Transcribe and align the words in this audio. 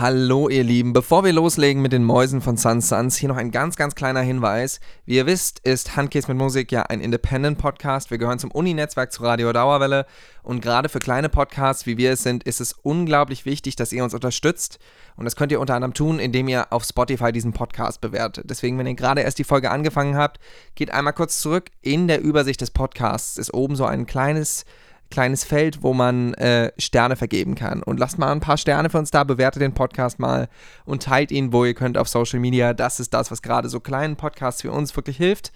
Hallo 0.00 0.48
ihr 0.48 0.64
Lieben, 0.64 0.94
bevor 0.94 1.24
wir 1.24 1.32
loslegen 1.34 1.82
mit 1.82 1.92
den 1.92 2.04
Mäusen 2.04 2.40
von 2.40 2.56
Sun 2.56 2.80
Suns, 2.80 3.16
hier 3.16 3.28
noch 3.28 3.36
ein 3.36 3.50
ganz, 3.50 3.76
ganz 3.76 3.94
kleiner 3.94 4.22
Hinweis. 4.22 4.80
Wie 5.04 5.16
ihr 5.16 5.26
wisst, 5.26 5.58
ist 5.58 5.94
Handkäse 5.94 6.28
mit 6.28 6.38
Musik 6.38 6.72
ja 6.72 6.84
ein 6.84 7.02
Independent-Podcast. 7.02 8.10
Wir 8.10 8.16
gehören 8.16 8.38
zum 8.38 8.50
Uni-Netzwerk 8.50 9.12
zu 9.12 9.22
Radio 9.22 9.52
Dauerwelle 9.52 10.06
und 10.42 10.62
gerade 10.62 10.88
für 10.88 11.00
kleine 11.00 11.28
Podcasts, 11.28 11.84
wie 11.84 11.98
wir 11.98 12.12
es 12.12 12.22
sind, 12.22 12.44
ist 12.44 12.62
es 12.62 12.72
unglaublich 12.72 13.44
wichtig, 13.44 13.76
dass 13.76 13.92
ihr 13.92 14.02
uns 14.02 14.14
unterstützt 14.14 14.78
und 15.16 15.26
das 15.26 15.36
könnt 15.36 15.52
ihr 15.52 15.60
unter 15.60 15.74
anderem 15.74 15.92
tun, 15.92 16.18
indem 16.18 16.48
ihr 16.48 16.72
auf 16.72 16.84
Spotify 16.84 17.30
diesen 17.30 17.52
Podcast 17.52 18.00
bewertet. 18.00 18.48
Deswegen, 18.48 18.78
wenn 18.78 18.86
ihr 18.86 18.94
gerade 18.94 19.20
erst 19.20 19.38
die 19.38 19.44
Folge 19.44 19.70
angefangen 19.70 20.16
habt, 20.16 20.40
geht 20.76 20.90
einmal 20.90 21.12
kurz 21.12 21.42
zurück. 21.42 21.66
In 21.82 22.08
der 22.08 22.22
Übersicht 22.22 22.62
des 22.62 22.70
Podcasts 22.70 23.36
ist 23.36 23.52
oben 23.52 23.76
so 23.76 23.84
ein 23.84 24.06
kleines 24.06 24.64
kleines 25.10 25.44
Feld, 25.44 25.82
wo 25.82 25.92
man 25.92 26.34
äh, 26.34 26.72
Sterne 26.78 27.16
vergeben 27.16 27.54
kann. 27.54 27.82
Und 27.82 27.98
lasst 27.98 28.18
mal 28.18 28.32
ein 28.32 28.40
paar 28.40 28.56
Sterne 28.56 28.90
für 28.90 28.98
uns 28.98 29.10
da, 29.10 29.24
bewertet 29.24 29.62
den 29.62 29.74
Podcast 29.74 30.18
mal 30.18 30.48
und 30.84 31.02
teilt 31.02 31.32
ihn, 31.32 31.52
wo 31.52 31.64
ihr 31.64 31.74
könnt 31.74 31.98
auf 31.98 32.08
Social 32.08 32.38
Media. 32.38 32.72
Das 32.72 33.00
ist 33.00 33.12
das, 33.12 33.30
was 33.30 33.42
gerade 33.42 33.68
so 33.68 33.80
kleinen 33.80 34.16
Podcasts 34.16 34.62
für 34.62 34.72
uns 34.72 34.94
wirklich 34.96 35.16
hilft. 35.16 35.52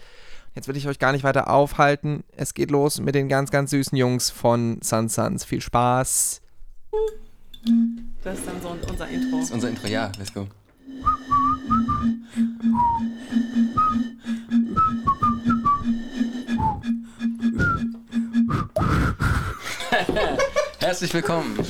Jetzt 0.54 0.68
will 0.68 0.76
ich 0.76 0.86
euch 0.86 0.98
gar 0.98 1.12
nicht 1.12 1.24
weiter 1.24 1.50
aufhalten. 1.50 2.22
Es 2.36 2.54
geht 2.54 2.70
los 2.70 3.00
mit 3.00 3.14
den 3.14 3.28
ganz, 3.28 3.50
ganz 3.50 3.70
süßen 3.70 3.96
Jungs 3.96 4.30
von 4.30 4.80
Sun 4.82 5.08
Suns. 5.08 5.44
Viel 5.44 5.60
Spaß. 5.60 6.42
Das 8.22 8.38
ist 8.38 8.46
dann 8.46 8.62
so 8.62 8.76
unser 8.88 9.08
Intro. 9.08 9.36
Das 9.38 9.46
ist 9.46 9.52
unser 9.52 9.68
Intro, 9.68 9.88
ja, 9.88 10.12
let's 10.18 10.32
go. 10.32 10.46
Herzlich 20.84 21.14
willkommen. 21.14 21.58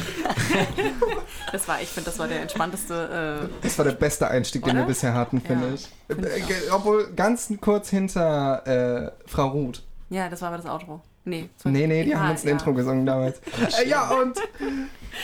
Das 1.52 1.68
war, 1.68 1.80
ich 1.80 1.88
finde, 1.88 2.10
das 2.10 2.18
war 2.18 2.27
der 2.27 2.41
entspannteste. 2.42 3.45
Äh, 3.45 3.62
Das 3.62 3.78
war 3.78 3.84
der 3.84 3.92
beste 3.92 4.27
Einstieg, 4.27 4.64
den 4.64 4.74
wir 4.74 4.80
Oder? 4.80 4.88
bisher 4.88 5.14
hatten, 5.14 5.40
finde 5.40 5.68
Ja, 5.68 5.74
ich. 5.74 5.88
finde 6.09 6.29
ich 6.37 6.51
Äh, 6.51 6.71
Obwohl 6.73 7.12
ganz 7.15 7.52
kurz 7.60 7.90
hinter 7.90 8.66
äh, 8.66 9.12
Frau 9.30 9.48
Ruth. 9.51 9.84
ja, 10.10 10.29
das 10.29 10.43
war 10.43 10.48
aber 10.48 10.56
das 10.56 10.66
Outro. 10.66 11.01
Nee, 11.24 11.48
Nee, 11.62 11.87
nee, 11.87 12.02
die 12.02 12.15
Ah, 12.15 12.21
haben 12.21 12.30
uns 12.32 12.43
ein 12.43 12.48
ja. 12.48 12.52
Intro 12.54 12.74
gesungen 12.74 13.06
damals. 13.06 13.38
äh, 13.84 13.88
ja, 13.88 14.09
und. 14.10 14.37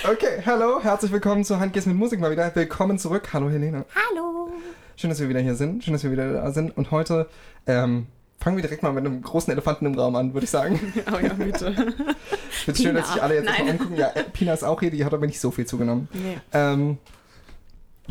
Okay, 0.08 0.41
hallo, 0.47 0.80
herzlich 0.80 1.10
willkommen 1.10 1.42
zu 1.44 1.58
Handgehst 1.58 1.88
mit 1.88 1.97
Musik 1.97 2.20
mal 2.20 2.30
wieder. 2.30 2.54
Willkommen 2.54 2.97
zurück. 2.98 3.28
Hallo, 3.32 3.50
Helene. 3.50 3.84
Hallo! 4.12 4.52
Schön, 4.97 5.10
dass 5.10 5.19
wir 5.19 5.28
wieder 5.28 5.41
hier 5.41 5.56
sind. 5.56 5.82
Schön, 5.82 5.94
dass 5.94 6.04
wir 6.04 6.12
wieder 6.12 6.32
da 6.32 6.52
sind. 6.52 6.77
Und 6.77 6.92
heute 6.92 7.28
ähm, 7.66 8.06
fangen 8.41 8.56
wir 8.56 8.62
direkt 8.62 8.83
mal 8.83 8.92
mit 8.92 9.05
einem 9.05 9.22
großen 9.22 9.52
Elefanten 9.52 9.86
im 9.86 9.94
Raum 9.94 10.16
an, 10.16 10.33
würde 10.34 10.44
ich 10.44 10.50
sagen. 10.50 10.80
Oh 11.12 11.19
ja, 11.19 11.33
bitte. 11.34 11.74
Finde 12.50 12.82
schön, 12.82 12.94
dass 12.94 13.12
sich 13.12 13.22
alle 13.22 13.34
jetzt 13.34 13.44
Nein. 13.44 13.55
erstmal 13.55 13.72
umgucken. 13.72 13.97
Ja, 13.97 14.08
äh, 14.08 14.24
Pina 14.24 14.52
ist 14.52 14.62
auch 14.62 14.80
hier, 14.80 14.91
die 14.91 15.05
hat 15.05 15.12
aber 15.12 15.27
nicht 15.27 15.41
so 15.41 15.50
viel 15.50 15.66
zugenommen. 15.66 16.08
Nee. 16.12 16.38
Ähm, 16.52 16.98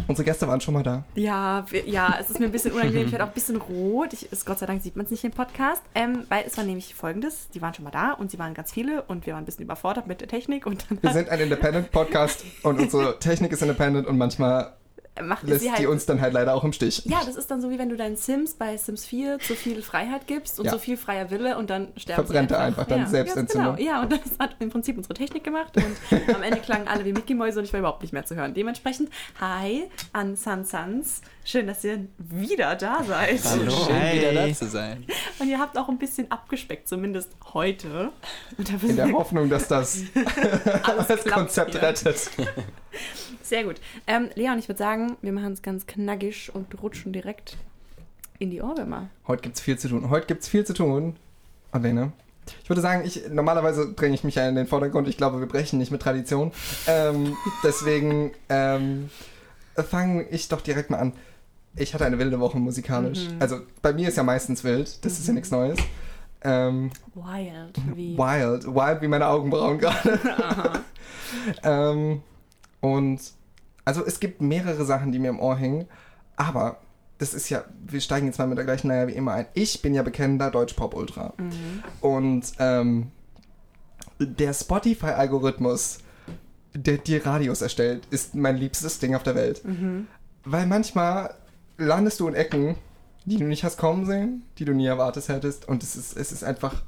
unsere 0.07 0.25
Gäste 0.25 0.47
waren 0.47 0.61
schon 0.61 0.73
mal 0.73 0.83
da. 0.83 1.03
Ja, 1.15 1.65
wir, 1.69 1.87
ja, 1.87 2.17
es 2.19 2.29
ist 2.29 2.39
mir 2.39 2.45
ein 2.45 2.51
bisschen 2.51 2.71
unangenehm. 2.71 3.05
Ich 3.05 3.11
werde 3.11 3.23
auch 3.23 3.29
ein 3.29 3.33
bisschen 3.33 3.57
rot. 3.57 4.13
Ich, 4.13 4.31
ist, 4.31 4.45
Gott 4.45 4.59
sei 4.59 4.65
Dank 4.65 4.81
sieht 4.81 4.95
man 4.95 5.05
es 5.05 5.11
nicht 5.11 5.23
im 5.23 5.31
Podcast. 5.31 5.81
Ähm, 5.95 6.23
weil 6.29 6.43
es 6.45 6.57
war 6.57 6.63
nämlich 6.63 6.95
folgendes: 6.95 7.49
Die 7.53 7.61
waren 7.61 7.73
schon 7.73 7.85
mal 7.85 7.91
da 7.91 8.11
und 8.13 8.31
sie 8.31 8.39
waren 8.39 8.53
ganz 8.53 8.71
viele 8.71 9.03
und 9.03 9.25
wir 9.25 9.33
waren 9.33 9.43
ein 9.43 9.45
bisschen 9.45 9.63
überfordert 9.63 10.07
mit 10.07 10.21
der 10.21 10.27
Technik 10.27 10.65
und 10.65 10.85
Wir 11.01 11.11
sind 11.11 11.29
ein 11.29 11.39
Independent-Podcast 11.39 12.43
und 12.63 12.79
unsere 12.79 13.19
Technik 13.19 13.51
ist 13.51 13.61
independent 13.61 14.07
und 14.07 14.17
manchmal 14.17 14.73
macht 15.23 15.43
lässt 15.47 15.61
sie 15.61 15.69
halt. 15.69 15.79
die 15.79 15.87
uns 15.87 16.05
dann 16.05 16.21
halt 16.21 16.33
leider 16.33 16.53
auch 16.55 16.63
im 16.63 16.73
Stich. 16.73 17.03
ja, 17.05 17.21
das 17.25 17.35
ist 17.35 17.49
dann 17.51 17.61
so 17.61 17.69
wie 17.69 17.77
wenn 17.79 17.89
du 17.89 17.95
deinen 17.97 18.15
Sims 18.15 18.53
bei 18.55 18.77
Sims 18.77 19.05
4 19.05 19.39
zu 19.39 19.55
viel 19.55 19.81
Freiheit 19.81 20.27
gibst 20.27 20.59
und 20.59 20.65
Ja. 20.65 20.71
so 20.71 20.77
viel 20.77 20.97
freier 20.97 21.29
Wille 21.31 21.57
und 21.57 21.69
dann 21.69 21.89
sterben 21.97 22.25
Verbrennt 22.25 22.49
sie 22.49 22.55
er 22.55 22.61
einfach 22.61 22.85
dann 22.85 22.99
ja, 23.01 23.05
Selbstentzündung. 23.07 23.77
Ja, 23.77 23.77
genau. 23.77 23.91
ja, 23.91 24.01
und 24.01 24.11
das 24.13 24.21
hat 24.39 24.55
im 24.59 24.69
Prinzip 24.69 24.97
unsere 24.97 25.13
Technik 25.13 25.43
gemacht 25.43 25.73
und 25.77 25.85
am 26.35 26.43
Ende 26.43 26.59
klangen 26.59 26.87
alle 26.87 27.05
wie 27.05 27.13
Mickey 27.13 27.33
Mäuse 27.35 27.59
und 27.59 27.65
ich 27.65 27.73
war 27.73 27.79
überhaupt 27.79 28.01
nicht 28.01 28.13
mehr 28.13 28.25
zu 28.25 28.35
hören. 28.35 28.53
Dementsprechend, 28.53 29.09
hi 29.39 29.83
an 30.13 30.35
Sun 30.35 30.65
Suns. 30.65 31.21
Schön, 31.45 31.65
dass 31.67 31.83
ihr 31.83 32.05
wieder 32.17 32.75
da 32.75 33.03
seid. 33.03 33.39
Hallo. 33.43 33.71
Schön 33.71 33.95
Hey. 33.95 34.19
wieder 34.19 34.47
da 34.47 34.53
zu 34.53 34.67
sein. 34.67 35.05
Und 35.39 35.47
ihr 35.49 35.57
habt 35.59 35.77
auch 35.77 35.89
ein 35.89 35.97
bisschen 35.97 36.29
abgespeckt, 36.31 36.87
zumindest 36.87 37.31
heute. 37.53 38.11
Und 38.57 38.69
da 38.69 38.73
In 38.87 38.95
der 38.95 39.11
Hoffnung, 39.11 39.49
dass 39.49 39.67
das 39.67 40.01
alles 40.83 41.07
das 41.07 41.25
Konzept 41.25 41.71
hier. 41.71 41.81
rettet. 41.81 42.29
Sehr 43.41 43.63
gut. 43.63 43.75
Ähm, 44.07 44.29
Leon, 44.35 44.59
ich 44.59 44.67
würde 44.67 44.79
sagen, 44.79 45.17
wir 45.21 45.31
machen 45.31 45.53
es 45.53 45.61
ganz 45.61 45.87
knackig 45.87 46.53
und 46.53 46.81
rutschen 46.81 47.13
direkt 47.13 47.57
in 48.39 48.51
die 48.51 48.61
Ohrwürmer. 48.61 49.09
Heute 49.27 49.43
gibt's 49.43 49.61
viel 49.61 49.77
zu 49.77 49.89
tun. 49.89 50.09
Heute 50.09 50.27
gibt's 50.27 50.47
viel 50.47 50.65
zu 50.65 50.73
tun. 50.73 51.15
Und 51.71 51.83
Lene, 51.83 52.13
ich 52.63 52.69
würde 52.69 52.81
sagen, 52.81 53.03
ich, 53.05 53.29
normalerweise 53.29 53.93
dränge 53.93 54.15
ich 54.15 54.23
mich 54.23 54.35
ja 54.35 54.47
in 54.47 54.55
den 54.55 54.67
Vordergrund. 54.67 55.07
Ich 55.07 55.17
glaube, 55.17 55.39
wir 55.39 55.47
brechen 55.47 55.77
nicht 55.77 55.91
mit 55.91 56.01
Tradition. 56.01 56.51
Ähm, 56.87 57.35
deswegen 57.63 58.31
ähm, 58.49 59.09
fange 59.75 60.23
ich 60.29 60.47
doch 60.47 60.61
direkt 60.61 60.89
mal 60.89 60.97
an. 60.97 61.13
Ich 61.75 61.93
hatte 61.93 62.05
eine 62.05 62.17
wilde 62.17 62.39
Woche 62.39 62.57
musikalisch. 62.57 63.27
Mhm. 63.29 63.37
Also 63.39 63.61
bei 63.81 63.93
mir 63.93 64.09
ist 64.09 64.17
ja 64.17 64.23
meistens 64.23 64.63
wild. 64.63 65.03
Das 65.05 65.19
ist 65.19 65.27
ja 65.27 65.33
nichts 65.33 65.51
Neues. 65.51 65.77
Ähm, 66.41 66.89
Wild. 67.13 67.77
Wie. 67.95 68.17
wild. 68.17 68.65
Wild 68.65 69.01
wie 69.01 69.07
meine 69.07 69.27
Augenbrauen 69.27 69.77
gerade. 69.77 70.19
Ähm, 71.63 72.21
und 72.81 73.19
also 73.85 74.05
es 74.05 74.19
gibt 74.19 74.41
mehrere 74.41 74.85
Sachen, 74.85 75.11
die 75.11 75.19
mir 75.19 75.29
im 75.29 75.39
Ohr 75.39 75.57
hängen, 75.57 75.87
aber 76.35 76.79
das 77.17 77.33
ist 77.33 77.49
ja, 77.49 77.65
wir 77.85 77.99
steigen 78.01 78.27
jetzt 78.27 78.39
mal 78.39 78.47
mit 78.47 78.57
der 78.57 78.65
gleichen 78.65 78.87
Leier 78.87 79.07
wie 79.07 79.13
immer 79.13 79.33
ein. 79.33 79.45
Ich 79.53 79.81
bin 79.81 79.93
ja 79.93 80.03
bekennender 80.03 80.49
Deutschpop-Ultra. 80.49 81.33
Mhm. 81.37 81.83
Und 81.99 82.51
ähm, 82.59 83.11
der 84.19 84.53
Spotify-Algorithmus, 84.53 85.99
der 86.73 86.97
dir 86.97 87.25
Radios 87.25 87.61
erstellt, 87.61 88.07
ist 88.09 88.35
mein 88.35 88.55
liebstes 88.55 88.99
Ding 88.99 89.15
auf 89.15 89.23
der 89.23 89.35
Welt. 89.35 89.65
Mhm. 89.65 90.07
Weil 90.45 90.65
manchmal 90.65 91.33
landest 91.77 92.21
du 92.21 92.27
in 92.29 92.35
Ecken, 92.35 92.75
die 93.25 93.37
du 93.37 93.43
nicht 93.43 93.65
hast 93.65 93.77
kommen 93.77 94.05
sehen, 94.05 94.43
die 94.57 94.65
du 94.65 94.73
nie 94.73 94.87
erwartet 94.87 95.27
hättest. 95.27 95.67
Und 95.67 95.83
es 95.83 95.97
ist, 95.97 96.15
es 96.15 96.31
ist 96.31 96.43
einfach 96.43 96.83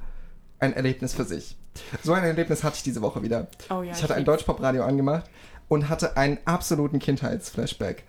ein 0.60 0.74
Erlebnis 0.74 1.14
für 1.14 1.26
sich. 1.26 1.58
So 2.04 2.14
ein 2.14 2.24
Erlebnis 2.24 2.64
hatte 2.64 2.78
ich 2.78 2.84
diese 2.84 3.02
Woche 3.02 3.22
wieder. 3.22 3.48
Oh 3.70 3.82
ja, 3.82 3.92
ich 3.92 4.02
hatte 4.02 4.14
ein 4.14 4.20
lieb's. 4.20 4.28
Deutschpop-Radio 4.28 4.84
angemacht 4.84 5.30
und 5.72 5.88
hatte 5.88 6.18
einen 6.18 6.38
absoluten 6.44 7.00
Kindheitsflashback. 7.00 8.04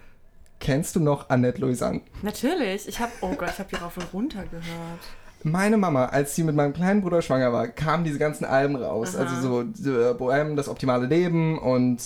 Kennst 0.58 0.96
du 0.96 1.00
noch 1.00 1.30
Annette 1.30 1.60
Louisanne? 1.60 2.00
Natürlich. 2.22 2.88
Ich 2.88 2.98
habe, 2.98 3.12
oh 3.20 3.36
Gott, 3.36 3.50
ich 3.52 3.58
habe 3.60 3.70
hier 3.70 3.78
rauf 3.80 3.96
und 3.96 4.12
runter 4.12 4.42
gehört. 4.50 5.00
Meine 5.44 5.76
Mama, 5.76 6.06
als 6.06 6.34
sie 6.34 6.42
mit 6.42 6.56
meinem 6.56 6.72
kleinen 6.72 7.02
Bruder 7.02 7.22
schwanger 7.22 7.52
war, 7.52 7.68
kamen 7.68 8.02
diese 8.02 8.18
ganzen 8.18 8.44
Alben 8.44 8.74
raus. 8.74 9.14
Aha. 9.14 9.22
Also 9.22 9.40
so 9.40 9.60
äh, 9.60 10.12
Bohème, 10.12 10.56
das 10.56 10.68
optimale 10.68 11.06
Leben 11.06 11.56
und 11.56 12.02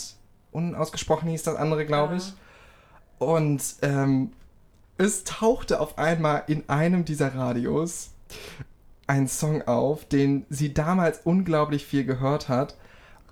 unausgesprochen 0.53 1.31
hieß 1.31 1.45
das 1.45 1.57
andere, 1.57 1.87
glaube 1.87 2.17
ich. 2.17 2.35
Und 3.19 3.63
ähm, 3.81 4.33
es 4.99 5.25
tauchte 5.25 5.81
auf 5.81 5.97
einmal 5.97 6.43
in 6.49 6.69
einem 6.69 7.07
dieser 7.07 7.35
Radios 7.35 8.11
ein 9.07 9.27
Song 9.27 9.63
auf, 9.63 10.05
den 10.05 10.45
sie 10.51 10.75
damals 10.75 11.21
unglaublich 11.25 11.87
viel 11.87 12.05
gehört 12.05 12.51
hat. 12.51 12.77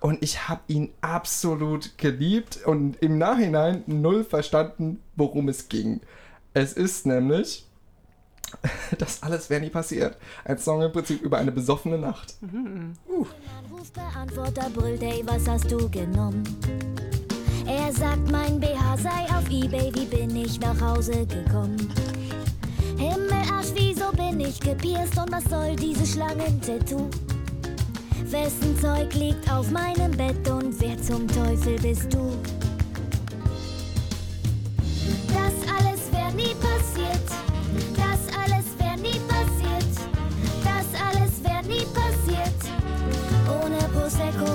Und 0.04 0.22
ich 0.22 0.48
habe 0.50 0.60
ihn 0.66 0.92
absolut 1.00 1.97
geliebt 1.97 2.59
und 2.66 2.97
im 2.97 3.16
Nachhinein 3.16 3.84
null 3.87 4.22
verstanden, 4.22 5.00
worum 5.16 5.48
es 5.48 5.70
ging. 5.70 6.03
Es 6.53 6.75
ist 6.75 7.06
nämlich 7.06 7.65
das 8.98 9.22
alles 9.22 9.48
wäre 9.48 9.62
nie 9.62 9.70
passiert. 9.70 10.19
Ein 10.44 10.59
Song 10.59 10.82
im 10.82 10.93
Prinzip 10.93 11.22
über 11.22 11.38
eine 11.38 11.53
besoffene 11.53 11.97
Nacht. 11.97 12.34
Anrufbeantworter 12.43 14.69
brüllt, 14.75 15.03
ey, 15.03 15.22
was 15.25 15.48
hast 15.48 15.72
du 15.72 15.88
genommen? 15.88 16.44
Er 17.66 17.91
sagt, 17.91 18.31
mein 18.31 18.60
BH 18.60 18.98
sei 18.98 19.25
auf 19.34 19.48
Ebay, 19.48 19.91
wie 19.94 20.04
bin 20.04 20.37
ich 20.37 20.60
nach 20.60 20.78
Hause 20.82 21.26
gekommen? 21.26 21.91
Himmelarsch, 22.98 23.72
wieso 23.72 24.12
bin 24.12 24.38
ich 24.38 24.60
gepierst 24.60 25.16
und 25.16 25.32
was 25.32 25.44
soll 25.44 25.75
dieses 25.76 26.12
Schlangentattoo? 26.12 27.09
Wessen 28.30 28.78
Zeug 28.80 29.12
liegt 29.14 29.50
auf 29.50 29.70
meinem 29.70 30.10
Bett 30.12 30.48
und 30.48 30.80
wer 30.80 31.00
zum 31.02 31.28
Teufel 31.28 31.78
bist 31.80 32.12
du? 32.12 32.32
Das 35.28 35.54
alles 35.69 36.10
wäre 36.12 36.32
nie 36.34 36.54
passiert. 36.54 37.28
Das 37.94 38.34
alles 38.37 38.66
wäre 38.78 38.96
nie 38.99 39.20
passiert. 39.28 39.94
Das 40.64 41.00
alles 41.00 41.43
wäre 41.44 41.62
nie 41.66 41.84
passiert. 41.93 42.60
Ohne 43.62 43.76
Prosecco. 43.93 44.50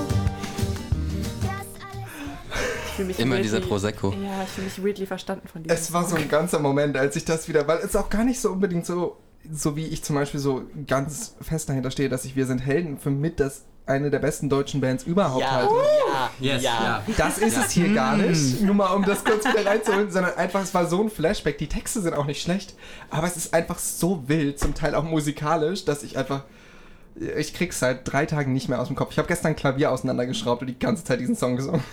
Immer 3.16 3.36
weirdly- 3.36 3.42
dieser 3.42 3.60
Prosecco. 3.60 4.10
Ja, 4.12 4.42
ich 4.42 4.48
fühle 4.50 4.66
mich 4.66 4.84
weirdly 4.84 5.06
verstanden 5.06 5.48
von 5.48 5.62
dir. 5.62 5.72
Es 5.72 5.90
war 5.92 6.04
so 6.06 6.16
ein 6.16 6.28
ganzer 6.28 6.58
Moment, 6.58 6.96
als 6.98 7.16
ich 7.16 7.24
das 7.24 7.48
wieder, 7.48 7.66
weil 7.66 7.78
es 7.78 7.96
auch 7.96 8.10
gar 8.10 8.24
nicht 8.24 8.38
so 8.40 8.50
unbedingt 8.50 8.84
so, 8.84 9.16
so 9.50 9.76
wie 9.76 9.86
ich 9.86 10.02
zum 10.02 10.16
Beispiel 10.16 10.40
so 10.40 10.64
ganz 10.86 11.36
fest 11.40 11.68
dahinter 11.68 11.90
stehe, 11.90 12.08
dass 12.08 12.24
ich 12.24 12.36
Wir 12.36 12.46
sind 12.46 12.58
Helden 12.58 12.98
für 12.98 13.10
mit 13.10 13.40
das 13.40 13.64
eine 13.86 14.10
der 14.10 14.20
besten 14.20 14.48
deutschen 14.48 14.80
Bands 14.80 15.04
überhaupt 15.04 15.50
halte. 15.50 15.74
Yes, 16.38 16.62
ja. 16.62 17.02
Das 17.16 17.38
ist 17.38 17.56
es 17.56 17.72
hier 17.72 17.92
gar 17.92 18.16
nicht, 18.16 18.60
nur 18.62 18.74
mal 18.74 18.94
um 18.94 19.04
das 19.04 19.24
kurz 19.24 19.44
wieder 19.44 19.66
reinzuholen, 19.66 20.10
sondern 20.10 20.34
einfach, 20.36 20.62
es 20.62 20.72
war 20.72 20.86
so 20.86 21.02
ein 21.02 21.10
Flashback. 21.10 21.58
Die 21.58 21.66
Texte 21.66 22.00
sind 22.00 22.14
auch 22.14 22.26
nicht 22.26 22.40
schlecht, 22.40 22.74
aber 23.10 23.26
es 23.26 23.36
ist 23.36 23.52
einfach 23.52 23.78
so 23.78 24.28
wild, 24.28 24.58
zum 24.58 24.74
Teil 24.74 24.94
auch 24.94 25.02
musikalisch, 25.02 25.84
dass 25.84 26.02
ich 26.02 26.16
einfach, 26.16 26.44
ich 27.36 27.52
krieg's 27.52 27.80
seit 27.80 28.10
drei 28.10 28.26
Tagen 28.26 28.52
nicht 28.52 28.68
mehr 28.68 28.80
aus 28.80 28.86
dem 28.86 28.96
Kopf. 28.96 29.10
Ich 29.10 29.18
habe 29.18 29.28
gestern 29.28 29.56
Klavier 29.56 29.90
auseinandergeschraubt 29.90 30.62
und 30.62 30.68
die 30.68 30.78
ganze 30.78 31.02
Zeit 31.04 31.20
diesen 31.20 31.36
Song 31.36 31.56
gesungen. 31.56 31.82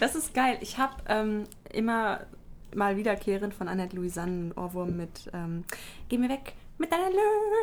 Das 0.00 0.16
ist 0.16 0.34
geil. 0.34 0.58
Ich 0.62 0.78
habe 0.78 0.94
ähm, 1.06 1.44
immer 1.72 2.22
mal 2.74 2.96
wiederkehrend 2.96 3.54
von 3.54 3.68
Annette 3.68 3.96
Louisanne 3.96 4.52
Ohrwurm 4.56 4.96
mit 4.96 5.30
ähm, 5.32 5.64
Geh 6.08 6.18
mir 6.18 6.28
weg 6.28 6.52
mit 6.78 6.90
deiner 6.90 7.10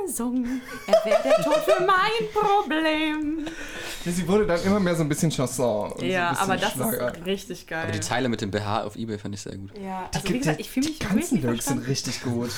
Lösung. 0.06 0.46
Er 0.86 0.94
wäre 1.10 1.24
der 1.24 1.44
Tod 1.44 1.56
für 1.66 1.84
mein 1.84 2.30
Problem. 2.36 3.48
Sie 4.06 4.28
wurde 4.28 4.46
dann 4.46 4.62
immer 4.64 4.80
mehr 4.80 4.94
so 4.96 5.02
ein 5.02 5.10
bisschen 5.10 5.32
Chanson. 5.32 5.92
Und 5.94 6.04
Ja, 6.04 6.36
so 6.36 6.52
ein 6.52 6.60
bisschen 6.60 6.82
aber 6.82 6.92
das 6.92 6.98
Schlager. 7.00 7.18
ist 7.18 7.26
richtig 7.26 7.66
geil. 7.68 7.84
Aber 7.84 7.92
die 7.94 8.00
Zeile 8.00 8.30
mit 8.30 8.42
dem 8.42 8.52
BH 8.52 8.84
auf 8.84 8.96
Ebay 8.96 9.18
fand 9.18 9.34
ich 9.34 9.42
sehr 9.42 9.58
gut. 9.58 9.72
ja, 9.76 10.08
Die 10.14 10.16
also 10.18 10.28
wie 10.30 10.34
gibt- 10.34 10.40
gesagt, 10.42 10.58
die- 10.60 10.62
ich 10.62 10.70
fühle 10.70 10.86
mich 10.90 11.00
Die 11.00 11.06
ganzen 11.08 11.42
Lyrics 11.42 11.66
sind 11.66 11.88
richtig 11.88 12.22
gut. 12.22 12.52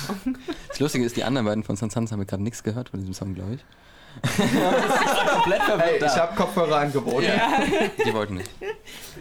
Das 0.67 0.79
Lustige 0.81 1.05
ist, 1.05 1.15
die 1.15 1.23
anderen 1.23 1.45
beiden 1.47 1.63
von 1.63 1.77
San 1.77 1.89
Sans 1.89 2.11
haben 2.11 2.19
wir 2.19 2.25
gerade 2.25 2.43
nichts 2.43 2.61
gehört 2.61 2.89
von 2.89 2.99
diesem 2.99 3.13
Song, 3.13 3.33
glaube 3.35 3.53
ich. 3.53 3.61
komplett 4.37 5.61
Hey, 5.61 5.65
verwirrt 5.77 6.01
ich 6.03 6.17
habe 6.19 6.35
Kopfhörer 6.35 6.77
angeboten. 6.77 7.25
Die 8.05 8.13
wollten 8.13 8.33
nicht. 8.35 8.49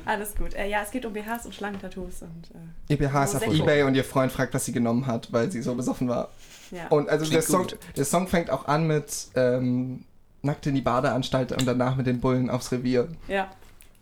Alles 0.05 0.35
gut. 0.35 0.55
Äh, 0.55 0.69
ja, 0.69 0.83
es 0.83 0.91
geht 0.91 1.05
um 1.05 1.13
BHs 1.13 1.47
und 1.47 1.55
Schlangentattoos 1.55 2.23
und 2.23 2.51
äh, 2.91 2.95
EBH 2.95 3.25
ist 3.25 3.37
auf. 3.37 3.47
Ebay 3.47 3.83
und 3.83 3.95
ihr 3.95 4.05
Freund 4.05 4.33
fragt, 4.33 4.55
was 4.55 4.65
sie 4.65 4.73
genommen 4.73 5.07
hat, 5.07 5.33
weil 5.33 5.51
sie 5.51 5.63
so 5.63 5.75
besoffen 5.75 6.09
war. 6.09 6.29
ja. 6.71 6.89
Und 6.89 7.09
also 7.09 7.31
der 7.31 7.43
Song, 7.43 7.67
der 7.97 8.05
Song 8.05 8.29
fängt 8.29 8.51
auch 8.51 8.67
an 8.67 8.87
mit 8.87 9.29
ähm, 9.35 10.05
Nackt 10.43 10.67
in 10.67 10.75
die 10.75 10.81
Badeanstalt 10.81 11.53
und 11.53 11.67
danach 11.67 11.97
mit 11.97 12.07
den 12.07 12.21
Bullen 12.21 12.49
aufs 12.51 12.71
Revier. 12.71 13.09
ja, 13.27 13.51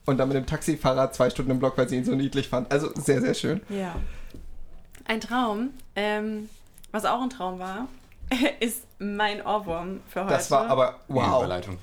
Und 0.04 0.18
dann 0.18 0.28
mit 0.28 0.36
dem 0.36 0.46
Taxifahrer 0.46 1.10
zwei 1.12 1.30
Stunden 1.30 1.50
im 1.52 1.58
Block, 1.58 1.78
weil 1.78 1.88
sie 1.88 1.96
ihn 1.96 2.04
so 2.04 2.14
niedlich 2.14 2.48
fand. 2.48 2.70
Also 2.70 2.90
sehr, 2.94 3.20
sehr 3.20 3.34
schön. 3.34 3.60
ja. 3.68 3.96
Ein 5.08 5.20
Traum, 5.20 5.70
ähm, 5.94 6.48
was 6.90 7.04
auch 7.04 7.22
ein 7.22 7.30
Traum 7.30 7.60
war, 7.60 7.86
ist 8.60 8.82
mein 8.98 9.40
Ohrwurm 9.44 10.00
für 10.08 10.24
heute. 10.24 10.34
Das 10.34 10.50
war 10.50 10.66
aber 10.68 10.96
wow. 11.06 11.44
Überleitung. 11.44 11.78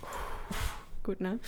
Gut, 1.03 1.19
ne? 1.19 1.39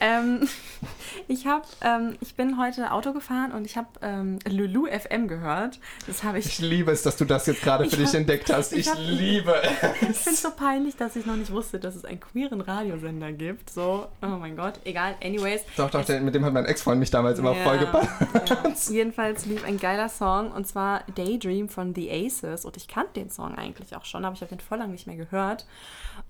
Ähm, 0.00 0.48
ich 1.28 1.46
habe, 1.46 1.64
ähm, 1.82 2.16
ich 2.20 2.34
bin 2.34 2.58
heute 2.58 2.90
Auto 2.90 3.12
gefahren 3.12 3.52
und 3.52 3.64
ich 3.64 3.76
habe 3.76 3.86
ähm, 4.02 4.40
Lulu 4.48 4.86
FM 4.88 5.28
gehört. 5.28 5.78
Das 6.08 6.24
habe 6.24 6.38
ich. 6.40 6.46
Ich 6.46 6.58
liebe 6.58 6.90
es, 6.90 7.02
dass 7.04 7.16
du 7.16 7.24
das 7.24 7.46
jetzt 7.46 7.62
gerade 7.62 7.84
für 7.84 7.90
Ich 7.90 7.96
dich 7.96 8.08
hab- 8.08 8.14
entdeckt 8.16 8.52
hast. 8.52 8.72
ich 8.72 8.80
Ich, 8.80 8.90
hab- 8.90 8.98
liebe 8.98 9.54
Ich 9.64 9.98
finde 9.98 10.14
es 10.14 10.26
es. 10.26 10.42
so 10.42 10.50
peinlich, 10.50 10.96
dass 10.96 11.14
ich 11.14 11.26
noch 11.26 11.36
nicht 11.36 11.52
wusste, 11.52 11.78
dass 11.78 11.94
es 11.94 12.04
einen 12.04 12.18
queeren 12.18 12.60
Radiosender 12.60 13.30
gibt. 13.32 13.70
So, 13.70 14.08
oh 14.20 14.26
mein 14.26 14.56
Gott, 14.56 14.80
egal. 14.84 15.14
Anyways. 15.22 15.60
Doch, 15.76 15.90
doch, 15.90 16.04
der, 16.04 16.20
mit 16.20 16.34
dem 16.34 16.44
hat 16.44 16.52
mein 16.52 16.64
Ex-Freund 16.64 16.98
mich 16.98 17.12
damals 17.12 17.38
immer 17.38 17.54
Ja, 17.54 17.62
vollgepackt. 17.62 18.48
ja. 18.50 18.72
Jedenfalls 18.90 19.46
lief 19.46 19.64
ein 19.64 19.78
geiler 19.78 20.08
Song 20.08 20.50
und 20.50 20.66
zwar 20.66 21.04
Daydream 21.14 21.68
von 21.68 21.94
The 21.94 22.10
Aces 22.10 22.64
und 22.64 22.76
ich 22.76 22.88
kannte 22.88 23.12
den 23.20 23.30
Song 23.30 23.54
eigentlich 23.54 23.94
auch 23.94 24.04
schon, 24.06 24.24
aber 24.24 24.34
ich 24.34 24.40
habe 24.40 24.48
den 24.50 24.60
voll 24.60 24.78
lang 24.78 24.90
nicht 24.90 25.06
mehr 25.06 25.16
gehört 25.16 25.66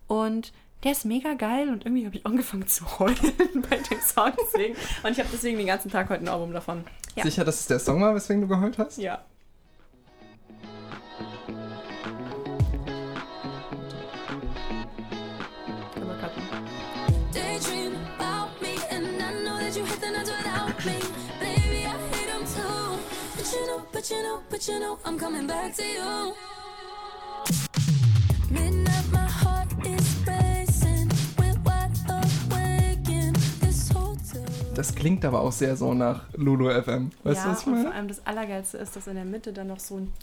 und 0.06 0.52
der 0.84 0.92
ist 0.92 1.06
mega 1.06 1.32
geil 1.34 1.70
und 1.70 1.86
irgendwie 1.86 2.04
habe 2.04 2.14
ich 2.16 2.26
angefangen 2.26 2.66
zu 2.66 2.98
heulen 2.98 3.16
bei 3.70 3.76
dem 3.76 4.00
Song 4.00 4.32
deswegen 4.38 4.76
und 5.02 5.12
ich 5.12 5.19
habe 5.19 5.28
deswegen 5.32 5.56
den 5.56 5.66
ganzen 5.66 5.90
Tag 5.90 6.10
heute 6.10 6.22
ein 6.22 6.28
Album 6.28 6.52
davon. 6.52 6.84
Ja. 7.16 7.25
Sicher, 7.25 7.44
dass 7.44 7.60
es 7.60 7.66
der 7.66 7.78
Song 7.78 8.02
war, 8.02 8.14
weswegen 8.14 8.42
du 8.42 8.48
geheult 8.48 8.76
hast? 8.76 8.98
Ja. 8.98 9.25
Können 15.94 16.08
wir 16.08 16.16
cutten. 16.16 16.42
Daydream 17.32 17.94
about 18.19 18.60
me, 18.60 18.75
and 18.90 19.06
I 19.06 19.42
know 19.42 19.58
that 19.58 19.75
you 19.75 19.84
hate 19.86 20.00
the 20.00 20.10
nights 20.10 20.31
without 20.31 20.84
me. 20.84 20.98
Baby, 21.40 21.86
I 21.86 21.96
hate 22.12 22.28
them 22.28 22.44
too. 22.44 22.98
But 23.36 23.52
you 23.52 23.66
know, 23.66 23.82
but 23.90 24.10
you 24.10 24.22
know, 24.22 24.40
but 24.50 24.69
you 24.69 24.81
know, 24.81 24.98
I'm 25.04 25.19
coming 25.19 25.46
back 25.46 25.75
to 25.76 25.82
you. 25.82 26.53
Das 34.74 34.94
klingt 34.94 35.24
aber 35.24 35.40
auch 35.40 35.52
sehr 35.52 35.76
so 35.76 35.94
nach 35.94 36.22
Lulu 36.34 36.70
FM. 36.70 37.10
Weißt 37.22 37.38
ja, 37.38 37.44
du, 37.44 37.50
was 37.50 37.60
ich 37.60 37.66
und 37.66 37.74
vor 37.74 37.82
meine? 37.84 37.94
allem 37.94 38.08
das 38.08 38.26
Allergeilste 38.26 38.78
ist, 38.78 38.96
dass 38.96 39.06
in 39.06 39.14
der 39.14 39.24
Mitte 39.24 39.52
dann 39.52 39.68
noch 39.68 39.80
so 39.80 39.98
ein 39.98 40.12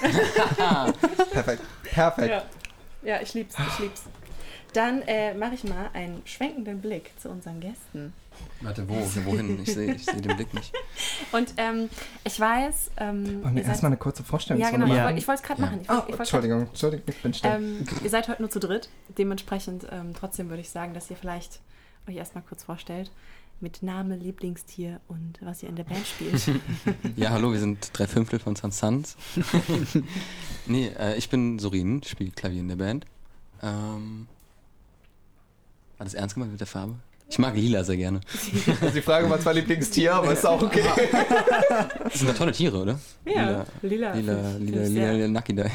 Perfekt. 1.30 1.62
Perfekt. 1.84 2.28
Ja, 2.28 2.42
ja 3.02 3.20
ich 3.20 3.34
lieb's, 3.34 3.54
ich 3.58 3.78
lieb's. 3.78 4.02
Dann 4.72 5.02
äh, 5.02 5.34
mache 5.34 5.54
ich 5.54 5.64
mal 5.64 5.90
einen 5.92 6.22
schwenkenden 6.24 6.80
Blick 6.80 7.12
zu 7.20 7.28
unseren 7.28 7.60
Gästen. 7.60 8.12
Warte, 8.62 8.88
wo? 8.88 8.94
Wohin? 9.24 9.60
Ich 9.62 9.72
sehe 9.72 9.94
ich 9.94 10.04
seh 10.04 10.20
den 10.20 10.36
Blick 10.36 10.52
nicht. 10.52 10.72
Und 11.32 11.54
ähm, 11.56 11.88
ich 12.24 12.38
weiß, 12.38 12.90
ähm, 12.98 13.42
Wollen 13.42 13.56
wir 13.56 13.64
erstmal 13.64 13.90
eine 13.90 13.96
kurze 13.96 14.22
Vorstellung 14.22 14.60
ja 14.62 14.70
genau, 14.70 14.86
wollte- 14.88 15.18
ich 15.18 15.26
wollte 15.28 15.42
es 15.42 15.46
gerade 15.48 15.60
Ja. 15.62 15.66
machen. 15.66 15.80
Ich 15.82 15.88
Oh, 15.90 15.92
ich 15.92 15.98
wollte 15.98 16.10
grad- 16.12 16.20
Entschuldigung, 16.20 16.60
Entschuldigung, 16.66 17.04
ich 17.08 17.22
bin 17.22 17.34
still. 17.34 17.50
Ähm, 17.50 17.84
ihr 18.04 18.10
seid 18.10 18.28
heute 18.28 18.42
nur 18.42 18.50
zu 18.50 18.58
dritt. 18.60 18.88
Dementsprechend 19.16 19.86
ähm, 19.90 20.12
trotzdem 20.14 20.48
würde 20.50 20.60
ich 20.60 20.68
sagen, 20.70 20.92
dass 20.94 21.10
ihr 21.10 21.16
vielleicht 21.16 21.60
euch 22.08 22.16
erstmal 22.16 22.44
kurz 22.44 22.64
vorstellt. 22.64 23.10
Mit 23.62 23.82
Name, 23.82 24.16
Lieblingstier 24.16 25.00
und 25.06 25.38
was 25.42 25.62
ihr 25.62 25.68
in 25.68 25.76
der 25.76 25.84
Band 25.84 26.06
spielt. 26.06 26.42
Ja, 27.16 27.28
hallo, 27.30 27.52
wir 27.52 27.60
sind 27.60 27.90
drei 27.92 28.06
Fünftel 28.06 28.38
von 28.38 28.56
San 28.56 28.70
Sans. 28.70 29.16
nee, 30.66 30.88
äh, 30.98 31.16
ich 31.16 31.28
bin 31.28 31.58
Sorin, 31.58 32.02
spiele 32.02 32.30
Klavier 32.30 32.60
in 32.60 32.68
der 32.68 32.76
Band. 32.76 33.04
Ähm, 33.62 34.28
war 35.98 36.04
das 36.04 36.14
ernst 36.14 36.34
gemeint 36.36 36.52
mit 36.52 36.60
der 36.60 36.66
Farbe? 36.66 36.94
Ich 37.30 37.38
mag 37.38 37.54
lila 37.54 37.84
sehr 37.84 37.96
gerne. 37.96 38.20
Also 38.80 38.90
die 38.94 39.00
Frage 39.02 39.30
war 39.30 39.38
zwar 39.40 39.54
Lieblingstier, 39.54 40.14
aber 40.14 40.32
ist 40.32 40.44
auch 40.44 40.60
okay. 40.60 40.82
Das 42.04 42.14
sind 42.14 42.28
doch 42.30 42.36
tolle 42.36 42.52
Tiere, 42.52 42.76
oder? 42.82 42.98
ja, 43.24 43.64
lila. 43.82 44.12
Lila, 44.12 44.14
lila, 44.14 44.14
lila, 44.14 44.58
lila, 44.58 44.84
sehr 44.86 45.12
lila 45.14 45.28
Nacki 45.28 45.54
da. 45.54 45.64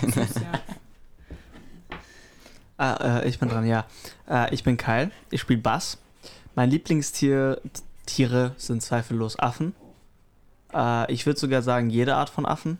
Ah, 2.77 3.21
äh, 3.21 3.29
ich 3.29 3.39
bin 3.39 3.47
dran, 3.49 3.65
ja. 3.65 3.85
Äh, 4.29 4.53
ich 4.53 4.63
bin 4.63 4.75
Kyle, 4.77 5.09
ich 5.31 5.41
spiele 5.41 5.61
Bass. 5.61 5.97
Mein 6.55 6.69
Lieblingstier 6.69 7.61
Tiere 8.05 8.53
sind 8.57 8.81
zweifellos 8.81 9.39
Affen. 9.39 9.73
Äh, 10.73 11.11
ich 11.11 11.25
würde 11.25 11.39
sogar 11.39 11.61
sagen, 11.61 11.89
jede 11.89 12.15
Art 12.15 12.29
von 12.29 12.45
Affen. 12.45 12.77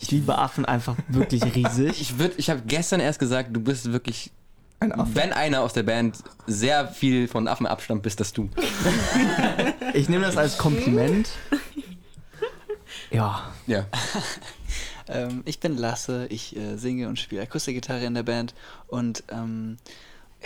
Ich 0.00 0.10
liebe 0.10 0.36
Affen 0.36 0.64
einfach 0.64 0.96
wirklich 1.08 1.44
riesig. 1.54 1.92
Ich, 2.00 2.14
würd- 2.14 2.32
ich 2.38 2.50
habe 2.50 2.62
gestern 2.66 2.98
erst 3.00 3.20
gesagt, 3.20 3.50
du 3.54 3.60
bist 3.60 3.92
wirklich, 3.92 4.32
Ein 4.80 4.92
Affe. 4.92 5.14
wenn 5.14 5.32
einer 5.32 5.60
aus 5.60 5.74
der 5.74 5.82
Band 5.82 6.18
sehr 6.46 6.88
viel 6.88 7.28
von 7.28 7.46
Affen 7.48 7.66
abstammt, 7.66 8.02
bist 8.02 8.20
das 8.20 8.32
du. 8.32 8.48
Ich 9.92 10.08
nehme 10.08 10.24
das 10.24 10.36
als 10.36 10.56
Kompliment. 10.58 11.28
Ja, 13.10 13.52
Ja. 13.66 13.86
Ähm, 15.08 15.42
ich 15.44 15.58
bin 15.58 15.76
Lasse, 15.76 16.28
ich 16.30 16.54
äh, 16.54 16.76
singe 16.76 17.08
und 17.08 17.18
spiele 17.18 17.42
Akustikgitarre 17.42 18.04
in 18.04 18.14
der 18.14 18.22
Band 18.22 18.54
und 18.86 19.24
ähm, 19.28 19.76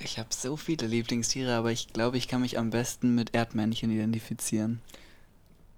ich 0.02 0.18
habe 0.18 0.30
so 0.30 0.56
viele 0.56 0.86
Lieblingstiere, 0.86 1.54
aber 1.54 1.70
ich 1.70 1.92
glaube, 1.92 2.16
ich 2.16 2.28
kann 2.28 2.40
mich 2.40 2.58
am 2.58 2.70
besten 2.70 3.14
mit 3.14 3.34
Erdmännchen 3.34 3.90
identifizieren. 3.90 4.80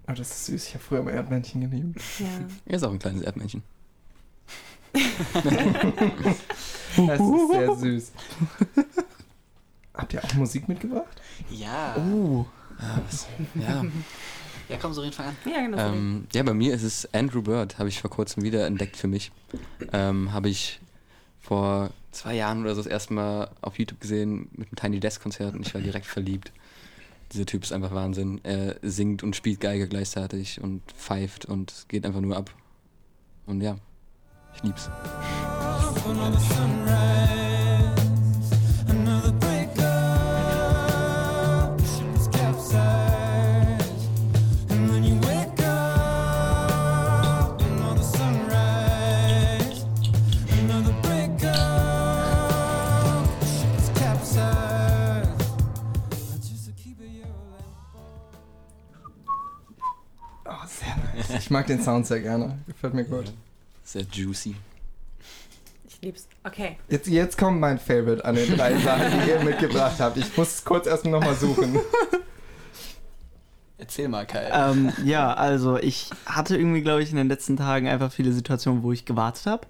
Oh, 0.06 0.12
das 0.12 0.30
ist 0.30 0.46
süß. 0.46 0.68
Ich 0.68 0.74
habe 0.74 0.84
früher 0.84 1.00
immer 1.00 1.10
Erdmännchen 1.10 1.62
geliebt. 1.62 2.00
Ja. 2.20 2.26
Er 2.66 2.76
ist 2.76 2.84
auch 2.84 2.92
ein 2.92 3.00
kleines 3.00 3.22
Erdmännchen. 3.22 3.64
Das 6.96 7.20
ist 7.20 7.50
sehr 7.50 7.76
süß. 7.76 8.12
Habt 9.94 10.12
ihr 10.12 10.24
auch 10.24 10.34
Musik 10.34 10.68
mitgebracht? 10.68 11.20
Ja. 11.50 11.96
uh, 11.96 12.44
Ja. 13.54 13.84
Ja, 14.68 14.76
komm, 14.80 14.92
Sorin, 14.92 15.12
fang 15.12 15.26
an. 15.26 15.36
Ja, 15.44 15.60
genau. 15.62 15.78
Ähm, 15.78 16.26
ja, 16.32 16.42
bei 16.42 16.52
mir 16.52 16.74
ist 16.74 16.82
es 16.82 17.08
Andrew 17.14 17.40
Bird, 17.40 17.78
habe 17.78 17.88
ich 17.88 18.00
vor 18.00 18.10
kurzem 18.10 18.42
wieder 18.42 18.66
entdeckt 18.66 18.96
für 18.96 19.06
mich. 19.06 19.30
Ähm, 19.92 20.32
habe 20.32 20.48
ich 20.48 20.80
vor 21.40 21.90
zwei 22.10 22.34
Jahren 22.34 22.62
oder 22.62 22.74
so 22.74 22.82
das 22.82 22.90
erste 22.90 23.14
Mal 23.14 23.50
auf 23.60 23.78
YouTube 23.78 24.00
gesehen 24.00 24.48
mit 24.52 24.68
einem 24.68 24.76
Tiny 24.76 25.00
Desk 25.00 25.22
Konzert 25.22 25.54
und 25.54 25.66
ich 25.66 25.72
war 25.74 25.80
direkt 25.80 26.06
verliebt. 26.06 26.50
Dieser 27.32 27.46
Typ 27.46 27.62
ist 27.62 27.72
einfach 27.72 27.92
Wahnsinn. 27.92 28.40
Er 28.42 28.76
singt 28.82 29.22
und 29.22 29.36
spielt 29.36 29.60
Geige 29.60 29.88
gleichzeitig 29.88 30.60
und 30.60 30.82
pfeift 30.92 31.44
und 31.46 31.86
geht 31.88 32.04
einfach 32.04 32.20
nur 32.20 32.36
ab. 32.36 32.50
Und 33.46 33.60
ja, 33.60 33.76
ich 34.56 34.62
lieb's. 34.62 34.90
Nice. 61.16 61.32
Ich 61.38 61.50
mag 61.50 61.66
den 61.66 61.80
Sound 61.80 62.06
sehr 62.06 62.20
gerne. 62.20 62.58
Gefällt 62.66 62.94
mir 62.94 63.04
gut. 63.04 63.32
Sehr 63.86 64.02
juicy. 64.02 64.56
Ich 65.86 66.02
lieb's. 66.02 66.26
Okay. 66.42 66.76
Jetzt, 66.88 67.06
jetzt 67.06 67.38
kommt 67.38 67.60
mein 67.60 67.78
Favorite 67.78 68.24
an 68.24 68.34
den 68.34 68.56
drei 68.56 68.76
Sachen, 68.80 69.12
die 69.12 69.30
ihr 69.30 69.40
mitgebracht 69.44 70.00
habt. 70.00 70.16
Ich 70.16 70.36
muss 70.36 70.54
es 70.54 70.64
kurz 70.64 70.88
erstmal 70.88 71.12
nochmal 71.12 71.36
suchen. 71.36 71.78
Erzähl 73.78 74.08
mal, 74.08 74.26
Kai. 74.26 74.50
ähm, 74.52 74.92
ja, 75.04 75.32
also 75.32 75.78
ich 75.78 76.10
hatte 76.24 76.56
irgendwie, 76.56 76.82
glaube 76.82 77.04
ich, 77.04 77.10
in 77.10 77.16
den 77.16 77.28
letzten 77.28 77.56
Tagen 77.56 77.86
einfach 77.86 78.10
viele 78.10 78.32
Situationen, 78.32 78.82
wo 78.82 78.90
ich 78.90 79.04
gewartet 79.04 79.46
habe. 79.46 79.68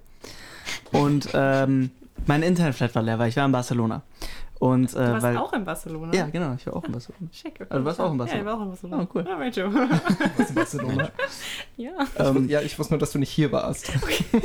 Und 0.91 1.29
ähm, 1.35 1.91
mein 2.25 2.41
Internetflat 2.41 2.95
war 2.95 3.03
leer, 3.03 3.19
weil 3.19 3.29
ich 3.29 3.35
war 3.35 3.45
in 3.45 3.51
Barcelona. 3.51 4.01
Und, 4.59 4.85
äh, 4.93 4.97
Du 4.97 5.11
warst 5.11 5.23
weil, 5.23 5.37
auch 5.37 5.53
in 5.53 5.65
Barcelona? 5.65 6.13
Ja, 6.15 6.25
genau, 6.27 6.55
ich 6.57 6.65
war 6.65 6.75
auch 6.75 6.83
in 6.83 6.91
Barcelona. 6.91 7.27
Schick. 7.31 7.53
Okay. 7.55 7.65
Also, 7.69 7.79
du 7.79 7.85
warst 7.85 7.99
auch 8.01 8.11
in 8.11 8.17
Ja, 8.19 8.25
ich 8.25 8.31
Barcelona? 8.31 8.45
war 8.51 8.57
auch 8.57 8.61
in 8.63 8.69
Barcelona. 8.69 9.03
Oh, 9.03 9.07
cool. 9.13 9.25
Ja, 9.27 9.37
Mensch. 9.37 9.55
du. 9.55 9.89
Was 10.37 10.49
in 10.49 10.55
Barcelona? 10.55 11.09
ja. 11.77 11.91
Ähm, 12.17 12.49
ja, 12.49 12.61
ich 12.61 12.77
wusste 12.79 12.93
nur, 12.93 12.99
dass 12.99 13.11
du 13.11 13.19
nicht 13.19 13.29
hier 13.29 13.51
warst. 13.51 13.91
Geil. 13.91 14.41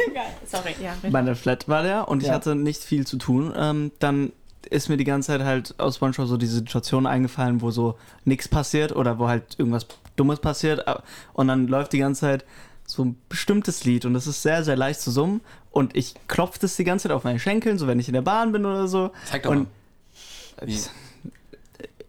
Sorry. 0.47 0.75
Ja, 0.83 0.93
richtig. 0.93 1.11
Meine 1.13 1.35
Flat 1.35 1.69
war 1.69 1.83
der 1.83 2.09
und 2.09 2.23
ich 2.23 2.29
Ja. 2.29 2.35
hatte 2.35 2.55
nicht 2.55 2.83
viel 2.85 3.07
zu 3.07 3.17
tun. 3.17 3.53
Ähm, 3.57 3.93
dann 4.01 4.33
ist 4.71 4.89
mir 4.89 4.97
die 4.97 5.05
ganze 5.05 5.29
Zeit 5.29 5.43
halt 5.45 5.75
aus 5.79 5.97
Spongebob 5.97 6.27
so 6.27 6.37
diese 6.37 6.55
Situation 6.57 7.07
eingefallen, 7.07 7.63
wo 7.63 7.71
so 7.71 7.97
nichts 8.25 8.49
passiert 8.49 8.95
oder 8.95 9.19
wo 9.19 9.29
halt 9.29 9.59
irgendwas 9.59 9.87
Dummes 10.17 10.41
passiert. 10.41 10.87
a- 10.87 11.03
Und 11.33 11.49
dann 11.49 11.67
läuft 11.69 11.93
die 11.95 11.99
ganze 11.99 12.21
Zeit 12.23 12.45
so 12.87 13.05
ein 13.05 13.17
bestimmtes 13.29 13.85
Lied 13.85 14.05
und 14.05 14.13
das 14.15 14.27
ist 14.27 14.43
sehr, 14.43 14.63
sehr 14.63 14.77
leicht 14.77 15.01
zu 15.01 15.11
summen. 15.11 15.41
Und 15.71 15.97
ich 15.97 16.15
klopfe 16.29 16.59
das 16.61 16.77
die 16.77 16.85
ganze 16.85 17.05
Zeit 17.09 17.13
auf 17.13 17.25
meinen 17.25 17.39
Schenkeln, 17.39 17.79
so 17.79 17.87
wenn 17.87 17.99
ich 17.99 18.09
in 18.09 18.15
der 18.15 18.23
Bahn 18.23 18.53
bin 18.53 18.67
oder 18.67 18.87
so. 18.89 19.11
Zeig 19.25 19.45
doch 19.45 19.51
Und- 19.53 19.59
mal. 19.61 19.67
Wie? 20.61 20.81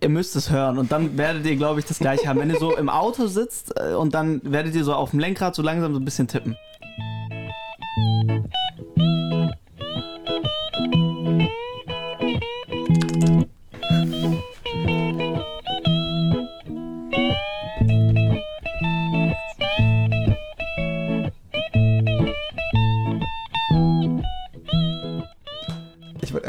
Ihr 0.01 0.09
müsst 0.09 0.35
es 0.35 0.49
hören 0.49 0.77
und 0.77 0.91
dann 0.91 1.17
werdet 1.17 1.45
ihr, 1.45 1.55
glaube 1.55 1.79
ich, 1.79 1.85
das 1.85 1.99
gleiche 1.99 2.27
haben. 2.27 2.39
Wenn 2.39 2.49
ihr 2.49 2.59
so 2.59 2.75
im 2.75 2.89
Auto 2.89 3.27
sitzt 3.27 3.73
äh, 3.79 3.93
und 3.93 4.13
dann 4.13 4.41
werdet 4.43 4.75
ihr 4.75 4.83
so 4.83 4.93
auf 4.93 5.11
dem 5.11 5.19
Lenkrad 5.19 5.55
so 5.55 5.61
langsam 5.61 5.93
so 5.93 5.99
ein 5.99 6.05
bisschen 6.05 6.27
tippen. 6.27 6.57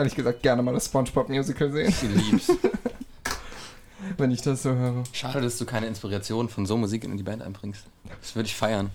Ehrlich 0.04 0.16
gesagt 0.16 0.42
gerne 0.42 0.62
mal 0.62 0.75
das 0.75 0.84
SpongeBob-Musical 0.87 1.73
sehen, 1.73 1.88
Ich 1.88 2.02
lieb's. 2.02 2.52
wenn 4.18 4.30
ich 4.30 4.42
das 4.42 4.62
so 4.62 4.75
höre. 4.75 5.02
Schade, 5.12 5.40
dass 5.40 5.56
du 5.56 5.64
keine 5.64 5.87
Inspiration 5.87 6.50
von 6.50 6.66
so 6.66 6.76
Musik 6.76 7.04
in 7.04 7.16
die 7.16 7.23
Band 7.23 7.42
einbringst. 7.42 7.87
Das 8.20 8.37
würde 8.37 8.46
ich 8.46 8.54
feiern. 8.54 8.90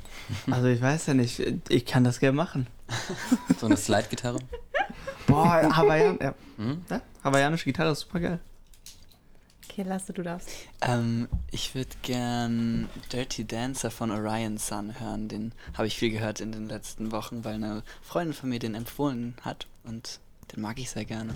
Also 0.52 0.68
ich 0.68 0.80
weiß 0.80 1.08
ja 1.08 1.16
nicht, 1.16 1.42
ich 1.70 1.86
kann 1.88 2.04
das 2.04 2.20
gerne 2.20 2.38
machen. 2.38 2.68
So 3.60 3.66
eine 3.66 3.76
Slide-Gitarre. 3.76 4.40
Boah, 5.28 5.76
Hawaiian, 5.76 6.18
ja. 6.22 6.34
Hm? 6.58 6.82
Ja, 6.90 7.02
hawaiianische 7.24 7.66
Gitarre 7.66 7.92
ist 7.92 8.02
super 8.02 8.20
geil. 8.20 8.40
Okay, 9.66 9.84
Lasse, 9.84 10.14
du 10.14 10.24
darfst. 10.24 10.50
Ähm, 10.82 11.28
ich 11.52 11.76
würde 11.76 11.90
gern 12.04 12.88
Dirty 13.12 13.46
Dancer 13.46 13.92
von 13.92 14.12
Orion 14.12 14.58
Sun 14.58 15.00
hören. 15.00 15.28
Den 15.28 15.52
habe 15.74 15.88
ich 15.88 15.98
viel 15.98 16.12
gehört 16.12 16.40
in 16.40 16.52
den 16.52 16.68
letzten 16.68 17.12
Wochen, 17.12 17.44
weil 17.44 17.56
eine 17.56 17.84
Freundin 18.02 18.34
von 18.34 18.50
mir 18.50 18.60
den 18.60 18.76
empfohlen 18.76 19.36
hat 19.42 19.68
und 19.84 20.20
den 20.52 20.62
mag 20.62 20.80
ich 20.80 20.90
sehr 20.90 21.06
gerne. 21.06 21.34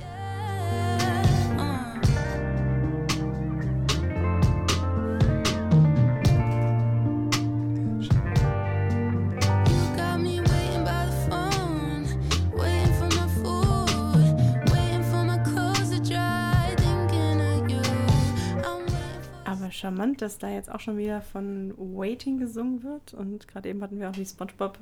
Charmant, 19.84 20.22
dass 20.22 20.38
da 20.38 20.50
jetzt 20.50 20.72
auch 20.72 20.80
schon 20.80 20.98
wieder 20.98 21.22
von 21.22 21.74
Waiting 21.78 22.38
gesungen 22.38 22.84
wird. 22.84 23.14
Und 23.14 23.50
gerade 23.50 23.68
eben 23.68 23.82
hatten 23.82 24.00
wir 24.00 24.10
auch 24.10 24.14
die 24.14 24.26
Spongebob 24.26 24.80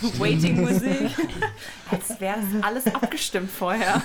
Waiting-Musik. 0.00 1.10
Als 1.90 2.20
wäre 2.20 2.38
das 2.40 2.62
alles 2.62 2.86
abgestimmt 2.94 3.50
vorher. 3.50 4.02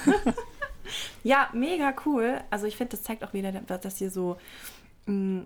ja, 1.23 1.49
mega 1.53 1.93
cool. 2.05 2.41
Also 2.49 2.65
ich 2.65 2.75
finde, 2.77 2.91
das 2.91 3.03
zeigt 3.03 3.23
auch 3.23 3.33
wieder, 3.33 3.51
dass 3.51 4.01
ihr 4.01 4.09
so 4.09 4.37
mh, 5.05 5.45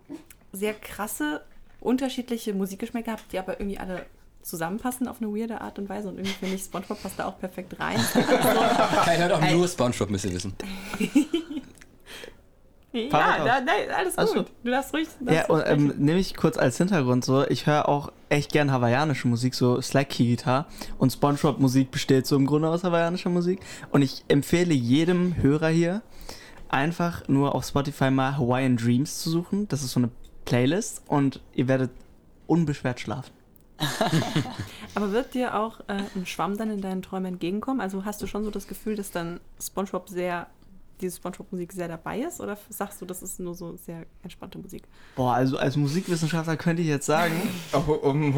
sehr 0.51 0.73
krasse, 0.73 1.43
unterschiedliche 1.79 2.53
Musikgeschmäcker 2.53 3.11
habt, 3.11 3.31
die 3.31 3.39
aber 3.39 3.59
irgendwie 3.59 3.77
alle 3.77 4.05
zusammenpassen 4.41 5.07
auf 5.07 5.21
eine 5.21 5.29
weirde 5.29 5.61
Art 5.61 5.77
und 5.77 5.89
Weise. 5.89 6.07
Und 6.07 6.15
irgendwie 6.15 6.33
finde 6.33 6.55
ich, 6.55 6.63
Spongebob 6.63 7.01
passt 7.01 7.19
da 7.19 7.25
auch 7.25 7.37
perfekt 7.39 7.77
rein. 7.79 7.99
Keiner 8.13 9.29
hört 9.29 9.31
auch 9.33 9.51
nur 9.51 9.67
Spongebob, 9.67 10.09
müsst 10.09 10.25
ihr 10.25 10.33
wissen. 10.33 10.55
Ja, 13.05 13.37
da, 13.43 13.61
nein, 13.61 13.89
alles 13.95 14.15
gut. 14.33 14.47
Du 14.63 14.71
darfst 14.71 14.93
ruhig. 14.93 15.07
Ja, 15.25 15.45
und 15.47 15.63
ähm, 15.65 15.93
nehme 15.97 16.19
ich 16.19 16.35
kurz 16.35 16.57
als 16.57 16.77
Hintergrund 16.77 17.23
so, 17.23 17.47
ich 17.47 17.65
höre 17.65 17.87
auch 17.87 18.11
echt 18.29 18.51
gern 18.51 18.71
hawaiianische 18.71 19.27
Musik, 19.27 19.55
so 19.55 19.81
Slack 19.81 20.09
Key 20.09 20.35
Guitar 20.35 20.67
und 20.97 21.11
Spongebob 21.11 21.59
Musik 21.59 21.91
besteht 21.91 22.27
so 22.27 22.35
im 22.35 22.45
Grunde 22.45 22.69
aus 22.69 22.83
hawaiianischer 22.83 23.29
Musik 23.29 23.59
und 23.91 24.01
ich 24.01 24.23
empfehle 24.27 24.73
jedem 24.73 25.35
Hörer 25.41 25.69
hier 25.69 26.01
einfach 26.69 27.27
nur 27.27 27.55
auf 27.55 27.65
Spotify 27.65 28.11
mal 28.11 28.37
Hawaiian 28.37 28.77
Dreams 28.77 29.21
zu 29.21 29.29
suchen. 29.29 29.67
Das 29.67 29.83
ist 29.83 29.91
so 29.91 29.99
eine 29.99 30.09
Playlist 30.45 31.03
und 31.07 31.41
ihr 31.53 31.67
werdet 31.67 31.91
unbeschwert 32.47 32.99
schlafen. 32.99 33.31
Aber 34.95 35.11
wird 35.11 35.33
dir 35.33 35.55
auch 35.55 35.81
äh, 35.81 36.01
ein 36.15 36.25
Schwamm 36.25 36.57
dann 36.57 36.71
in 36.71 36.81
deinen 36.81 37.01
Träumen 37.01 37.33
entgegenkommen? 37.33 37.79
Also 37.79 38.05
hast 38.05 38.21
du 38.21 38.27
schon 38.27 38.43
so 38.43 38.49
das 38.49 38.67
Gefühl, 38.67 38.95
dass 38.95 39.11
dann 39.11 39.39
SpongeBob 39.61 40.09
sehr, 40.09 40.47
diese 41.01 41.17
SpongeBob-Musik 41.17 41.73
sehr 41.73 41.87
dabei 41.87 42.19
ist? 42.19 42.39
Oder 42.39 42.57
sagst 42.69 43.01
du, 43.01 43.05
das 43.05 43.21
ist 43.21 43.39
nur 43.39 43.55
so 43.55 43.75
sehr 43.77 44.05
entspannte 44.23 44.57
Musik? 44.57 44.83
Boah, 45.15 45.33
also 45.33 45.57
als 45.57 45.75
Musikwissenschaftler 45.75 46.57
könnte 46.57 46.81
ich 46.81 46.87
jetzt 46.87 47.05
sagen, 47.05 47.33
Oh, 47.73 47.91
um, 47.91 48.33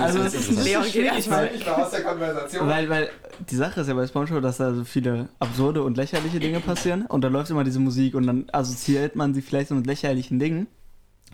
also 0.00 0.18
das 0.18 0.34
ist 0.34 0.50
interessant. 0.50 0.94
Leon 0.94 1.16
ich 1.18 1.66
war 1.66 1.78
aus 1.78 1.90
der 1.90 2.02
Konversation. 2.02 2.68
Weil, 2.68 2.88
weil 2.88 3.10
die 3.50 3.56
Sache 3.56 3.80
ist 3.80 3.88
ja 3.88 3.94
bei 3.94 4.06
SpongeBob, 4.06 4.42
dass 4.42 4.58
da 4.58 4.74
so 4.74 4.84
viele 4.84 5.28
absurde 5.38 5.82
und 5.82 5.96
lächerliche 5.96 6.40
Dinge 6.40 6.60
passieren 6.60 7.06
und 7.06 7.22
da 7.22 7.28
läuft 7.28 7.50
immer 7.50 7.64
diese 7.64 7.80
Musik 7.80 8.14
und 8.14 8.26
dann 8.26 8.46
assoziiert 8.52 9.16
man 9.16 9.34
sie 9.34 9.42
vielleicht 9.42 9.68
so 9.68 9.74
mit 9.74 9.86
lächerlichen 9.86 10.38
Dingen, 10.38 10.66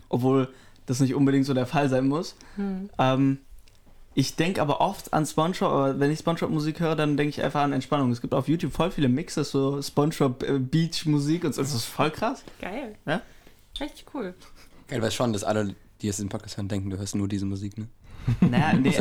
obwohl 0.09 0.49
das 0.85 0.99
nicht 0.99 1.15
unbedingt 1.15 1.45
so 1.45 1.53
der 1.53 1.65
Fall 1.65 1.89
sein 1.89 2.07
muss. 2.07 2.35
Hm. 2.55 2.89
Ähm, 2.97 3.37
ich 4.15 4.35
denke 4.35 4.61
aber 4.61 4.81
oft 4.81 5.13
an 5.13 5.25
SpongeBob, 5.25 5.71
aber 5.71 5.99
wenn 5.99 6.11
ich 6.11 6.19
SpongeBob-Musik 6.19 6.79
höre, 6.79 6.95
dann 6.95 7.17
denke 7.17 7.29
ich 7.29 7.43
einfach 7.43 7.61
an 7.61 7.73
Entspannung. 7.73 8.11
Es 8.11 8.21
gibt 8.21 8.33
auf 8.33 8.47
YouTube 8.47 8.73
voll 8.73 8.91
viele 8.91 9.09
Mixes, 9.09 9.51
so 9.51 9.81
SpongeBob-Beach-Musik 9.81 11.43
und 11.43 11.55
so. 11.55 11.61
Das 11.61 11.73
ist 11.73 11.85
voll 11.85 12.11
krass. 12.11 12.43
Geil. 12.61 12.95
Ja? 13.05 13.21
Richtig 13.79 14.05
cool. 14.13 14.33
Geil, 14.87 15.01
weiß 15.01 15.13
schon, 15.13 15.33
dass 15.33 15.43
alle, 15.43 15.75
die 16.01 16.07
jetzt 16.07 16.19
den 16.19 16.29
Podcast 16.29 16.57
hören, 16.57 16.67
denken, 16.67 16.89
du 16.89 16.97
hörst 16.97 17.15
nur 17.15 17.27
diese 17.27 17.45
Musik, 17.45 17.77
ne? 17.77 17.87
Naja, 18.39 18.71
nee, 18.73 18.95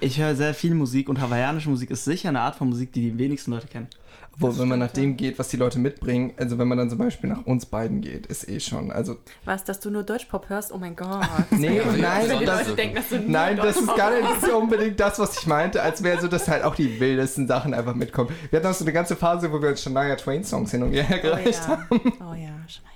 ich 0.00 0.20
höre 0.20 0.36
sehr 0.36 0.54
viel 0.54 0.74
Musik 0.74 1.08
und 1.08 1.20
hawaiianische 1.20 1.68
Musik 1.68 1.90
ist 1.90 2.04
sicher 2.04 2.28
eine 2.28 2.42
Art 2.42 2.54
von 2.54 2.68
Musik, 2.68 2.92
die 2.92 3.10
die 3.10 3.18
wenigsten 3.18 3.50
Leute 3.50 3.66
kennen. 3.66 3.88
Obwohl, 4.34 4.58
wenn 4.58 4.68
man 4.68 4.78
nach 4.78 4.90
dem 4.90 5.16
geht, 5.16 5.38
was 5.38 5.48
die 5.48 5.56
Leute 5.56 5.78
mitbringen, 5.78 6.32
also 6.38 6.58
wenn 6.58 6.66
man 6.66 6.78
dann 6.78 6.88
zum 6.88 6.98
Beispiel 6.98 7.28
nach 7.30 7.44
uns 7.44 7.66
beiden 7.66 8.00
geht, 8.00 8.26
ist 8.26 8.48
eh 8.48 8.60
schon, 8.60 8.90
also 8.90 9.16
Was, 9.44 9.64
dass 9.64 9.78
du 9.80 9.90
nur 9.90 10.02
Deutschpop 10.02 10.48
hörst? 10.48 10.72
Oh 10.72 10.78
mein 10.78 10.96
Gott. 10.96 11.24
Nee, 11.50 11.80
nein, 11.98 12.44
das- 12.46 12.74
denken, 12.74 12.96
dass 12.96 13.08
du 13.10 13.18
nur 13.18 13.28
Nein, 13.30 13.56
das 13.58 13.76
ist 13.76 13.94
gar 13.94 14.10
nicht 14.10 14.40
so 14.40 14.56
unbedingt 14.56 14.98
das, 14.98 15.18
was 15.18 15.38
ich 15.38 15.46
meinte, 15.46 15.82
als 15.82 16.02
wäre 16.02 16.20
so, 16.20 16.28
dass 16.28 16.48
halt 16.48 16.64
auch 16.64 16.74
die 16.74 16.98
wildesten 16.98 17.46
Sachen 17.46 17.74
einfach 17.74 17.94
mitkommen. 17.94 18.30
Wir 18.50 18.58
hatten 18.58 18.68
auch 18.68 18.74
so 18.74 18.84
eine 18.84 18.92
ganze 18.92 19.16
Phase, 19.16 19.52
wo 19.52 19.60
wir 19.60 19.68
uns 19.68 19.82
Shania 19.82 20.16
Twain 20.16 20.42
Songs 20.44 20.70
hin 20.70 20.82
und 20.82 20.92
her 20.92 21.06
Oh 21.18 21.22
gereicht 21.22 21.68
haben. 21.68 21.86
ja. 21.90 22.10
oh 22.30 22.34
ja, 22.34 22.50
Schneid. 22.68 22.92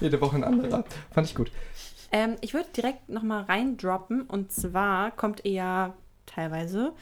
Jede 0.00 0.20
Woche 0.20 0.36
ein 0.36 0.44
anderer. 0.44 0.84
Fand 1.12 1.26
ich 1.26 1.34
gut. 1.34 1.50
Ähm, 2.12 2.36
ich 2.40 2.54
würde 2.54 2.68
direkt 2.76 3.08
nochmal 3.08 3.42
reindroppen 3.44 4.22
und 4.22 4.52
zwar 4.52 5.10
kommt 5.12 5.44
ihr 5.44 5.52
ja 5.52 5.94
teilweise 6.26 6.92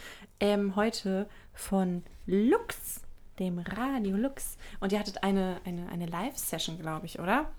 ähm, 0.41 0.75
heute 0.77 1.27
von 1.55 2.03
Lux, 2.27 3.01
dem 3.39 3.59
Radio 3.59 4.17
Lux. 4.17 4.57
Und 4.81 4.93
ihr 4.93 4.99
hattet 4.99 5.23
eine, 5.23 5.61
eine, 5.65 5.89
eine 5.89 6.07
Live-Session, 6.07 6.79
glaube 6.79 7.07
ich, 7.07 7.19
oder? 7.19 7.51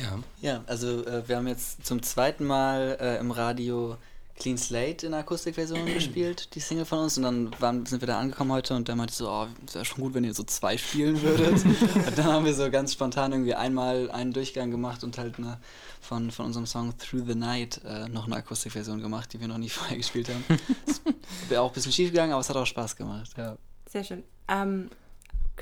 Ja. 0.00 0.18
Ja, 0.40 0.64
also 0.66 1.04
äh, 1.06 1.26
wir 1.28 1.36
haben 1.36 1.48
jetzt 1.48 1.86
zum 1.86 2.02
zweiten 2.02 2.44
Mal 2.44 2.98
äh, 3.00 3.18
im 3.18 3.30
Radio 3.30 3.96
Clean 4.40 4.56
Slate 4.56 5.06
in 5.06 5.12
der 5.12 5.20
Akustikversion 5.20 5.86
gespielt, 5.94 6.54
die 6.54 6.60
Single 6.60 6.84
von 6.84 7.00
uns. 7.00 7.16
Und 7.16 7.24
dann 7.24 7.60
waren, 7.60 7.86
sind 7.86 8.00
wir 8.00 8.06
da 8.06 8.18
angekommen 8.18 8.52
heute 8.52 8.74
und 8.74 8.88
der 8.88 8.96
meinte 8.96 9.14
so, 9.14 9.30
oh, 9.30 9.46
es 9.66 9.74
wäre 9.74 9.84
schon 9.84 10.02
gut, 10.02 10.14
wenn 10.14 10.24
ihr 10.24 10.34
so 10.34 10.42
zwei 10.42 10.76
spielen 10.76 11.20
würdet. 11.22 11.64
und 11.94 12.18
dann 12.18 12.24
haben 12.24 12.44
wir 12.44 12.54
so 12.54 12.70
ganz 12.70 12.92
spontan 12.92 13.32
irgendwie 13.32 13.54
einmal 13.54 14.10
einen 14.10 14.32
Durchgang 14.32 14.70
gemacht 14.70 15.04
und 15.04 15.18
halt 15.18 15.38
eine, 15.38 15.58
von, 16.00 16.30
von 16.30 16.46
unserem 16.46 16.66
Song 16.66 16.96
Through 16.98 17.26
the 17.26 17.34
Night 17.34 17.80
äh, 17.84 18.08
noch 18.08 18.26
eine 18.26 18.36
Akustikversion 18.36 19.00
gemacht, 19.00 19.32
die 19.32 19.40
wir 19.40 19.48
noch 19.48 19.58
nie 19.58 19.68
vorher 19.70 19.96
gespielt 19.96 20.28
haben. 20.28 20.44
Das 20.86 21.02
wäre 21.48 21.60
auch 21.60 21.68
ein 21.68 21.74
bisschen 21.74 21.92
schief 21.92 22.10
gegangen, 22.10 22.32
aber 22.32 22.40
es 22.40 22.48
hat 22.48 22.56
auch 22.56 22.66
Spaß 22.66 22.96
gemacht. 22.96 23.30
Ja. 23.36 23.56
Sehr 23.86 24.04
schön. 24.04 24.24
Ähm, 24.48 24.90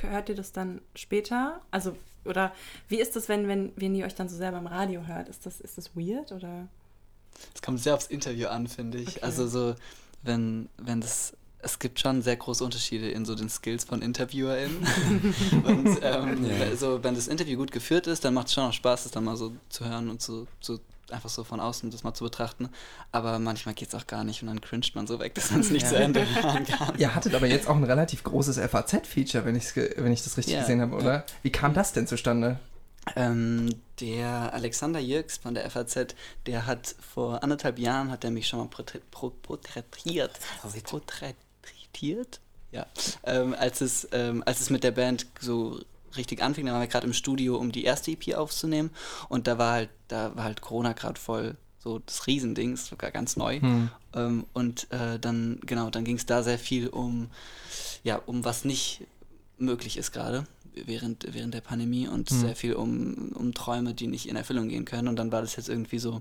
hört 0.02 0.28
ihr 0.28 0.34
das 0.34 0.52
dann 0.52 0.80
später? 0.94 1.60
Also, 1.70 1.96
oder 2.24 2.52
wie 2.88 3.00
ist 3.00 3.16
das, 3.16 3.28
wenn, 3.28 3.48
wenn, 3.48 3.72
wenn 3.76 3.94
ihr 3.94 4.06
euch 4.06 4.14
dann 4.14 4.28
so 4.28 4.36
selber 4.36 4.58
im 4.58 4.66
Radio 4.66 5.06
hört? 5.06 5.28
Ist 5.28 5.46
das, 5.46 5.60
ist 5.60 5.78
das 5.78 5.96
weird 5.96 6.32
oder? 6.32 6.68
Es 7.54 7.62
kommt 7.62 7.80
sehr 7.80 7.94
aufs 7.94 8.06
Interview 8.06 8.48
an, 8.48 8.66
finde 8.66 8.98
ich. 8.98 9.08
Okay. 9.16 9.20
Also 9.22 9.46
so, 9.46 9.74
wenn, 10.22 10.68
wenn 10.76 11.00
das, 11.00 11.34
es 11.60 11.78
gibt 11.78 12.00
schon 12.00 12.22
sehr 12.22 12.36
große 12.36 12.64
Unterschiede 12.64 13.10
in 13.10 13.24
so 13.24 13.34
den 13.34 13.48
Skills 13.48 13.84
von 13.84 14.02
InterviewerInnen. 14.02 14.78
und 15.64 15.98
ähm, 16.02 16.44
Ja. 16.44 16.76
so, 16.76 17.02
wenn 17.02 17.14
das 17.14 17.28
Interview 17.28 17.56
gut 17.56 17.70
geführt 17.72 18.06
ist, 18.06 18.24
dann 18.24 18.34
macht 18.34 18.48
es 18.48 18.54
schon 18.54 18.64
auch 18.64 18.72
Spaß, 18.72 19.04
das 19.04 19.12
dann 19.12 19.24
mal 19.24 19.36
so 19.36 19.52
zu 19.68 19.84
hören 19.84 20.10
und 20.10 20.20
zu, 20.20 20.46
zu 20.60 20.80
einfach 21.12 21.30
so 21.30 21.44
von 21.44 21.60
außen 21.60 21.90
das 21.90 22.04
mal 22.04 22.14
zu 22.14 22.24
betrachten. 22.24 22.68
Aber 23.12 23.38
manchmal 23.38 23.74
geht 23.74 23.88
es 23.88 23.94
auch 23.94 24.06
gar 24.06 24.24
nicht 24.24 24.42
und 24.42 24.48
dann 24.48 24.60
cringet 24.60 24.94
man 24.94 25.06
so 25.06 25.18
weg, 25.18 25.34
dass 25.34 25.50
man 25.50 25.60
es 25.60 25.70
nicht 25.72 25.86
zu 25.86 25.96
Ende 25.96 26.24
hören 26.42 26.64
kann. 26.66 26.98
Ihr 26.98 27.14
hattet 27.14 27.34
aber 27.34 27.46
jetzt 27.46 27.68
auch 27.68 27.76
ein 27.76 27.84
relativ 27.84 28.24
großes 28.24 28.58
FAZ-Feature, 28.58 29.44
wenn, 29.44 29.54
wenn 29.54 30.12
ich 30.12 30.22
das 30.22 30.36
richtig 30.36 30.54
Ja, 30.54 30.60
gesehen 30.60 30.80
habe, 30.80 30.96
oder? 30.96 31.24
Wie 31.42 31.52
kam 31.52 31.74
das 31.74 31.92
denn 31.92 32.06
zustande? 32.06 32.58
Ähm, 33.16 33.74
der 34.00 34.52
Alexander 34.52 35.00
Jirks 35.00 35.38
von 35.38 35.54
der 35.54 35.70
FAZ, 35.70 36.14
der 36.46 36.66
hat 36.66 36.94
vor 37.14 37.42
anderthalb 37.42 37.78
Jahren, 37.78 38.10
hat 38.10 38.24
er 38.24 38.30
mich 38.30 38.48
schon 38.48 38.58
mal 38.58 38.68
porträtiert. 38.68 40.38
Porträtiert? 40.84 42.40
Ja. 42.70 42.86
Ähm, 43.24 43.54
als, 43.58 43.80
es, 43.80 44.08
ähm, 44.12 44.42
als 44.44 44.60
es 44.60 44.70
mit 44.70 44.84
der 44.84 44.90
Band 44.90 45.26
so 45.40 45.80
richtig 46.16 46.42
anfing, 46.42 46.66
da 46.66 46.72
waren 46.72 46.80
wir 46.80 46.88
gerade 46.88 47.06
im 47.06 47.12
Studio, 47.12 47.56
um 47.56 47.72
die 47.72 47.84
erste 47.84 48.10
EP 48.10 48.34
aufzunehmen. 48.34 48.90
Und 49.28 49.46
da 49.46 49.58
war 49.58 49.72
halt, 49.72 49.90
da 50.08 50.34
war 50.36 50.44
halt 50.44 50.60
Corona 50.60 50.92
gerade 50.92 51.20
voll 51.20 51.56
so 51.78 52.00
das 52.00 52.26
Riesending, 52.26 52.74
ist 52.74 52.86
sogar 52.86 53.10
ganz 53.10 53.36
neu. 53.36 53.60
Ähm, 54.14 54.44
und 54.52 54.90
äh, 54.90 55.18
dann, 55.18 55.60
genau, 55.64 55.90
dann 55.90 56.04
ging 56.04 56.16
es 56.16 56.26
da 56.26 56.42
sehr 56.42 56.58
viel 56.58 56.88
um, 56.88 57.30
ja, 58.02 58.16
um 58.26 58.44
was 58.44 58.64
nicht 58.64 59.02
möglich 59.58 59.96
ist 59.96 60.12
gerade 60.12 60.44
während, 60.86 61.26
während 61.32 61.54
der 61.54 61.60
Pandemie 61.60 62.08
und 62.08 62.28
sehr 62.28 62.56
viel 62.56 62.74
um, 62.74 63.32
um 63.34 63.54
Träume, 63.54 63.94
die 63.94 64.06
nicht 64.06 64.28
in 64.28 64.36
Erfüllung 64.36 64.68
gehen 64.68 64.84
können. 64.84 65.08
Und 65.08 65.16
dann 65.16 65.32
war 65.32 65.40
das 65.40 65.56
jetzt 65.56 65.68
irgendwie 65.68 65.98
so 65.98 66.20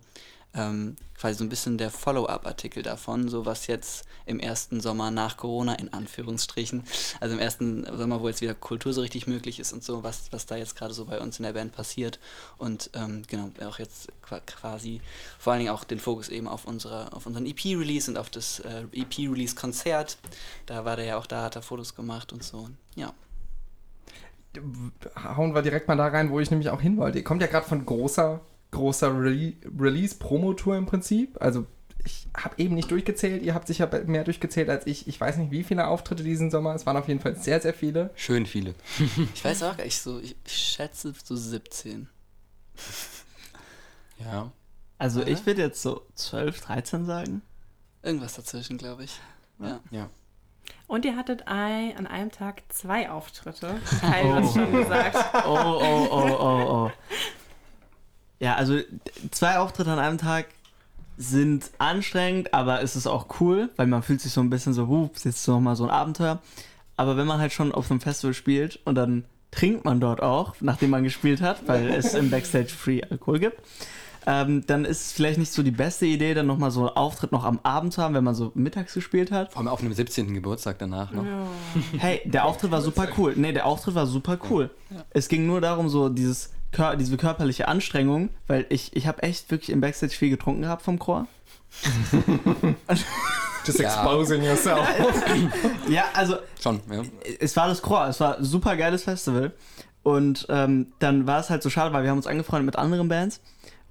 ähm, 0.58 0.96
quasi 1.18 1.38
so 1.38 1.44
ein 1.44 1.50
bisschen 1.50 1.78
der 1.78 1.90
Follow-up-Artikel 1.92 2.84
davon, 2.84 3.30
so 3.30 3.46
was 3.46 3.68
jetzt 3.68 4.06
im 4.26 4.40
ersten 4.40 4.82
Sommer 4.82 5.10
nach 5.12 5.38
Corona, 5.38 5.74
in 5.76 5.94
Anführungsstrichen, 5.94 6.84
also 7.22 7.34
im 7.36 7.40
ersten 7.40 7.86
Sommer, 7.98 8.22
wo 8.22 8.28
jetzt 8.28 8.42
wieder 8.42 8.54
Kultur 8.54 8.92
so 8.94 9.02
richtig 9.02 9.26
möglich 9.28 9.60
ist 9.60 9.72
und 9.74 9.84
so, 9.84 10.04
was, 10.04 10.32
was 10.32 10.46
da 10.46 10.58
jetzt 10.58 10.76
gerade 10.76 10.94
so 10.94 11.06
bei 11.06 11.20
uns 11.20 11.40
in 11.40 11.44
der 11.44 11.54
Band 11.54 11.74
passiert. 11.74 12.20
Und 12.58 12.90
ähm, 12.94 13.24
genau, 13.28 13.50
auch 13.66 13.80
jetzt 13.80 14.10
qua- 14.22 14.42
quasi 14.42 15.00
vor 15.40 15.54
allen 15.54 15.62
Dingen 15.62 15.72
auch 15.72 15.84
den 15.86 16.00
Fokus 16.00 16.30
eben 16.30 16.48
auf, 16.48 16.66
unsere, 16.66 17.14
auf 17.14 17.26
unseren 17.26 17.46
EP-Release 17.46 18.12
und 18.12 18.18
auf 18.18 18.30
das 18.30 18.60
äh, 18.60 18.84
EP-Release-Konzert. 18.92 20.18
Da 20.66 20.84
war 20.86 20.96
der 20.98 21.06
ja 21.06 21.18
auch 21.18 21.26
da, 21.28 21.44
hat 21.44 21.56
er 21.56 21.62
Fotos 21.62 21.96
gemacht 21.96 22.34
und 22.34 22.44
so. 22.44 22.70
Ja. 22.96 23.14
Hauen 25.24 25.54
wir 25.54 25.62
direkt 25.62 25.88
mal 25.88 25.96
da 25.98 26.08
rein, 26.08 26.32
wo 26.32 26.40
ich 26.40 26.50
nämlich 26.50 26.70
auch 26.70 26.82
hin 26.82 26.98
wollte. 26.98 27.20
Ihr 27.20 27.24
kommt 27.24 27.42
ja 27.42 27.48
gerade 27.48 27.68
von 27.68 27.86
großer, 27.86 28.42
großer 28.72 29.12
Re 29.12 29.54
Release-Promotour 29.80 30.78
im 30.78 30.86
Prinzip. 30.86 31.38
Also 31.42 31.66
ich 32.04 32.28
habe 32.36 32.56
eben 32.58 32.76
nicht 32.76 32.90
durchgezählt, 32.90 33.44
ihr 33.44 33.54
habt 33.54 33.68
sicher 33.68 33.90
mehr 34.06 34.24
durchgezählt 34.24 34.70
als 34.70 34.88
ich. 34.88 35.08
Ich 35.08 35.20
weiß 35.20 35.38
nicht, 35.38 35.52
wie 35.52 35.64
viele 35.64 35.88
Auftritte 35.88 36.24
diesen 36.24 36.52
Sommer. 36.52 36.74
Es 36.74 36.86
waren 36.86 36.98
auf 36.98 37.08
jeden 37.08 37.20
Fall 37.20 37.36
sehr, 37.36 37.60
sehr 37.60 37.74
viele. 37.74 38.12
Schön 38.16 38.46
viele. 38.46 38.76
Ich 39.34 39.44
weiß 39.44 39.64
auch 39.64 39.78
gar 39.78 39.84
nicht 39.84 40.00
so, 40.00 40.20
ich, 40.20 40.36
ich 40.46 40.54
schätze 40.54 41.14
so 41.24 41.36
17. 41.36 42.08
Ja. 44.20 44.52
Also 44.98 45.22
Aha. 45.22 45.30
ich 45.30 45.46
würde 45.46 45.62
jetzt 45.62 45.80
so 45.80 46.02
12, 46.16 46.60
13 46.62 47.06
sagen. 47.06 47.44
Irgendwas 48.02 48.34
dazwischen, 48.34 48.80
glaube 48.80 49.04
ich. 49.04 49.20
Ja. 49.60 49.80
Ja. 49.92 50.10
Und 50.88 51.06
ihr 51.06 51.16
hattet 51.16 51.48
ein, 51.48 51.96
an 51.98 52.08
einem 52.08 52.32
Tag 52.32 52.64
zwei 52.70 53.10
Auftritte. 53.10 53.80
Hat 54.02 54.44
es 54.44 54.54
schon 54.54 54.72
gesagt. 54.72 55.18
Oh, 55.46 55.56
oh, 55.56 56.08
oh, 56.10 56.38
oh, 56.40 56.90
oh. 56.90 56.92
Ja, 58.40 58.56
also 58.56 58.80
zwei 59.32 59.58
Auftritte 59.58 59.92
an 59.92 60.00
einem 60.00 60.18
Tag 60.18 60.48
sind 61.18 61.72
anstrengend, 61.80 62.54
aber 62.54 62.84
es 62.84 62.96
ist 62.96 63.08
auch 63.08 63.28
cool, 63.40 63.70
weil 63.76 63.88
man 63.88 64.04
fühlt 64.04 64.22
sich 64.22 64.32
so 64.32 64.42
ein 64.42 64.50
bisschen 64.50 64.74
so, 64.74 64.88
huh, 64.88 65.10
ist 65.16 65.26
jetzt 65.26 65.48
noch 65.48 65.60
mal 65.60 65.76
so 65.76 65.86
ein 65.86 65.90
Abenteuer. 65.90 66.40
Aber 66.96 67.18
wenn 67.18 67.28
man 67.28 67.40
halt 67.40 67.54
schon 67.54 67.72
auf 67.72 67.90
einem 67.90 68.02
Festival 68.02 68.34
spielt 68.34 68.80
und 68.86 68.96
dann 68.96 69.26
trinkt 69.52 69.86
man 69.86 70.00
dort 70.00 70.22
auch, 70.22 70.56
nachdem 70.62 70.92
man 70.92 71.04
gespielt 71.04 71.42
hat, 71.42 71.68
weil 71.68 71.88
es 71.94 72.14
im 72.14 72.30
Backstage 72.30 72.70
Free 72.70 73.02
Alkohol 73.02 73.40
gibt, 73.40 73.62
ähm, 74.28 74.66
dann 74.68 74.84
ist 74.84 75.02
es 75.02 75.12
vielleicht 75.14 75.40
nicht 75.40 75.54
so 75.54 75.64
die 75.64 75.72
beste 75.72 76.06
Idee, 76.06 76.34
dann 76.34 76.48
nochmal 76.48 76.70
so 76.70 76.82
einen 76.82 76.98
Auftritt 76.98 77.32
noch 77.32 77.46
am 77.46 77.60
Abend 77.64 77.94
zu 77.94 78.02
haben, 78.02 78.14
wenn 78.14 78.26
man 78.26 78.36
so 78.36 78.52
mittags 78.56 78.94
gespielt 78.94 79.32
hat. 79.32 79.54
Vor 79.54 79.62
allem 79.62 79.70
auf 79.70 79.80
einem 79.80 79.94
17. 79.94 80.34
Geburtstag 80.34 80.78
danach 80.80 81.12
noch. 81.12 81.24
Hey, 81.98 82.22
der 82.26 82.44
Auftritt 82.46 82.70
war 82.72 82.82
super 82.82 83.08
cool. 83.18 83.34
Nee, 83.38 83.54
der 83.54 83.66
Auftritt 83.66 83.96
war 83.96 84.06
super 84.06 84.38
cool. 84.50 84.70
Es 85.12 85.30
ging 85.30 85.48
nur 85.48 85.62
darum, 85.62 85.88
so 85.88 86.10
dieses 86.10 86.52
diese 87.00 87.18
körperliche 87.18 87.68
Anstrengung, 87.68 88.30
weil 88.48 88.66
ich, 88.70 88.96
ich 88.96 89.08
habe 89.08 89.24
echt 89.24 89.50
wirklich 89.52 89.70
im 89.72 89.82
Backstage 89.82 90.14
viel 90.14 90.30
getrunken 90.30 90.62
gehabt 90.64 90.82
vom 90.84 91.00
Chor. 91.00 91.28
Just 93.66 93.80
Ja. 93.80 93.88
exposing 93.90 94.44
yourself. 94.44 94.88
Ja, 95.90 96.06
also 96.14 96.38
Schon, 96.62 96.82
ja. 96.92 97.02
es 97.40 97.56
war 97.56 97.68
das 97.68 97.82
Chor, 97.82 98.08
es 98.08 98.20
war 98.20 98.38
ein 98.38 98.44
super 98.44 98.76
geiles 98.78 99.04
Festival. 99.04 99.52
Und 100.04 100.46
ähm, 100.50 100.94
dann 101.00 101.28
war 101.28 101.40
es 101.40 101.50
halt 101.50 101.64
so 101.64 101.70
schade, 101.70 101.94
weil 101.94 102.04
wir 102.04 102.10
haben 102.12 102.18
uns 102.18 102.28
angefreundet 102.28 102.66
mit 102.66 102.76
anderen 102.78 103.10
Bands. 103.10 103.42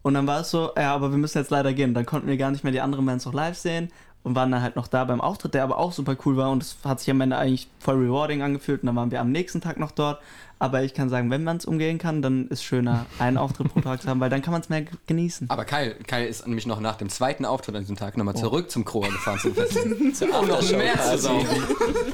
Und 0.02 0.14
dann 0.14 0.26
war 0.26 0.40
es 0.40 0.50
so, 0.50 0.70
ja, 0.76 0.94
aber 0.94 1.10
wir 1.10 1.18
müssen 1.18 1.36
jetzt 1.38 1.50
leider 1.50 1.72
gehen. 1.74 1.92
Dann 1.92 2.06
konnten 2.06 2.28
wir 2.28 2.36
gar 2.36 2.50
nicht 2.50 2.62
mehr 2.64 2.72
die 2.72 2.80
anderen 2.80 3.04
Bands 3.04 3.26
noch 3.26 3.34
live 3.34 3.56
sehen 3.58 3.90
und 4.26 4.34
waren 4.34 4.50
dann 4.50 4.60
halt 4.60 4.74
noch 4.74 4.88
da 4.88 5.04
beim 5.04 5.20
Auftritt, 5.20 5.54
der 5.54 5.62
aber 5.62 5.78
auch 5.78 5.92
super 5.92 6.16
cool 6.26 6.36
war 6.36 6.50
und 6.50 6.60
es 6.60 6.78
hat 6.82 6.98
sich 6.98 7.08
am 7.12 7.20
Ende 7.20 7.38
eigentlich 7.38 7.68
voll 7.78 7.94
rewarding 7.94 8.42
angefühlt 8.42 8.82
und 8.82 8.86
dann 8.86 8.96
waren 8.96 9.12
wir 9.12 9.20
am 9.20 9.30
nächsten 9.30 9.60
Tag 9.60 9.78
noch 9.78 9.92
dort. 9.92 10.20
Aber 10.58 10.82
ich 10.82 10.94
kann 10.94 11.08
sagen, 11.08 11.30
wenn 11.30 11.44
man 11.44 11.58
es 11.58 11.64
umgehen 11.64 11.98
kann, 11.98 12.22
dann 12.22 12.48
ist 12.48 12.64
schöner, 12.64 13.06
einen 13.20 13.36
Auftritt 13.36 13.72
pro 13.72 13.80
Tag 13.82 14.02
zu 14.02 14.08
haben, 14.08 14.18
weil 14.18 14.28
dann 14.28 14.42
kann 14.42 14.50
man 14.50 14.62
es 14.62 14.68
mehr 14.68 14.84
genießen. 15.06 15.48
Aber 15.48 15.64
Kyle, 15.64 15.94
Kyle 16.08 16.26
ist 16.26 16.44
nämlich 16.44 16.66
noch 16.66 16.80
nach 16.80 16.96
dem 16.96 17.08
zweiten 17.08 17.44
Auftritt 17.44 17.76
an 17.76 17.82
diesem 17.82 17.94
Tag 17.94 18.16
nochmal 18.16 18.34
zurück 18.34 18.68
zum 18.68 18.84
Kroa 18.84 19.06
gefahren 19.06 19.38
zum 19.38 19.54
Festival. 19.54 20.40
um 20.40 20.48
noch 20.48 20.72
mehr 20.72 21.00
zu 21.00 21.18
saufen. 21.18 21.62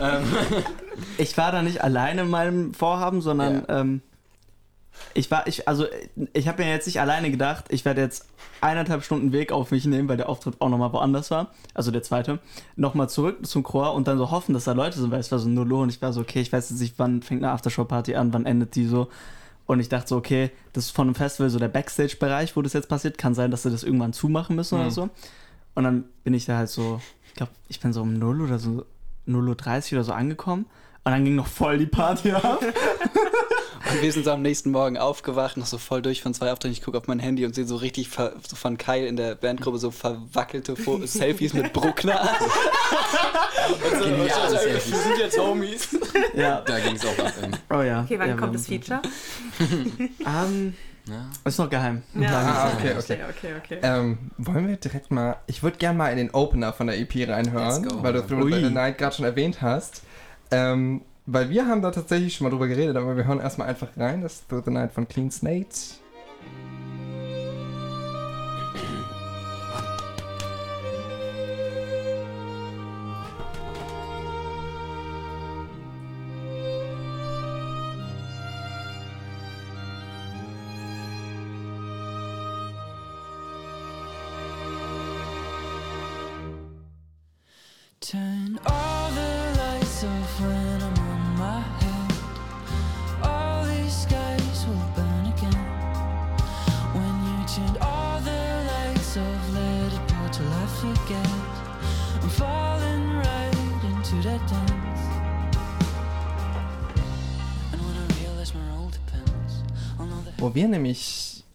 ähm, 0.02 0.24
Ich 1.16 1.38
war 1.38 1.50
da 1.50 1.62
nicht 1.62 1.82
alleine 1.82 2.22
in 2.22 2.30
meinem 2.30 2.74
Vorhaben, 2.74 3.22
sondern 3.22 3.64
ähm, 3.68 4.02
ich 5.14 5.30
war, 5.30 5.46
ich, 5.46 5.68
also 5.68 5.86
ich 6.32 6.48
habe 6.48 6.62
mir 6.62 6.70
jetzt 6.70 6.86
nicht 6.86 7.00
alleine 7.00 7.30
gedacht, 7.30 7.66
ich 7.68 7.84
werde 7.84 8.00
jetzt 8.00 8.26
eineinhalb 8.60 9.02
Stunden 9.02 9.32
Weg 9.32 9.52
auf 9.52 9.70
mich 9.70 9.84
nehmen, 9.84 10.08
weil 10.08 10.16
der 10.16 10.28
Auftritt 10.28 10.60
auch 10.60 10.68
nochmal 10.68 10.92
woanders 10.92 11.30
war, 11.30 11.50
also 11.74 11.90
der 11.90 12.02
zweite, 12.02 12.38
nochmal 12.76 13.08
zurück 13.08 13.44
zum 13.46 13.62
Chor 13.62 13.94
und 13.94 14.06
dann 14.08 14.18
so 14.18 14.30
hoffen, 14.30 14.54
dass 14.54 14.64
da 14.64 14.72
Leute 14.72 14.98
sind, 14.98 15.10
weil 15.10 15.20
es 15.20 15.32
war 15.32 15.38
so 15.38 15.48
null 15.48 15.72
Uhr 15.72 15.80
und 15.80 15.88
ich 15.88 16.00
war 16.00 16.12
so, 16.12 16.20
okay, 16.20 16.40
ich 16.40 16.52
weiß 16.52 16.70
jetzt 16.70 16.80
nicht, 16.80 16.98
wann 16.98 17.22
fängt 17.22 17.42
eine 17.42 17.52
Aftershow-Party 17.52 18.14
an, 18.14 18.32
wann 18.32 18.46
endet 18.46 18.74
die 18.74 18.86
so. 18.86 19.08
Und 19.66 19.80
ich 19.80 19.88
dachte 19.88 20.08
so, 20.08 20.16
okay, 20.16 20.50
das 20.72 20.86
ist 20.86 20.90
von 20.90 21.06
einem 21.06 21.14
Festival 21.14 21.48
so 21.50 21.58
der 21.58 21.68
Backstage-Bereich, 21.68 22.56
wo 22.56 22.62
das 22.62 22.72
jetzt 22.72 22.88
passiert. 22.88 23.16
Kann 23.16 23.34
sein, 23.34 23.50
dass 23.50 23.62
sie 23.62 23.70
das 23.70 23.84
irgendwann 23.84 24.12
zumachen 24.12 24.56
müssen 24.56 24.78
oder 24.78 24.90
so. 24.90 25.08
Und 25.74 25.84
dann 25.84 26.04
bin 26.24 26.34
ich 26.34 26.44
da 26.44 26.58
halt 26.58 26.68
so, 26.68 27.00
ich 27.26 27.34
glaube, 27.34 27.52
ich 27.68 27.80
bin 27.80 27.92
so 27.92 28.02
um 28.02 28.18
0 28.18 28.42
oder 28.42 28.58
so 28.58 28.84
0.30 29.26 29.92
Uhr 29.92 29.98
oder 29.98 30.04
so 30.04 30.12
angekommen. 30.12 30.66
Und 31.04 31.12
dann 31.12 31.24
ging 31.24 31.36
noch 31.36 31.46
voll 31.46 31.78
die 31.78 31.86
Party 31.86 32.32
ab. 32.32 32.60
Wir 34.00 34.12
sind 34.12 34.24
so 34.24 34.30
am 34.30 34.42
nächsten 34.42 34.70
Morgen 34.70 34.96
aufgewacht, 34.96 35.56
noch 35.56 35.66
so 35.66 35.78
voll 35.78 36.02
durch 36.02 36.22
von 36.22 36.34
zwei 36.34 36.52
Auftritten. 36.52 36.72
Ich 36.72 36.82
gucke 36.82 36.98
auf 36.98 37.06
mein 37.06 37.18
Handy 37.18 37.44
und 37.44 37.54
sehe 37.54 37.64
so 37.64 37.76
richtig 37.76 38.08
ver 38.08 38.32
so 38.46 38.56
von 38.56 38.78
Kyle 38.78 39.06
in 39.06 39.16
der 39.16 39.34
Bandgruppe 39.34 39.78
so 39.78 39.90
verwackelte 39.90 40.76
Fo 40.76 40.98
Selfies 41.06 41.52
mit 41.52 41.72
Bruckner. 41.72 42.20
und 43.84 43.98
so, 43.98 44.04
Geniale 44.04 44.22
und 44.22 44.50
so, 44.50 44.56
Selfies. 44.56 44.92
Wir 44.92 44.98
sind 44.98 45.18
jetzt 45.18 45.38
Homies. 45.38 45.88
ja. 46.34 46.60
da 46.60 46.80
ging 46.80 46.96
es 46.96 47.04
auch 47.04 47.18
ab. 47.18 47.32
Oh 47.70 47.82
ja. 47.82 48.02
Okay, 48.02 48.18
wann 48.18 48.28
ja, 48.30 48.36
kommt 48.36 48.54
das 48.54 48.66
Feature? 48.66 49.02
Ähm, 50.26 50.74
ja. 51.06 51.28
ist 51.44 51.58
noch 51.58 51.68
geheim. 51.68 52.02
Ah, 52.24 52.72
okay, 52.74 52.94
okay. 52.98 53.18
okay, 53.28 53.54
okay. 53.58 53.78
Ähm, 53.82 54.30
wollen 54.38 54.68
wir 54.68 54.76
direkt 54.76 55.10
mal. 55.10 55.36
Ich 55.46 55.62
würde 55.62 55.76
gerne 55.78 55.98
mal 55.98 56.08
in 56.10 56.16
den 56.16 56.30
Opener 56.30 56.72
von 56.72 56.86
der 56.86 56.98
EP 56.98 57.28
reinhören, 57.28 57.82
Let's 57.82 57.94
go. 57.94 58.02
weil 58.02 58.12
du 58.12 58.22
Through 58.22 58.50
the 58.54 58.70
Night 58.70 58.98
gerade 58.98 59.16
schon 59.16 59.24
erwähnt 59.24 59.60
hast. 59.62 60.02
Ähm, 60.50 61.02
weil 61.26 61.50
wir 61.50 61.66
haben 61.66 61.82
da 61.82 61.90
tatsächlich 61.90 62.34
schon 62.34 62.46
mal 62.46 62.50
drüber 62.50 62.68
geredet, 62.68 62.96
aber 62.96 63.16
wir 63.16 63.26
hören 63.26 63.40
erstmal 63.40 63.68
einfach 63.68 63.88
rein. 63.96 64.22
Das 64.22 64.34
ist 64.34 64.48
Through 64.48 64.64
the 64.64 64.70
Night 64.70 64.92
von 64.92 65.06
Clean 65.06 65.30
Slate. 65.30 66.01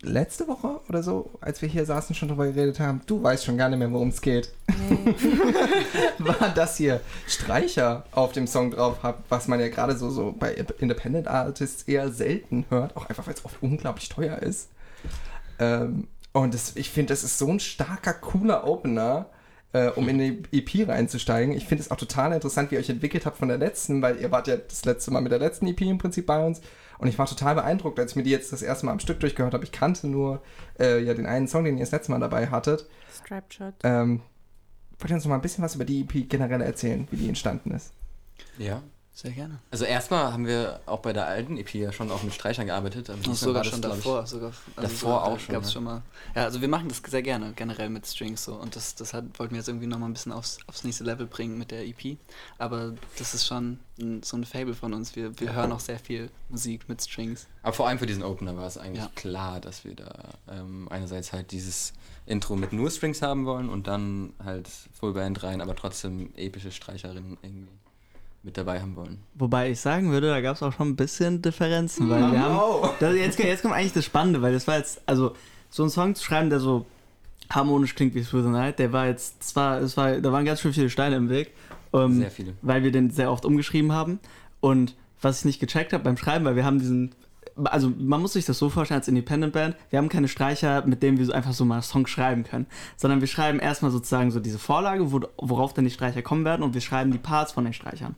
Letzte 0.08 0.48
Woche 0.48 0.80
oder 0.90 1.04
so, 1.04 1.30
als 1.42 1.62
wir 1.62 1.70
hier 1.70 1.86
saßen, 1.86 2.16
schon 2.16 2.30
drüber 2.30 2.48
geredet 2.48 2.80
haben. 2.80 3.02
Du 3.06 3.22
weißt 3.22 3.46
schon 3.46 3.58
gar 3.58 3.70
nicht 3.70 3.80
mehr, 3.80 3.92
worum 3.92 4.10
es 4.10 4.22
geht. 4.22 4.52
War 6.20 6.50
das 6.56 6.78
hier 6.78 7.02
Streicher 7.28 8.06
auf 8.12 8.32
dem 8.32 8.48
Song 8.48 8.72
drauf 8.72 9.04
hat, 9.04 9.18
was 9.30 9.48
man 9.48 9.60
ja 9.60 9.68
gerade 9.70 9.98
so, 9.98 10.10
so 10.10 10.34
bei 10.38 10.54
Independent 10.80 11.28
Artists 11.28 11.84
eher 11.84 12.12
selten 12.12 12.66
hört, 12.70 12.96
auch 12.96 13.08
einfach 13.10 13.28
weil 13.28 13.34
es 13.34 13.46
oft 13.46 13.58
unglaublich 13.62 14.10
teuer 14.10 14.38
ist. 14.40 14.70
Ähm, 15.60 16.08
Und 16.34 16.54
das, 16.54 16.76
ich 16.76 16.90
finde, 16.92 17.14
das 17.14 17.24
ist 17.24 17.38
so 17.40 17.48
ein 17.50 17.60
starker, 17.60 18.14
cooler 18.14 18.68
Opener, 18.68 19.26
äh, 19.74 19.90
um 19.90 20.08
in 20.08 20.18
die 20.20 20.44
EP 20.52 20.88
reinzusteigen. 20.88 21.56
Ich 21.56 21.66
finde 21.66 21.84
es 21.84 21.92
auch 21.92 21.98
total 21.98 22.32
interessant, 22.34 22.70
wie 22.72 22.76
ihr 22.76 22.80
euch 22.80 22.90
entwickelt 22.90 23.26
habt 23.26 23.38
von 23.38 23.48
der 23.48 23.58
letzten, 23.58 24.02
weil 24.02 24.20
ihr 24.22 24.32
wart 24.32 24.48
ja 24.48 24.58
das 24.58 24.86
letzte 24.86 25.12
Mal 25.12 25.22
mit 25.22 25.32
der 25.32 25.40
letzten 25.40 25.68
EP 25.68 25.82
im 25.82 25.98
Prinzip 25.98 26.26
bei 26.26 26.46
uns. 26.46 26.62
Und 27.00 27.08
ich 27.08 27.18
war 27.20 27.26
total 27.28 27.56
beeindruckt, 27.56 28.00
als 28.00 28.12
ich 28.12 28.16
mir 28.16 28.24
die 28.24 28.32
jetzt 28.32 28.52
das 28.52 28.62
erste 28.62 28.86
Mal 28.86 28.92
am 28.92 29.00
Stück 29.00 29.20
durchgehört 29.20 29.54
habe. 29.54 29.64
Ich 29.64 29.72
kannte 29.72 30.08
nur 30.08 30.42
äh, 30.80 31.04
ja, 31.04 31.14
den 31.14 31.26
einen 31.26 31.48
Song, 31.48 31.64
den 31.64 31.78
ihr 31.78 31.84
das 31.84 31.92
letzte 31.92 32.12
Mal 32.12 32.20
dabei 32.20 32.48
hattet. 32.48 32.88
Striped 33.14 33.54
Shirt. 33.54 33.76
Ähm, 33.84 34.22
wollt 35.00 35.12
ihr 35.12 35.16
uns 35.16 35.26
noch 35.26 35.30
mal 35.30 35.36
ein 35.36 35.42
bisschen 35.42 35.64
was 35.64 35.76
über 35.76 35.86
die 35.86 36.02
EP 36.02 36.30
generell 36.30 36.62
erzählen, 36.62 37.08
wie 37.12 37.18
die 37.18 37.28
entstanden 37.28 37.72
ist? 37.72 37.94
Ja. 38.58 38.82
Sehr 39.18 39.32
gerne. 39.32 39.58
Also 39.72 39.84
erstmal 39.84 40.32
haben 40.32 40.46
wir 40.46 40.80
auch 40.86 41.00
bei 41.00 41.12
der 41.12 41.26
alten 41.26 41.58
EP 41.58 41.74
ja 41.74 41.92
schon 41.92 42.12
auch 42.12 42.22
mit 42.22 42.36
Streichern 42.36 42.68
gearbeitet. 42.68 43.10
Aber 43.10 43.18
Und 43.18 43.26
diesmal 43.26 43.36
sogar 43.36 43.64
das, 43.64 43.72
schon 43.72 43.80
ich, 43.80 43.86
davor. 43.88 44.28
Sogar, 44.28 44.50
also 44.50 44.64
Davor 44.76 44.96
sogar, 44.96 45.24
auch 45.24 45.40
schon, 45.40 45.54
Gab's 45.54 45.68
ja. 45.70 45.74
schon 45.74 45.84
mal. 45.86 46.04
Ja, 46.36 46.44
also 46.44 46.62
wir 46.62 46.68
machen 46.68 46.88
das 46.88 47.02
sehr 47.04 47.24
gerne, 47.24 47.54
generell 47.56 47.90
mit 47.90 48.06
Strings 48.06 48.44
so. 48.44 48.54
Und 48.54 48.76
das, 48.76 48.94
das 48.94 49.16
hat, 49.16 49.40
wollten 49.40 49.56
wir 49.56 49.58
jetzt 49.58 49.70
irgendwie 49.70 49.88
nochmal 49.88 50.08
ein 50.08 50.14
bisschen 50.14 50.32
aufs, 50.32 50.60
aufs 50.68 50.84
nächste 50.84 51.04
Level 51.04 51.26
bringen 51.26 51.58
mit 51.58 51.72
der 51.72 51.88
EP. 51.88 52.20
Aber 52.60 52.94
das 53.18 53.34
ist 53.34 53.48
schon 53.48 53.80
ein, 54.00 54.22
so 54.22 54.38
ein 54.38 54.46
Fable 54.46 54.76
von 54.76 54.94
uns. 54.94 55.16
Wir, 55.16 55.40
wir 55.40 55.52
hören 55.52 55.72
auch 55.72 55.80
sehr 55.80 55.98
viel 55.98 56.30
Musik 56.50 56.88
mit 56.88 57.02
Strings. 57.02 57.48
Aber 57.64 57.74
vor 57.74 57.88
allem 57.88 57.98
für 57.98 58.06
diesen 58.06 58.22
Opener 58.22 58.56
war 58.56 58.68
es 58.68 58.78
eigentlich 58.78 59.04
Ja. 59.04 59.12
klar, 59.16 59.60
dass 59.60 59.84
wir 59.84 59.96
da 59.96 60.26
ähm, 60.48 60.90
einerseits 60.92 61.34
halt 61.34 61.50
dieses 61.50 61.94
Intro 62.28 62.56
mit 62.56 62.72
nur 62.72 62.92
Strings 62.92 63.24
haben 63.24 63.48
wollen 63.48 63.70
und 63.70 63.88
dann 63.88 64.34
halt 64.46 64.70
Fullband 64.94 65.42
rein, 65.42 65.60
aber 65.60 65.76
trotzdem 65.76 66.36
epische 66.36 66.72
Streicherinnen 66.72 67.40
irgendwie 67.42 67.68
mit 68.48 68.58
dabei 68.58 68.80
haben 68.82 68.96
wollen. 68.96 69.20
Wobei 69.36 69.72
ich 69.72 69.82
sagen 69.82 70.10
würde, 70.10 70.30
da 70.30 70.40
gab 70.40 70.56
es 70.56 70.64
auch 70.64 70.72
schon 70.72 70.88
ein 70.88 70.96
bisschen 70.96 71.42
Differenzen, 71.42 72.10
weil 72.10 72.32
wir 72.32 72.42
haben. 72.42 72.56
Oh. 72.56 72.90
Das, 72.98 73.14
jetzt, 73.14 73.38
jetzt 73.38 73.62
kommt 73.62 73.74
eigentlich 73.74 73.92
das 73.92 74.06
Spannende, 74.06 74.42
weil 74.42 74.54
das 74.54 74.68
war 74.68 74.78
jetzt, 74.78 75.02
also 75.06 75.34
so 75.70 75.84
einen 75.84 75.90
Song 75.90 76.16
zu 76.16 76.24
schreiben, 76.24 76.50
der 76.50 76.62
so 76.62 76.86
harmonisch 77.50 77.94
klingt 77.94 78.16
wie 78.16 78.24
Through 78.24 78.44
the 78.44 78.50
Night, 78.50 78.80
der 78.80 78.94
war 78.94 79.06
jetzt 79.06 79.44
zwar, 79.44 79.82
es 79.82 79.98
war, 79.98 80.22
da 80.22 80.32
waren 80.32 80.46
ganz 80.46 80.62
schön 80.62 80.72
viele 80.72 80.90
Steine 80.90 81.18
im 81.18 81.30
Weg, 81.30 81.52
ähm, 81.92 82.20
Sehr 82.20 82.32
viele. 82.32 82.54
weil 82.62 82.84
wir 82.84 82.92
den 82.92 83.12
sehr 83.12 83.32
oft 83.32 83.44
umgeschrieben 83.44 83.92
haben. 83.92 84.20
Und 84.62 84.96
was 85.22 85.40
ich 85.40 85.46
nicht 85.46 85.60
gecheckt 85.60 85.92
habe 85.92 86.06
beim 86.06 86.16
Schreiben, 86.16 86.46
weil 86.46 86.56
wir 86.56 86.64
haben 86.64 86.80
diesen, 86.80 87.16
also 87.66 87.92
man 87.98 88.22
muss 88.22 88.34
sich 88.34 88.46
das 88.46 88.58
so 88.58 88.70
vorstellen 88.70 89.00
als 89.00 89.08
Independent 89.08 89.54
Band, 89.54 89.76
wir 89.90 90.00
haben 90.00 90.10
keine 90.10 90.28
Streicher, 90.28 90.86
mit 90.86 91.04
denen 91.04 91.18
wir 91.18 91.26
so 91.26 91.34
einfach 91.34 91.54
so 91.54 91.66
mal 91.66 91.76
einen 91.76 91.84
Song 91.84 92.08
schreiben 92.08 92.44
können, 92.44 92.68
sondern 92.96 93.22
wir 93.22 93.28
schreiben 93.28 93.60
erstmal 93.60 93.92
sozusagen 93.92 94.32
so 94.32 94.40
diese 94.40 94.60
Vorlage, 94.60 95.12
wo, 95.12 95.22
worauf 95.38 95.74
dann 95.74 95.86
die 95.86 95.92
Streicher 95.92 96.22
kommen 96.22 96.46
werden 96.46 96.64
und 96.64 96.74
wir 96.74 96.82
schreiben 96.82 97.12
die 97.12 97.18
Parts 97.18 97.52
von 97.52 97.64
den 97.64 97.74
Streichern. 97.74 98.16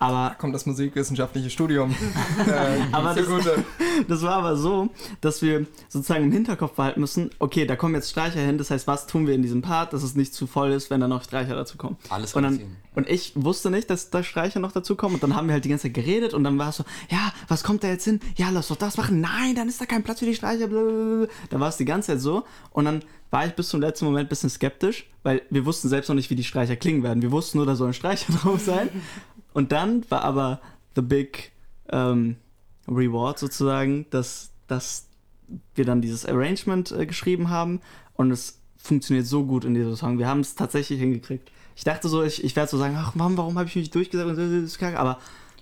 Aber 0.00 0.34
Kommt 0.38 0.54
das 0.54 0.64
musikwissenschaftliche 0.66 1.50
Studium. 1.50 1.94
äh, 2.46 2.80
Aber 2.90 3.14
das- 3.14 3.26
gute. 3.26 3.64
Das 4.08 4.22
war 4.22 4.36
aber 4.36 4.56
so, 4.56 4.88
dass 5.20 5.42
wir 5.42 5.66
sozusagen 5.90 6.24
im 6.24 6.32
Hinterkopf 6.32 6.72
behalten 6.72 7.00
müssen, 7.00 7.30
okay, 7.38 7.66
da 7.66 7.76
kommen 7.76 7.94
jetzt 7.94 8.08
Streicher 8.10 8.40
hin, 8.40 8.56
das 8.56 8.70
heißt, 8.70 8.86
was 8.86 9.06
tun 9.06 9.26
wir 9.26 9.34
in 9.34 9.42
diesem 9.42 9.60
Part, 9.60 9.92
dass 9.92 10.02
es 10.02 10.14
nicht 10.14 10.32
zu 10.32 10.46
voll 10.46 10.72
ist, 10.72 10.88
wenn 10.88 11.02
da 11.02 11.06
noch 11.08 11.22
Streicher 11.22 11.54
dazu 11.54 11.76
kommen. 11.76 11.98
Alles 12.08 12.32
und, 12.32 12.44
dann, 12.44 12.60
und 12.94 13.06
ich 13.10 13.32
wusste 13.34 13.70
nicht, 13.70 13.90
dass 13.90 14.08
da 14.08 14.22
Streicher 14.22 14.58
noch 14.58 14.72
dazu 14.72 14.96
kommen 14.96 15.16
und 15.16 15.22
dann 15.22 15.36
haben 15.36 15.48
wir 15.48 15.52
halt 15.52 15.66
die 15.66 15.68
ganze 15.68 15.82
Zeit 15.88 15.94
geredet 15.94 16.32
und 16.32 16.44
dann 16.44 16.56
war 16.58 16.70
es 16.70 16.76
so, 16.78 16.84
ja, 17.10 17.30
was 17.48 17.62
kommt 17.62 17.84
da 17.84 17.88
jetzt 17.88 18.04
hin? 18.04 18.20
Ja, 18.36 18.48
lass 18.48 18.68
doch 18.68 18.76
das 18.76 18.96
machen. 18.96 19.20
Nein, 19.20 19.54
dann 19.54 19.68
ist 19.68 19.82
da 19.82 19.84
kein 19.84 20.02
Platz 20.02 20.20
für 20.20 20.26
die 20.26 20.34
Streicher. 20.34 20.66
Blablabla. 20.66 21.28
Da 21.50 21.60
war 21.60 21.68
es 21.68 21.76
die 21.76 21.84
ganze 21.84 22.12
Zeit 22.12 22.22
so 22.22 22.44
und 22.70 22.86
dann 22.86 23.02
war 23.30 23.46
ich 23.46 23.52
bis 23.52 23.68
zum 23.68 23.82
letzten 23.82 24.06
Moment 24.06 24.26
ein 24.26 24.30
bisschen 24.30 24.48
skeptisch, 24.50 25.10
weil 25.24 25.42
wir 25.50 25.66
wussten 25.66 25.90
selbst 25.90 26.08
noch 26.08 26.16
nicht, 26.16 26.30
wie 26.30 26.36
die 26.36 26.44
Streicher 26.44 26.76
klingen 26.76 27.02
werden. 27.02 27.20
Wir 27.20 27.32
wussten 27.32 27.58
nur, 27.58 27.66
da 27.66 27.76
sollen 27.76 27.92
Streicher 27.92 28.32
drauf 28.42 28.60
sein. 28.64 28.88
Und 29.52 29.72
dann 29.72 30.08
war 30.10 30.22
aber 30.22 30.60
the 30.94 31.02
big 31.02 31.52
ähm, 31.90 32.36
Reward 32.88 33.38
sozusagen, 33.38 34.06
dass, 34.10 34.50
dass 34.66 35.06
wir 35.74 35.84
dann 35.84 36.00
dieses 36.00 36.26
Arrangement 36.26 36.92
äh, 36.92 37.06
geschrieben 37.06 37.50
haben 37.50 37.80
und 38.14 38.30
es 38.30 38.60
funktioniert 38.76 39.26
so 39.26 39.44
gut 39.44 39.64
in 39.64 39.74
diesem 39.74 39.96
Song. 39.96 40.18
Wir 40.18 40.28
haben 40.28 40.40
es 40.40 40.54
tatsächlich 40.54 41.00
hingekriegt. 41.00 41.50
Ich 41.76 41.84
dachte 41.84 42.08
so, 42.08 42.22
ich, 42.22 42.44
ich 42.44 42.56
werde 42.56 42.70
so 42.70 42.78
sagen, 42.78 42.96
ach 42.98 43.14
Mann, 43.14 43.36
warum 43.36 43.58
habe 43.58 43.68
ich 43.68 43.76
mich 43.76 43.90
kacke, 44.78 44.98
aber 44.98 45.18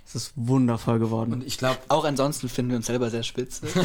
es 0.09 0.14
ist 0.14 0.33
wundervoll 0.37 0.99
geworden. 0.99 1.35
Und 1.35 1.47
ich 1.47 1.59
glaube, 1.59 1.77
Auch 1.88 2.07
ansonsten 2.07 2.49
finden 2.49 2.71
wir 2.71 2.79
uns 2.79 2.87
selber 2.87 3.11
sehr 3.11 3.23
spitze. 3.23 3.66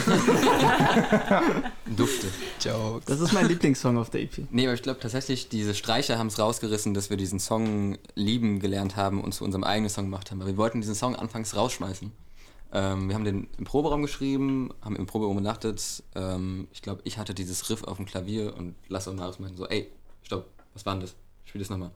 Dufte. 1.98 2.28
Jokes. 2.62 3.06
das 3.08 3.20
ist 3.20 3.34
mein 3.34 3.50
Lieblingssong 3.50 3.98
auf 3.98 4.10
der 4.10 4.22
EP. 4.22 4.48
Nee, 4.50 4.66
aber 4.66 4.74
ich 4.74 4.82
glaube 4.82 5.02
tatsächlich, 5.02 5.50
diese 5.50 5.76
Streicher 5.76 6.18
haben 6.18 6.28
es 6.28 6.40
rausgerissen, 6.40 6.94
dass 6.94 7.10
wir 7.10 7.18
diesen 7.18 7.42
Song 7.42 7.98
lieben 8.16 8.62
gelernt 8.62 8.96
haben 8.96 9.22
und 9.22 9.34
zu 9.34 9.44
unserem 9.44 9.66
eigenen 9.66 9.90
Song 9.90 10.06
gemacht 10.06 10.32
haben. 10.32 10.40
Weil 10.40 10.48
wir 10.48 10.56
wollten 10.56 10.80
diesen 10.80 10.96
Song 10.96 11.18
anfangs 11.18 11.58
rausschmeißen. 11.58 12.10
Ähm, 12.72 13.10
wir 13.10 13.16
haben 13.16 13.26
den 13.26 13.50
im 13.58 13.66
Proberaum 13.66 14.02
geschrieben, 14.02 14.70
haben 14.82 14.96
im 14.96 15.08
Proberaum 15.08 15.38
übernachtet. 15.38 16.04
Ähm, 16.16 16.70
ich 16.72 16.82
glaube, 16.82 17.02
ich 17.04 17.18
hatte 17.18 17.34
dieses 17.34 17.70
Riff 17.70 17.84
auf 17.84 17.98
dem 17.98 18.06
Klavier 18.06 18.56
und 18.56 18.76
Lasse 18.88 19.10
und 19.10 19.18
Marius 19.18 19.40
meinten 19.40 19.58
so, 19.58 19.68
ey, 19.68 19.92
stopp, 20.22 20.46
was 20.74 20.86
war 20.86 20.94
denn 20.94 21.02
das? 21.02 21.16
Spiel 21.44 21.60
das 21.60 21.70
nochmal. 21.70 21.92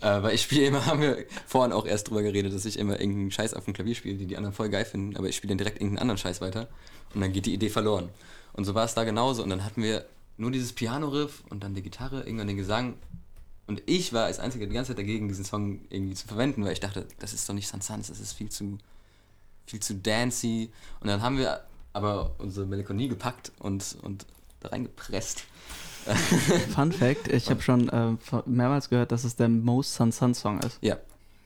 Äh, 0.00 0.22
weil 0.22 0.34
ich 0.34 0.42
spiele 0.42 0.66
immer, 0.66 0.86
haben 0.86 1.00
wir 1.00 1.24
vorhin 1.46 1.72
auch 1.72 1.86
erst 1.86 2.08
drüber 2.08 2.22
geredet, 2.22 2.54
dass 2.54 2.64
ich 2.64 2.78
immer 2.78 3.00
irgendeinen 3.00 3.30
Scheiß 3.30 3.54
auf 3.54 3.64
dem 3.64 3.74
Klavier 3.74 3.94
spiele, 3.94 4.16
die 4.16 4.26
die 4.26 4.36
anderen 4.36 4.54
voll 4.54 4.68
geil 4.68 4.84
finden, 4.84 5.16
aber 5.16 5.28
ich 5.28 5.36
spiele 5.36 5.50
dann 5.50 5.58
direkt 5.58 5.76
irgendeinen 5.76 6.02
anderen 6.02 6.18
Scheiß 6.18 6.40
weiter 6.40 6.68
und 7.14 7.20
dann 7.20 7.32
geht 7.32 7.46
die 7.46 7.54
Idee 7.54 7.70
verloren. 7.70 8.08
Und 8.52 8.64
so 8.64 8.74
war 8.74 8.84
es 8.84 8.94
da 8.94 9.04
genauso 9.04 9.42
und 9.42 9.50
dann 9.50 9.64
hatten 9.64 9.82
wir 9.82 10.04
nur 10.36 10.50
dieses 10.50 10.72
Piano-Riff 10.72 11.42
und 11.48 11.62
dann 11.64 11.74
die 11.74 11.82
Gitarre, 11.82 12.24
irgendwann 12.24 12.48
den 12.48 12.56
Gesang 12.56 12.94
und 13.66 13.82
ich 13.86 14.12
war 14.12 14.26
als 14.26 14.38
Einziger 14.38 14.66
die 14.66 14.74
ganze 14.74 14.90
Zeit 14.90 14.98
dagegen, 14.98 15.28
diesen 15.28 15.44
Song 15.44 15.80
irgendwie 15.88 16.14
zu 16.14 16.26
verwenden, 16.26 16.64
weil 16.64 16.72
ich 16.72 16.80
dachte, 16.80 17.06
das 17.18 17.32
ist 17.32 17.48
doch 17.48 17.54
nicht 17.54 17.68
Sans 17.68 17.86
Sans, 17.86 18.08
das 18.08 18.20
ist 18.20 18.34
viel 18.34 18.50
zu, 18.50 18.78
viel 19.66 19.80
zu 19.80 19.94
dancey. 19.94 20.70
Und 21.00 21.08
dann 21.08 21.22
haben 21.22 21.38
wir 21.38 21.64
aber 21.92 22.34
unsere 22.38 22.66
Melancholie 22.66 23.08
gepackt 23.08 23.52
und, 23.58 23.96
und 24.02 24.26
da 24.60 24.68
reingepresst. 24.68 25.44
Fun 26.74 26.92
Fact, 26.92 27.28
ich 27.28 27.50
habe 27.50 27.62
schon 27.62 27.88
äh, 27.88 28.12
mehrmals 28.46 28.88
gehört, 28.88 29.12
dass 29.12 29.24
es 29.24 29.36
der 29.36 29.48
Most 29.48 29.94
Sun 29.94 30.12
Sun 30.12 30.34
Song 30.34 30.60
ist. 30.60 30.78
Ja, 30.80 30.98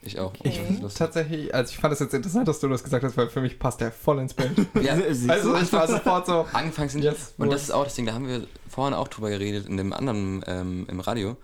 ich 0.02 0.18
auch. 0.18 0.32
Okay. 0.38 0.78
Ich. 0.86 0.94
Tatsächlich, 0.94 1.54
also 1.54 1.72
ich 1.72 1.78
fand 1.78 1.92
es 1.92 2.00
jetzt 2.00 2.14
interessant, 2.14 2.46
dass 2.46 2.60
du 2.60 2.68
das 2.68 2.84
gesagt 2.84 3.04
hast, 3.04 3.16
weil 3.16 3.28
für 3.28 3.40
mich 3.40 3.58
passt 3.58 3.80
der 3.80 3.90
voll 3.90 4.18
ins 4.20 4.34
Bild. 4.34 4.66
Ja, 4.82 4.96
Siehst 4.96 5.28
du? 5.28 5.32
Also 5.32 5.56
ich 5.56 5.72
war 5.72 5.88
sofort 5.88 6.26
so. 6.26 6.46
Anfangs 6.52 6.94
nicht. 6.94 7.04
Yes, 7.04 7.34
und 7.36 7.52
das 7.52 7.62
ist 7.62 7.70
auch 7.70 7.84
das 7.84 7.94
Ding, 7.94 8.06
da 8.06 8.14
haben 8.14 8.28
wir 8.28 8.46
vorhin 8.68 8.94
auch 8.94 9.08
drüber 9.08 9.30
geredet, 9.30 9.66
in 9.66 9.76
dem 9.76 9.92
anderen 9.92 10.42
ähm, 10.46 10.86
im 10.88 11.00
Radio, 11.00 11.36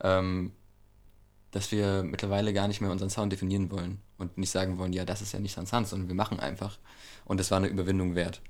ähm, 0.00 0.52
dass 1.50 1.70
wir 1.70 2.02
mittlerweile 2.02 2.52
gar 2.52 2.68
nicht 2.68 2.80
mehr 2.80 2.90
unseren 2.90 3.10
Sound 3.10 3.32
definieren 3.32 3.70
wollen 3.70 4.00
und 4.16 4.38
nicht 4.38 4.50
sagen 4.50 4.78
wollen, 4.78 4.92
ja, 4.92 5.04
das 5.04 5.22
ist 5.22 5.32
ja 5.32 5.38
nicht 5.38 5.54
Sans 5.54 5.70
Sans, 5.70 5.90
sondern 5.90 6.08
wir 6.08 6.14
machen 6.14 6.40
einfach. 6.40 6.78
Und 7.24 7.40
das 7.40 7.50
war 7.50 7.58
eine 7.58 7.68
Überwindung 7.68 8.14
wert. 8.14 8.40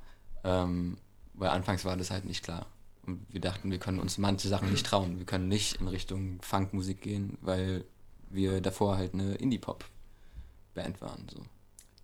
Ähm, 0.44 0.98
weil 1.34 1.50
anfangs 1.50 1.84
war 1.84 1.96
das 1.96 2.10
halt 2.10 2.24
nicht 2.24 2.44
klar. 2.44 2.66
Und 3.08 3.26
wir 3.30 3.40
dachten, 3.40 3.70
wir 3.70 3.78
können 3.78 4.00
uns 4.00 4.18
manche 4.18 4.48
Sachen 4.48 4.70
nicht 4.70 4.84
trauen. 4.84 5.18
Wir 5.18 5.24
können 5.24 5.48
nicht 5.48 5.80
in 5.80 5.88
Richtung 5.88 6.42
Funkmusik 6.42 7.00
gehen, 7.00 7.38
weil 7.40 7.86
wir 8.28 8.60
davor 8.60 8.98
halt 8.98 9.14
eine 9.14 9.34
Indie-Pop-Band 9.36 11.00
waren. 11.00 11.26
So. 11.32 11.40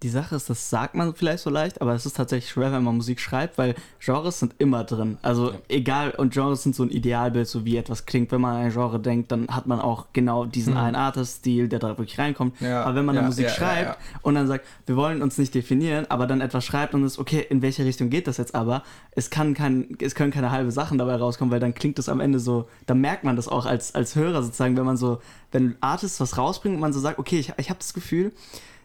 Die 0.02 0.08
Sache 0.10 0.36
ist, 0.36 0.50
das 0.50 0.68
sagt 0.68 0.94
man 0.94 1.14
vielleicht 1.14 1.42
so 1.44 1.50
leicht, 1.50 1.80
aber 1.80 1.94
es 1.94 2.04
ist 2.04 2.16
tatsächlich 2.16 2.50
schwer, 2.50 2.72
wenn 2.72 2.82
man 2.84 2.96
Musik 2.96 3.20
schreibt, 3.20 3.56
weil 3.56 3.74
Genres 4.00 4.38
sind 4.40 4.54
immer 4.58 4.84
drin. 4.84 5.16
Also 5.22 5.52
Ja. 5.52 5.58
egal, 5.68 6.10
und 6.10 6.34
Genres 6.34 6.62
sind 6.62 6.74
so 6.74 6.82
ein 6.82 6.90
Idealbild, 6.90 7.48
so 7.48 7.64
wie 7.64 7.76
etwas 7.78 8.04
klingt. 8.04 8.30
Wenn 8.30 8.42
man 8.42 8.56
an 8.56 8.62
ein 8.64 8.70
Genre 8.72 9.00
denkt, 9.00 9.32
dann 9.32 9.48
hat 9.48 9.66
man 9.66 9.80
auch 9.80 10.06
genau 10.12 10.44
diesen 10.44 10.76
einen 10.76 10.94
Artist-Stil, 10.94 11.68
der 11.68 11.78
da 11.78 11.88
wirklich 11.96 12.18
reinkommt. 12.18 12.60
Ja, 12.60 12.82
aber 12.84 12.96
wenn 12.96 13.04
man 13.06 13.14
ja, 13.14 13.22
dann 13.22 13.30
Musik 13.30 13.48
schreibt 13.48 13.98
und 14.22 14.34
dann 14.34 14.46
sagt, 14.46 14.66
wir 14.84 14.96
wollen 14.96 15.22
uns 15.22 15.38
nicht 15.38 15.54
definieren, 15.54 16.04
aber 16.10 16.26
dann 16.26 16.42
etwas 16.42 16.64
schreibt 16.66 16.92
und 16.94 17.04
ist, 17.04 17.18
okay, 17.18 17.46
in 17.48 17.62
welche 17.62 17.84
Richtung 17.86 18.10
geht 18.10 18.26
das 18.26 18.36
jetzt 18.36 18.54
aber? 18.54 18.82
Es, 19.12 19.30
kann 19.30 19.54
kein, 19.54 19.96
es 20.02 20.14
können 20.14 20.32
keine 20.32 20.50
halbe 20.50 20.70
Sachen 20.70 20.98
dabei 20.98 21.16
rauskommen, 21.16 21.50
weil 21.50 21.60
dann 21.60 21.72
klingt 21.72 21.98
es 21.98 22.08
am 22.10 22.20
Ende 22.20 22.40
so, 22.40 22.68
dann 22.86 23.00
merkt 23.00 23.24
man 23.24 23.36
das 23.36 23.48
auch 23.48 23.64
als, 23.64 23.94
als 23.94 24.16
Hörer 24.16 24.42
sozusagen, 24.42 24.76
wenn 24.76 24.84
man 24.84 24.96
so, 24.98 25.20
wenn 25.50 25.76
Artists 25.80 26.20
was 26.20 26.36
rausbringt 26.36 26.74
und 26.74 26.80
man 26.80 26.92
so 26.92 27.00
sagt, 27.00 27.18
okay, 27.18 27.38
ich, 27.38 27.52
ich 27.56 27.70
habe 27.70 27.78
das 27.78 27.94
Gefühl, 27.94 28.32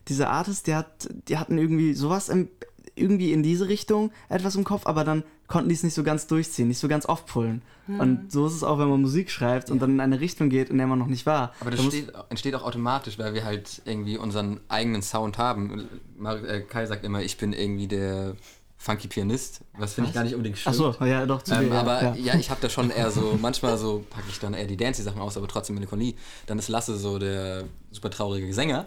dieser 0.08 0.30
Artist, 0.30 0.68
der 0.68 0.78
hat, 0.78 1.10
die 1.28 1.38
hatten 1.38 1.58
irgendwie 1.58 1.94
sowas 1.94 2.30
im, 2.30 2.50
irgendwie 2.96 3.32
in 3.32 3.44
diese 3.44 3.68
Richtung 3.68 4.12
etwas 4.30 4.56
im 4.56 4.64
Kopf, 4.64 4.86
aber 4.86 5.04
dann 5.04 5.24
konnten 5.48 5.70
die 5.70 5.76
es 5.76 5.84
nicht 5.84 5.96
so 5.96 6.04
ganz 6.04 6.28
durchziehen, 6.28 6.68
nicht 6.68 6.80
so 6.80 6.88
ganz 6.88 7.06
aufpullen. 7.06 7.62
Und 7.88 8.32
so 8.32 8.46
ist 8.46 8.54
es 8.54 8.64
auch, 8.64 8.78
wenn 8.78 8.88
man 8.88 9.02
Musik 9.02 9.32
schreibt 9.32 9.72
und 9.72 9.82
dann 9.82 9.90
in 9.90 10.00
eine 10.00 10.20
Richtung 10.20 10.50
geht, 10.50 10.70
in 10.70 10.78
der 10.78 10.86
man 10.86 11.00
noch 11.00 11.08
nicht 11.08 11.26
war. 11.26 11.56
Aber 11.60 11.72
das 11.72 11.82
Da 11.82 11.88
steht, 11.88 12.14
entsteht 12.30 12.54
auch 12.54 12.62
automatisch, 12.62 13.18
weil 13.18 13.34
wir 13.34 13.44
halt 13.44 13.82
irgendwie 13.86 14.16
unseren 14.18 14.60
eigenen 14.68 15.02
Sound 15.02 15.40
haben. 15.40 15.88
Äh, 16.24 16.62
Kai 16.62 16.86
sagt 16.86 17.04
immer, 17.04 17.24
ich 17.24 17.38
bin 17.38 17.52
irgendwie 17.52 17.88
der 17.88 18.36
funky 18.82 19.10
Pianist, 19.10 19.60
was 19.78 19.94
finde 19.96 20.10
ich 20.10 20.14
gar 20.16 20.24
nicht 20.24 20.34
unbedingt 20.34 20.56
Ach 20.64 20.74
stimmt. 20.74 20.96
so, 20.98 21.06
ja, 21.06 21.26
doch, 21.26 21.42
zu 21.42 21.54
Ähm, 21.54 21.70
dir, 21.70 21.74
aber 21.76 22.02
ja. 22.02 22.16
ja, 22.16 22.36
ich 22.36 22.50
habe 22.50 22.62
da 22.62 22.70
schon 22.70 22.90
eher 22.98 23.12
so, 23.12 23.38
manchmal 23.42 23.78
so 23.78 24.06
packe 24.10 24.28
ich 24.30 24.40
dann 24.40 24.54
eher 24.54 24.68
die 24.68 24.78
Dancy-Sachen 24.78 25.20
aus, 25.20 25.36
aber 25.36 25.50
trotzdem 25.50 25.76
Melancholie. 25.76 26.14
Dann 26.48 26.58
ist 26.60 26.70
Lasse 26.70 26.98
so 26.98 27.20
der 27.20 27.66
super 27.92 28.10
traurige 28.10 28.54
Sänger, 28.54 28.86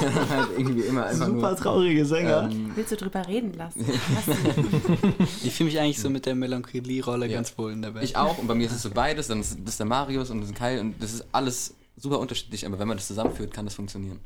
der 0.00 0.10
dann 0.10 0.28
halt 0.30 0.48
irgendwie 0.56 0.80
immer 0.82 1.04
einfach 1.04 1.26
Super 1.26 1.48
nur... 1.50 1.56
traurige 1.56 2.06
Sänger. 2.06 2.48
Ähm, 2.50 2.72
Willst 2.74 2.92
du 2.92 2.96
drüber 2.96 3.26
reden 3.28 3.52
lassen? 3.52 3.84
Ich 5.44 5.52
fühle 5.54 5.66
mich 5.70 5.78
eigentlich 5.78 6.00
so 6.00 6.08
mit 6.10 6.24
der 6.26 6.34
Melancholie-Rolle 6.34 7.26
Ja. 7.26 7.36
ganz 7.36 7.56
wohl 7.58 7.72
in 7.72 7.82
der 7.82 7.90
Band. 7.90 8.04
ich 8.04 8.16
auch 8.16 8.38
und 8.38 8.46
bei 8.46 8.54
mir 8.54 8.66
ist 8.66 8.72
es 8.72 8.82
so 8.82 8.90
beides, 8.90 9.28
dann 9.28 9.40
ist 9.40 9.58
das 9.60 9.74
ist 9.74 9.78
der 9.80 9.86
Marius 9.86 10.30
und 10.30 10.40
das 10.40 10.48
ist 10.50 10.56
Kai 10.56 10.80
und 10.80 10.94
das 11.00 11.12
ist 11.12 11.24
alles 11.32 11.74
super 11.96 12.18
unterschiedlich, 12.20 12.64
aber 12.66 12.78
wenn 12.78 12.88
man 12.88 12.96
das 12.96 13.06
zusammenführt, 13.06 13.52
kann 13.52 13.64
das 13.66 13.74
funktionieren. 13.74 14.20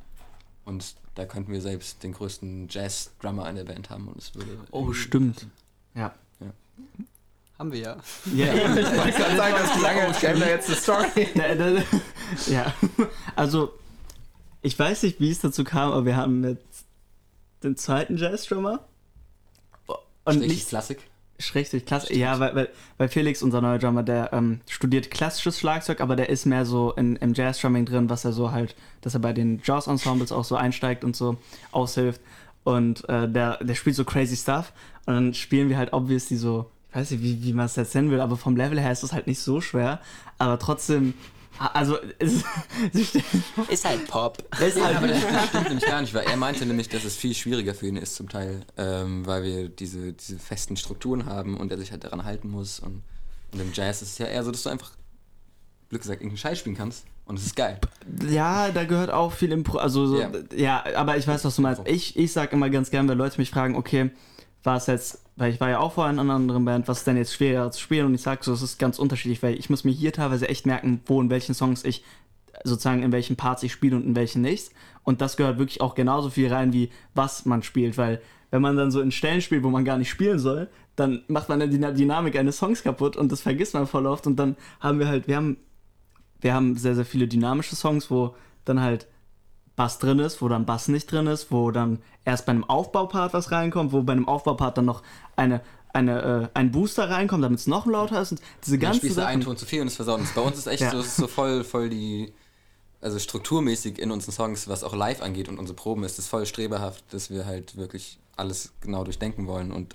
Und 0.70 0.94
da 1.16 1.24
könnten 1.26 1.52
wir 1.52 1.60
selbst 1.60 2.04
den 2.04 2.12
größten 2.12 2.68
Jazz-Drummer 2.70 3.50
in 3.50 3.56
der 3.56 3.64
Band 3.64 3.90
haben 3.90 4.06
und 4.06 4.16
es 4.18 4.36
würde... 4.36 4.56
oh, 4.70 4.92
stimmt. 4.92 5.46
Ja. 5.96 6.14
Haben 7.58 7.72
wir 7.72 7.80
ja. 7.80 7.96
Ja, 8.32 8.54
Ich 8.54 8.64
wollte 8.64 9.12
gerade 9.12 9.36
sagen, 9.36 9.54
das 9.58 9.72
klang, 9.72 9.98
als 9.98 10.20
gäbe 10.20 10.38
da 10.38 10.48
jetzt 10.48 10.68
eine 10.68 10.76
Story. 10.80 11.28
Ja, 12.46 12.72
also 13.34 13.78
ich 14.62 14.78
weiß 14.78 15.02
nicht, 15.02 15.20
wie 15.20 15.30
es 15.30 15.40
dazu 15.40 15.64
kam, 15.64 15.90
aber 15.92 16.06
wir 16.06 16.16
haben 16.16 16.44
jetzt 16.44 16.86
den 17.64 17.76
zweiten 17.76 18.16
Jazz-Drummer. 18.16 18.86
Und 20.24 20.38
nicht 20.38 20.68
Klassik. 20.68 21.09
Schrägstrich 21.40 21.84
klasse. 21.86 22.14
Ja, 22.14 22.38
weil, 22.38 22.54
weil, 22.54 22.68
weil 22.98 23.08
Felix, 23.08 23.42
unser 23.42 23.60
neuer 23.60 23.78
Drummer, 23.78 24.02
der 24.02 24.32
ähm, 24.32 24.60
studiert 24.68 25.10
klassisches 25.10 25.58
Schlagzeug, 25.58 26.00
aber 26.00 26.16
der 26.16 26.28
ist 26.28 26.46
mehr 26.46 26.64
so 26.64 26.92
in, 26.92 27.16
im 27.16 27.34
Jazz-Drumming 27.34 27.86
drin, 27.86 28.10
was 28.10 28.24
er 28.24 28.32
so 28.32 28.52
halt, 28.52 28.76
dass 29.00 29.14
er 29.14 29.20
bei 29.20 29.32
den 29.32 29.60
Jazz-Ensembles 29.64 30.32
auch 30.32 30.44
so 30.44 30.56
einsteigt 30.56 31.04
und 31.04 31.16
so 31.16 31.36
aushilft. 31.72 32.20
Und 32.62 33.08
äh, 33.08 33.28
der, 33.28 33.58
der 33.62 33.74
spielt 33.74 33.96
so 33.96 34.04
crazy 34.04 34.36
stuff. 34.36 34.72
Und 35.06 35.14
dann 35.14 35.34
spielen 35.34 35.68
wir 35.68 35.78
halt 35.78 35.92
obviously 35.92 36.36
so, 36.36 36.70
ich 36.90 36.96
weiß 36.96 37.10
nicht, 37.12 37.22
wie, 37.22 37.42
wie 37.42 37.52
man 37.52 37.66
es 37.66 37.76
jetzt 37.76 37.94
nennen 37.94 38.10
will, 38.10 38.20
aber 38.20 38.36
vom 38.36 38.56
Level 38.56 38.78
her 38.80 38.92
ist 38.92 39.02
es 39.02 39.12
halt 39.12 39.26
nicht 39.26 39.40
so 39.40 39.60
schwer. 39.60 40.00
Aber 40.38 40.58
trotzdem, 40.58 41.14
also, 41.68 41.98
es, 42.18 42.42
Ist 43.68 43.84
halt 43.84 44.06
Pop. 44.08 44.38
es 44.52 44.60
ist 44.68 44.78
Ja, 44.78 44.84
halt 44.86 44.96
aber 44.96 45.08
das, 45.08 45.20
das 45.20 45.48
stimmt 45.48 45.68
nämlich 45.68 45.86
gar 45.86 46.00
nicht, 46.00 46.14
weil 46.14 46.24
er 46.26 46.36
meinte 46.36 46.64
nämlich, 46.66 46.88
dass 46.88 47.04
es 47.04 47.16
viel 47.16 47.34
schwieriger 47.34 47.74
für 47.74 47.86
ihn 47.86 47.96
ist 47.96 48.14
zum 48.16 48.28
Teil, 48.28 48.60
ähm, 48.76 49.26
weil 49.26 49.42
wir 49.42 49.68
diese, 49.68 50.12
diese 50.12 50.38
festen 50.38 50.76
Strukturen 50.76 51.26
haben 51.26 51.56
und 51.56 51.70
er 51.70 51.78
sich 51.78 51.90
halt 51.92 52.04
daran 52.04 52.24
halten 52.24 52.48
muss. 52.50 52.80
Und, 52.80 53.02
und 53.52 53.60
im 53.60 53.72
Jazz 53.74 54.02
ist 54.02 54.12
es 54.12 54.18
ja 54.18 54.26
eher 54.26 54.42
so, 54.44 54.50
dass 54.50 54.62
du 54.62 54.68
einfach, 54.70 54.92
Glück 55.90 56.02
gesagt, 56.02 56.20
irgendeinen 56.20 56.38
Scheiß 56.38 56.58
spielen 56.58 56.76
kannst 56.76 57.04
und 57.26 57.38
es 57.38 57.46
ist 57.46 57.56
geil. 57.56 57.78
Ja, 58.28 58.70
da 58.70 58.84
gehört 58.84 59.10
auch 59.10 59.32
viel 59.32 59.52
Impro. 59.52 59.78
Also 59.78 60.06
so, 60.06 60.20
Ja. 60.20 60.30
ja. 60.56 60.84
aber 60.96 61.16
ich 61.16 61.26
weiß, 61.26 61.44
was 61.44 61.56
du 61.56 61.62
meinst. 61.62 61.82
Ich, 61.84 62.16
ich 62.16 62.32
sag 62.32 62.52
immer 62.52 62.70
ganz 62.70 62.90
gern, 62.90 63.08
wenn 63.08 63.18
Leute 63.18 63.38
mich 63.38 63.50
fragen, 63.50 63.74
okay, 63.76 64.10
war 64.62 64.76
es 64.76 64.86
jetzt, 64.86 65.18
weil 65.40 65.52
ich 65.52 65.60
war 65.60 65.70
ja 65.70 65.78
auch 65.78 65.92
vorher 65.94 66.12
in 66.12 66.18
einer 66.18 66.34
anderen 66.34 66.64
Band, 66.64 66.86
was 66.86 66.98
ist 66.98 67.06
denn 67.06 67.16
jetzt 67.16 67.32
schwerer 67.32 67.70
zu 67.70 67.80
spielen? 67.80 68.06
Und 68.06 68.14
ich 68.14 68.22
sag 68.22 68.44
so, 68.44 68.52
es 68.52 68.62
ist 68.62 68.78
ganz 68.78 68.98
unterschiedlich, 68.98 69.42
weil 69.42 69.58
ich 69.58 69.70
muss 69.70 69.84
mir 69.84 69.90
hier 69.92 70.12
teilweise 70.12 70.48
echt 70.48 70.66
merken, 70.66 71.00
wo 71.06 71.20
in 71.20 71.30
welchen 71.30 71.54
Songs 71.54 71.82
ich 71.84 72.04
sozusagen 72.62 73.02
in 73.02 73.10
welchen 73.10 73.36
Parts 73.36 73.62
ich 73.62 73.72
spiele 73.72 73.96
und 73.96 74.04
in 74.04 74.14
welchen 74.16 74.42
nicht. 74.42 74.70
Und 75.02 75.22
das 75.22 75.36
gehört 75.38 75.58
wirklich 75.58 75.80
auch 75.80 75.94
genauso 75.94 76.28
viel 76.28 76.52
rein, 76.52 76.72
wie 76.74 76.90
was 77.14 77.46
man 77.46 77.62
spielt, 77.62 77.96
weil 77.96 78.20
wenn 78.50 78.60
man 78.60 78.76
dann 78.76 78.90
so 78.90 79.00
in 79.00 79.12
Stellen 79.12 79.40
spielt, 79.40 79.62
wo 79.62 79.70
man 79.70 79.84
gar 79.84 79.96
nicht 79.96 80.10
spielen 80.10 80.38
soll, 80.38 80.68
dann 80.94 81.22
macht 81.28 81.48
man 81.48 81.60
dann 81.60 81.70
die 81.70 81.78
Na- 81.78 81.92
Dynamik 81.92 82.36
eines 82.36 82.58
Songs 82.58 82.82
kaputt 82.82 83.16
und 83.16 83.32
das 83.32 83.40
vergisst 83.40 83.72
man 83.72 83.86
voll 83.86 84.06
oft 84.06 84.26
und 84.26 84.36
dann 84.36 84.56
haben 84.80 84.98
wir 84.98 85.08
halt, 85.08 85.26
wir 85.26 85.36
haben 85.36 85.56
wir 86.40 86.54
haben 86.54 86.76
sehr, 86.76 86.94
sehr 86.94 87.04
viele 87.04 87.28
dynamische 87.28 87.76
Songs, 87.76 88.10
wo 88.10 88.34
dann 88.64 88.80
halt 88.80 89.06
Bass 89.80 89.98
drin 89.98 90.18
ist, 90.18 90.42
wo 90.42 90.48
dann 90.48 90.66
Bass 90.66 90.88
nicht 90.88 91.10
drin 91.10 91.26
ist, 91.26 91.50
wo 91.50 91.70
dann 91.70 92.00
erst 92.26 92.44
bei 92.44 92.50
einem 92.50 92.64
Aufbaupart 92.64 93.32
was 93.32 93.50
reinkommt, 93.50 93.92
wo 93.92 94.02
bei 94.02 94.12
einem 94.12 94.28
Aufbaupart 94.28 94.76
dann 94.76 94.84
noch 94.84 95.02
eine, 95.36 95.62
eine, 95.94 96.20
äh, 96.20 96.48
ein 96.52 96.70
Booster 96.70 97.08
reinkommt, 97.08 97.42
damit 97.42 97.60
es 97.60 97.66
noch 97.66 97.86
lauter 97.86 98.20
ist 98.20 98.32
und 98.32 98.42
diese 98.66 98.76
ganzen 98.76 98.98
spielst 98.98 99.16
du 99.16 99.24
einen 99.24 99.40
Sachen. 99.40 99.52
Ton 99.52 99.56
zu 99.56 99.64
viel 99.64 99.80
und 99.80 99.86
es 99.86 99.96
versaut 99.96 100.20
uns. 100.20 100.32
Bei 100.34 100.42
uns 100.42 100.58
ist 100.58 100.66
echt 100.66 100.82
Ja. 100.82 100.90
so, 100.90 100.98
es 100.98 101.06
ist 101.06 101.16
so 101.16 101.26
voll, 101.28 101.64
voll 101.64 101.88
die, 101.88 102.30
also 103.00 103.18
strukturmäßig 103.18 103.98
in 103.98 104.10
unseren 104.10 104.32
Songs, 104.32 104.68
was 104.68 104.84
auch 104.84 104.94
live 104.94 105.22
angeht 105.22 105.48
und 105.48 105.58
unsere 105.58 105.76
Proben, 105.76 106.04
ist 106.04 106.18
es 106.18 106.28
voll 106.28 106.44
streberhaft, 106.44 107.02
dass 107.14 107.30
wir 107.30 107.46
halt 107.46 107.78
wirklich 107.78 108.18
alles 108.36 108.74
genau 108.82 109.02
durchdenken 109.04 109.46
wollen 109.46 109.72
und 109.72 109.94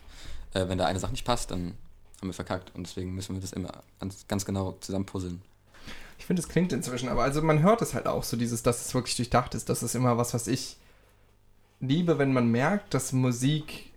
äh, 0.56 0.68
wenn 0.68 0.80
da 0.80 0.88
eine 0.88 0.98
Sache 0.98 1.12
nicht 1.12 1.26
passt, 1.26 1.52
dann 1.52 1.76
haben 2.22 2.30
wir 2.30 2.34
verkackt 2.34 2.72
und 2.74 2.88
deswegen 2.88 3.14
müssen 3.14 3.36
wir 3.36 3.42
das 3.42 3.54
immer 3.54 3.70
ganz, 4.00 4.26
ganz 4.28 4.46
genau 4.46 4.78
zusammenpuzzeln. 4.82 5.44
Ich 6.18 6.26
finde, 6.26 6.42
es 6.42 6.50
klingt 6.50 6.74
inzwischen, 6.74 7.10
aber 7.10 7.24
also 7.24 7.42
man 7.42 7.62
hört 7.62 7.82
es 7.82 7.94
halt 7.94 8.08
auch 8.08 8.24
so, 8.24 8.38
dieses, 8.38 8.64
dass 8.64 8.86
es 8.86 8.94
wirklich 8.94 9.16
durchdacht 9.16 9.54
ist. 9.56 9.70
Das 9.70 9.84
ist 9.84 9.96
immer 9.96 10.18
was, 10.18 10.34
was 10.34 10.48
ich 10.48 10.78
liebe, 11.80 12.18
wenn 12.18 12.34
man 12.34 12.50
merkt, 12.50 12.94
dass 12.94 13.12
Musik 13.12 13.92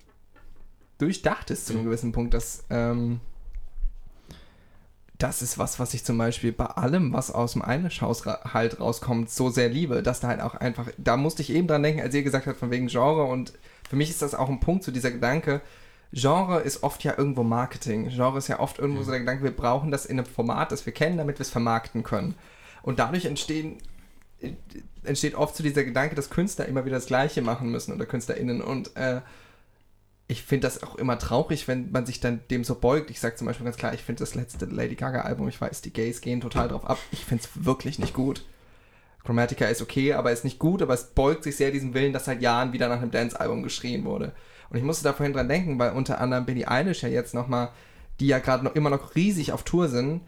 durchdacht 0.98 1.50
ist 1.50 1.66
zu 1.66 1.74
einem 1.74 1.84
gewissen 1.84 2.12
Punkt. 2.12 2.34
Dass, 2.34 2.64
ähm, 2.70 3.20
das 5.18 5.42
ist 5.42 5.58
was, 5.58 5.80
was 5.80 5.94
ich 5.94 6.04
zum 6.04 6.16
Beispiel 6.16 6.52
bei 6.52 6.66
allem, 6.66 7.12
was 7.12 7.32
aus 7.32 7.52
dem 7.52 7.62
Einischhaus 7.62 8.24
ra 8.26 8.52
halt 8.52 8.80
rauskommt, 8.80 9.30
so 9.30 9.50
sehr 9.50 9.68
liebe, 9.68 10.02
dass 10.02 10.20
da 10.20 10.28
halt 10.28 10.40
auch 10.40 10.54
einfach, 10.54 10.88
da 10.96 11.16
musste 11.16 11.42
ich 11.42 11.50
eben 11.50 11.66
dran 11.66 11.82
denken, 11.82 12.00
als 12.00 12.14
ihr 12.14 12.22
gesagt 12.22 12.46
habt, 12.46 12.58
von 12.58 12.70
wegen 12.70 12.86
Genre 12.86 13.24
und 13.24 13.52
für 13.88 13.96
mich 13.96 14.10
ist 14.10 14.22
das 14.22 14.34
auch 14.34 14.48
ein 14.48 14.60
Punkt, 14.60 14.84
so 14.84 14.92
dieser 14.92 15.10
Gedanke, 15.10 15.60
Genre 16.12 16.60
ist 16.60 16.82
oft 16.82 17.04
ja 17.04 17.16
irgendwo 17.16 17.42
Marketing. 17.42 18.08
Genre 18.08 18.38
ist 18.38 18.48
ja 18.48 18.60
oft 18.60 18.78
irgendwo 18.78 19.02
so 19.02 19.10
der 19.10 19.20
Gedanke, 19.20 19.44
wir 19.44 19.54
brauchen 19.54 19.90
das 19.90 20.06
in 20.06 20.18
einem 20.18 20.26
Format, 20.26 20.72
das 20.72 20.86
wir 20.86 20.92
kennen, 20.92 21.18
damit 21.18 21.38
wir 21.38 21.42
es 21.42 21.50
vermarkten 21.50 22.02
können. 22.02 22.34
Und 22.82 22.98
dadurch 22.98 23.26
entstehen, 23.26 23.78
äh, 24.40 24.52
entsteht 25.04 25.34
oft 25.34 25.54
so 25.56 25.62
dieser 25.62 25.84
Gedanke, 25.84 26.14
dass 26.14 26.30
Künstler 26.30 26.66
immer 26.66 26.84
wieder 26.84 26.96
das 26.96 27.06
Gleiche 27.06 27.42
machen 27.42 27.70
müssen 27.70 27.92
oder 27.94 28.06
KünstlerInnen. 28.06 28.62
Und 28.62 28.96
äh, 28.96 29.20
ich 30.28 30.42
finde 30.42 30.66
das 30.66 30.82
auch 30.82 30.96
immer 30.96 31.18
traurig, 31.18 31.68
wenn 31.68 31.90
man 31.90 32.06
sich 32.06 32.20
dann 32.20 32.40
dem 32.50 32.64
so 32.64 32.74
beugt. 32.74 33.10
Ich 33.10 33.20
sage 33.20 33.36
zum 33.36 33.46
Beispiel 33.46 33.64
ganz 33.64 33.76
klar, 33.76 33.94
ich 33.94 34.02
finde 34.02 34.20
das 34.20 34.34
letzte 34.34 34.66
Lady 34.66 34.94
Gaga-Album, 34.94 35.48
ich 35.48 35.60
weiß, 35.60 35.82
die 35.82 35.92
Gays 35.92 36.20
gehen 36.20 36.40
total 36.40 36.68
drauf 36.68 36.88
ab. 36.88 36.98
Ich 37.12 37.24
finde 37.24 37.44
es 37.44 37.64
wirklich 37.64 37.98
nicht 37.98 38.14
gut. 38.14 38.44
Chromatica 39.24 39.66
ist 39.66 39.82
okay, 39.82 40.14
aber 40.14 40.32
ist 40.32 40.44
nicht 40.44 40.58
gut, 40.58 40.80
aber 40.80 40.94
es 40.94 41.04
beugt 41.04 41.44
sich 41.44 41.56
sehr 41.56 41.70
diesem 41.70 41.92
Willen, 41.92 42.12
dass 42.12 42.26
seit 42.26 42.40
Jahren 42.40 42.72
wieder 42.72 42.88
nach 42.88 43.02
einem 43.02 43.10
Dance-Album 43.10 43.62
geschrien 43.62 44.04
wurde. 44.04 44.32
Und 44.70 44.78
ich 44.78 44.84
musste 44.84 45.04
da 45.04 45.12
vorhin 45.12 45.32
dran 45.32 45.48
denken, 45.48 45.78
weil 45.78 45.92
unter 45.92 46.20
anderem 46.20 46.44
Billie 46.44 46.68
Eilish 46.68 47.02
ja 47.02 47.08
jetzt 47.08 47.34
nochmal, 47.34 47.70
die 48.20 48.26
ja 48.26 48.38
gerade 48.38 48.64
noch 48.64 48.74
immer 48.74 48.90
noch 48.90 49.14
riesig 49.14 49.52
auf 49.52 49.62
Tour 49.62 49.88
sind, 49.88 50.20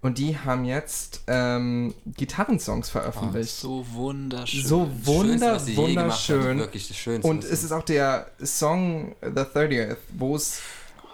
und 0.00 0.18
die 0.18 0.38
haben 0.38 0.64
jetzt 0.64 1.22
ähm, 1.26 1.92
Gitarrensongs 2.06 2.88
veröffentlicht. 2.88 3.50
So 3.50 3.84
wunderschön. 3.90 4.64
so 4.64 4.88
wunder, 5.04 5.58
Schönste, 5.58 5.76
wunderschön. 5.76 6.58
Wirklich 6.58 6.86
das 6.86 6.96
Schönste. 6.96 7.28
Und 7.28 7.42
es 7.42 7.64
ist 7.64 7.72
auch 7.72 7.82
der 7.82 8.28
Song 8.44 9.16
The 9.22 9.40
30th, 9.40 9.96
wo 10.16 10.36
es, 10.36 10.60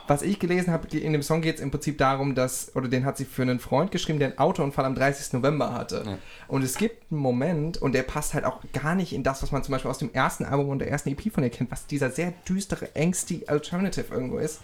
was 0.06 0.22
ich 0.22 0.38
gelesen 0.38 0.72
habe, 0.72 0.86
in 0.96 1.12
dem 1.12 1.22
Song 1.22 1.40
geht 1.40 1.56
es 1.56 1.60
im 1.60 1.70
Prinzip 1.70 1.96
darum, 1.98 2.34
dass, 2.34 2.74
oder 2.76 2.88
den 2.88 3.04
hat 3.04 3.16
sie 3.16 3.24
für 3.24 3.42
einen 3.42 3.58
Freund 3.58 3.90
geschrieben, 3.90 4.18
der 4.18 4.28
einen 4.28 4.38
Autounfall 4.38 4.84
am 4.84 4.94
30. 4.94 5.32
November 5.32 5.72
hatte. 5.72 6.02
Ja. 6.06 6.18
Und 6.46 6.62
es 6.62 6.76
gibt 6.76 7.10
einen 7.10 7.20
Moment, 7.20 7.78
und 7.78 7.92
der 7.92 8.02
passt 8.02 8.34
halt 8.34 8.44
auch 8.44 8.60
gar 8.72 8.94
nicht 8.94 9.12
in 9.12 9.22
das, 9.22 9.42
was 9.42 9.50
man 9.50 9.62
zum 9.62 9.72
Beispiel 9.72 9.90
aus 9.90 9.98
dem 9.98 10.12
ersten 10.12 10.44
Album 10.44 10.68
und 10.68 10.80
der 10.80 10.90
ersten 10.90 11.08
EP 11.08 11.32
von 11.32 11.42
ihr 11.42 11.50
kennt, 11.50 11.70
was 11.70 11.86
dieser 11.86 12.10
sehr 12.10 12.34
düstere, 12.46 12.88
angsty 12.94 13.44
Alternative 13.46 14.12
irgendwo 14.12 14.38
ist, 14.38 14.60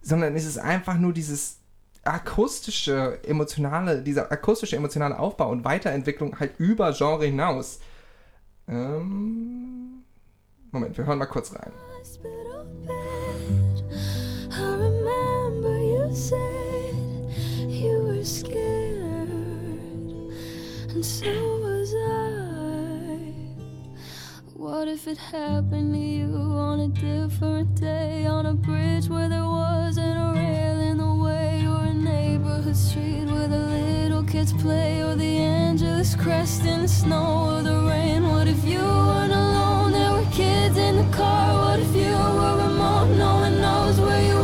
sondern 0.00 0.34
es 0.34 0.46
ist 0.46 0.58
einfach 0.58 0.96
nur 0.96 1.12
dieses 1.12 1.58
akustische, 2.02 3.18
emotionale, 3.26 4.02
dieser 4.02 4.32
akustische, 4.32 4.76
emotionale 4.76 5.18
Aufbau 5.18 5.50
und 5.50 5.64
Weiterentwicklung 5.64 6.38
halt 6.40 6.58
über 6.58 6.92
Genre 6.92 7.26
hinaus. 7.26 7.80
Ähm, 8.66 10.04
Moment, 10.70 10.96
wir 10.96 11.04
hören 11.04 11.18
mal 11.18 11.26
kurz 11.26 11.52
rein. 11.52 11.72
Kids 34.40 34.52
play 34.62 35.02
or 35.02 35.14
the 35.16 35.24
angels 35.24 36.14
crest 36.14 36.64
in 36.64 36.82
the 36.82 36.88
snow 36.88 37.56
or 37.56 37.62
the 37.62 37.78
rain. 37.90 38.26
What 38.26 38.48
if 38.48 38.64
you 38.64 38.78
weren't 38.78 39.32
alone? 39.32 39.92
There 39.92 40.12
were 40.12 40.30
kids 40.32 40.78
in 40.78 40.96
the 40.96 41.16
car. 41.16 41.48
What 41.62 41.80
if 41.80 41.94
you 41.94 42.12
were 42.12 42.56
remote? 42.64 43.08
No 43.18 43.34
one 43.34 43.60
knows 43.60 44.00
where 44.00 44.22
you. 44.22 44.30
If 44.30 44.39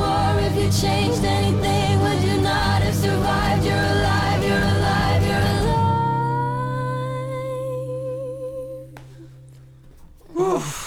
you 0.67 0.73
changed 0.73 1.25
anything, 1.25 2.01
would 2.01 2.23
you 2.23 2.41
not 2.43 2.83
have 2.83 2.95
survived? 2.95 3.65
You're 3.65 3.77
alive, 3.77 4.43
you're 4.45 4.59
alive, 4.59 5.27
you're 5.27 5.37
alive. 5.37 5.77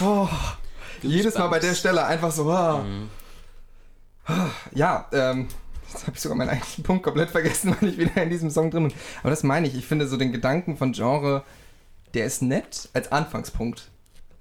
Oh, 0.01 0.29
jedes 1.01 1.37
Mal 1.37 1.47
bei 1.47 1.59
der 1.59 1.75
Stelle 1.75 2.05
einfach 2.05 2.31
so. 2.31 2.51
ah. 2.51 2.83
Ja, 4.73 5.07
ähm, 5.11 5.47
jetzt 5.91 6.07
habe 6.07 6.15
ich 6.15 6.21
sogar 6.21 6.37
meinen 6.37 6.49
eigentlichen 6.49 6.83
Punkt 6.83 7.03
komplett 7.03 7.29
vergessen, 7.31 7.75
weil 7.79 7.89
ich 7.89 7.97
wieder 7.97 8.21
in 8.21 8.29
diesem 8.29 8.49
Song 8.49 8.71
drin 8.71 8.89
bin. 8.89 8.97
Aber 9.21 9.29
das 9.29 9.43
meine 9.43 9.67
ich. 9.67 9.75
Ich 9.75 9.85
finde 9.85 10.07
so 10.07 10.17
den 10.17 10.31
Gedanken 10.31 10.77
von 10.77 10.91
Genre, 10.91 11.43
der 12.13 12.25
ist 12.25 12.41
nett 12.41 12.89
als 12.93 13.11
Anfangspunkt. 13.11 13.89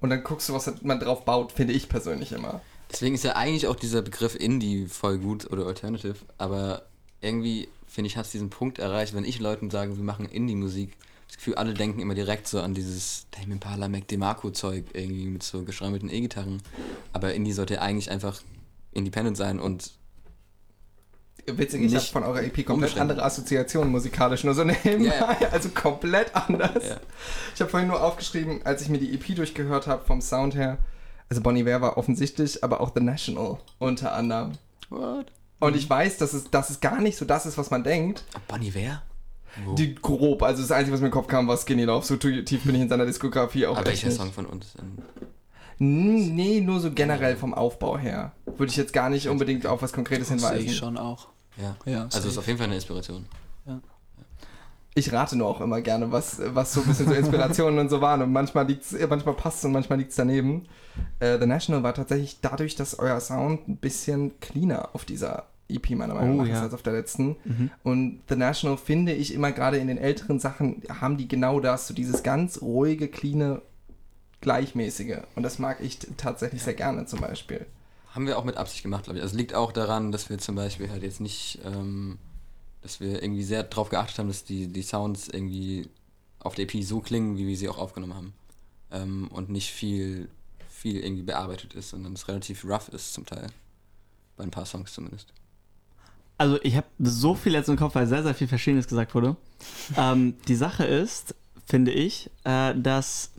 Und 0.01 0.09
dann 0.09 0.23
guckst 0.23 0.49
du, 0.49 0.53
was 0.53 0.71
man 0.81 0.99
drauf 0.99 1.23
baut, 1.25 1.51
finde 1.53 1.73
ich 1.73 1.87
persönlich 1.89 2.31
immer. 2.33 2.61
Deswegen 2.91 3.15
ist 3.15 3.23
ja 3.23 3.35
eigentlich 3.35 3.67
auch 3.67 3.75
dieser 3.75 4.01
Begriff 4.01 4.35
Indie 4.35 4.87
voll 4.87 5.19
gut 5.19 5.51
oder 5.51 5.67
Alternative, 5.67 6.15
aber 6.37 6.83
irgendwie, 7.21 7.67
finde 7.87 8.07
ich, 8.07 8.17
es 8.17 8.31
diesen 8.31 8.49
Punkt 8.49 8.79
erreicht, 8.79 9.13
wenn 9.13 9.25
ich 9.25 9.39
Leuten 9.39 9.69
sage, 9.69 9.95
wir 9.95 10.03
machen 10.03 10.25
Indie-Musik, 10.25 10.95
das 11.27 11.37
Gefühl, 11.37 11.55
alle 11.55 11.75
denken 11.75 11.99
immer 11.99 12.15
direkt 12.15 12.47
so 12.47 12.59
an 12.59 12.73
dieses 12.73 13.27
Tame 13.29 13.53
Impala, 13.53 13.87
Mac 13.87 14.07
DeMarco-Zeug 14.07 14.85
irgendwie 14.93 15.27
mit 15.27 15.43
so 15.43 15.63
geschrammelten 15.63 16.09
E-Gitarren. 16.09 16.61
Aber 17.13 17.33
Indie 17.35 17.51
sollte 17.51 17.81
eigentlich 17.81 18.09
einfach 18.09 18.41
independent 18.91 19.37
sein 19.37 19.59
und 19.59 19.91
Witzig, 21.45 21.81
ich 21.81 21.87
habe 21.87 21.95
Nicht 21.95 22.11
von 22.11 22.23
eurer 22.23 22.43
EP 22.43 22.65
komplett 22.65 22.97
andere 22.97 23.23
Assoziationen 23.23 23.91
musikalisch, 23.91 24.43
nur 24.43 24.53
so 24.53 24.63
nebenbei, 24.63 25.05
ja. 25.05 25.37
also 25.51 25.69
komplett 25.69 26.35
anders. 26.35 26.87
Ja. 26.87 26.99
Ich 27.55 27.61
habe 27.61 27.71
vorhin 27.71 27.87
nur 27.87 28.03
aufgeschrieben, 28.03 28.61
als 28.65 28.81
ich 28.81 28.89
mir 28.89 28.99
die 28.99 29.13
EP 29.13 29.35
durchgehört 29.35 29.87
habe, 29.87 30.05
vom 30.05 30.21
Sound 30.21 30.53
her, 30.55 30.77
also 31.29 31.41
Bonnie 31.41 31.61
Iver 31.61 31.81
war 31.81 31.97
offensichtlich, 31.97 32.63
aber 32.63 32.81
auch 32.81 32.91
The 32.95 33.01
National 33.01 33.57
unter 33.77 34.13
anderem. 34.13 34.53
What? 34.89 35.27
Und 35.59 35.75
ich 35.75 35.89
weiß, 35.89 36.17
dass 36.17 36.33
es, 36.33 36.49
dass 36.51 36.69
es 36.69 36.79
gar 36.79 37.01
nicht 37.01 37.17
so 37.17 37.25
das 37.25 37.45
ist, 37.45 37.57
was 37.57 37.69
man 37.69 37.83
denkt. 37.83 38.23
Bonnie 38.47 38.73
wer? 38.73 39.01
Wo? 39.65 39.73
Die 39.75 39.95
grob, 39.95 40.43
also 40.43 40.61
das 40.61 40.71
Einzige, 40.71 40.93
was 40.93 41.01
mir 41.01 41.07
in 41.07 41.11
den 41.11 41.15
Kopf 41.15 41.27
kam, 41.27 41.47
war 41.47 41.57
Skinny 41.57 41.83
Love. 41.83 42.05
So 42.05 42.15
tief 42.17 42.63
bin 42.63 42.75
ich 42.75 42.81
in 42.81 42.89
seiner 42.89 43.05
Diskografie 43.05 43.65
auch 43.67 43.77
Aber 43.77 43.87
welcher. 43.87 44.11
Song 44.11 44.31
von 44.31 44.45
uns? 44.45 44.73
denn? 44.73 45.03
Nee, 45.81 46.61
nur 46.61 46.79
so 46.81 46.91
generell 46.91 47.35
vom 47.37 47.53
Aufbau 47.53 47.97
her. 47.97 48.33
Würde 48.45 48.69
ich 48.69 48.77
jetzt 48.77 48.91
gar 48.93 49.09
nicht 49.09 49.27
unbedingt 49.29 49.65
auf 49.65 49.81
was 49.81 49.93
Konkretes 49.93 50.27
Das 50.29 50.39
sehe 50.41 50.49
hinweisen. 50.49 50.69
ich 50.69 50.77
schon 50.77 50.97
auch. 50.97 51.27
Ja. 51.57 51.75
Ja, 51.85 52.03
Also 52.11 52.27
ist 52.29 52.37
auf 52.37 52.47
jeden 52.47 52.57
Fall 52.57 52.67
eine 52.67 52.75
Inspiration. 52.75 53.25
Ich 54.99 55.13
rate 55.13 55.37
nur 55.37 55.47
auch 55.47 55.61
immer 55.61 55.81
gerne, 55.81 56.11
was, 56.11 56.41
was 56.53 56.73
so 56.73 56.81
ein 56.81 56.87
bisschen 56.87 57.07
so 57.07 57.13
Inspirationen 57.13 57.79
und 57.79 57.89
so 57.89 58.01
waren. 58.01 58.21
Und 58.21 58.31
manchmal 58.33 58.67
liegt's, 58.67 58.93
manchmal 59.09 59.35
passt 59.35 59.63
und 59.65 59.71
manchmal 59.71 59.97
liegt 59.99 60.11
es 60.11 60.17
daneben. 60.17 60.65
Äh, 61.19 61.39
The 61.39 61.45
National 61.45 61.83
war 61.83 61.93
tatsächlich 61.93 62.39
dadurch, 62.41 62.75
dass 62.75 62.99
euer 62.99 63.19
Sound 63.19 63.67
ein 63.67 63.77
bisschen 63.77 64.39
cleaner 64.41 64.89
auf 64.93 65.05
dieser 65.05 65.45
EP 65.69 65.91
meiner 65.91 66.15
Meinung 66.15 66.39
Oh, 66.39 66.41
nach 66.41 66.49
ist 66.49 66.55
ja. 66.55 66.63
als 66.63 66.73
auf 66.73 66.81
der 66.81 66.93
letzten. 66.93 67.35
Und 67.83 68.21
The 68.27 68.35
National 68.35 68.75
finde 68.77 69.13
ich 69.13 69.33
immer 69.33 69.51
gerade 69.51 69.77
in 69.77 69.87
den 69.87 69.97
älteren 69.99 70.39
Sachen 70.39 70.81
haben 70.99 71.15
die 71.17 71.27
genau 71.27 71.59
das, 71.59 71.87
so 71.87 71.93
dieses 71.93 72.23
ganz 72.23 72.61
ruhige, 72.61 73.07
cleane, 73.07 73.61
gleichmäßige. 74.41 75.17
Und 75.35 75.43
das 75.43 75.59
mag 75.59 75.77
ich 75.81 75.99
tatsächlich 76.17 76.63
sehr 76.63 76.73
gerne 76.73 77.05
zum 77.05 77.21
Beispiel. 77.21 77.65
Haben 78.15 78.25
wir 78.25 78.37
auch 78.39 78.43
mit 78.45 78.57
Absicht 78.57 78.81
gemacht, 78.83 79.03
glaube 79.03 79.19
ich. 79.19 79.23
Also 79.23 79.37
liegt 79.37 79.53
auch 79.53 79.71
daran, 79.71 80.11
dass 80.11 80.29
wir 80.29 80.39
zum 80.39 80.55
Beispiel 80.55 80.89
halt 80.89 81.03
jetzt 81.03 81.21
nicht, 81.21 81.59
ähm, 81.65 82.17
dass 82.81 82.99
wir 82.99 83.21
irgendwie 83.21 83.43
sehr 83.43 83.63
drauf 83.63 83.89
geachtet 83.89 84.19
haben, 84.19 84.27
dass 84.27 84.43
die, 84.43 84.67
die 84.67 84.81
Sounds 84.81 85.27
irgendwie 85.27 85.89
auf 86.39 86.55
der 86.55 86.63
EP 86.63 86.83
so 86.83 87.01
klingen, 87.01 87.37
wie 87.37 87.47
wir 87.47 87.57
sie 87.57 87.69
auch 87.69 87.77
aufgenommen 87.77 88.15
haben. 88.15 88.33
Ähm, 88.91 89.27
und 89.31 89.49
nicht 89.49 89.71
viel, 89.71 90.29
viel 90.69 90.97
irgendwie 91.03 91.23
bearbeitet 91.23 91.73
ist, 91.73 91.89
sondern 91.89 92.13
es 92.13 92.27
relativ 92.27 92.63
rough 92.65 92.89
ist 92.89 93.13
zum 93.13 93.25
Teil. 93.25 93.47
Bei 94.37 94.43
ein 94.43 94.51
paar 94.51 94.65
Songs 94.65 94.93
zumindest. 94.93 95.33
Also 96.37 96.57
ich 96.63 96.77
habe 96.77 96.87
so 96.99 97.35
viel 97.35 97.53
jetzt 97.53 97.67
im 97.67 97.75
Kopf, 97.75 97.95
weil 97.95 98.07
sehr, 98.07 98.23
sehr 98.23 98.33
viel 98.33 98.47
Verschiedenes 98.47 98.87
gesagt 98.87 99.13
wurde. 99.13 99.35
ähm, 99.97 100.35
die 100.47 100.55
Sache 100.55 100.85
ist, 100.85 101.35
finde 101.65 101.91
ich, 101.91 102.31
äh, 102.45 102.73
dass 102.75 103.31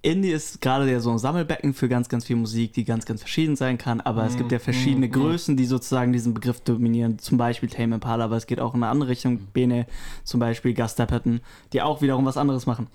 Indie 0.00 0.30
ist 0.30 0.60
gerade 0.60 0.90
ja 0.90 1.00
so 1.00 1.10
ein 1.10 1.18
Sammelbecken 1.18 1.74
für 1.74 1.88
ganz, 1.88 2.08
ganz 2.08 2.24
viel 2.24 2.36
Musik, 2.36 2.72
die 2.72 2.84
ganz, 2.84 3.04
ganz 3.04 3.20
verschieden 3.20 3.56
sein 3.56 3.78
kann, 3.78 4.00
aber 4.00 4.24
es 4.24 4.36
gibt 4.36 4.52
ja 4.52 4.60
verschiedene 4.60 5.08
Größen, 5.08 5.56
die 5.56 5.66
sozusagen 5.66 6.12
diesen 6.12 6.34
Begriff 6.34 6.60
dominieren. 6.60 7.18
Zum 7.18 7.36
Beispiel 7.36 7.68
Tame 7.68 7.96
Impala, 7.96 8.24
aber 8.24 8.36
es 8.36 8.46
geht 8.46 8.60
auch 8.60 8.74
in 8.74 8.82
eine 8.82 8.92
andere 8.92 9.10
Richtung. 9.10 9.38
Bene 9.52 9.86
zum 10.22 10.38
Beispiel, 10.38 10.72
Gus 10.72 10.94
Dapperton, 10.94 11.40
die 11.72 11.82
auch 11.82 12.00
wiederum 12.00 12.24
was 12.26 12.36
anderes 12.36 12.66
machen. 12.66 12.86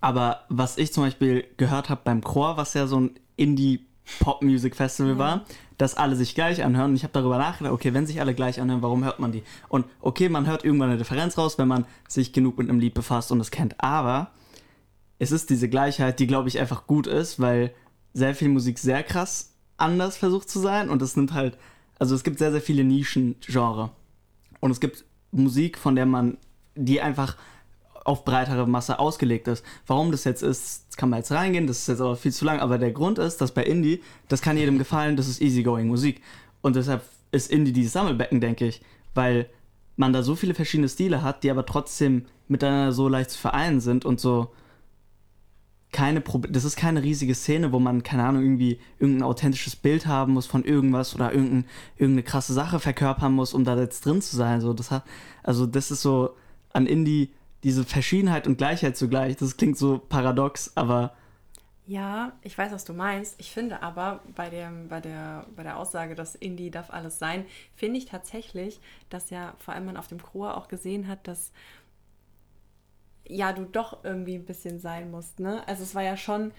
Aber 0.00 0.44
was 0.48 0.78
ich 0.78 0.92
zum 0.92 1.02
Beispiel 1.02 1.44
gehört 1.56 1.88
habe 1.88 2.02
beim 2.04 2.22
Chor, 2.22 2.56
was 2.56 2.74
ja 2.74 2.86
so 2.86 3.00
ein 3.00 3.10
Indie-Pop-Music-Festival 3.36 5.18
war, 5.18 5.44
dass 5.78 5.96
alle 5.96 6.14
sich 6.14 6.36
gleich 6.36 6.62
anhören. 6.62 6.90
Und 6.90 6.96
ich 6.96 7.02
habe 7.02 7.12
darüber 7.12 7.38
nachgedacht, 7.38 7.72
okay, 7.72 7.94
wenn 7.94 8.06
sich 8.06 8.20
alle 8.20 8.34
gleich 8.34 8.60
anhören, 8.60 8.82
warum 8.82 9.04
hört 9.04 9.18
man 9.18 9.32
die? 9.32 9.42
Und 9.68 9.86
okay, 10.00 10.28
man 10.28 10.46
hört 10.46 10.64
irgendwann 10.64 10.90
eine 10.90 10.98
Differenz 10.98 11.36
raus, 11.36 11.58
wenn 11.58 11.66
man 11.68 11.86
sich 12.06 12.32
genug 12.32 12.58
mit 12.58 12.68
einem 12.68 12.78
Lied 12.78 12.94
befasst 12.94 13.32
und 13.32 13.40
es 13.40 13.50
kennt. 13.50 13.80
Aber 13.80 14.30
es 15.18 15.32
ist 15.32 15.50
diese 15.50 15.68
Gleichheit, 15.68 16.18
die, 16.20 16.26
glaube 16.26 16.48
ich, 16.48 16.58
einfach 16.58 16.86
gut 16.86 17.06
ist, 17.06 17.40
weil 17.40 17.72
sehr 18.12 18.34
viel 18.34 18.48
Musik 18.48 18.78
sehr 18.78 19.02
krass 19.02 19.52
anders 19.76 20.16
versucht 20.16 20.48
zu 20.48 20.58
sein. 20.58 20.90
Und 20.90 21.02
es 21.02 21.16
nimmt 21.16 21.32
halt, 21.32 21.56
also 21.98 22.14
es 22.14 22.24
gibt 22.24 22.38
sehr, 22.38 22.52
sehr 22.52 22.60
viele 22.60 22.84
Nischen-Genre. 22.84 23.90
Und 24.60 24.70
es 24.70 24.80
gibt 24.80 25.04
Musik, 25.32 25.78
von 25.78 25.96
der 25.96 26.06
man, 26.06 26.38
die 26.74 27.00
einfach 27.00 27.36
auf 28.04 28.24
breitere 28.24 28.66
Masse 28.66 28.98
ausgelegt 28.98 29.48
ist. 29.48 29.64
Warum 29.86 30.12
das 30.12 30.24
jetzt 30.24 30.42
ist, 30.42 30.96
kann 30.96 31.10
man 31.10 31.18
jetzt 31.18 31.32
reingehen, 31.32 31.66
das 31.66 31.80
ist 31.80 31.88
jetzt 31.88 32.00
aber 32.00 32.16
viel 32.16 32.32
zu 32.32 32.44
lang, 32.44 32.60
aber 32.60 32.78
der 32.78 32.92
Grund 32.92 33.18
ist, 33.18 33.40
dass 33.40 33.52
bei 33.52 33.64
Indie, 33.64 34.00
das 34.28 34.42
kann 34.42 34.56
jedem 34.56 34.78
gefallen, 34.78 35.16
das 35.16 35.28
ist 35.28 35.42
easygoing 35.42 35.88
Musik. 35.88 36.22
Und 36.62 36.76
deshalb 36.76 37.02
ist 37.32 37.50
Indie 37.50 37.72
dieses 37.72 37.92
Sammelbecken, 37.92 38.40
denke 38.40 38.66
ich, 38.66 38.80
weil 39.14 39.48
man 39.96 40.12
da 40.12 40.22
so 40.22 40.36
viele 40.36 40.54
verschiedene 40.54 40.88
Stile 40.88 41.22
hat, 41.22 41.42
die 41.42 41.50
aber 41.50 41.66
trotzdem 41.66 42.26
miteinander 42.48 42.92
so 42.92 43.08
leicht 43.08 43.30
zu 43.30 43.38
vereinen 43.38 43.80
sind 43.80 44.04
und 44.04 44.20
so 44.20 44.52
keine 45.96 46.20
Prob 46.20 46.46
das 46.50 46.64
ist 46.64 46.76
keine 46.76 47.02
riesige 47.02 47.34
Szene, 47.34 47.72
wo 47.72 47.78
man, 47.78 48.02
keine 48.02 48.24
Ahnung, 48.24 48.42
irgendwie 48.42 48.78
irgendein 48.98 49.22
authentisches 49.22 49.76
Bild 49.76 50.06
haben 50.06 50.34
muss 50.34 50.44
von 50.46 50.62
irgendwas 50.62 51.14
oder 51.14 51.32
irgendein, 51.32 51.64
irgendeine 51.96 52.22
krasse 52.22 52.52
Sache 52.52 52.80
verkörpern 52.80 53.32
muss, 53.32 53.54
um 53.54 53.64
da 53.64 53.78
jetzt 53.78 54.04
drin 54.04 54.20
zu 54.20 54.36
sein. 54.36 54.60
So, 54.60 54.74
das 54.74 54.90
hat, 54.90 55.04
also 55.42 55.64
das 55.66 55.90
ist 55.90 56.02
so 56.02 56.36
an 56.74 56.86
Indie 56.86 57.30
diese 57.64 57.82
Verschiedenheit 57.84 58.46
und 58.46 58.58
Gleichheit 58.58 58.98
zugleich. 58.98 59.36
Das 59.36 59.56
klingt 59.56 59.78
so 59.78 59.98
paradox, 59.98 60.70
aber 60.76 61.14
Ja, 61.86 62.32
ich 62.42 62.58
weiß, 62.58 62.72
was 62.72 62.84
du 62.84 62.92
meinst. 62.92 63.36
Ich 63.38 63.50
finde 63.52 63.80
aber 63.82 64.20
bei, 64.34 64.50
dem, 64.50 64.88
bei, 64.88 65.00
der, 65.00 65.46
bei 65.56 65.62
der 65.62 65.78
Aussage, 65.78 66.14
dass 66.14 66.34
Indie 66.34 66.70
darf 66.70 66.90
alles 66.90 67.18
sein, 67.18 67.46
finde 67.74 67.98
ich 67.98 68.04
tatsächlich, 68.06 68.80
dass 69.08 69.30
ja 69.30 69.54
vor 69.58 69.72
allem 69.72 69.86
man 69.86 69.96
auf 69.96 70.08
dem 70.08 70.20
Chor 70.20 70.56
auch 70.56 70.68
gesehen 70.68 71.08
hat, 71.08 71.26
dass 71.26 71.52
ja 73.28 73.52
du 73.52 73.64
doch 73.64 74.04
irgendwie 74.04 74.34
ein 74.34 74.44
bisschen 74.44 74.78
sein 74.78 75.10
musst. 75.10 75.40
Ne? 75.40 75.66
Also 75.66 75.82
es 75.82 75.94
war 75.94 76.02
ja 76.02 76.16
schon 76.16 76.52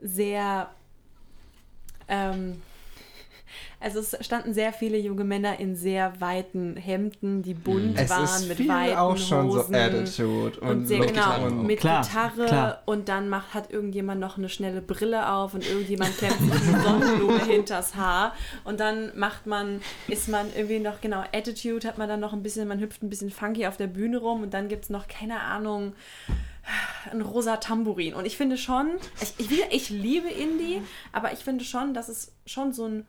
sehr 0.00 0.70
ähm, 2.08 2.62
also 3.80 3.98
es 4.00 4.16
standen 4.20 4.54
sehr 4.54 4.72
viele 4.72 4.98
junge 4.98 5.24
Männer 5.24 5.58
in 5.60 5.76
sehr 5.76 6.20
weiten 6.20 6.76
Hemden, 6.76 7.42
die 7.42 7.54
bunt 7.54 7.98
Es 7.98 8.10
waren 8.10 8.24
ist 8.24 8.48
mit 8.48 8.68
weiten 8.68 8.96
auch 8.96 9.16
schon 9.16 9.46
Hosen. 9.46 9.72
so 9.72 9.78
Attitude 9.78 10.60
und, 10.60 10.68
Und 10.68 10.86
sehr 10.86 11.00
genau, 11.06 11.46
und 11.46 11.66
mit 11.66 11.80
Klar, 11.80 12.02
Gitarre 12.02 12.46
klar. 12.46 12.82
und 12.86 13.08
dann 13.08 13.28
macht, 13.28 13.54
hat 13.54 13.70
irgendjemand 13.70 14.20
noch 14.20 14.38
eine 14.38 14.48
schnelle 14.48 14.82
Brille 14.82 15.30
auf 15.32 15.54
und 15.54 15.66
irgendjemand 15.68 16.16
klemmt 16.18 16.38
sich 16.40 16.68
eine 16.74 16.82
Sonnenblume 16.82 17.44
hinters 17.46 17.94
Haar 17.94 18.34
und 18.64 18.80
dann 18.80 19.16
macht 19.18 19.46
man, 19.46 19.80
ist 20.08 20.28
man 20.28 20.46
irgendwie 20.54 20.78
noch, 20.78 21.00
genau, 21.00 21.22
Attitude 21.32 21.86
hat 21.86 21.98
man 21.98 22.08
dann 22.08 22.20
noch 22.20 22.32
ein 22.32 22.42
bisschen, 22.42 22.68
man 22.68 22.80
hüpft 22.80 23.02
ein 23.02 23.10
bisschen 23.10 23.30
funky 23.30 23.66
auf 23.66 23.76
der 23.76 23.86
Bühne 23.86 24.18
rum 24.18 24.42
und 24.42 24.54
dann 24.54 24.68
gibt 24.68 24.84
es 24.84 24.90
noch, 24.90 25.08
keine 25.08 25.40
Ahnung, 25.40 25.92
ein 27.10 27.22
rosa 27.22 27.56
Tambourin. 27.56 28.12
Und 28.12 28.26
ich 28.26 28.36
finde 28.36 28.58
schon, 28.58 28.90
ich, 29.22 29.32
ich, 29.38 29.50
will- 29.50 29.64
ich 29.70 29.88
liebe 29.88 30.28
Indie, 30.28 30.82
aber 31.12 31.32
ich 31.32 31.38
finde 31.38 31.64
schon, 31.64 31.94
dass 31.94 32.08
es 32.10 32.32
schon 32.44 32.72
so 32.74 32.84
ein, 32.86 33.06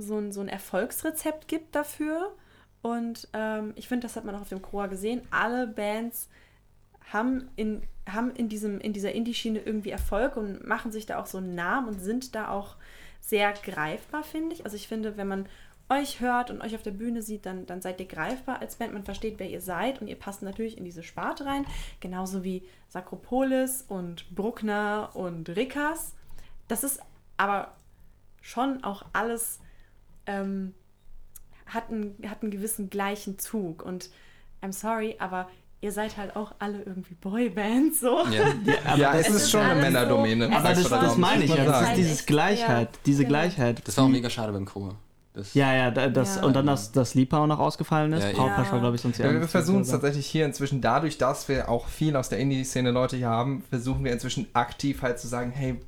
so 0.00 0.18
ein, 0.18 0.32
so 0.32 0.40
ein 0.40 0.48
Erfolgsrezept 0.48 1.48
gibt 1.48 1.74
dafür. 1.74 2.34
Und 2.82 3.28
ähm, 3.32 3.72
ich 3.76 3.88
finde, 3.88 4.06
das 4.06 4.16
hat 4.16 4.24
man 4.24 4.34
auch 4.34 4.40
auf 4.42 4.48
dem 4.48 4.62
Chor 4.62 4.88
gesehen. 4.88 5.22
Alle 5.30 5.66
Bands 5.66 6.28
haben 7.12 7.48
in, 7.56 7.82
haben 8.08 8.30
in, 8.34 8.48
diesem, 8.48 8.80
in 8.80 8.92
dieser 8.92 9.12
Indie-Schiene 9.12 9.60
irgendwie 9.60 9.90
Erfolg 9.90 10.36
und 10.36 10.66
machen 10.66 10.92
sich 10.92 11.06
da 11.06 11.18
auch 11.18 11.26
so 11.26 11.38
einen 11.38 11.54
Namen 11.54 11.88
und 11.88 12.00
sind 12.00 12.34
da 12.34 12.48
auch 12.48 12.76
sehr 13.20 13.52
greifbar, 13.52 14.22
finde 14.22 14.54
ich. 14.54 14.64
Also 14.64 14.76
ich 14.76 14.88
finde, 14.88 15.16
wenn 15.16 15.28
man 15.28 15.46
euch 15.90 16.20
hört 16.20 16.50
und 16.50 16.62
euch 16.62 16.74
auf 16.74 16.82
der 16.82 16.92
Bühne 16.92 17.20
sieht, 17.20 17.44
dann, 17.46 17.66
dann 17.66 17.82
seid 17.82 18.00
ihr 18.00 18.06
greifbar 18.06 18.60
als 18.60 18.76
Band. 18.76 18.92
Man 18.92 19.04
versteht, 19.04 19.38
wer 19.38 19.50
ihr 19.50 19.60
seid 19.60 20.00
und 20.00 20.06
ihr 20.06 20.18
passt 20.18 20.42
natürlich 20.42 20.78
in 20.78 20.84
diese 20.84 21.02
Sparte 21.02 21.44
rein. 21.44 21.66
Genauso 21.98 22.44
wie 22.44 22.62
Sakropolis 22.88 23.84
und 23.88 24.34
Bruckner 24.34 25.10
und 25.14 25.48
Rickers. 25.50 26.14
Das 26.68 26.84
ist 26.84 27.00
aber 27.36 27.74
schon 28.40 28.84
auch 28.84 29.04
alles 29.12 29.60
ähm, 30.30 30.74
hat, 31.66 31.90
einen, 31.90 32.16
hat 32.28 32.42
einen 32.42 32.50
gewissen 32.50 32.90
gleichen 32.90 33.38
Zug. 33.38 33.82
Und 33.84 34.10
I'm 34.62 34.72
sorry, 34.72 35.16
aber 35.18 35.48
ihr 35.80 35.92
seid 35.92 36.16
halt 36.16 36.36
auch 36.36 36.54
alle 36.58 36.82
irgendwie 36.82 37.14
Boybands 37.14 38.00
so. 38.00 38.18
Ja. 38.26 38.96
ja, 38.96 39.14
es 39.14 39.28
es 39.28 39.34
ist 39.36 39.42
ist 39.44 39.50
schon 39.52 39.60
eine 39.60 39.74
so- 39.76 39.80
Männerdomäne. 39.86 40.44
es 40.44 40.50
muss 40.50 40.58
aber 40.60 40.68
das, 40.74 40.88
das 41.10 41.16
meine 41.16 41.44
ich 41.44 41.54
ja. 41.54 41.64
Das 41.64 41.88
ist 41.88 41.96
dieses 41.96 42.26
Gleichheit, 42.26 42.88
Ja, 42.92 43.00
diese 43.06 43.24
genau. 43.24 43.28
Gleichheit. 43.30 43.82
Das 43.86 43.96
war 43.96 44.04
auch 44.04 44.08
mega 44.08 44.28
schade 44.28 44.52
beim 44.52 44.66
Chor. 44.66 44.96
Das, 45.32 45.54
Ja, 45.54 45.72
ja, 45.72 45.90
da- 45.92 46.08
das, 46.08 46.36
Ja. 46.36 46.42
und 46.44 46.54
dann, 46.56 46.66
dass 46.66 46.90
das 46.92 47.14
Lipa 47.14 47.38
auch 47.38 47.46
noch 47.46 47.60
ausgefallen 47.60 48.12
ist. 48.12 48.24
Ja, 48.24 48.30
ja. 48.30 48.38
War, 48.70 48.80
glaube 48.80 48.96
ich, 48.96 49.00
sonst 49.02 49.18
Ja, 49.18 49.32
wir 49.32 49.46
versuchen 49.48 49.82
es 49.82 49.88
tatsächlich 49.88 50.26
hier 50.26 50.44
inzwischen, 50.44 50.80
dadurch, 50.80 51.18
dass 51.18 51.48
wir 51.48 51.68
auch 51.68 51.86
viel 51.86 52.16
aus 52.16 52.28
der 52.28 52.40
Indie-Szene 52.40 52.90
Leute 52.90 53.16
hier 53.16 53.28
haben, 53.28 53.62
versuchen 53.70 54.04
wir 54.04 54.12
inzwischen 54.12 54.48
aktiv 54.54 55.02
halt 55.02 55.20
zu 55.20 55.28
sagen, 55.28 55.52
hey, 55.52 55.80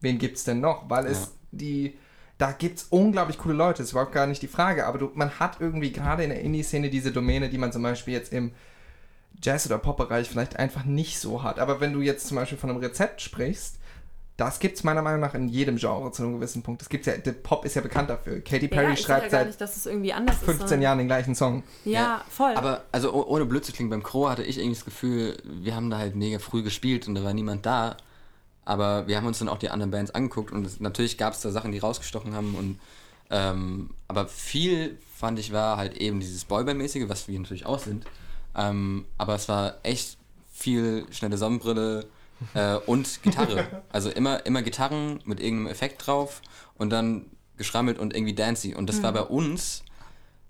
wen 0.00 0.18
gibt's 0.18 0.42
denn 0.44 0.60
noch? 0.60 0.88
Weil 0.88 1.06
es 1.06 1.20
Ja. 1.26 1.28
die, 1.52 1.94
da 2.38 2.52
gibt's 2.52 2.86
unglaublich 2.90 3.38
coole 3.38 3.54
Leute, 3.54 3.78
das 3.78 3.86
ist 3.86 3.92
überhaupt 3.92 4.12
gar 4.12 4.26
nicht 4.26 4.42
die 4.42 4.48
Frage, 4.48 4.86
aber 4.86 4.98
du, 4.98 5.10
man 5.14 5.30
hat 5.38 5.56
irgendwie 5.60 5.92
gerade 5.92 6.22
in 6.22 6.30
der 6.30 6.40
Indie-Szene 6.40 6.90
diese 6.90 7.12
Domäne, 7.12 7.48
die 7.48 7.58
man 7.58 7.72
zum 7.72 7.82
Beispiel 7.82 8.14
jetzt 8.14 8.32
im 8.32 8.52
Jazz- 9.42 9.66
oder 9.66 9.78
Pop-Bereich 9.78 10.28
vielleicht 10.28 10.58
einfach 10.58 10.84
nicht 10.84 11.18
so 11.18 11.42
hat. 11.42 11.58
Aber 11.58 11.80
wenn 11.80 11.92
du 11.92 12.00
jetzt 12.00 12.26
zum 12.26 12.36
Beispiel 12.36 12.58
von 12.58 12.70
einem 12.70 12.80
Rezept 12.80 13.20
sprichst, 13.22 13.78
das 14.36 14.58
gibt's 14.58 14.84
meiner 14.84 15.00
Meinung 15.00 15.20
nach 15.20 15.34
in 15.34 15.48
jedem 15.48 15.76
Genre 15.76 16.12
zu 16.12 16.22
einem 16.22 16.34
gewissen 16.34 16.62
Punkt. 16.62 16.82
Das 16.82 16.90
gibt's 16.90 17.06
ja, 17.06 17.16
der 17.16 17.32
Pop 17.32 17.64
ist 17.64 17.74
ja 17.74 17.80
bekannt 17.80 18.10
dafür. 18.10 18.40
Katy 18.42 18.68
Perry 18.68 18.90
ja, 18.90 18.96
schreibt 18.96 19.22
ja 19.24 19.28
gar 19.28 19.30
seit 19.30 19.46
nicht, 19.46 19.60
dass 19.62 19.76
es 19.78 19.86
irgendwie 19.86 20.12
anders 20.12 20.36
ist. 20.36 20.44
15 20.44 20.58
sondern- 20.68 20.82
Jahren 20.82 20.98
den 20.98 21.06
gleichen 21.06 21.34
Song. 21.34 21.62
Ja, 21.86 21.92
Ja, 21.92 22.24
voll. 22.28 22.52
Aber 22.54 22.84
also 22.92 23.14
oh- 23.14 23.24
ohne 23.28 23.46
blöd 23.46 23.64
zu 23.64 23.72
klingen, 23.72 23.88
beim 23.88 24.02
Crow 24.02 24.28
hatte 24.28 24.42
ich 24.42 24.58
irgendwie 24.58 24.74
das 24.74 24.84
Gefühl, 24.84 25.38
wir 25.44 25.74
haben 25.74 25.88
da 25.88 25.96
halt 25.96 26.16
mega 26.16 26.38
früh 26.38 26.62
gespielt 26.62 27.08
und 27.08 27.14
da 27.14 27.24
war 27.24 27.32
niemand 27.32 27.64
da. 27.64 27.96
Aber 28.66 29.06
wir 29.06 29.16
haben 29.16 29.26
uns 29.26 29.38
dann 29.38 29.48
auch 29.48 29.58
die 29.58 29.70
anderen 29.70 29.92
Bands 29.92 30.10
angeguckt 30.10 30.52
und 30.52 30.66
es, 30.66 30.80
natürlich 30.80 31.16
gab 31.16 31.32
es 31.32 31.40
da 31.40 31.50
Sachen, 31.50 31.72
die 31.72 31.78
rausgestochen 31.78 32.34
haben. 32.34 32.54
Und, 32.56 32.80
ähm, 33.30 33.90
aber 34.08 34.26
viel 34.26 34.98
fand 35.16 35.38
ich 35.38 35.52
war 35.52 35.78
halt 35.78 35.96
eben 35.96 36.20
dieses 36.20 36.44
Boyband-mäßige, 36.44 37.08
was 37.08 37.28
wir 37.28 37.38
natürlich 37.38 37.64
auch 37.64 37.78
sind. 37.78 38.04
Ähm, 38.56 39.06
aber 39.16 39.36
es 39.36 39.48
war 39.48 39.76
echt 39.84 40.18
viel 40.52 41.06
schnelle 41.10 41.38
Sonnenbrille 41.38 42.06
äh, 42.54 42.74
und 42.74 43.22
Gitarre. 43.22 43.82
also 43.92 44.10
immer, 44.10 44.44
immer 44.46 44.62
Gitarren 44.62 45.20
mit 45.24 45.40
irgendeinem 45.40 45.68
Effekt 45.68 46.04
drauf 46.04 46.42
und 46.76 46.90
dann 46.90 47.26
geschrammelt 47.56 47.98
und 47.98 48.14
irgendwie 48.14 48.34
dancey. 48.34 48.74
Und 48.74 48.88
das 48.88 49.02
war 49.02 49.12
bei 49.12 49.22
uns, 49.22 49.84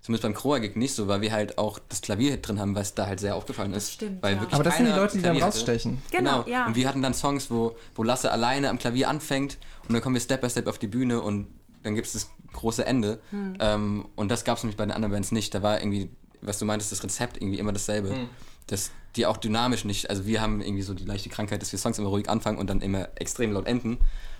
zumindest 0.06 0.22
beim 0.22 0.34
Kroa-Gig 0.34 0.76
nicht 0.76 0.94
so, 0.94 1.08
weil 1.08 1.20
wir 1.20 1.32
halt 1.32 1.58
auch 1.58 1.80
das 1.88 2.00
Klavier 2.00 2.36
drin 2.36 2.60
haben, 2.60 2.76
was 2.76 2.94
da 2.94 3.08
halt 3.08 3.18
sehr 3.18 3.34
aufgefallen 3.34 3.72
ist. 3.74 3.94
stimmt, 3.94 4.22
weil 4.22 4.34
ja. 4.34 4.40
wirklich 4.40 4.54
Aber 4.54 4.62
das 4.62 4.76
sind 4.76 4.86
die 4.86 4.92
Leute, 4.92 5.16
die 5.16 5.22
dann 5.22 5.36
rausstechen. 5.36 6.00
Genau, 6.12 6.44
ja. 6.46 6.66
Und 6.66 6.76
wir 6.76 6.88
hatten 6.88 7.02
dann 7.02 7.12
Songs, 7.12 7.50
wo, 7.50 7.76
wo 7.96 8.04
Lasse 8.04 8.30
alleine 8.30 8.70
am 8.70 8.78
Klavier 8.78 9.08
anfängt 9.08 9.58
und 9.88 9.94
dann 9.94 10.02
kommen 10.02 10.14
wir 10.14 10.20
Step 10.20 10.42
by 10.42 10.48
Step 10.48 10.68
auf 10.68 10.78
die 10.78 10.86
Bühne 10.86 11.20
und 11.20 11.48
dann 11.82 11.96
gibt 11.96 12.06
es 12.06 12.12
das 12.12 12.30
große 12.52 12.86
Ende. 12.86 13.18
Hm. 13.30 13.56
Ähm, 13.58 14.08
und 14.14 14.30
das 14.30 14.44
gab 14.44 14.58
es 14.58 14.62
nämlich 14.62 14.76
bei 14.76 14.84
den 14.84 14.92
anderen 14.92 15.10
Bands 15.10 15.32
nicht. 15.32 15.52
Da 15.52 15.64
war 15.64 15.80
irgendwie, 15.80 16.08
was 16.40 16.60
du 16.60 16.66
meintest, 16.66 16.92
das 16.92 17.02
Rezept 17.02 17.38
irgendwie 17.38 17.58
immer 17.58 17.72
dasselbe. 17.72 18.10
Hm. 18.10 18.28
Das, 18.68 18.92
die 19.16 19.26
auch 19.26 19.38
dynamisch 19.38 19.84
nicht, 19.84 20.08
also 20.08 20.24
wir 20.24 20.40
haben 20.40 20.60
irgendwie 20.60 20.82
so 20.82 20.94
die 20.94 21.04
leichte 21.04 21.30
Krankheit, 21.30 21.62
dass 21.62 21.72
wir 21.72 21.80
Songs 21.80 21.98
immer 21.98 22.10
ruhig 22.10 22.28
anfangen 22.28 22.58
und 22.58 22.70
dann 22.70 22.80
immer 22.80 23.08
extrem 23.16 23.50
laut 23.50 23.66
enden. 23.66 23.98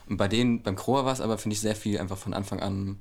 Und 0.09 0.17
bei 0.17 0.29
denen, 0.29 0.63
beim 0.63 0.77
Chor 0.77 1.05
war 1.05 1.13
es 1.13 1.21
aber, 1.21 1.39
finde 1.39 1.55
ich, 1.55 1.61
sehr 1.61 1.75
viel 1.75 1.99
einfach 1.99 2.19
von 2.19 2.35
Anfang 2.35 2.61
an 2.61 3.01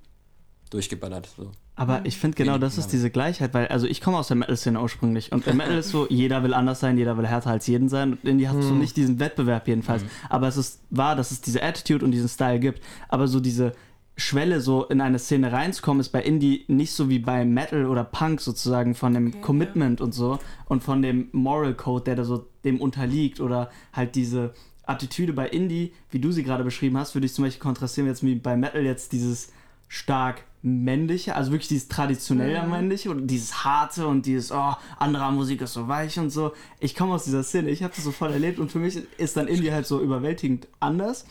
durchgeballert. 0.76 1.30
So. 1.38 1.52
Aber 1.76 2.02
ich 2.04 2.18
finde 2.18 2.36
genau, 2.36 2.58
das 2.58 2.78
ist 2.78 2.88
diese 2.88 3.10
Gleichheit, 3.10 3.54
weil, 3.54 3.68
also 3.68 3.88
ich 3.88 4.02
komme 4.02 4.18
aus 4.18 4.28
der 4.28 4.38
Metal-Szene 4.38 4.80
ursprünglich 4.80 5.32
und 5.32 5.48
im 5.48 5.58
Metal 5.58 5.78
ist 5.78 5.90
so, 5.90 6.08
jeder 6.10 6.44
will 6.44 6.54
anders 6.54 6.80
sein, 6.80 6.98
jeder 6.98 7.18
will 7.18 7.26
härter 7.26 7.50
als 7.50 7.68
jeden 7.68 7.90
sein 7.90 8.14
und 8.14 8.24
Indie 8.26 8.48
hat 8.48 8.62
so 8.62 8.74
nicht 8.74 8.96
diesen 8.98 9.20
Wettbewerb 9.20 9.68
jedenfalls. 9.68 10.04
Aber 10.30 10.48
es 10.48 10.58
ist 10.58 10.82
wahr, 10.90 11.16
dass 11.16 11.32
es 11.32 11.42
diese 11.42 11.64
Attitude 11.64 12.04
und 12.04 12.12
diesen 12.12 12.30
Style 12.30 12.60
gibt, 12.60 12.82
aber 13.10 13.28
so 13.28 13.40
diese 13.40 13.74
Schwelle, 14.18 14.62
so 14.62 14.86
in 14.86 15.02
eine 15.02 15.20
Szene 15.20 15.52
reinzukommen, 15.52 16.00
ist 16.00 16.10
bei 16.10 16.22
Indie 16.22 16.64
nicht 16.68 16.94
so 16.94 17.10
wie 17.10 17.20
bei 17.20 17.44
Metal 17.44 17.86
oder 17.86 18.04
Punk 18.04 18.40
sozusagen 18.40 18.96
von 18.96 19.14
dem 19.14 19.28
Okay, 19.28 19.42
Commitment 19.42 20.00
und 20.02 20.14
so 20.14 20.40
und 20.68 20.84
von 20.84 21.02
dem 21.02 21.28
Moral 21.34 21.74
Code, 21.74 22.06
der 22.06 22.16
da 22.16 22.24
so 22.24 22.48
dem 22.64 22.80
unterliegt 22.80 23.42
oder 23.42 23.70
halt 23.92 24.16
diese 24.16 24.54
Attitüde 24.86 25.34
bei 25.34 25.48
Indie, 25.48 25.94
wie 26.12 26.20
du 26.20 26.32
sie 26.32 26.44
gerade 26.44 26.64
beschrieben 26.64 26.98
hast, 26.98 27.16
würde 27.16 27.26
ich 27.26 27.34
zum 27.34 27.44
Beispiel 27.44 27.62
kontrastieren 27.62 28.08
jetzt 28.08 28.24
wie 28.24 28.36
bei 28.36 28.56
Metal 28.56 28.84
jetzt 28.84 29.12
dieses 29.12 29.52
stark 29.88 30.44
männliche, 30.66 31.36
also 31.36 31.51
wirklich 31.51 31.68
dieses 31.68 31.88
traditionelle 31.88 32.68
männliche 32.68 33.11
und 33.11 33.28
dieses 33.28 33.63
harte 33.63 34.07
und 34.07 34.26
dieses, 34.26 34.51
oh, 34.51 34.74
andere 34.97 35.32
Musik 35.32 35.61
ist 35.61 35.74
so 35.74 35.88
weich 35.88 36.18
und 36.18 36.32
so. 36.32 36.53
Ich 36.80 36.95
komme 36.95 37.13
aus 37.13 37.24
dieser 37.24 37.43
Szene, 37.43 37.70
ich 37.70 37.84
habe 37.84 37.93
das 37.95 38.03
so 38.03 38.11
voll 38.11 38.32
erlebt 38.32 38.57
und 38.57 38.72
für 38.72 38.80
mich 38.80 38.99
ist 39.18 39.38
dann 39.38 39.47
Indie 39.47 39.72
halt 39.72 39.86
so 39.86 40.01
überwältigend 40.01 40.68
anders. 40.80 41.26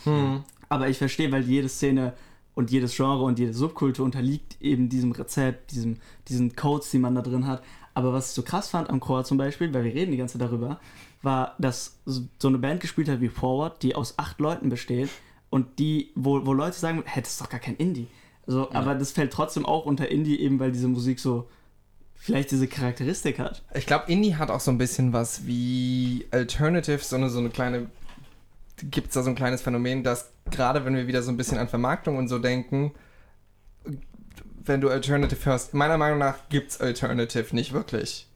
Aber 0.68 0.88
ich 0.88 0.98
verstehe, 0.98 1.32
weil 1.32 1.42
jede 1.42 1.68
Szene 1.68 2.12
und 2.54 2.70
jedes 2.70 2.94
Genre 2.94 3.24
und 3.24 3.40
jede 3.40 3.52
Subkultur 3.52 4.04
unterliegt 4.04 4.56
eben 4.60 4.88
diesem 4.88 5.10
Rezept, 5.10 5.72
diesem, 5.72 5.96
diesen 6.28 6.54
Codes, 6.54 6.90
die 6.92 6.98
man 6.98 7.16
da 7.16 7.22
drin 7.22 7.48
hat. 7.48 7.62
Aber 7.92 8.12
was 8.12 8.28
ich 8.28 8.34
so 8.34 8.42
krass 8.42 8.68
fand 8.68 8.88
am 8.88 9.00
Chor 9.00 9.24
zum 9.24 9.36
Beispiel, 9.36 9.74
weil 9.74 9.82
wir 9.82 9.94
reden 9.94 10.12
die 10.12 10.16
ganze 10.16 10.38
Zeit 10.38 10.48
darüber, 10.48 10.78
war, 11.22 11.56
dass 11.58 11.98
so 12.06 12.48
eine 12.48 12.58
Band 12.58 12.80
gespielt 12.80 13.08
hat 13.08 13.20
wie 13.20 13.28
Forward, 13.28 13.82
die 13.82 13.96
aus 13.96 14.16
acht 14.16 14.38
Leuten 14.38 14.68
besteht 14.68 15.08
und 15.50 15.80
die, 15.80 16.12
wo, 16.14 16.46
wo 16.46 16.52
Leute 16.52 16.78
sagen, 16.78 17.02
hey, 17.04 17.22
das 17.22 17.32
ist 17.32 17.40
doch 17.40 17.48
gar 17.48 17.60
kein 17.60 17.76
Indie. 17.76 18.06
So, 18.46 18.70
Aber 18.72 18.94
das 18.94 19.12
fällt 19.12 19.32
trotzdem 19.32 19.64
auch 19.64 19.86
unter 19.86 20.10
Indie, 20.10 20.38
eben 20.40 20.58
weil 20.60 20.72
diese 20.72 20.88
Musik 20.88 21.18
so 21.18 21.48
vielleicht 22.14 22.50
diese 22.50 22.68
Charakteristik 22.68 23.38
hat. 23.38 23.62
Ich 23.74 23.86
glaube, 23.86 24.10
Indie 24.10 24.36
hat 24.36 24.50
auch 24.50 24.60
so 24.60 24.70
ein 24.70 24.78
bisschen 24.78 25.12
was 25.12 25.46
wie 25.46 26.26
Alternative, 26.30 26.98
so 26.98 27.16
eine, 27.16 27.30
so 27.30 27.38
eine 27.38 27.50
kleine. 27.50 27.90
Gibt 28.90 29.08
es 29.08 29.14
da 29.14 29.22
so 29.22 29.30
ein 29.30 29.36
kleines 29.36 29.62
Phänomen, 29.62 30.02
dass 30.02 30.32
gerade 30.50 30.84
wenn 30.84 30.96
wir 30.96 31.06
wieder 31.06 31.22
so 31.22 31.30
ein 31.30 31.36
bisschen 31.36 31.58
an 31.58 31.68
Vermarktung 31.68 32.16
und 32.16 32.28
so 32.28 32.38
denken, 32.38 32.92
wenn 34.64 34.80
du 34.80 34.88
Alternative 34.88 35.44
hörst, 35.44 35.74
meiner 35.74 35.98
Meinung 35.98 36.18
nach 36.18 36.48
gibt 36.48 36.70
es 36.70 36.80
Alternative 36.80 37.54
nicht 37.54 37.72
wirklich. 37.72 38.26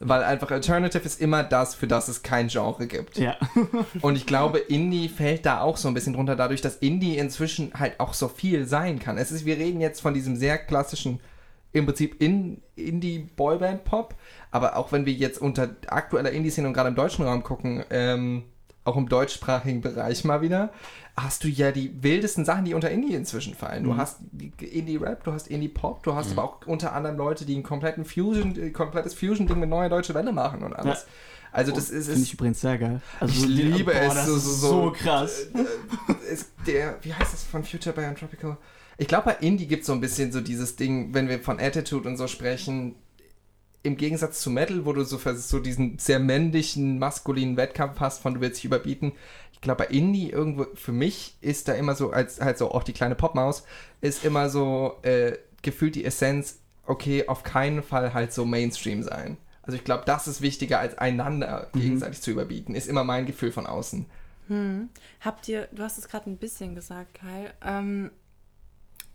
Weil 0.00 0.22
einfach 0.22 0.50
Alternative 0.50 1.02
ist 1.02 1.20
immer 1.20 1.42
das, 1.42 1.74
für 1.74 1.88
das 1.88 2.06
es 2.06 2.22
kein 2.22 2.48
Genre 2.48 2.86
gibt. 2.86 3.18
Ja. 3.18 3.36
Und 4.00 4.16
ich 4.16 4.26
glaube, 4.26 4.58
Indie 4.58 5.08
fällt 5.08 5.44
da 5.44 5.60
auch 5.60 5.76
so 5.76 5.88
ein 5.88 5.94
bisschen 5.94 6.12
drunter, 6.12 6.36
dadurch, 6.36 6.60
dass 6.60 6.76
Indie 6.76 7.18
inzwischen 7.18 7.72
halt 7.74 7.98
auch 7.98 8.14
so 8.14 8.28
viel 8.28 8.66
sein 8.66 9.00
kann. 9.00 9.18
Es 9.18 9.32
ist, 9.32 9.44
wir 9.44 9.58
reden 9.58 9.80
jetzt 9.80 10.00
von 10.00 10.14
diesem 10.14 10.36
sehr 10.36 10.56
klassischen, 10.56 11.20
im 11.72 11.84
Prinzip 11.84 12.22
in, 12.22 12.62
Indie-Boyband-Pop, 12.76 14.14
aber 14.52 14.76
auch 14.76 14.92
wenn 14.92 15.04
wir 15.04 15.12
jetzt 15.12 15.40
unter 15.40 15.70
aktueller 15.88 16.30
Indie-Szene 16.30 16.68
und 16.68 16.74
gerade 16.74 16.90
im 16.90 16.94
deutschen 16.94 17.24
Raum 17.24 17.42
gucken, 17.42 17.84
ähm, 17.90 18.44
auch 18.88 18.96
im 18.96 19.08
deutschsprachigen 19.08 19.80
Bereich 19.80 20.24
mal 20.24 20.42
wieder, 20.42 20.70
hast 21.16 21.44
du 21.44 21.48
ja 21.48 21.72
die 21.72 22.02
wildesten 22.02 22.44
Sachen, 22.44 22.64
die 22.64 22.74
unter 22.74 22.90
Indie 22.90 23.14
inzwischen 23.14 23.54
fallen. 23.54 23.84
Du 23.84 23.96
hast 23.96 24.18
Indie-Rap, 24.60 25.24
du 25.24 25.32
hast 25.32 25.48
Indie-Pop, 25.48 26.02
du 26.02 26.14
hast 26.14 26.32
aber 26.32 26.44
auch 26.44 26.66
unter 26.66 26.92
anderem 26.94 27.16
Leute, 27.16 27.44
die 27.44 27.56
ein 27.56 27.62
kompletten 27.62 28.04
Fusion, 28.04 28.56
äh, 28.58 28.70
komplettes 28.70 29.14
Fusion-Ding 29.14 29.58
mit 29.58 29.68
neuer 29.68 29.88
deutsche 29.88 30.14
Welle 30.14 30.32
machen 30.32 30.62
und 30.62 30.74
alles. 30.74 31.06
Also 31.50 31.72
das 31.72 31.88
ist, 31.90 32.06
Finde 32.08 32.22
ich 32.22 32.34
übrigens 32.34 32.60
sehr 32.60 32.76
geil. 32.78 33.00
Also 33.20 33.32
Ich 33.34 33.40
so- 33.40 33.46
liebe 33.48 33.92
es, 33.94 34.14
Das 34.14 34.26
so- 34.26 34.36
so- 34.38 34.50
so 34.50 34.68
so- 34.84 34.90
krass. 34.92 35.46
ist 36.30 36.50
der, 36.66 36.96
wie 37.02 37.12
heißt 37.14 37.32
das 37.32 37.42
von 37.44 37.64
Future 37.64 37.94
by 37.94 38.02
Tropical? 38.18 38.56
Ich 38.98 39.08
glaube, 39.08 39.24
bei 39.26 39.36
Indie 39.46 39.66
gibt 39.66 39.80
es 39.82 39.86
so 39.86 39.92
ein 39.94 40.00
bisschen 40.00 40.30
so 40.30 40.40
dieses 40.40 40.76
Ding, 40.76 41.14
wenn 41.14 41.28
wir 41.28 41.40
von 41.40 41.58
Attitude 41.58 42.08
und 42.08 42.16
so 42.16 42.26
sprechen, 42.26 42.96
im 43.88 43.96
Gegensatz 43.96 44.40
zu 44.40 44.50
Metal, 44.50 44.86
wo 44.86 44.92
du 44.92 45.02
so, 45.02 45.18
so 45.34 45.58
diesen 45.58 45.98
sehr 45.98 46.20
männlichen, 46.20 46.98
maskulinen 46.98 47.56
Wettkampf 47.56 47.98
hast, 48.00 48.22
von 48.22 48.34
du 48.34 48.40
willst 48.40 48.58
dich 48.58 48.64
überbieten. 48.64 49.12
Ich 49.52 49.60
glaube, 49.60 49.84
bei 49.84 49.90
Indie 49.92 50.30
irgendwo, 50.30 50.66
für 50.74 50.92
mich 50.92 51.36
ist 51.40 51.66
da 51.66 51.72
immer 51.72 51.96
so, 51.96 52.10
als 52.10 52.40
halt 52.40 52.58
so 52.58 52.70
auch 52.70 52.84
die 52.84 52.92
kleine 52.92 53.16
Popmaus, 53.16 53.64
ist 54.00 54.24
immer 54.24 54.48
so 54.48 54.98
äh, 55.02 55.36
gefühlt 55.62 55.96
die 55.96 56.04
Essenz, 56.04 56.60
okay, 56.86 57.26
auf 57.26 57.42
keinen 57.42 57.82
Fall 57.82 58.14
halt 58.14 58.32
so 58.32 58.44
Mainstream 58.44 59.02
sein. 59.02 59.36
Also 59.62 59.76
ich 59.76 59.84
glaube, 59.84 60.04
das 60.06 60.28
ist 60.28 60.40
wichtiger 60.40 60.78
als 60.78 60.96
einander 60.96 61.68
gegenseitig 61.74 62.22
zu 62.22 62.30
überbieten, 62.30 62.74
ist 62.74 62.88
immer 62.88 63.04
mein 63.04 63.26
Gefühl 63.26 63.52
von 63.52 63.66
außen. 63.66 64.06
Habt 65.20 65.48
ihr, 65.48 65.68
du 65.72 65.82
hast 65.82 65.98
es 65.98 66.08
gerade 66.08 66.30
ein 66.30 66.38
bisschen 66.38 66.74
gesagt, 66.74 67.18
Kyle, 67.20 67.52
ähm, 67.62 68.10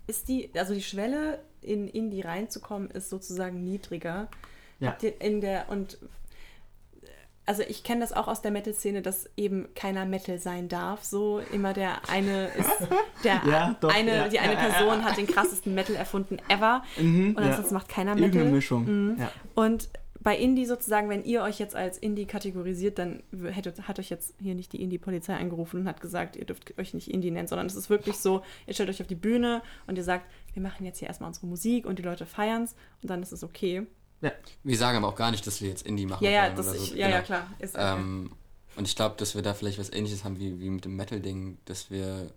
ist 0.06 0.28
die, 0.28 0.52
also 0.56 0.74
die 0.74 0.84
Schwelle 0.84 1.40
in 1.62 1.88
Indie 1.88 2.22
reinzukommen, 2.22 2.92
ist 2.92 3.10
sozusagen 3.10 3.64
niedriger. 3.64 4.28
Ja. 4.84 4.98
In 5.20 5.42
der, 5.42 5.70
und 5.70 5.98
also 7.46 7.62
ich 7.68 7.84
kenne 7.84 8.02
das 8.02 8.14
auch 8.14 8.28
aus 8.28 8.42
der 8.42 8.52
Metal-Szene, 8.52 9.02
dass 9.02 9.30
eben 9.36 9.68
keiner 9.76 10.06
Metal 10.06 10.40
sein 10.40 10.70
darf. 10.70 11.04
So 11.04 11.42
immer 11.52 11.74
der 11.74 12.10
eine 12.10 12.48
ist, 12.48 12.70
der 13.24 13.42
Ja, 13.46 13.76
doch, 13.82 13.94
eine, 13.94 14.16
ja. 14.16 14.28
die 14.30 14.40
eine 14.40 14.54
Ja, 14.54 14.60
ja, 14.60 14.68
ja. 14.68 14.74
Person 14.74 15.04
hat 15.04 15.18
den 15.18 15.28
krassesten 15.28 15.74
Metal 15.74 15.96
erfunden 15.96 16.38
ever. 16.48 16.84
Mhm, 16.98 17.36
und 17.36 17.44
ja. 17.44 17.56
sonst 17.56 17.72
macht 17.72 17.90
keiner 17.90 18.16
Metal. 18.16 18.30
Irgendeine 18.30 18.56
Mischung. 18.56 19.18
Ja. 19.20 19.32
Und 19.56 19.90
bei 20.22 20.38
Indie 20.38 20.66
sozusagen, 20.66 21.10
wenn 21.10 21.26
ihr 21.26 21.44
euch 21.44 21.60
jetzt 21.60 21.76
als 21.76 21.98
Indie 21.98 22.26
kategorisiert, 22.26 22.98
dann 22.98 23.24
hättet, 23.52 23.90
hat 23.90 24.00
euch 24.00 24.10
jetzt 24.10 24.36
hier 24.40 24.56
nicht 24.56 24.72
die 24.72 24.82
Indie-Polizei 24.82 25.36
angerufen 25.36 25.82
und 25.82 25.88
hat 25.88 26.00
gesagt, 26.00 26.38
ihr 26.38 26.46
dürft 26.46 26.80
euch 26.80 26.94
nicht 26.94 27.10
Indie 27.12 27.30
nennen, 27.30 27.50
sondern 27.50 27.68
es 27.68 27.76
ist 27.76 27.90
wirklich 27.90 28.16
so, 28.16 28.42
ihr 28.66 28.74
stellt 28.74 28.90
euch 28.90 29.02
auf 29.02 29.08
die 29.08 29.16
Bühne 29.16 29.62
und 29.86 29.98
ihr 29.98 30.04
sagt, 30.04 30.26
wir 30.54 30.62
machen 30.62 30.86
jetzt 30.86 31.00
hier 31.00 31.10
erstmal 31.10 31.28
unsere 31.28 31.48
Musik 31.48 31.86
und 31.86 32.00
die 32.00 32.04
Leute 32.04 32.26
feiern 32.26 32.64
es 32.64 32.76
und 33.02 33.10
dann 33.10 33.22
ist 33.22 33.34
es 33.34 33.44
okay. 33.44 33.86
Wir 34.64 34.78
sagen 34.78 34.98
aber 34.98 35.08
auch 35.08 35.16
gar 35.16 35.32
nicht, 35.32 35.46
dass 35.48 35.62
wir 35.62 35.70
jetzt 35.70 35.86
Indie 35.86 36.06
machen 36.06 36.24
Ja, 36.24 36.32
ja, 36.32 36.44
wollen 36.46 36.56
das 36.56 36.68
oder 36.70 36.78
so. 36.78 36.84
ich, 36.84 36.92
ja, 36.92 37.08
ja, 37.10 37.16
Genau. 37.18 37.26
klar. 37.26 37.48
Ist 37.60 37.76
okay. 37.76 37.94
Ähm, 37.96 38.32
und 38.76 38.88
ich 38.88 38.96
glaube, 38.96 39.16
dass 39.18 39.36
wir 39.36 39.42
da 39.42 39.54
vielleicht 39.54 39.78
was 39.80 39.92
ähnliches 39.92 40.24
haben 40.24 40.40
wie, 40.40 40.60
wie 40.60 40.70
mit 40.70 40.86
dem 40.86 40.96
Metal-Ding, 40.96 41.58
dass 41.66 41.92
wir 41.92 42.32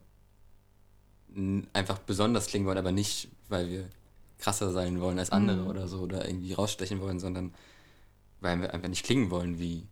einfach 1.72 1.98
besonders 1.98 2.46
klingen 2.46 2.66
wollen, 2.66 2.78
aber 2.78 2.92
nicht, 2.92 3.28
weil 3.48 3.68
wir 3.68 3.84
krasser 4.38 4.72
sein 4.72 5.00
wollen 5.00 5.18
als 5.18 5.30
andere 5.30 5.62
Mhm. 5.62 5.66
oder 5.68 5.88
so 5.88 5.98
oder 6.00 6.26
irgendwie 6.26 6.52
rausstechen 6.54 7.00
wollen, 7.00 7.20
sondern 7.20 7.54
weil 8.40 8.60
wir 8.60 8.72
einfach 8.74 8.88
nicht 8.88 9.04
klingen 9.04 9.30
wollen 9.30 9.58
wie 9.58 9.86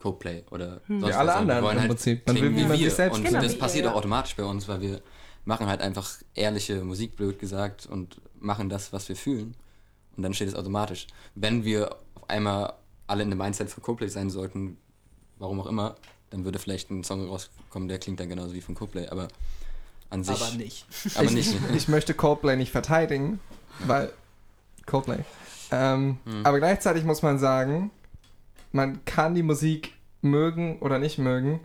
Coldplay 0.00 0.42
oder 0.50 0.80
sonst 0.88 0.88
Wie 0.88 1.02
was, 1.02 1.16
alle 1.16 1.32
sondern 1.32 1.38
anderen 1.38 1.58
wir 1.58 1.62
wollen 1.62 1.76
im 1.76 1.80
halt 1.82 1.90
Prinzip. 1.90 2.26
Man 2.26 2.36
klingen 2.36 2.56
will, 2.56 2.62
wie 2.64 2.68
man 2.68 2.78
wir. 2.78 2.84
sich 2.86 2.94
selbst 2.94 3.16
Und 3.18 3.24
Genau, 3.24 3.40
das 3.42 3.56
passiert 3.58 3.84
ihr, 3.84 3.90
auch 3.90 3.94
ja. 3.94 3.98
automatisch 3.98 4.34
bei 4.36 4.44
uns, 4.44 4.66
weil 4.68 4.80
wir 4.80 5.00
machen 5.44 5.66
halt 5.66 5.80
einfach 5.80 6.10
ehrliche 6.34 6.82
Musik, 6.84 7.16
blöd 7.16 7.38
gesagt, 7.38 7.86
und 7.86 8.20
machen 8.40 8.68
das, 8.68 8.92
was 8.92 9.08
wir 9.08 9.16
fühlen. 9.16 9.54
Und 10.16 10.22
dann 10.22 10.34
steht 10.34 10.48
es 10.48 10.54
automatisch. 10.54 11.06
Wenn 11.34 11.64
wir 11.64 11.92
auf 12.14 12.28
einmal 12.28 12.74
alle 13.06 13.22
in 13.22 13.30
dem 13.30 13.38
Mindset 13.38 13.70
von 13.70 13.82
Coldplay 13.82 14.08
sein 14.08 14.30
sollten, 14.30 14.76
warum 15.38 15.60
auch 15.60 15.66
immer, 15.66 15.96
dann 16.30 16.44
würde 16.44 16.58
vielleicht 16.58 16.90
ein 16.90 17.04
Song 17.04 17.28
rauskommen, 17.28 17.88
der 17.88 17.98
klingt 17.98 18.20
dann 18.20 18.28
genauso 18.28 18.54
wie 18.54 18.60
von 18.60 18.74
Coldplay, 18.74 19.08
aber 19.08 19.28
an 20.10 20.24
sich. 20.24 20.40
Aber 20.40 20.54
nicht. 20.56 20.86
Aber 21.16 21.24
ich, 21.24 21.32
nicht. 21.32 21.56
ich 21.74 21.88
möchte 21.88 22.14
Coldplay 22.14 22.56
nicht 22.56 22.70
verteidigen, 22.70 23.40
weil 23.80 24.12
Coldplay. 24.86 25.20
Ähm, 25.70 26.18
Hm. 26.24 26.44
Aber 26.44 26.58
gleichzeitig 26.58 27.04
muss 27.04 27.22
man 27.22 27.38
sagen, 27.38 27.90
man 28.72 29.04
kann 29.04 29.34
die 29.34 29.42
Musik 29.42 29.94
mögen 30.20 30.78
oder 30.80 30.98
nicht 30.98 31.18
mögen. 31.18 31.60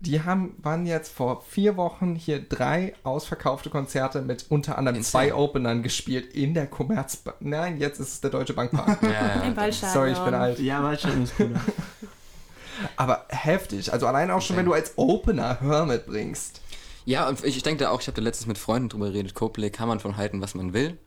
Die 0.00 0.22
haben, 0.22 0.54
waren 0.58 0.84
jetzt 0.84 1.12
vor 1.12 1.42
vier 1.48 1.76
Wochen 1.76 2.16
hier 2.16 2.40
drei 2.40 2.94
ausverkaufte 3.02 3.70
Konzerte 3.70 4.20
mit 4.20 4.46
unter 4.50 4.76
anderem 4.76 4.96
Insane. 4.98 5.28
zwei 5.28 5.34
Openern 5.34 5.82
gespielt 5.82 6.34
in 6.34 6.52
der 6.52 6.66
Commerzbank. 6.66 7.38
Nein, 7.40 7.78
jetzt 7.78 7.98
ist 7.98 8.08
es 8.08 8.20
der 8.20 8.30
Deutsche 8.30 8.52
Bankpark. 8.52 9.02
Ja, 9.02 9.42
ja. 9.50 9.72
Sorry, 9.72 10.12
ich 10.12 10.18
bin 10.18 10.34
alt. 10.34 10.58
Ja, 10.58 10.82
Waldstadion 10.82 11.24
ist 11.24 11.36
cooler. 11.36 11.60
Aber 12.96 13.24
heftig. 13.28 13.90
Also 13.92 14.06
allein 14.06 14.30
auch 14.30 14.42
schon, 14.42 14.56
wenn 14.56 14.66
du 14.66 14.74
als 14.74 14.92
Opener 14.96 15.60
Hör 15.60 15.86
mitbringst. 15.86 16.60
Ja, 17.06 17.28
und 17.28 17.42
ich, 17.44 17.56
ich 17.56 17.62
denke 17.62 17.84
da 17.84 17.90
auch, 17.90 18.00
ich 18.00 18.06
habe 18.08 18.16
da 18.16 18.22
letztens 18.22 18.48
mit 18.48 18.58
Freunden 18.58 18.90
drüber 18.90 19.06
geredet, 19.06 19.34
Coldplay 19.34 19.70
kann 19.70 19.88
man 19.88 20.00
von 20.00 20.16
halten, 20.16 20.42
was 20.42 20.54
man 20.54 20.72
will. 20.74 20.98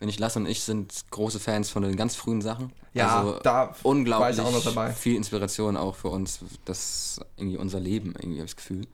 Wenn 0.00 0.08
ich 0.08 0.18
Lasse 0.18 0.38
und 0.40 0.46
ich 0.46 0.62
sind 0.62 0.92
große 1.10 1.38
Fans 1.38 1.70
von 1.70 1.82
den 1.82 1.94
ganz 1.94 2.16
frühen 2.16 2.40
Sachen. 2.42 2.72
Ja, 2.94 3.20
also 3.20 3.38
da 3.40 3.74
unglaublich 3.84 4.38
war 4.38 4.44
ich 4.46 4.50
auch 4.50 4.52
noch 4.52 4.64
dabei. 4.64 4.92
viel 4.92 5.14
Inspiration 5.14 5.76
auch 5.76 5.94
für 5.94 6.08
uns. 6.08 6.40
Das 6.64 6.78
ist 7.18 7.20
irgendwie 7.36 7.58
unser 7.58 7.78
Leben, 7.78 8.14
irgendwie 8.18 8.38
habe 8.38 8.46
ich 8.46 8.54
das 8.54 8.56
Gefühl. 8.56 8.86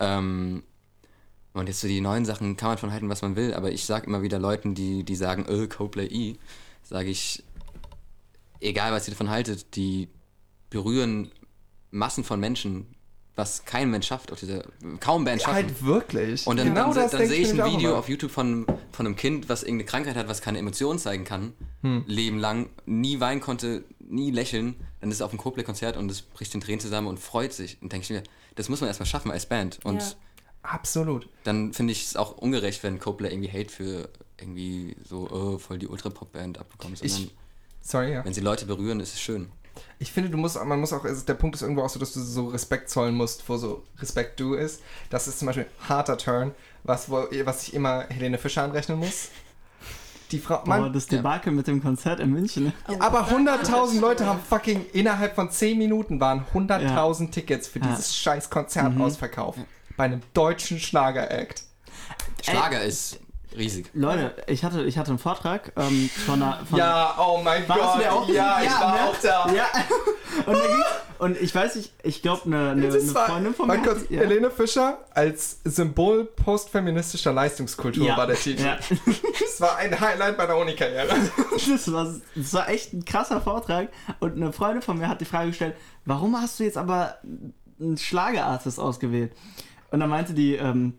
Ähm, 0.00 0.64
Und 1.52 1.68
jetzt 1.68 1.80
so 1.80 1.86
die 1.88 2.00
neuen 2.00 2.24
Sachen 2.24 2.56
kann 2.56 2.70
man 2.70 2.78
von 2.78 2.90
halten, 2.92 3.08
was 3.08 3.22
man 3.22 3.36
will, 3.36 3.54
aber 3.54 3.70
ich 3.70 3.84
sage 3.86 4.06
immer 4.08 4.22
wieder 4.22 4.40
Leuten, 4.40 4.74
die, 4.74 5.04
die 5.04 5.14
sagen, 5.14 5.46
äh, 5.46 5.68
Coldplay 5.68 6.06
E, 6.06 6.36
sage 6.82 7.10
ich, 7.10 7.44
egal 8.60 8.90
was 8.92 9.06
ihr 9.06 9.12
davon 9.12 9.30
haltet, 9.30 9.76
die 9.76 10.08
berühren 10.68 11.30
Massen 11.92 12.24
von 12.24 12.40
Menschen, 12.40 12.93
was 13.36 13.64
kein 13.64 13.90
Mensch 13.90 14.06
schafft, 14.06 14.30
auf 14.30 14.38
dieser, 14.38 14.64
kaum 15.00 15.24
Band 15.24 15.42
schaffen. 15.42 15.54
Halt 15.56 15.84
wirklich. 15.84 16.46
Und 16.46 16.56
dann, 16.58 16.68
genau 16.68 16.94
dann, 16.94 17.10
dann, 17.10 17.26
sehe 17.26 17.40
ich 17.40 17.50
ein 17.60 17.72
Video 17.72 17.98
auf 17.98 18.08
YouTube 18.08 18.30
von, 18.30 18.64
von 18.92 19.06
einem 19.06 19.16
Kind, 19.16 19.48
was 19.48 19.62
irgendeine 19.62 19.86
Krankheit 19.86 20.14
hat, 20.16 20.28
was 20.28 20.40
keine 20.40 20.58
Emotionen 20.58 20.98
zeigen 20.98 21.24
kann, 21.24 21.52
Hm. 21.82 22.04
Leben 22.06 22.38
lang, 22.38 22.70
nie 22.86 23.20
weinen 23.20 23.40
konnte, 23.40 23.84
nie 23.98 24.30
lächeln, 24.30 24.74
dann 25.00 25.10
ist 25.10 25.16
es 25.16 25.22
auf 25.22 25.30
einem 25.32 25.38
Coldplay-Konzert 25.40 25.96
und 25.96 26.10
es 26.10 26.22
bricht 26.22 26.54
den 26.54 26.60
Tränen 26.60 26.80
zusammen 26.80 27.08
und 27.08 27.18
freut 27.18 27.52
sich. 27.52 27.76
Und 27.82 27.92
denke 27.92 28.04
ich 28.04 28.10
mir, 28.10 28.22
das 28.54 28.68
muss 28.70 28.80
man 28.80 28.88
erstmal 28.88 29.06
schaffen 29.06 29.30
als 29.30 29.46
Band. 29.46 29.80
Und 29.84 30.00
Ja. 30.00 30.08
Absolut. 30.62 31.28
dann 31.44 31.72
finde 31.74 31.92
ich 31.92 32.04
es 32.06 32.16
auch 32.16 32.38
ungerecht, 32.38 32.82
wenn 32.82 32.98
Coldplay 32.98 33.30
irgendwie 33.32 33.50
Hate 33.50 33.68
für 33.70 34.08
irgendwie 34.40 34.96
so, 35.04 35.28
oh, 35.30 35.58
voll 35.58 35.78
die 35.78 35.88
Ultra-Pop-Band 35.88 36.58
abbekommt. 36.58 36.98
Sondern 36.98 37.18
Ich- 37.18 37.34
Sorry, 37.82 38.12
ja. 38.12 38.24
wenn 38.24 38.32
sie 38.32 38.40
Leute 38.40 38.64
berühren, 38.64 38.98
ist 39.00 39.12
es 39.12 39.20
schön. 39.20 39.50
Ich 39.98 40.12
finde, 40.12 40.30
du 40.30 40.36
musst, 40.36 40.62
man 40.64 40.80
muss 40.80 40.92
auch, 40.92 41.04
also 41.04 41.24
der 41.24 41.34
Punkt 41.34 41.56
ist 41.56 41.62
irgendwo 41.62 41.82
auch 41.82 41.88
so, 41.88 41.98
dass 41.98 42.12
du 42.12 42.20
so 42.20 42.48
Respekt 42.48 42.90
zollen 42.90 43.14
musst, 43.14 43.48
wo 43.48 43.56
so 43.56 43.82
Respekt 44.00 44.38
du 44.40 44.54
ist. 44.54 44.80
Das 45.10 45.26
ist 45.28 45.38
zum 45.38 45.46
Beispiel 45.46 45.66
harter 45.88 46.16
Turn, 46.18 46.52
was, 46.84 47.08
wo, 47.10 47.26
was 47.44 47.68
ich 47.68 47.74
immer 47.74 48.04
Helene 48.08 48.38
Fischer 48.38 48.62
anrechnen 48.62 48.98
muss. 48.98 49.28
Die 50.30 50.38
Frau, 50.38 50.58
Boah, 50.64 50.66
man, 50.80 50.92
das 50.92 51.06
Debakel 51.06 51.52
mit 51.52 51.66
dem 51.66 51.82
Konzert 51.82 52.18
in 52.18 52.30
München. 52.30 52.64
ne? 52.64 52.72
aber 52.98 53.28
100.000 53.28 54.00
Leute 54.00 54.26
haben 54.26 54.40
fucking 54.40 54.86
innerhalb 54.92 55.34
von 55.34 55.50
10 55.50 55.76
Minuten 55.78 56.18
waren 56.18 56.44
100.000 56.54 57.30
Tickets 57.30 57.68
für 57.68 57.78
Ja. 57.80 57.86
dieses 57.88 58.16
scheiß 58.16 58.50
Konzert 58.50 58.94
Mhm. 58.94 59.02
ausverkauft. 59.02 59.58
Bei 59.96 60.04
einem 60.04 60.22
deutschen 60.32 60.80
Schlager-Act. 60.80 61.62
Schlager 62.42 62.82
ist 62.82 63.18
riesig. 63.56 63.90
Leute, 63.94 64.34
ich 64.46 64.64
hatte, 64.64 64.82
ich 64.84 64.98
hatte 64.98 65.10
einen 65.10 65.18
Vortrag 65.18 65.72
ähm, 65.76 66.10
von 66.26 66.42
einer. 66.42 66.60
Von 66.68 66.78
Ja, 66.78 67.14
oh 67.18 67.40
mein 67.42 67.68
Warst 67.68 67.80
Gott. 67.80 67.94
du 67.96 67.98
der 68.00 68.12
auch? 68.12 68.28
Ja, 68.28 68.58
ich 68.62 68.66
Ja, 68.70 68.80
war 68.80 68.94
ne? 68.94 69.00
auch 69.08 69.16
da. 69.22 69.52
Ja. 69.54 69.66
Und, 70.46 70.58
und 71.20 71.40
ich 71.40 71.54
weiß 71.54 71.76
nicht, 71.76 71.92
ich 72.02 72.20
glaube, 72.20 72.46
eine, 72.46 72.70
eine, 72.70 72.88
eine 72.88 73.00
Freundin 73.00 73.54
von 73.54 73.68
mir. 73.68 73.78
kurz, 73.78 74.00
ja. 74.10 74.18
Helene 74.18 74.50
Fischer 74.50 74.98
als 75.14 75.60
Symbol 75.64 76.24
postfeministischer 76.24 77.32
Leistungskultur 77.32 78.04
Ja. 78.04 78.16
war 78.16 78.26
der 78.26 78.34
Titel. 78.36 78.64
Ja. 78.64 78.76
Das 79.40 79.60
war 79.60 79.76
ein 79.76 79.98
Highlight 79.98 80.36
meiner 80.36 80.56
Uni-Karriere. 80.56 81.14
Das 81.68 81.92
war, 81.92 82.12
das 82.34 82.52
war 82.54 82.68
echt 82.68 82.92
ein 82.92 83.04
krasser 83.04 83.40
Vortrag. 83.40 83.90
Und 84.18 84.34
eine 84.34 84.52
Freundin 84.52 84.82
von 84.82 84.98
mir 84.98 85.08
hat 85.08 85.20
die 85.20 85.24
Frage 85.24 85.50
gestellt, 85.50 85.76
warum 86.04 86.36
hast 86.40 86.58
du 86.58 86.64
jetzt 86.64 86.76
aber 86.78 87.18
einen 87.80 87.96
Schlagerartist 87.96 88.80
ausgewählt? 88.80 89.32
Und 89.92 90.00
dann 90.00 90.10
meinte 90.10 90.34
die 90.34 90.56
ähm, 90.56 90.94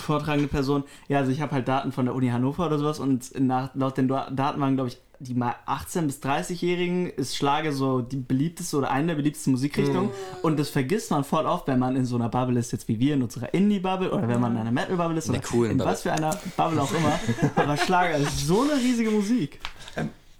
vortragende 0.00 0.48
Person, 0.48 0.84
ja, 1.08 1.18
also 1.18 1.30
ich 1.30 1.40
habe 1.40 1.52
halt 1.52 1.68
Daten 1.68 1.92
von 1.92 2.06
der 2.06 2.14
Uni 2.14 2.28
Hannover 2.28 2.66
oder 2.66 2.78
sowas 2.78 2.98
und 2.98 3.38
nach, 3.38 3.70
laut 3.74 3.96
den 3.96 4.08
Daten 4.08 4.60
waren, 4.60 4.74
glaube 4.74 4.88
ich, 4.88 4.98
die 5.22 5.34
mal 5.34 5.54
18- 5.66 6.06
bis 6.06 6.20
30-Jährigen 6.20 7.10
ist 7.10 7.36
Schlager 7.36 7.72
so 7.72 8.00
die 8.00 8.16
beliebteste 8.16 8.78
oder 8.78 8.90
eine 8.90 9.08
der 9.08 9.14
beliebtesten 9.16 9.52
Musikrichtungen. 9.52 10.08
Und 10.40 10.58
das 10.58 10.70
vergisst 10.70 11.10
man 11.10 11.24
voll 11.24 11.44
oft, 11.44 11.68
wenn 11.68 11.78
man 11.78 11.94
in 11.94 12.06
so 12.06 12.16
einer 12.16 12.30
Bubble 12.30 12.58
ist, 12.58 12.72
jetzt 12.72 12.88
wie 12.88 12.98
wir 12.98 13.14
in 13.14 13.22
unserer 13.22 13.52
Indie-Bubble 13.52 14.10
oder 14.10 14.26
wenn 14.28 14.40
man 14.40 14.52
in 14.52 14.58
einer 14.58 14.72
Metal-Bubble 14.72 15.18
ist 15.18 15.28
oder 15.28 15.38
in 15.38 15.42
Bubble. 15.76 15.84
was 15.84 16.02
für 16.02 16.12
einer 16.12 16.38
Bubble 16.56 16.80
auch 16.80 16.92
immer. 16.92 17.20
Aber 17.54 17.76
Schlager 17.76 18.16
ist 18.16 18.46
so 18.46 18.62
eine 18.62 18.80
riesige 18.80 19.10
Musik. 19.10 19.60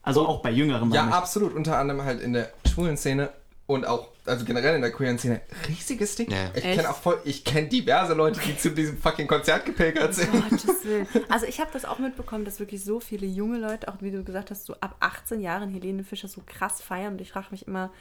Also 0.02 0.26
auch 0.26 0.40
bei 0.40 0.50
Jüngeren. 0.50 0.90
Ja, 0.92 1.02
meine 1.02 1.10
ich. 1.10 1.16
absolut. 1.16 1.54
Unter 1.54 1.76
anderem 1.76 2.02
halt 2.02 2.22
in 2.22 2.32
der 2.32 2.50
schwulen 2.66 2.96
Szene 2.96 3.28
und 3.70 3.86
auch, 3.86 4.08
also 4.26 4.44
generell 4.44 4.74
in 4.74 4.82
der 4.82 4.90
queeren 4.90 5.18
Szene. 5.18 5.40
Riesiges 5.68 6.16
Ding. 6.16 6.30
Ja. 6.30 6.50
Ich 6.54 6.62
kenne 6.62 6.90
auch 6.90 6.96
voll, 6.96 7.20
ich 7.24 7.44
kenne 7.44 7.68
diverse 7.68 8.14
Leute, 8.14 8.40
die 8.40 8.56
zu 8.56 8.70
diesem 8.70 8.98
fucking 8.98 9.28
Konzert 9.28 9.64
gepilgert 9.64 10.14
sind. 10.14 10.32
Gottes 10.32 10.84
Willen. 10.84 11.06
Also 11.28 11.46
ich 11.46 11.60
habe 11.60 11.70
das 11.72 11.84
auch 11.84 11.98
mitbekommen, 11.98 12.44
dass 12.44 12.58
wirklich 12.58 12.84
so 12.84 12.98
viele 12.98 13.26
junge 13.26 13.58
Leute, 13.58 13.88
auch 13.88 13.96
wie 14.00 14.10
du 14.10 14.24
gesagt 14.24 14.50
hast, 14.50 14.66
so 14.66 14.74
ab 14.80 14.96
18 14.98 15.40
Jahren 15.40 15.70
Helene 15.70 16.02
Fischer 16.02 16.28
so 16.28 16.42
krass 16.44 16.82
feiern. 16.82 17.14
Und 17.14 17.20
ich 17.20 17.30
frage 17.30 17.46
mich 17.50 17.66
immer, 17.68 17.92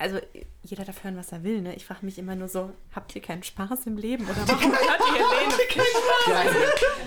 also 0.00 0.18
jeder 0.62 0.84
darf 0.84 1.04
hören, 1.04 1.16
was 1.16 1.30
er 1.32 1.42
will, 1.44 1.60
ne? 1.60 1.74
Ich 1.74 1.84
frage 1.84 2.04
mich 2.06 2.18
immer 2.18 2.34
nur 2.34 2.48
so, 2.48 2.70
habt 2.94 3.14
ihr 3.14 3.22
keinen 3.22 3.42
Spaß 3.42 3.86
im 3.86 3.96
Leben? 3.96 4.24
Oder 4.24 4.36
warum 4.46 4.72
hört 4.72 5.00
ihr 5.00 5.14
Helene 5.14 6.62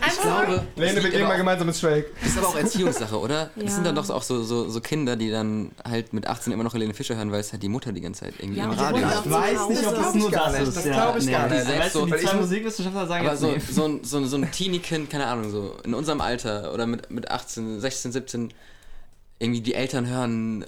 Ich 0.08 0.22
glaube, 0.22 0.64
Lene, 0.76 1.04
wir 1.04 1.10
gehen 1.10 1.24
mal 1.24 1.38
gemeinsam 1.38 1.68
ins 1.68 1.80
Schwelg. 1.80 2.08
Das 2.20 2.30
ist 2.30 2.38
aber 2.38 2.48
auch 2.50 2.56
Erziehungssache, 2.56 3.20
oder? 3.20 3.50
Ja. 3.56 3.64
Das 3.64 3.76
sind 3.76 3.86
dann 3.86 3.96
doch 3.96 4.10
auch 4.10 4.22
so, 4.22 4.44
so, 4.44 4.70
so 4.70 4.82
Kinder, 4.82 5.16
die 5.16 5.30
dann 5.32 5.72
halt 5.88 6.14
mit 6.14 6.28
18 6.28 6.54
immer 6.54 6.64
noch 6.64 6.74
Helene 6.74 6.94
Fischer 6.94 7.16
hören, 7.16 7.32
weil 7.32 7.40
es 7.40 7.52
halt 7.52 7.64
die 7.64 7.70
Mutter 7.70 7.92
die 7.92 8.02
ganze 8.02 8.22
Zeit 8.26 8.36
irgendwie 8.40 8.60
Ja, 8.60 8.66
im 8.66 8.72
Radio 8.72 9.08
auch 9.08 9.26
Ich 9.26 9.32
weiß 9.32 9.70
nicht, 9.70 9.88
ob 9.88 9.96
das 9.96 10.06
Das 10.06 10.16
nur 10.16 10.32
das 10.32 10.40
gar 10.40 10.52
nicht. 10.52 10.62
ist. 10.62 10.78
Das 10.78 10.86
ja, 10.86 10.94
glaub 10.94 11.18
ich 11.18 11.32
gar 11.32 11.50
die- 11.50 11.56
nicht. 11.56 11.68
Weißt 11.80 11.96
du, 11.96 12.00
So, 12.00 12.06
die 12.06 12.16
zwei 12.18 12.34
Musikwissenschaftler 12.36 13.08
sagen 13.08 13.26
Aber 13.28 13.32
jetzt 13.34 13.42
so, 13.42 13.48
nee. 13.52 13.60
so, 13.72 13.86
ein- 13.86 14.04
so, 14.04 14.26
so 14.26 14.38
ein 14.38 14.52
Teenie-Kind, 14.52 15.10
keine 15.10 15.26
Ahnung, 15.28 15.50
so 15.52 15.76
in 15.84 15.94
unserem 15.94 16.22
Alter 16.22 16.74
oder 16.74 16.86
mit, 16.86 17.10
mit 17.12 17.32
18, 17.32 17.80
16, 17.80 18.12
17, 18.12 18.54
irgendwie 19.40 19.62
die 19.62 19.74
Eltern 19.74 20.08
hören 20.08 20.66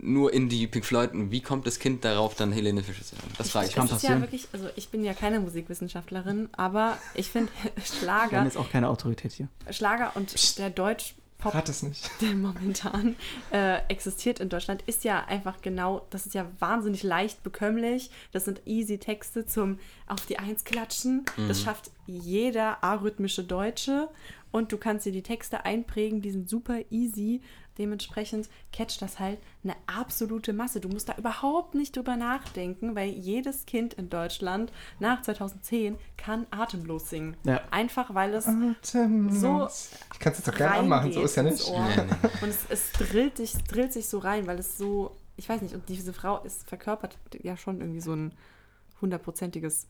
nur 0.00 0.32
Indie, 0.32 0.66
Pink 0.66 0.84
Floyd. 0.84 1.12
Und 1.12 1.30
wie 1.30 1.40
kommt 1.40 1.66
das 1.66 1.78
Kind 1.78 2.04
darauf, 2.04 2.34
dann 2.34 2.52
Helene 2.52 2.82
Fischer 2.82 3.04
zu 3.04 3.16
hören? 3.16 3.30
Das 3.38 3.50
frage 3.50 3.68
ich. 3.68 3.74
Das 3.74 3.90
ist 3.90 4.02
ja 4.02 4.20
wirklich, 4.20 4.48
also 4.52 4.68
ich 4.76 4.88
bin 4.88 5.04
ja 5.04 5.14
keine 5.14 5.40
Musikwissenschaftlerin, 5.40 6.48
aber 6.52 6.98
ich 7.14 7.30
finde 7.30 7.50
Wir 7.62 7.70
haben 7.70 7.82
Schlager, 7.84 8.44
jetzt 8.44 8.56
auch 8.56 8.70
keine 8.70 8.88
Autorität 8.88 9.32
hier. 9.32 9.48
Schlager 9.70 10.12
und 10.14 10.58
der 10.58 10.70
Deutsch-Pop 10.70 11.54
Rat 11.54 11.68
es 11.68 11.82
nicht. 11.82 12.10
der 12.20 12.34
momentan 12.34 13.16
äh, 13.52 13.78
existiert 13.88 14.40
in 14.40 14.48
Deutschland, 14.48 14.82
ist 14.82 15.04
ja 15.04 15.24
einfach 15.24 15.62
genau, 15.62 16.06
das 16.10 16.26
ist 16.26 16.34
ja 16.34 16.46
wahnsinnig 16.58 17.02
leicht 17.02 17.42
bekömmlich. 17.42 18.10
Das 18.32 18.44
sind 18.44 18.62
easy 18.66 18.98
Texte 18.98 19.46
zum 19.46 19.78
auf 20.06 20.26
die 20.26 20.38
Eins 20.38 20.64
klatschen. 20.64 21.24
Das 21.48 21.62
schafft 21.62 21.90
jeder 22.06 22.82
arrhythmische 22.82 23.44
Deutsche. 23.44 24.08
Und 24.54 24.70
du 24.70 24.78
kannst 24.78 25.04
dir 25.04 25.10
die 25.10 25.24
Texte 25.24 25.64
einprägen, 25.64 26.22
die 26.22 26.30
sind 26.30 26.48
super 26.48 26.78
easy. 26.88 27.40
Dementsprechend 27.78 28.48
catcht 28.72 29.02
das 29.02 29.18
halt 29.18 29.38
eine 29.64 29.74
absolute 29.86 30.52
Masse. 30.52 30.80
Du 30.80 30.88
musst 30.88 31.08
da 31.08 31.16
überhaupt 31.16 31.74
nicht 31.74 31.96
drüber 31.96 32.16
nachdenken, 32.16 32.94
weil 32.94 33.08
jedes 33.08 33.66
Kind 33.66 33.94
in 33.94 34.10
Deutschland 34.10 34.72
nach 35.00 35.22
2010 35.22 35.96
kann 36.16 36.46
atemlos 36.50 37.10
singen. 37.10 37.36
Ja. 37.44 37.60
Einfach 37.70 38.14
weil 38.14 38.32
es 38.34 38.46
Atemlos. 38.46 39.40
so 39.40 39.68
Ich 40.12 40.18
kann 40.20 40.32
es 40.32 40.38
jetzt 40.38 40.48
auch 40.50 40.54
gerne 40.56 40.74
anmachen, 40.76 41.12
so 41.12 41.22
ist 41.22 41.36
ja 41.36 41.42
nicht. 41.42 41.66
Ohr. 41.68 41.84
Nee, 41.88 42.02
nee, 42.04 42.28
Und 42.42 42.48
es, 42.48 42.58
es 42.68 42.92
drillt, 42.92 43.38
dich, 43.38 43.52
drillt 43.64 43.92
sich 43.92 44.08
so 44.08 44.18
rein, 44.18 44.46
weil 44.46 44.58
es 44.58 44.78
so, 44.78 45.16
ich 45.36 45.48
weiß 45.48 45.62
nicht, 45.62 45.74
und 45.74 45.88
diese 45.88 46.12
Frau 46.12 46.38
ist 46.44 46.68
verkörpert 46.68 47.18
ja 47.42 47.56
schon 47.56 47.80
irgendwie 47.80 48.00
so 48.00 48.14
ein 48.14 48.32
hundertprozentiges 49.00 49.88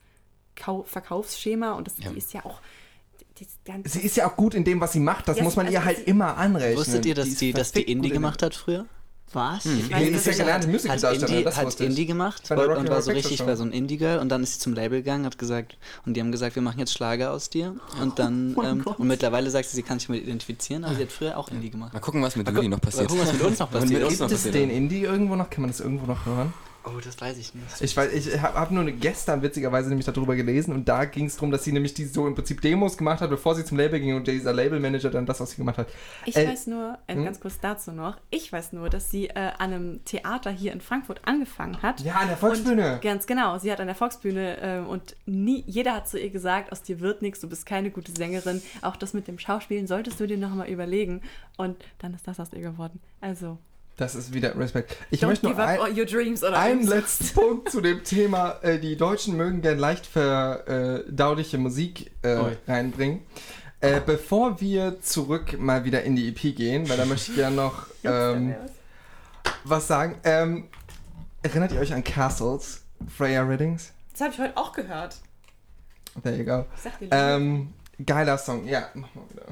Kau 0.55 0.83
Verkaufsschema 0.83 1.73
und 1.73 1.87
das, 1.87 1.97
Ja. 1.99 2.09
die 2.11 2.17
ist 2.17 2.33
ja 2.33 2.45
auch. 2.45 2.59
Die, 3.37 3.47
die, 3.67 3.89
Sie 3.89 3.99
ist 3.99 4.15
ja 4.15 4.27
auch 4.29 4.35
gut 4.35 4.53
in 4.53 4.63
dem, 4.63 4.79
was 4.79 4.93
sie 4.93 4.99
macht. 4.99 5.27
Das 5.27 5.37
Ja, 5.37 5.43
muss 5.43 5.55
man 5.55 5.65
also 5.65 5.77
ihr 5.77 5.83
halt 5.83 6.07
immer 6.07 6.37
anrechnen. 6.37 6.77
Wusstet 6.77 7.05
ihr, 7.05 7.15
dass 7.15 7.27
ist 7.27 7.41
die, 7.41 7.51
dass 7.51 7.71
die 7.71 7.81
Indie 7.81 8.09
gemacht 8.09 8.41
hat 8.41 8.55
früher? 8.55 8.85
Was? 9.33 9.65
weiß, 9.65 9.89
Helene 9.89 10.11
dass 10.13 10.27
ist 10.27 10.37
ja 10.37 10.45
gelernte 10.45 10.89
Hat 10.89 11.03
das 11.45 11.57
hat 11.57 11.79
ich. 11.81 11.81
Indie 11.81 12.05
gemacht 12.05 12.43
Bei 12.47 12.67
und, 12.67 12.77
und 12.77 12.89
war 12.89 13.01
so 13.01 13.11
richtig, 13.11 13.45
war 13.45 13.57
so 13.57 13.63
ein 13.63 13.71
Indie-Girl 13.71 14.19
und 14.19 14.29
dann 14.29 14.43
ist 14.43 14.53
sie 14.53 14.59
zum 14.59 14.73
Label 14.73 14.99
gegangen, 14.99 15.25
hat 15.25 15.37
gesagt, 15.37 15.77
und 16.05 16.15
die 16.15 16.21
haben 16.21 16.31
gesagt, 16.31 16.55
wir 16.55 16.61
machen 16.61 16.79
jetzt 16.79 16.93
Schlager 16.93 17.31
aus 17.31 17.49
dir. 17.49 17.75
Und 18.01 18.19
dann, 18.19 18.53
Oh 18.55 18.63
ähm, 18.63 18.83
und 18.85 19.07
mittlerweile 19.07 19.49
sagt 19.49 19.67
sie, 19.67 19.75
sie 19.75 19.83
kann 19.83 19.99
sich 19.99 20.07
damit 20.07 20.23
identifizieren, 20.23 20.85
aber 20.85 20.95
sie 20.95 21.01
hat 21.03 21.11
früher 21.11 21.37
auch 21.37 21.49
Indie 21.49 21.69
gemacht. 21.69 21.93
Mal 21.93 21.99
gucken, 21.99 22.21
was 22.21 22.35
mit 22.35 22.49
Juli 22.49 22.69
noch 22.69 22.79
passiert. 22.79 23.09
mal 23.09 23.17
gucken, 23.17 23.27
was 23.27 23.33
mit 23.33 23.41
uns 23.41 23.59
noch 23.59 23.71
passiert. 23.71 23.91
mit 23.93 24.03
uns 24.03 24.19
noch 24.19 24.29
Gibt 24.29 24.45
es 24.45 24.51
den 24.51 24.69
Indie 24.69 25.01
irgendwo 25.01 25.35
noch? 25.35 25.49
Kann 25.49 25.61
man 25.61 25.71
das 25.71 25.81
irgendwo 25.81 26.05
noch 26.05 26.25
hören? 26.25 26.53
Oh, 26.87 26.99
das 27.03 27.19
weiß 27.19 27.37
ich 27.37 27.55
nicht. 27.55 27.81
Ich 27.81 27.97
weiß, 27.97 28.13
ich 28.13 28.39
habe 28.41 28.59
hab 28.59 28.69
nur 28.71 28.83
gestern 28.85 29.41
witzigerweise 29.41 29.89
nämlich 29.89 30.05
darüber 30.05 30.35
gelesen 30.35 30.71
und 30.73 30.87
da 30.87 31.05
ging 31.05 31.25
es 31.25 31.35
darum, 31.35 31.49
dass 31.49 31.63
sie 31.63 31.71
nämlich 31.71 31.95
die 31.95 32.05
so 32.05 32.27
im 32.27 32.35
Prinzip 32.35 32.61
Demos 32.61 32.95
gemacht 32.97 33.21
hat, 33.21 33.29
bevor 33.31 33.55
sie 33.55 33.65
zum 33.65 33.77
Label 33.77 33.99
ging 33.99 34.15
und 34.15 34.27
dieser 34.27 34.53
Labelmanager 34.53 35.09
dann 35.09 35.25
das, 35.25 35.39
was 35.39 35.51
sie 35.51 35.57
gemacht 35.57 35.79
hat. 35.79 35.87
Ich 36.25 36.35
Äh, 36.35 36.47
weiß 36.47 36.67
nur, 36.67 36.97
äh, 37.07 37.15
hm? 37.15 37.25
ganz 37.25 37.39
kurz 37.39 37.59
dazu 37.59 37.91
noch, 37.91 38.17
ich 38.29 38.51
weiß 38.53 38.73
nur, 38.73 38.89
dass 38.89 39.09
sie 39.09 39.27
äh, 39.29 39.33
an 39.57 39.73
einem 39.73 40.05
Theater 40.05 40.51
hier 40.51 40.73
in 40.73 40.81
Frankfurt 40.81 41.21
angefangen 41.25 41.81
hat. 41.81 42.01
Ja, 42.01 42.15
an 42.15 42.27
der 42.27 42.37
Volksbühne. 42.37 42.93
Und, 42.95 43.01
ganz 43.01 43.25
genau, 43.25 43.57
sie 43.57 43.71
hat 43.71 43.79
an 43.79 43.87
der 43.87 43.95
Volksbühne 43.95 44.61
äh, 44.61 44.79
und 44.87 45.15
nie, 45.25 45.63
jeder 45.65 45.95
hat 45.95 46.07
zu 46.07 46.19
ihr 46.19 46.29
gesagt, 46.29 46.71
aus 46.71 46.83
dir 46.83 46.99
wird 46.99 47.21
nichts, 47.21 47.39
du 47.39 47.49
bist 47.49 47.65
keine 47.65 47.89
gute 47.89 48.11
Sängerin. 48.11 48.61
Auch 48.83 48.95
das 48.95 49.13
mit 49.13 49.27
dem 49.27 49.39
Schauspielen 49.39 49.87
solltest 49.87 50.19
du 50.19 50.27
dir 50.27 50.37
noch 50.37 50.53
mal 50.53 50.67
überlegen. 50.69 51.21
Und 51.57 51.77
dann 51.99 52.13
ist 52.13 52.27
das 52.27 52.39
aus 52.39 52.53
ihr 52.53 52.61
geworden. 52.61 52.99
Also, 53.21 53.57
Das 53.97 54.13
ist 54.15 54.33
wieder 54.33 54.57
Respekt. 54.57 54.97
Ich 55.09 55.23
don't 55.23 55.27
möchte 55.27 55.45
nur 55.47 55.57
up 55.57 55.67
ein, 55.67 55.79
all 55.79 55.97
your 55.97 56.05
dreams 56.05 56.43
oder 56.43 56.59
einen 56.59 56.85
letzten 56.85 57.33
Punkt 57.33 57.71
zu 57.71 57.79
dem 57.79 58.03
Thema, 58.03 58.59
äh, 58.61 58.77
die 58.77 58.97
Deutschen 58.97 59.37
mögen 59.37 59.61
gern 59.61 59.79
leicht 59.79 60.05
verdauliche 60.05 61.57
Musik 61.57 62.11
äh, 62.21 62.37
reinbringen. 62.67 63.21
Äh, 63.79 64.01
bevor 64.05 64.59
wir 64.59 64.99
zurück 65.01 65.59
mal 65.59 65.85
wieder 65.85 66.03
in 66.03 66.15
die 66.15 66.29
EP 66.29 66.55
gehen, 66.55 66.89
weil 66.89 66.97
da 66.97 67.05
möchte 67.05 67.31
ich 67.31 67.37
gerne 67.37 67.55
noch 67.55 67.87
ähm, 68.03 68.55
was 69.63 69.87
sagen. 69.87 70.17
Ähm, 70.23 70.67
erinnert 71.43 71.71
ihr 71.71 71.79
euch 71.79 71.93
an 71.93 72.03
Castles? 72.03 72.81
Freya 73.15 73.43
Riddings? 73.43 73.91
Das 74.13 74.21
habe 74.21 74.33
ich 74.33 74.39
heute 74.39 74.57
auch 74.57 74.71
gehört. 74.71 75.17
There 76.23 76.35
you 76.35 76.45
go. 76.45 76.65
Ich 76.75 76.81
sag 76.81 76.99
dir, 76.99 77.09
Ähm, 77.11 77.73
geiler 78.03 78.37
Song, 78.37 78.65
ja, 78.67 78.89
mach 78.93 79.13
mal 79.15 79.23
wieder. 79.29 79.43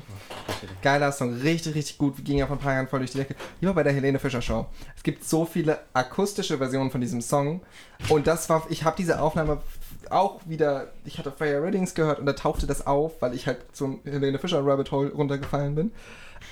Geiler 0.82 1.12
Song, 1.12 1.34
richtig, 1.34 1.76
richtig 1.76 1.98
gut. 1.98 2.24
Ging 2.24 2.38
ja 2.38 2.48
vor 2.48 2.58
ein 2.58 2.60
paar 2.60 2.74
Jahren 2.74 2.88
voll 2.88 3.00
durch 3.00 3.12
die 3.12 3.18
Decke. 3.18 3.36
Ich 3.62 3.68
war 3.68 3.74
bei 3.74 3.84
der 3.84 3.94
Helene 3.94 4.20
Fischer 4.20 4.42
Show. 4.42 4.66
Es 4.96 5.04
gibt 5.04 5.24
so 5.24 5.46
viele 5.46 5.80
akustische 5.94 6.58
Versionen 6.58 6.92
von 6.92 7.02
diesem 7.02 7.22
Song. 7.22 7.62
Und 8.10 8.28
das 8.28 8.50
war, 8.50 8.66
ich 8.70 8.84
habe 8.84 8.96
diese 8.98 9.22
Aufnahme 9.22 9.62
auch 10.10 10.42
wieder, 10.46 10.92
ich 11.06 11.18
hatte 11.18 11.32
Fire 11.32 11.62
Readings 11.64 11.94
gehört 11.94 12.20
und 12.20 12.26
da 12.26 12.34
tauchte 12.34 12.68
das 12.68 12.86
auf, 12.86 13.22
weil 13.22 13.34
ich 13.34 13.48
halt 13.48 13.60
zum 13.74 14.02
Helene 14.04 14.40
Fischer 14.40 14.66
Rabbit 14.66 14.92
Hole 14.92 15.12
runtergefallen 15.12 15.76
bin. 15.76 15.92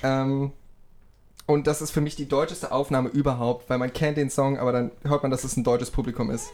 Ähm, 0.02 0.52
und 1.46 1.66
das 1.66 1.82
ist 1.82 1.90
für 1.90 2.00
mich 2.00 2.16
die 2.16 2.28
deutscheste 2.28 2.72
Aufnahme 2.72 3.08
überhaupt, 3.10 3.68
weil 3.68 3.78
man 3.78 3.92
kennt 3.92 4.16
den 4.16 4.30
Song, 4.30 4.58
aber 4.58 4.72
dann 4.72 4.90
hört 5.04 5.22
man, 5.22 5.30
dass 5.30 5.44
es 5.44 5.56
ein 5.56 5.64
deutsches 5.64 5.90
Publikum 5.90 6.30
ist. 6.30 6.50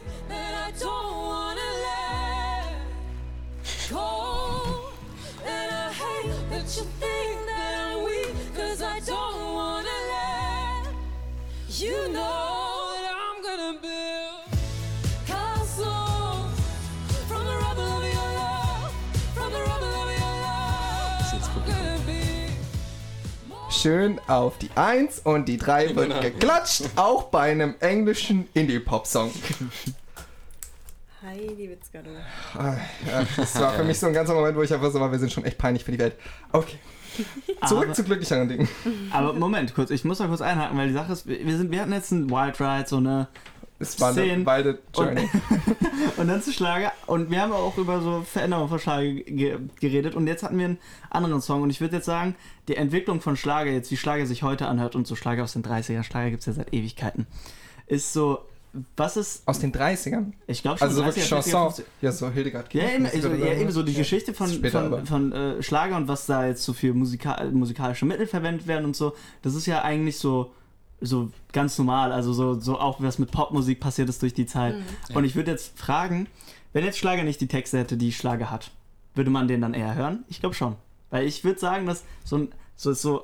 You 11.79 12.09
know 12.09 12.91
that 13.01 13.15
I'm 13.15 13.41
gonna 13.43 13.79
build 13.79 14.49
castles 15.25 16.59
from 17.27 17.45
the 17.45 17.55
rubble 17.63 17.97
of 17.97 18.03
your 18.03 18.31
love, 18.35 18.91
from 19.33 19.51
the 19.53 19.59
rubble 19.59 19.87
of 19.87 20.09
your 20.19 20.35
love. 20.41 21.33
I'm 21.55 21.65
gonna 21.65 21.99
be 22.05 22.49
Schön 23.71 24.19
auf 24.27 24.57
die 24.57 24.69
1 24.75 25.19
und 25.19 25.45
die 25.47 25.57
3 25.57 25.95
wird 25.95 26.09
Genau. 26.09 26.21
geklatscht, 26.21 26.83
auch 26.95 27.23
bei 27.25 27.51
einem 27.51 27.75
englischen 27.79 28.49
Indie-Pop-Song. 28.53 29.31
Heidi 31.29 31.69
Witzka, 31.69 32.01
du. 32.01 32.09
Ah, 32.57 32.77
das 33.37 33.59
war 33.59 33.73
für 33.73 33.83
mich 33.83 33.99
so 33.99 34.07
ein 34.07 34.13
ganzer 34.13 34.33
Moment, 34.33 34.57
wo 34.57 34.63
ich 34.63 34.73
einfach 34.73 34.91
so 34.91 34.99
war, 34.99 35.11
wir 35.11 35.19
sind 35.19 35.31
schon 35.31 35.45
echt 35.45 35.57
peinlich 35.59 35.83
für 35.83 35.91
die 35.91 35.99
Welt. 35.99 36.15
Okay, 36.51 36.77
zurück 37.67 37.85
Aber- 37.85 37.93
zu 37.93 38.03
glücklicheren 38.03 38.49
Dingen. 38.49 38.67
Aber 39.11 39.33
Moment, 39.33 39.75
kurz, 39.75 39.91
ich 39.91 40.03
muss 40.03 40.17
da 40.17 40.27
kurz 40.27 40.41
einhaken, 40.41 40.75
weil 40.77 40.87
die 40.87 40.93
Sache 40.93 41.13
ist, 41.13 41.27
wir, 41.27 41.57
sind, 41.57 41.69
wir 41.71 41.81
hatten 41.81 41.93
jetzt 41.93 42.11
einen 42.11 42.29
Wild 42.31 42.59
Ride, 42.59 42.85
so 42.87 42.97
eine 42.97 43.27
Es 43.77 43.99
war 44.01 44.09
eine 44.09 44.21
Szenen. 44.21 44.45
wilde 44.45 44.79
und, 44.95 45.05
Journey. 45.05 45.29
und 46.17 46.27
dann 46.27 46.41
zu 46.41 46.51
Schlager. 46.51 46.91
Und 47.05 47.29
wir 47.29 47.41
haben 47.41 47.51
auch 47.53 47.77
über 47.77 48.01
so 48.01 48.21
Veränderungen 48.21 48.69
von 48.69 48.79
Schlager 48.79 49.03
ge 49.13 49.59
geredet. 49.79 50.15
Und 50.15 50.25
jetzt 50.25 50.41
hatten 50.41 50.57
wir 50.57 50.65
einen 50.65 50.77
anderen 51.11 51.41
Song. 51.41 51.61
Und 51.61 51.69
ich 51.69 51.79
würde 51.79 51.97
jetzt 51.97 52.05
sagen, 52.05 52.35
die 52.67 52.75
Entwicklung 52.75 53.21
von 53.21 53.37
Schlager, 53.37 53.69
jetzt 53.69 53.91
wie 53.91 53.97
Schlager 53.97 54.25
sich 54.25 54.41
heute 54.41 54.65
anhört 54.67 54.95
und 54.95 55.05
so 55.05 55.15
Schlager 55.15 55.43
aus 55.43 55.53
den 55.53 55.61
30ern, 55.63 56.01
Schlager 56.03 56.31
gibt 56.31 56.39
es 56.41 56.47
ja 56.47 56.53
seit 56.53 56.73
Ewigkeiten, 56.73 57.27
ist 57.85 58.13
so, 58.13 58.39
was 58.95 59.17
ist, 59.17 59.47
Aus 59.47 59.59
den 59.59 59.71
30ern. 59.73 60.33
ich 60.45 60.61
glaube 60.61 60.77
schon 60.77 60.87
Also 60.87 61.01
30er, 61.01 61.05
wirklich 61.05 61.25
40er, 61.25 61.29
Chanson. 61.29 61.67
50er. 61.69 61.83
Ja, 62.01 62.11
so 62.11 62.29
Hildegard. 62.29 62.73
Ja, 62.73 62.89
eben, 62.91 63.05
also, 63.05 63.29
ja, 63.33 63.53
eben 63.53 63.71
so 63.71 63.81
die 63.83 63.93
Ja. 63.93 63.99
Geschichte 63.99 64.33
von, 64.33 64.47
Später 64.51 64.89
von, 64.89 65.05
von 65.05 65.31
äh, 65.31 65.63
Schlager 65.63 65.95
und 65.97 66.07
was 66.07 66.25
da 66.27 66.45
jetzt 66.45 66.63
so 66.63 66.73
für 66.73 66.93
Musika 66.93 67.43
musikalische 67.51 68.05
Mittel 68.05 68.27
verwendet 68.27 68.67
werden 68.67 68.85
und 68.85 68.95
so, 68.95 69.15
das 69.41 69.55
ist 69.55 69.65
ja 69.65 69.81
eigentlich 69.83 70.17
so, 70.19 70.51
so 71.01 71.31
ganz 71.51 71.77
normal. 71.79 72.11
Also 72.11 72.31
so, 72.33 72.59
so 72.59 72.79
auch 72.79 73.01
was 73.01 73.17
mit 73.17 73.31
Popmusik 73.31 73.79
passiert 73.79 74.09
ist 74.09 74.21
durch 74.21 74.33
die 74.33 74.45
Zeit. 74.45 74.75
Und 75.13 75.23
ich 75.23 75.35
würde 75.35 75.51
jetzt 75.51 75.77
fragen, 75.79 76.27
wenn 76.73 76.85
jetzt 76.85 76.99
Schlager 76.99 77.23
nicht 77.23 77.41
die 77.41 77.47
Texte 77.47 77.79
hätte, 77.79 77.97
die 77.97 78.11
Schlager 78.11 78.51
hat, 78.51 78.71
würde 79.15 79.31
man 79.31 79.47
den 79.47 79.61
dann 79.61 79.73
eher 79.73 79.95
hören? 79.95 80.23
Ich 80.27 80.39
glaube 80.41 80.53
schon. 80.53 80.75
Weil 81.09 81.25
ich 81.25 81.43
würde 81.43 81.59
sagen, 81.59 81.87
dass 81.87 82.03
so 82.23 82.37
ein 82.37 82.49
so, 82.75 82.93
so 82.93 83.23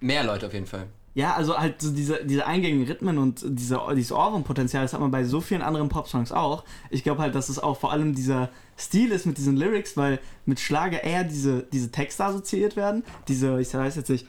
Mehr 0.00 0.22
Leute 0.22 0.46
auf 0.46 0.52
jeden 0.54 0.66
Fall. 0.66 0.86
Ja, 1.14 1.34
also 1.34 1.58
halt 1.58 1.82
so 1.82 1.90
diese, 1.90 2.24
diese 2.24 2.46
eingängigen 2.46 2.86
Rhythmen 2.86 3.18
und 3.18 3.42
diese, 3.44 3.80
dieses 3.96 4.12
Ohrwurmpotenzial, 4.12 4.84
das 4.84 4.92
hat 4.92 5.00
man 5.00 5.10
bei 5.10 5.24
so 5.24 5.40
vielen 5.40 5.62
anderen 5.62 5.88
Popsongs 5.88 6.30
auch. 6.30 6.64
Ich 6.90 7.02
glaube 7.02 7.22
halt, 7.22 7.34
dass 7.34 7.48
es 7.48 7.58
auch 7.58 7.78
vor 7.78 7.92
allem 7.92 8.14
dieser 8.14 8.50
Stil 8.78 9.10
ist 9.10 9.26
mit 9.26 9.36
diesen 9.38 9.56
Lyrics, 9.56 9.96
weil 9.96 10.20
mit 10.46 10.60
Schlager 10.60 11.02
eher 11.02 11.24
diese, 11.24 11.64
diese 11.72 11.90
Texte 11.90 12.24
assoziiert 12.24 12.76
werden. 12.76 13.02
Diese, 13.26 13.60
ich 13.60 13.72
weiß 13.74 13.96
jetzt 13.96 14.10
nicht, 14.10 14.26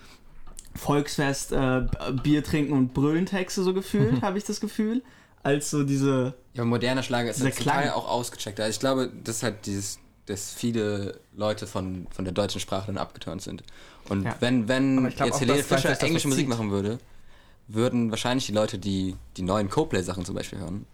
Volksfest, 0.76 1.52
äh, 1.52 1.84
Bier 2.24 2.44
trinken 2.44 2.74
und 2.74 2.94
brüllen 2.94 3.26
Texte 3.26 3.64
so 3.64 3.74
gefühlt, 3.74 4.22
habe 4.22 4.38
ich 4.38 4.44
das 4.44 4.60
Gefühl. 4.60 5.04
Als 5.44 5.70
so 5.70 5.84
diese, 5.84 6.34
Ja, 6.54 6.66
moderner 6.66 7.04
Schlager 7.04 7.30
ist 7.30 7.42
halt 7.42 7.94
auch 7.94 8.10
ausgecheckt. 8.10 8.60
Also 8.60 8.72
ich 8.72 8.80
glaube, 8.80 9.12
das 9.24 9.38
ist 9.38 9.44
halt 9.44 9.66
dieses, 9.66 10.00
dass 10.26 10.54
viele 10.54 11.20
Leute 11.36 11.66
von, 11.66 12.08
von 12.12 12.26
der 12.26 12.34
deutschen 12.34 12.60
Sprache 12.60 12.88
dann 12.88 12.98
abgeturnt 12.98 13.42
sind. 13.42 13.64
Und 14.10 14.24
Ja. 14.24 14.36
wenn, 14.40 14.68
wenn 14.68 15.10
glaub 15.10 15.28
jetzt 15.28 15.42
Helene 15.42 15.64
Fischer 15.64 15.90
das 15.90 16.00
englische 16.04 16.28
Musik 16.28 16.48
machen 16.48 16.72
würde, 16.72 17.00
würden 17.68 18.10
wahrscheinlich 18.10 18.46
die 18.48 18.52
Leute, 18.54 18.80
die 18.80 19.16
die 19.38 19.44
neuen 19.44 19.70
Coplay-Sachen 19.70 20.26
zum 20.26 20.36
Beispiel 20.36 20.60
hören, 20.60 20.86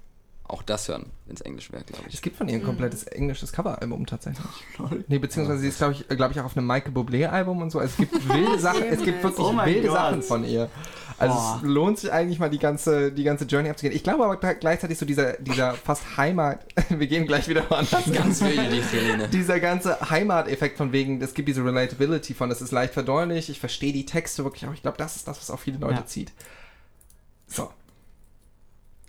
auch 0.47 0.61
das 0.61 0.87
hören, 0.89 1.07
wenn 1.25 1.35
es 1.35 1.41
Englisch 1.41 1.71
wäre, 1.71 1.83
glaube 1.85 2.03
Es 2.07 2.13
ich. 2.15 2.21
gibt 2.21 2.35
von 2.37 2.47
ihr 2.47 2.55
ein 2.55 2.63
komplettes 2.63 3.03
englisches 3.05 3.51
Coveralbum 3.51 4.05
tatsächlich. 4.05 4.45
Nee, 5.07 5.17
beziehungsweise 5.17 5.59
sie 5.59 5.69
ist, 5.69 5.77
glaube 5.79 5.93
ich, 5.93 6.07
glaub 6.07 6.29
ich, 6.31 6.39
auch 6.39 6.45
auf 6.45 6.55
einem 6.55 6.67
Michael 6.67 6.91
Bublé-Album 6.93 7.61
und 7.63 7.71
so. 7.71 7.79
Also 7.79 7.91
es 7.93 7.97
gibt 7.97 8.29
wilde 8.29 8.59
Sachen, 8.59 8.83
es 8.83 9.01
gibt 9.01 9.23
wirklich 9.23 9.45
Oh 9.45 9.57
wilde 9.65 9.87
Gott. 9.87 9.97
Sachen 9.97 10.21
von 10.21 10.43
ihr. 10.43 10.69
Also 11.17 11.33
Boah. 11.33 11.59
es 11.63 11.69
lohnt 11.69 11.99
sich 11.99 12.11
eigentlich 12.11 12.39
mal 12.39 12.49
die 12.49 12.59
ganze, 12.59 13.11
die 13.11 13.23
ganze 13.23 13.45
Journey 13.45 13.69
abzugehen. 13.69 13.95
Ich 13.95 14.03
glaube 14.03 14.25
aber 14.25 14.35
gleichzeitig 14.55 14.97
so 14.97 15.05
dieser, 15.05 15.33
dieser 15.33 15.73
fast 15.73 16.17
Heimat, 16.17 16.59
wir 16.89 17.07
gehen 17.07 17.25
gleich 17.25 17.47
wieder 17.47 17.69
woanders. 17.69 18.11
Ganz 18.13 18.41
wilde 18.41 18.67
die 18.69 18.81
Helene. 18.81 19.29
dieser 19.29 19.59
ganze 19.59 20.09
Heimateffekt 20.09 20.77
von 20.77 20.91
wegen, 20.91 21.21
es 21.21 21.33
gibt 21.33 21.47
diese 21.47 21.63
Relatability 21.63 22.33
von, 22.33 22.49
das 22.49 22.61
ist 22.61 22.71
leicht 22.71 22.93
verdaulich, 22.93 23.49
ich 23.49 23.59
verstehe 23.59 23.93
die 23.93 24.05
Texte 24.05 24.43
wirklich 24.43 24.65
auch. 24.67 24.73
Ich 24.73 24.81
glaube, 24.81 24.97
das 24.97 25.15
ist 25.15 25.27
das, 25.27 25.37
was 25.39 25.49
auch 25.51 25.59
viele 25.59 25.77
Leute 25.77 25.95
Ja. 26.01 26.05
zieht. 26.05 26.33
So. 27.47 27.71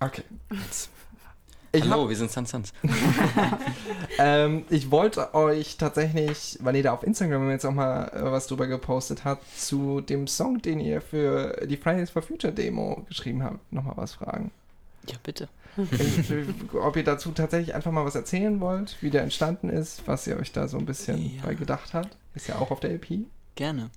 Okay. 0.00 0.22
Jetzt. 0.52 0.90
Ich 1.78 1.84
hab- 1.84 1.90
Hallo, 1.92 2.08
wir 2.08 2.16
sind 2.16 2.30
Sans 2.30 2.50
Sans. 2.50 2.72
Ähm, 4.18 4.64
ich 4.70 4.90
wollte 4.90 5.34
euch 5.34 5.76
tatsächlich, 5.76 6.58
weil 6.62 6.76
ihr 6.76 6.82
da 6.84 6.92
auf 6.94 7.02
Instagram 7.02 7.50
jetzt 7.50 7.66
auch 7.66 7.72
mal 7.72 8.04
äh, 8.14 8.22
was 8.22 8.46
drüber 8.46 8.66
gepostet 8.66 9.24
habt, 9.24 9.44
zu 9.58 10.00
dem 10.00 10.26
Song, 10.26 10.62
den 10.62 10.80
ihr 10.80 11.02
für 11.02 11.66
die 11.66 11.76
Fridays 11.76 12.08
for 12.10 12.22
Future 12.22 12.52
Demo 12.52 13.04
geschrieben 13.08 13.42
habt, 13.42 13.70
nochmal 13.72 13.94
was 13.96 14.14
fragen. 14.14 14.52
Ja, 15.06 15.16
bitte. 15.22 15.48
Äh, 15.76 16.76
Ob 16.78 16.96
ihr 16.96 17.04
dazu 17.04 17.32
tatsächlich 17.32 17.74
einfach 17.74 17.92
mal 17.92 18.06
was 18.06 18.14
erzählen 18.14 18.58
wollt, 18.60 18.96
wie 19.02 19.10
der 19.10 19.22
entstanden 19.22 19.68
ist, 19.68 20.02
was 20.06 20.26
ihr 20.26 20.38
euch 20.38 20.50
da 20.52 20.66
so 20.66 20.78
ein 20.78 20.86
bisschen 20.86 21.36
Ja. 21.36 21.42
bei 21.44 21.54
gedacht 21.54 21.92
habt. 21.92 22.16
Ist 22.34 22.48
ja 22.48 22.56
auch 22.56 22.70
auf 22.70 22.80
der 22.80 22.92
LP. 22.92 23.26
Gerne. 23.54 23.90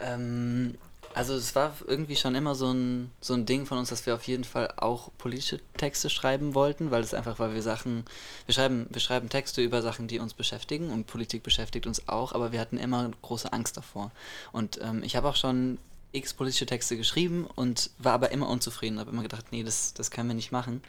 Ähm, 0.00 0.74
also 1.14 1.34
es 1.34 1.54
war 1.54 1.74
irgendwie 1.86 2.16
schon 2.16 2.34
immer 2.34 2.54
so 2.54 2.72
ein, 2.72 3.10
so 3.20 3.34
ein 3.34 3.46
Ding 3.46 3.66
von 3.66 3.78
uns, 3.78 3.88
dass 3.88 4.06
wir 4.06 4.14
auf 4.14 4.24
jeden 4.24 4.44
Fall 4.44 4.72
auch 4.76 5.10
politische 5.18 5.60
Texte 5.76 6.08
schreiben 6.08 6.54
wollten, 6.54 6.90
weil 6.90 7.02
es 7.02 7.14
einfach, 7.14 7.38
weil 7.38 7.54
wir 7.54 7.62
Sachen, 7.62 8.04
wir 8.46 8.54
schreiben, 8.54 8.86
wir 8.90 9.00
schreiben 9.00 9.28
Texte 9.28 9.62
über 9.62 9.82
Sachen, 9.82 10.06
die 10.06 10.20
uns 10.20 10.34
beschäftigen 10.34 10.90
und 10.90 11.06
Politik 11.06 11.42
beschäftigt 11.42 11.86
uns 11.86 12.08
auch, 12.08 12.32
aber 12.32 12.52
wir 12.52 12.60
hatten 12.60 12.78
immer 12.78 13.10
große 13.22 13.52
Angst 13.52 13.76
davor. 13.76 14.12
Und 14.52 14.80
ähm, 14.82 15.02
ich 15.02 15.16
habe 15.16 15.28
auch 15.28 15.36
schon 15.36 15.78
x 16.12 16.34
politische 16.34 16.66
Texte 16.66 16.96
geschrieben 16.96 17.46
und 17.54 17.90
war 17.98 18.14
aber 18.14 18.30
immer 18.32 18.48
unzufrieden, 18.48 18.98
habe 18.98 19.10
immer 19.10 19.22
gedacht, 19.22 19.46
nee, 19.52 19.62
das, 19.62 19.94
das 19.94 20.10
können 20.10 20.28
wir 20.28 20.34
nicht 20.34 20.50
machen. 20.50 20.82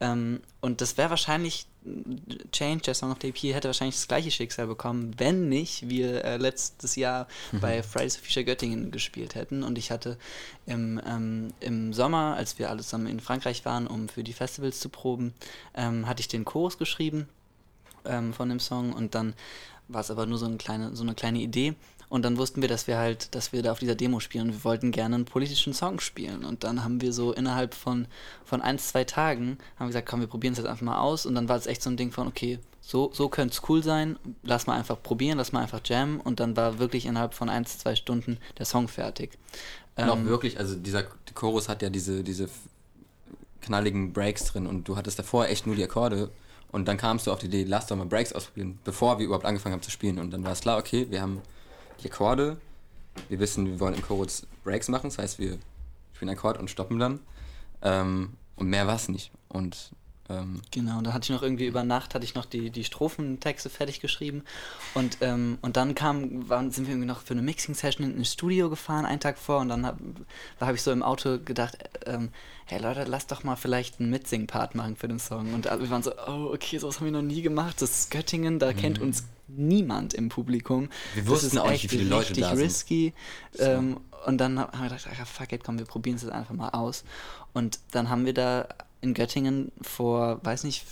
Ähm, 0.00 0.40
und 0.60 0.80
das 0.80 0.96
wäre 0.96 1.10
wahrscheinlich, 1.10 1.66
Change, 2.52 2.82
der 2.82 2.94
Song 2.94 3.10
of 3.10 3.18
the 3.20 3.28
EP, 3.28 3.54
hätte 3.54 3.68
wahrscheinlich 3.68 3.96
das 3.96 4.08
gleiche 4.08 4.30
Schicksal 4.30 4.66
bekommen, 4.66 5.14
wenn 5.18 5.48
nicht 5.48 5.88
wir 5.88 6.24
äh, 6.24 6.36
letztes 6.36 6.96
Jahr 6.96 7.28
bei 7.60 7.82
Fridays 7.82 8.16
for 8.16 8.24
Future 8.24 8.44
Göttingen 8.44 8.90
gespielt 8.90 9.34
hätten. 9.34 9.62
Und 9.62 9.76
ich 9.78 9.90
hatte 9.90 10.16
im, 10.66 11.00
ähm, 11.06 11.52
im 11.60 11.92
Sommer, 11.92 12.36
als 12.36 12.58
wir 12.58 12.70
alle 12.70 12.82
zusammen 12.82 13.08
in 13.08 13.20
Frankreich 13.20 13.64
waren, 13.64 13.86
um 13.86 14.08
für 14.08 14.24
die 14.24 14.32
Festivals 14.32 14.80
zu 14.80 14.88
proben, 14.88 15.34
ähm, 15.74 16.06
hatte 16.06 16.20
ich 16.20 16.28
den 16.28 16.44
Chorus 16.44 16.78
geschrieben 16.78 17.28
ähm, 18.04 18.32
von 18.32 18.48
dem 18.48 18.60
Song 18.60 18.92
und 18.92 19.14
dann 19.14 19.34
war 19.88 20.00
es 20.00 20.10
aber 20.10 20.26
nur 20.26 20.38
so 20.38 20.46
eine 20.46 20.56
kleine, 20.56 20.96
so 20.96 21.02
eine 21.02 21.14
kleine 21.14 21.40
Idee. 21.40 21.74
Und 22.12 22.26
dann 22.26 22.36
wussten 22.36 22.60
wir, 22.60 22.68
dass 22.68 22.86
wir 22.88 22.98
halt, 22.98 23.34
dass 23.34 23.54
wir 23.54 23.62
da 23.62 23.72
auf 23.72 23.78
dieser 23.78 23.94
Demo 23.94 24.20
spielen 24.20 24.48
und 24.48 24.52
wir 24.52 24.64
wollten 24.64 24.90
gerne 24.92 25.14
einen 25.14 25.24
politischen 25.24 25.72
Song 25.72 25.98
spielen. 25.98 26.44
Und 26.44 26.62
dann 26.62 26.84
haben 26.84 27.00
wir 27.00 27.10
so 27.10 27.32
innerhalb 27.32 27.72
von, 27.72 28.06
von 28.44 28.60
ein, 28.60 28.78
zwei 28.78 29.04
Tagen, 29.04 29.56
haben 29.76 29.86
wir 29.86 29.86
gesagt, 29.86 30.10
komm, 30.10 30.20
wir 30.20 30.26
probieren 30.26 30.52
es 30.52 30.58
jetzt 30.58 30.68
einfach 30.68 30.84
mal 30.84 31.00
aus. 31.00 31.24
Und 31.24 31.34
dann 31.34 31.48
war 31.48 31.56
es 31.56 31.66
echt 31.66 31.82
so 31.82 31.88
ein 31.88 31.96
Ding 31.96 32.12
von, 32.12 32.26
okay, 32.26 32.58
so, 32.82 33.10
so 33.14 33.30
könnte 33.30 33.54
es 33.54 33.66
cool 33.70 33.82
sein, 33.82 34.18
lass 34.42 34.66
mal 34.66 34.76
einfach 34.76 35.02
probieren, 35.02 35.38
lass 35.38 35.52
mal 35.52 35.62
einfach 35.62 35.80
jammen. 35.86 36.20
Und 36.20 36.38
dann 36.38 36.54
war 36.54 36.78
wirklich 36.78 37.06
innerhalb 37.06 37.32
von 37.32 37.48
ein, 37.48 37.64
zwei 37.64 37.94
Stunden 37.94 38.36
der 38.58 38.66
Song 38.66 38.88
fertig. 38.88 39.38
Und 39.96 40.10
auch 40.10 40.16
Ähm, 40.18 40.26
wirklich, 40.26 40.58
also 40.58 40.74
dieser 40.74 41.04
Chorus 41.32 41.70
hat 41.70 41.80
ja 41.80 41.88
diese, 41.88 42.22
diese 42.22 42.50
knalligen 43.62 44.12
Breaks 44.12 44.44
drin 44.44 44.66
und 44.66 44.86
du 44.86 44.96
hattest 44.96 45.18
davor 45.18 45.46
echt 45.46 45.66
nur 45.66 45.76
die 45.76 45.84
Akkorde 45.84 46.28
und 46.72 46.88
dann 46.88 46.98
kamst 46.98 47.26
du 47.26 47.32
auf 47.32 47.38
die 47.38 47.46
Idee, 47.46 47.64
lass 47.66 47.86
doch 47.86 47.96
mal 47.96 48.04
Breaks 48.04 48.34
ausprobieren, 48.34 48.78
bevor 48.84 49.18
wir 49.18 49.24
überhaupt 49.24 49.46
angefangen 49.46 49.72
haben 49.72 49.82
zu 49.82 49.90
spielen 49.90 50.18
und 50.18 50.30
dann 50.30 50.44
war 50.44 50.52
es 50.52 50.60
klar, 50.60 50.78
okay, 50.78 51.06
wir 51.08 51.22
haben 51.22 51.40
die 52.02 52.10
Akkorde, 52.10 52.56
wir 53.28 53.38
wissen, 53.38 53.66
wir 53.66 53.80
wollen 53.80 53.94
im 53.94 54.02
Chorus 54.02 54.46
Breaks 54.64 54.88
machen, 54.88 55.08
das 55.08 55.18
heißt, 55.18 55.38
wir 55.38 55.58
spielen 56.12 56.30
einen 56.30 56.38
Akkord 56.38 56.58
und 56.58 56.70
stoppen 56.70 56.98
dann. 56.98 57.20
Ähm, 57.82 58.34
und 58.56 58.68
mehr 58.68 58.86
war 58.86 58.96
es 58.96 59.08
nicht. 59.08 59.32
Und 59.48 59.92
ähm, 60.28 60.62
Genau, 60.70 60.98
und 60.98 61.04
dann 61.04 61.14
hatte 61.14 61.24
ich 61.24 61.30
noch 61.30 61.42
irgendwie 61.42 61.66
über 61.66 61.82
Nacht 61.82 62.14
hatte 62.14 62.24
ich 62.24 62.34
noch 62.34 62.44
die, 62.44 62.70
die 62.70 62.84
Strophentexte 62.84 63.70
fertig 63.70 64.00
geschrieben. 64.00 64.44
Und, 64.94 65.18
ähm, 65.20 65.58
und 65.62 65.76
dann 65.76 65.94
kam, 65.94 66.48
waren, 66.48 66.70
sind 66.70 66.86
wir 66.86 66.92
irgendwie 66.92 67.08
noch 67.08 67.22
für 67.22 67.34
eine 67.34 67.42
Mixing-Session 67.42 68.16
ins 68.16 68.32
Studio 68.32 68.70
gefahren, 68.70 69.04
einen 69.04 69.20
Tag 69.20 69.38
vor. 69.38 69.60
Und 69.60 69.68
dann 69.68 69.84
habe 69.84 69.98
hab 70.60 70.74
ich 70.74 70.82
so 70.82 70.92
im 70.92 71.02
Auto 71.02 71.38
gedacht, 71.38 71.76
ähm, 72.06 72.30
hey 72.66 72.80
Leute, 72.80 73.04
lass 73.04 73.26
doch 73.26 73.44
mal 73.44 73.56
vielleicht 73.56 74.00
einen 74.00 74.10
Mitsing-Part 74.10 74.74
machen 74.74 74.96
für 74.96 75.08
den 75.08 75.18
Song. 75.18 75.52
Und 75.54 75.64
wir 75.64 75.90
waren 75.90 76.02
so, 76.02 76.12
oh 76.26 76.52
okay, 76.54 76.78
sowas 76.78 77.00
haben 77.00 77.06
wir 77.06 77.12
noch 77.12 77.22
nie 77.22 77.42
gemacht, 77.42 77.82
das 77.82 77.90
ist 77.90 78.10
Göttingen, 78.10 78.58
da 78.58 78.72
kennt 78.72 79.00
uns 79.00 79.24
niemand 79.56 80.14
im 80.14 80.28
Publikum. 80.28 80.88
Wir 81.14 81.22
Das 81.22 81.30
wussten 81.30 81.46
ist 81.48 81.58
auch 81.58 81.70
nicht, 81.70 81.84
wie 81.84 81.88
viele 81.88 82.04
Leute 82.04 82.32
da 82.34 82.50
sind. 82.54 82.64
risky. 82.64 83.14
Ähm, 83.58 83.98
und 84.26 84.38
dann 84.38 84.58
haben 84.58 84.72
wir 84.82 84.88
gedacht, 84.88 85.08
ach, 85.10 85.26
fuck 85.26 85.52
it, 85.52 85.64
komm, 85.64 85.78
wir 85.78 85.86
probieren 85.86 86.16
es 86.16 86.22
jetzt 86.22 86.32
einfach 86.32 86.54
mal 86.54 86.70
aus. 86.70 87.04
Und 87.52 87.80
dann 87.90 88.08
haben 88.08 88.24
wir 88.24 88.34
da 88.34 88.68
in 89.00 89.14
Göttingen 89.14 89.72
vor, 89.82 90.40
weiß 90.44 90.64
nicht, 90.64 90.86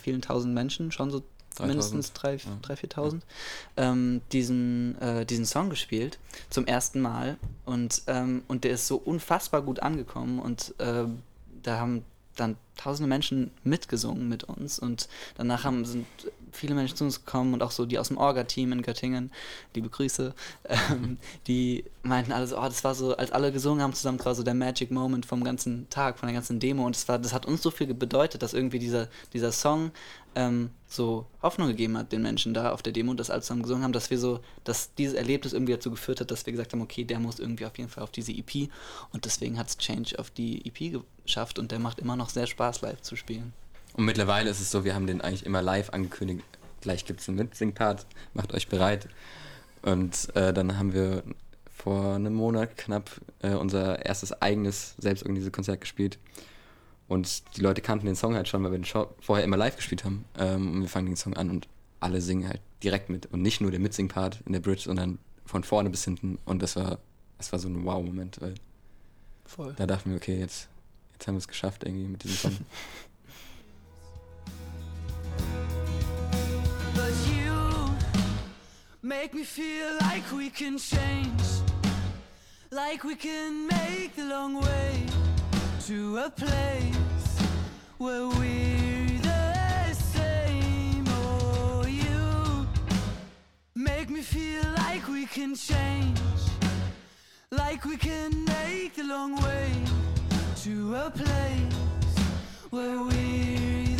vielen 0.00 0.22
tausend 0.22 0.54
Menschen, 0.54 0.92
schon 0.92 1.10
so 1.10 1.22
3000, 1.56 1.68
mindestens 1.68 2.12
3.000, 2.12 2.68
ja. 2.68 2.74
4.000, 2.74 3.20
ähm, 3.76 4.20
diesen, 4.32 5.00
äh, 5.00 5.26
diesen 5.26 5.44
Song 5.44 5.70
gespielt, 5.70 6.18
zum 6.50 6.66
ersten 6.66 7.00
Mal. 7.00 7.36
Und, 7.64 8.02
ähm, 8.06 8.42
und 8.48 8.64
der 8.64 8.72
ist 8.72 8.86
so 8.86 8.96
unfassbar 8.96 9.62
gut 9.62 9.80
angekommen 9.80 10.38
und 10.38 10.74
äh, 10.78 11.04
da 11.62 11.78
haben 11.78 12.04
dann 12.36 12.56
tausende 12.76 13.08
Menschen 13.08 13.50
mitgesungen 13.62 14.28
mit 14.28 14.44
uns 14.44 14.78
und 14.78 15.08
danach 15.36 15.64
haben, 15.64 15.84
sind 15.84 16.06
viele 16.52 16.74
Menschen 16.74 16.96
zu 16.96 17.04
uns 17.04 17.24
gekommen 17.24 17.54
und 17.54 17.62
auch 17.62 17.70
so 17.70 17.86
die 17.86 17.98
aus 17.98 18.08
dem 18.08 18.18
Orga-Team 18.18 18.72
in 18.72 18.82
Göttingen, 18.82 19.30
liebe 19.74 19.88
Grüße, 19.88 20.34
ähm, 20.68 21.18
die 21.46 21.84
meinten 22.02 22.32
alle 22.32 22.46
so, 22.46 22.58
oh, 22.58 22.62
das 22.64 22.84
war 22.84 22.94
so, 22.94 23.16
als 23.16 23.32
alle 23.32 23.52
gesungen 23.52 23.82
haben 23.82 23.94
zusammen, 23.94 24.18
das 24.18 24.26
war 24.26 24.34
so 24.34 24.42
der 24.42 24.54
Magic 24.54 24.90
Moment 24.90 25.26
vom 25.26 25.42
ganzen 25.44 25.88
Tag, 25.90 26.18
von 26.18 26.26
der 26.28 26.34
ganzen 26.34 26.60
Demo 26.60 26.84
und 26.84 26.94
das, 26.94 27.08
war, 27.08 27.18
das 27.18 27.32
hat 27.32 27.46
uns 27.46 27.62
so 27.62 27.70
viel 27.70 27.92
bedeutet, 27.94 28.42
dass 28.42 28.54
irgendwie 28.54 28.78
dieser, 28.78 29.08
dieser 29.32 29.52
Song 29.52 29.90
ähm, 30.34 30.70
so 30.88 31.26
Hoffnung 31.42 31.68
gegeben 31.68 31.96
hat 31.96 32.12
den 32.12 32.22
Menschen 32.22 32.54
da 32.54 32.72
auf 32.72 32.82
der 32.82 32.92
Demo, 32.92 33.14
dass 33.14 33.30
alle 33.30 33.42
zusammen 33.42 33.62
gesungen 33.62 33.84
haben, 33.84 33.92
dass 33.92 34.10
wir 34.10 34.18
so, 34.18 34.40
dass 34.64 34.94
dieses 34.94 35.14
Erlebnis 35.14 35.52
irgendwie 35.52 35.72
dazu 35.72 35.90
geführt 35.90 36.20
hat, 36.20 36.30
dass 36.30 36.46
wir 36.46 36.52
gesagt 36.52 36.72
haben, 36.72 36.82
okay, 36.82 37.04
der 37.04 37.18
muss 37.18 37.38
irgendwie 37.38 37.66
auf 37.66 37.76
jeden 37.78 37.90
Fall 37.90 38.04
auf 38.04 38.10
diese 38.10 38.32
EP 38.32 38.68
und 39.12 39.24
deswegen 39.24 39.58
hat 39.58 39.68
es 39.68 39.78
Change 39.78 40.18
auf 40.18 40.30
die 40.30 40.66
EP 40.66 41.02
geschafft 41.24 41.58
und 41.58 41.70
der 41.72 41.78
macht 41.78 41.98
immer 41.98 42.16
noch 42.16 42.30
sehr 42.30 42.46
Spaß 42.46 42.82
live 42.82 43.00
zu 43.00 43.16
spielen. 43.16 43.52
Und 43.94 44.04
mittlerweile 44.04 44.50
ist 44.50 44.60
es 44.60 44.70
so, 44.70 44.84
wir 44.84 44.94
haben 44.94 45.06
den 45.06 45.20
eigentlich 45.20 45.46
immer 45.46 45.62
live 45.62 45.90
angekündigt. 45.90 46.44
Gleich 46.80 47.04
gibt 47.04 47.20
es 47.20 47.28
einen 47.28 47.38
Mitsing-Part, 47.38 48.06
macht 48.34 48.54
euch 48.54 48.68
bereit. 48.68 49.08
Und 49.82 50.34
äh, 50.34 50.52
dann 50.52 50.78
haben 50.78 50.92
wir 50.94 51.22
vor 51.70 52.14
einem 52.14 52.34
Monat 52.34 52.76
knapp 52.76 53.10
äh, 53.40 53.54
unser 53.54 54.04
erstes 54.04 54.32
eigenes, 54.40 54.94
selbstorganisiertes 54.98 55.54
Konzert 55.54 55.80
gespielt. 55.80 56.18
Und 57.08 57.56
die 57.56 57.60
Leute 57.60 57.82
kannten 57.82 58.06
den 58.06 58.16
Song 58.16 58.34
halt 58.34 58.48
schon, 58.48 58.62
weil 58.64 58.70
wir 58.70 58.78
den 58.78 58.84
Show 58.84 59.08
vorher 59.20 59.44
immer 59.44 59.56
live 59.56 59.76
gespielt 59.76 60.04
haben. 60.04 60.24
Ähm, 60.38 60.72
und 60.72 60.80
wir 60.82 60.88
fangen 60.88 61.06
den 61.06 61.16
Song 61.16 61.34
an 61.34 61.50
und 61.50 61.68
alle 62.00 62.20
singen 62.20 62.48
halt 62.48 62.60
direkt 62.82 63.10
mit. 63.10 63.26
Und 63.26 63.42
nicht 63.42 63.60
nur 63.60 63.70
der 63.70 63.80
Mitsing-Part 63.80 64.40
in 64.46 64.52
der 64.52 64.60
Bridge, 64.60 64.82
sondern 64.82 65.18
von 65.44 65.64
vorne 65.64 65.90
bis 65.90 66.04
hinten. 66.04 66.38
Und 66.44 66.62
das 66.62 66.76
war, 66.76 66.98
das 67.38 67.52
war 67.52 67.58
so 67.58 67.68
ein 67.68 67.84
Wow-Moment, 67.84 68.40
weil 68.40 68.54
Voll. 69.44 69.74
da 69.76 69.86
dachten 69.86 70.10
wir, 70.10 70.16
okay, 70.16 70.38
jetzt, 70.38 70.68
jetzt 71.12 71.26
haben 71.26 71.34
wir 71.34 71.40
es 71.40 71.48
geschafft 71.48 71.84
irgendwie 71.84 72.06
mit 72.06 72.24
diesem 72.24 72.36
Song. 72.36 72.58
make 79.02 79.34
me 79.34 79.42
feel 79.42 79.96
like 80.00 80.22
we 80.32 80.48
can 80.48 80.78
change, 80.78 81.42
like 82.70 83.02
we 83.02 83.16
can 83.16 83.66
make 83.66 84.14
the 84.14 84.24
long 84.24 84.60
way 84.60 85.04
to 85.86 86.18
a 86.18 86.30
place 86.30 87.40
where 87.98 88.28
we're 88.28 89.18
the 89.18 89.92
same. 89.92 91.04
Oh, 91.08 91.84
you 91.84 92.66
make 93.74 94.08
me 94.08 94.22
feel 94.22 94.62
like 94.76 95.08
we 95.08 95.26
can 95.26 95.56
change, 95.56 96.20
like 97.50 97.84
we 97.84 97.96
can 97.96 98.44
make 98.44 98.94
the 98.94 99.04
long 99.04 99.34
way 99.42 99.72
to 100.62 100.94
a 100.94 101.10
place 101.10 101.74
where 102.70 103.02
we're 103.02 103.91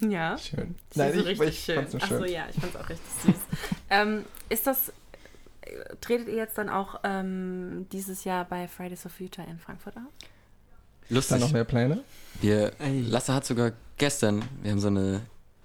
Ja. 0.00 0.38
Schön. 0.38 0.76
Das 0.88 0.96
Nein, 0.96 1.12
so 1.12 1.20
ich, 1.20 1.26
richtig 1.26 1.48
ich 1.48 1.64
schön. 1.64 1.74
fand's 1.76 1.92
nur 1.92 2.00
schön. 2.00 2.16
Achso, 2.22 2.24
ja, 2.32 2.44
ich 2.48 2.56
fand's 2.60 2.76
auch 2.76 2.88
richtig 2.88 3.06
süß. 3.24 3.34
ähm, 3.90 4.24
ist 4.48 4.66
das, 4.66 4.88
äh, 5.60 5.72
tretet 6.00 6.28
ihr 6.28 6.36
jetzt 6.36 6.56
dann 6.56 6.68
auch 6.70 7.00
ähm, 7.04 7.86
dieses 7.92 8.24
Jahr 8.24 8.44
bei 8.46 8.66
Fridays 8.66 9.02
for 9.02 9.10
Future 9.10 9.46
in 9.46 9.58
Frankfurt 9.58 9.96
auf? 9.96 10.02
Ist 11.10 11.30
da 11.30 11.34
noch 11.34 11.40
Lustig. 11.40 11.52
mehr 11.52 11.64
Pläne? 11.64 12.04
Wir. 12.40 12.72
Lasse 13.08 13.34
hat 13.34 13.44
sogar 13.44 13.72
gestern, 13.98 14.42
wir 14.62 14.70
haben 14.70 14.80
so 14.80 14.86
eine 14.86 15.20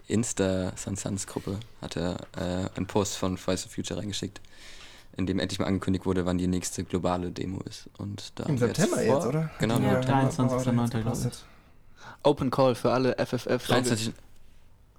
Insta 0.07 0.73
Suns 0.75 1.27
Gruppe, 1.27 1.57
hat 1.81 1.95
er 1.95 2.17
äh, 2.35 2.67
einen 2.75 2.87
Post 2.87 3.17
von 3.17 3.37
Fridays 3.37 3.63
for 3.63 3.71
Future 3.71 3.99
reingeschickt, 3.99 4.41
in 5.15 5.25
dem 5.27 5.39
endlich 5.39 5.59
mal 5.59 5.67
angekündigt 5.67 6.05
wurde, 6.05 6.25
wann 6.25 6.37
die 6.37 6.47
nächste 6.47 6.83
globale 6.83 7.31
Demo 7.31 7.61
ist. 7.61 7.89
Und 7.97 8.33
da 8.37 8.43
Im 8.43 8.49
haben 8.49 8.59
wir 8.59 8.67
September 8.67 8.95
vor- 8.97 9.03
jetzt, 9.05 9.25
oder? 9.27 9.51
Genau, 9.59 9.79
Ja. 9.79 9.95
im 9.95 10.01
September. 10.01 10.57
23.09. 10.57 11.01
glaube 11.01 11.17
ich. 11.29 11.45
Open 12.23 12.49
Call 12.51 12.75
für 12.75 12.91
alle 12.91 13.15
FFF. 13.17 13.67
23. 13.67 14.13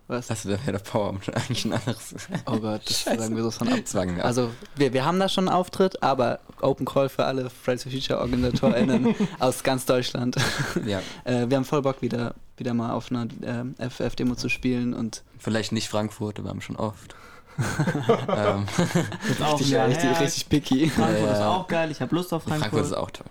Was? 0.09 0.28
Lasse, 0.28 0.48
da 0.48 0.54
wäre 0.64 0.72
der 0.72 0.78
Power 0.78 1.16
eigentlich 1.34 1.64
ein 1.64 1.72
anderes. 1.72 2.14
Oh 2.46 2.59
Gott, 2.59 2.82
das 2.88 3.00
Scheiße. 3.00 3.20
sagen 3.22 3.34
wir 3.36 3.42
so 3.42 3.50
von 3.50 3.68
ab. 3.68 3.80
Wir. 3.92 4.24
Also 4.24 4.50
wir, 4.76 4.92
wir 4.92 5.04
haben 5.04 5.18
da 5.18 5.28
schon 5.28 5.48
einen 5.48 5.57
Auftritt, 5.57 6.00
aber 6.00 6.38
Open 6.61 6.86
Call 6.86 7.09
für 7.09 7.24
alle 7.24 7.50
Fridays 7.50 7.82
for 7.82 7.90
Future 7.90 8.20
OrganisatorInnen 8.20 9.16
aus 9.40 9.64
ganz 9.64 9.84
Deutschland. 9.84 10.36
ja, 10.84 11.00
Äh, 11.24 11.50
wir 11.50 11.57
haben 11.57 11.64
voll 11.64 11.82
Bock, 11.82 12.02
wieder, 12.02 12.34
wieder 12.57 12.72
mal 12.72 12.92
auf 12.92 13.11
einer 13.11 13.26
ähm, 13.42 13.74
FF-Demo 13.78 14.36
zu 14.36 14.48
spielen 14.48 14.94
und 14.94 15.24
vielleicht 15.38 15.72
nicht 15.72 15.88
Frankfurt, 15.88 16.40
wir 16.40 16.48
haben 16.50 16.61
schon 16.61 16.76
oft. 16.76 17.16
ähm, 17.59 18.66
Ist 19.28 19.42
auch 19.42 19.59
richtig, 19.59 19.74
richtig, 19.76 20.20
richtig 20.20 20.48
picky. 20.48 20.88
Frankfurt 20.90 21.20
Ja, 21.26 21.32
ist 21.32 21.40
auch 21.42 21.66
geil. 21.66 21.90
Ich 21.90 22.00
habe 22.00 22.14
Lust 22.14 22.32
auf 22.32 22.44
Frankfurt. 22.44 22.70
Frankfurt 22.70 22.92
ist 22.92 22.96
auch 22.96 23.11
toll. 23.11 23.26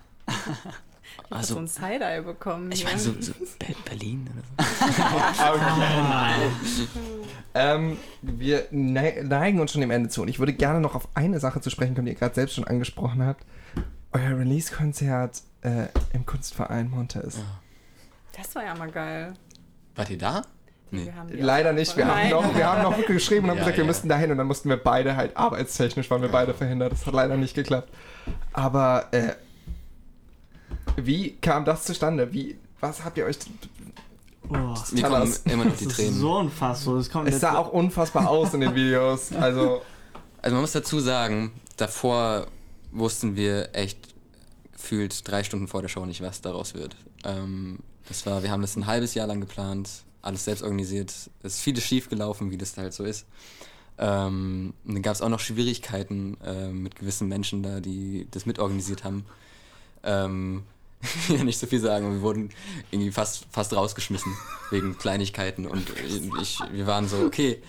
Ich 1.28 1.32
Also, 1.36 1.54
so 1.54 1.60
ein 1.60 1.66
Side-Eye 1.66 2.22
bekommen. 2.22 2.70
ich 2.70 2.80
hier. 2.80 2.88
meine, 2.88 3.00
so, 3.00 3.12
so 3.20 3.32
Be- 3.58 3.74
Berlin 3.84 4.28
oder 4.32 4.64
so. 4.64 5.46
Ähm, 7.54 7.96
wir 8.20 8.66
nei- 8.70 9.22
neigen 9.24 9.60
uns 9.60 9.72
schon 9.72 9.80
dem 9.80 9.90
Ende 9.90 10.10
zu 10.10 10.20
und 10.22 10.28
ich 10.28 10.38
würde 10.38 10.52
gerne 10.52 10.78
noch 10.80 10.94
auf 10.94 11.08
eine 11.14 11.40
Sache 11.40 11.60
zu 11.62 11.70
sprechen 11.70 11.94
kommen, 11.94 12.04
die 12.06 12.12
ihr 12.12 12.18
gerade 12.18 12.34
selbst 12.34 12.54
schon 12.54 12.64
angesprochen 12.64 13.24
habt. 13.24 13.44
Euer 14.12 14.38
Release-Konzert 14.38 15.40
äh, 15.62 15.86
im 16.12 16.26
Kunstverein 16.26 16.90
Montes. 16.90 17.36
Ja. 17.38 17.42
Das 18.42 18.54
war 18.54 18.64
ja 18.64 18.74
mal 18.74 18.90
geil. 18.90 19.32
Wart 19.94 20.10
ihr 20.10 20.18
da? 20.18 20.42
Nee. 20.90 21.10
Leider 21.30 21.72
nicht. 21.72 21.96
Wir 21.96 22.06
haben, 22.06 22.28
noch, 22.28 22.54
wir 22.54 22.66
haben 22.70 22.82
noch 22.82 23.06
geschrieben 23.06 23.44
und 23.44 23.50
haben 23.52 23.56
Ja, 23.56 23.62
gesagt, 23.64 23.78
wir 23.78 23.84
ja. 23.84 23.88
müssten 23.88 24.08
dahin 24.08 24.30
und 24.30 24.36
dann 24.38 24.46
mussten 24.46 24.68
wir 24.68 24.76
beide 24.76 25.16
halt 25.16 25.34
arbeitstechnisch, 25.36 26.10
waren 26.10 26.20
wir 26.22 26.28
beide 26.30 26.52
verhindert. 26.54 26.92
Das 26.92 27.06
hat 27.06 27.14
leider 27.14 27.36
nicht 27.38 27.54
geklappt. 27.54 27.88
Aber 28.52 29.08
äh, 29.12 29.32
wie 30.96 31.32
kam 31.40 31.64
das 31.64 31.84
zustande? 31.84 32.32
Wie, 32.32 32.56
was 32.80 33.04
habt 33.04 33.18
ihr 33.18 33.24
euch... 33.26 33.36
Oh, 34.48 34.52
Mir 34.92 35.02
kommen 35.02 35.34
immer 35.46 35.64
noch 35.64 35.70
das 35.72 35.80
die 35.80 35.86
ist 35.86 35.96
Tränen. 35.96 36.20
so 36.20 36.36
unfassbar. 36.38 36.96
Das 36.96 37.10
kommt 37.10 37.28
Es 37.28 37.40
sah 37.40 37.56
auch 37.58 37.72
unfassbar 37.72 38.28
aus 38.28 38.54
in 38.54 38.60
den 38.60 38.74
Videos. 38.74 39.32
Also, 39.40 39.82
Also 40.40 40.54
man 40.54 40.60
muss 40.60 40.72
dazu 40.72 41.00
sagen, 41.00 41.50
davor 41.76 42.46
wussten 42.92 43.34
wir 43.34 43.74
echt 43.74 43.98
gefühlt 44.72 45.26
drei 45.28 45.42
Stunden 45.42 45.66
vor 45.66 45.82
der 45.82 45.88
Show 45.88 46.06
nicht, 46.06 46.20
was 46.22 46.40
daraus 46.42 46.74
wird. 46.74 46.94
Ähm, 47.24 47.80
das 48.08 48.24
war, 48.24 48.44
wir 48.44 48.50
haben 48.52 48.62
das 48.62 48.76
ein 48.76 48.86
halbes 48.86 49.14
Jahr 49.14 49.26
lang 49.26 49.40
geplant, 49.40 49.90
alles 50.22 50.44
selbst 50.44 50.62
organisiert. 50.62 51.10
Es 51.42 51.54
ist 51.54 51.60
vieles 51.60 51.82
schief 51.82 52.08
gelaufen, 52.08 52.52
wie 52.52 52.56
das 52.56 52.76
halt 52.76 52.92
so 52.94 53.02
ist. 53.02 53.26
Ähm, 53.98 54.74
und 54.84 54.94
dann 54.94 55.02
gab 55.02 55.14
es 55.14 55.22
auch 55.22 55.28
noch 55.28 55.40
Schwierigkeiten 55.40 56.36
äh, 56.44 56.68
mit 56.68 56.94
gewissen 56.96 57.26
Menschen 57.26 57.64
da, 57.64 57.80
die 57.80 58.28
das 58.30 58.46
mitorganisiert 58.46 59.02
haben. 59.02 59.24
Ähm, 60.04 60.62
nicht 61.44 61.58
so 61.58 61.66
viel 61.66 61.80
sagen, 61.80 62.10
wir 62.12 62.20
wurden 62.20 62.50
irgendwie 62.90 63.12
fast, 63.12 63.46
fast 63.50 63.74
rausgeschmissen 63.74 64.36
wegen 64.70 64.96
Kleinigkeiten 64.98 65.66
und 65.66 65.86
ich, 66.40 66.58
wir 66.72 66.86
waren 66.86 67.08
so, 67.08 67.18
okay, 67.18 67.62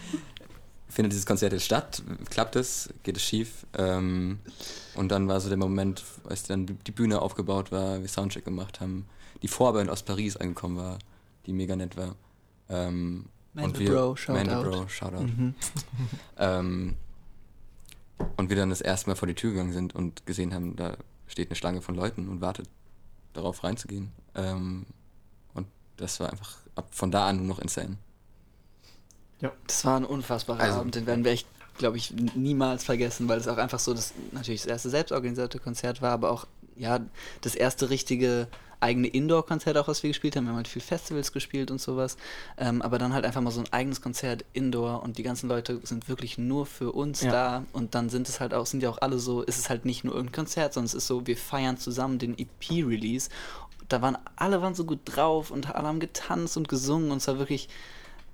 findet 0.89 1.13
dieses 1.13 1.25
Konzert 1.25 1.53
jetzt 1.53 1.65
statt? 1.65 2.01
Klappt 2.29 2.55
es? 2.55 2.89
Geht 3.03 3.17
es 3.17 3.23
schief? 3.23 3.65
Ähm, 3.77 4.39
und 4.95 5.09
dann 5.09 5.27
war 5.27 5.39
so 5.39 5.49
der 5.49 5.57
Moment, 5.57 6.03
als 6.27 6.43
dann 6.43 6.65
die 6.65 6.91
Bühne 6.91 7.21
aufgebaut 7.21 7.71
war, 7.71 8.01
wir 8.01 8.07
Soundcheck 8.07 8.45
gemacht 8.45 8.81
haben, 8.81 9.05
die 9.41 9.47
Vorband 9.47 9.89
aus 9.89 10.03
Paris 10.03 10.38
angekommen 10.38 10.77
war, 10.77 10.97
die 11.45 11.53
mega 11.53 11.75
nett 11.75 11.97
war. 11.97 12.15
Ähm, 12.69 13.25
Mandel 13.53 13.89
Bro, 13.89 14.15
shout 14.15 14.33
Mandel 14.33 14.55
out. 14.55 14.65
Bro, 14.65 14.88
shout 14.88 15.13
out. 15.13 15.21
Mhm. 15.21 15.53
Ähm, 16.39 16.95
und 18.35 18.49
wir 18.49 18.55
dann 18.55 18.69
das 18.69 18.81
erste 18.81 19.09
Mal 19.09 19.15
vor 19.15 19.27
die 19.27 19.35
Tür 19.35 19.51
gegangen 19.51 19.73
sind 19.73 19.93
und 19.93 20.25
gesehen 20.25 20.53
haben, 20.53 20.75
da 20.75 20.97
steht 21.27 21.49
eine 21.49 21.55
Schlange 21.55 21.81
von 21.81 21.93
Leuten 21.93 22.27
und 22.27 22.41
wartet 22.41 22.67
darauf 23.38 23.63
reinzugehen. 23.63 24.11
Ähm, 24.35 24.85
und 25.53 25.67
das 25.97 26.19
war 26.19 26.31
einfach 26.31 26.57
ab 26.75 26.88
von 26.91 27.11
da 27.11 27.27
an 27.27 27.38
nur 27.38 27.45
noch 27.47 27.59
insane. 27.59 27.97
Das 29.67 29.85
war 29.85 29.97
ein 29.99 30.05
unfassbarer 30.05 30.59
Also- 30.59 30.79
Abend, 30.79 30.95
den 30.95 31.05
werden 31.05 31.23
wir 31.23 31.31
echt, 31.31 31.47
glaube 31.77 31.97
ich, 31.97 32.11
niemals 32.11 32.83
vergessen, 32.83 33.27
weil 33.29 33.39
es 33.39 33.47
auch 33.47 33.57
einfach 33.57 33.79
so 33.79 33.93
das 33.93 34.13
natürlich 34.31 34.61
das 34.61 34.69
erste 34.71 34.89
selbstorganisierte 34.89 35.59
Konzert 35.59 36.01
war, 36.01 36.11
aber 36.11 36.31
auch 36.31 36.47
ja 36.75 36.99
das 37.41 37.53
erste 37.55 37.89
richtige 37.89 38.47
eigene 38.80 39.07
Indoor-Konzert 39.07 39.78
auch, 39.78 39.88
was 39.88 40.03
wir 40.03 40.09
gespielt 40.09 40.36
haben. 40.36 40.43
Wir 40.45 40.49
haben 40.49 40.57
halt 40.57 40.67
viel 40.67 40.82
Festivals 40.82 41.32
gespielt 41.32 41.71
und 41.71 41.82
sowas, 41.82 42.17
ähm, 42.57 42.82
aber 42.82 42.97
dann 42.99 43.13
halt 43.13 43.25
einfach 43.25 43.41
mal 43.41 43.51
so 43.51 43.59
ein 43.61 43.71
eigenes 43.73 44.01
Konzert 44.01 44.45
Indoor 44.53 45.01
und 45.03 45.17
die 45.17 45.23
ganzen 45.23 45.47
Leute 45.49 45.80
sind 45.84 46.07
wirklich 46.09 46.38
nur 46.38 46.65
für 46.65 46.91
uns 46.91 47.21
Ja. 47.21 47.32
da 47.32 47.63
und 47.73 47.95
dann 47.95 48.09
sind 48.09 48.30
es 48.30 48.39
halt 48.39 48.53
auch 48.53 48.65
sind 48.65 48.84
ja 48.84 48.89
auch 48.89 48.99
alle 49.01 49.19
so, 49.19 49.41
ist 49.41 49.57
es 49.57 49.69
halt 49.69 49.86
nicht 49.86 50.03
nur 50.03 50.13
irgendein 50.13 50.36
Konzert, 50.36 50.73
sondern 50.73 50.86
es 50.88 50.93
ist 50.93 51.07
so, 51.07 51.25
wir 51.25 51.38
feiern 51.38 51.78
zusammen 51.78 52.19
den 52.19 52.38
EP-Release. 52.38 53.30
Da 53.89 54.01
waren 54.01 54.17
alle 54.36 54.61
waren 54.61 54.75
so 54.75 54.84
gut 54.86 54.99
drauf 55.05 55.49
und 55.49 55.73
alle 55.73 55.88
haben 55.88 55.99
getanzt 55.99 56.57
und 56.57 56.67
gesungen 56.67 57.11
und 57.11 57.17
es 57.17 57.28
war 57.28 57.39
wirklich 57.39 57.69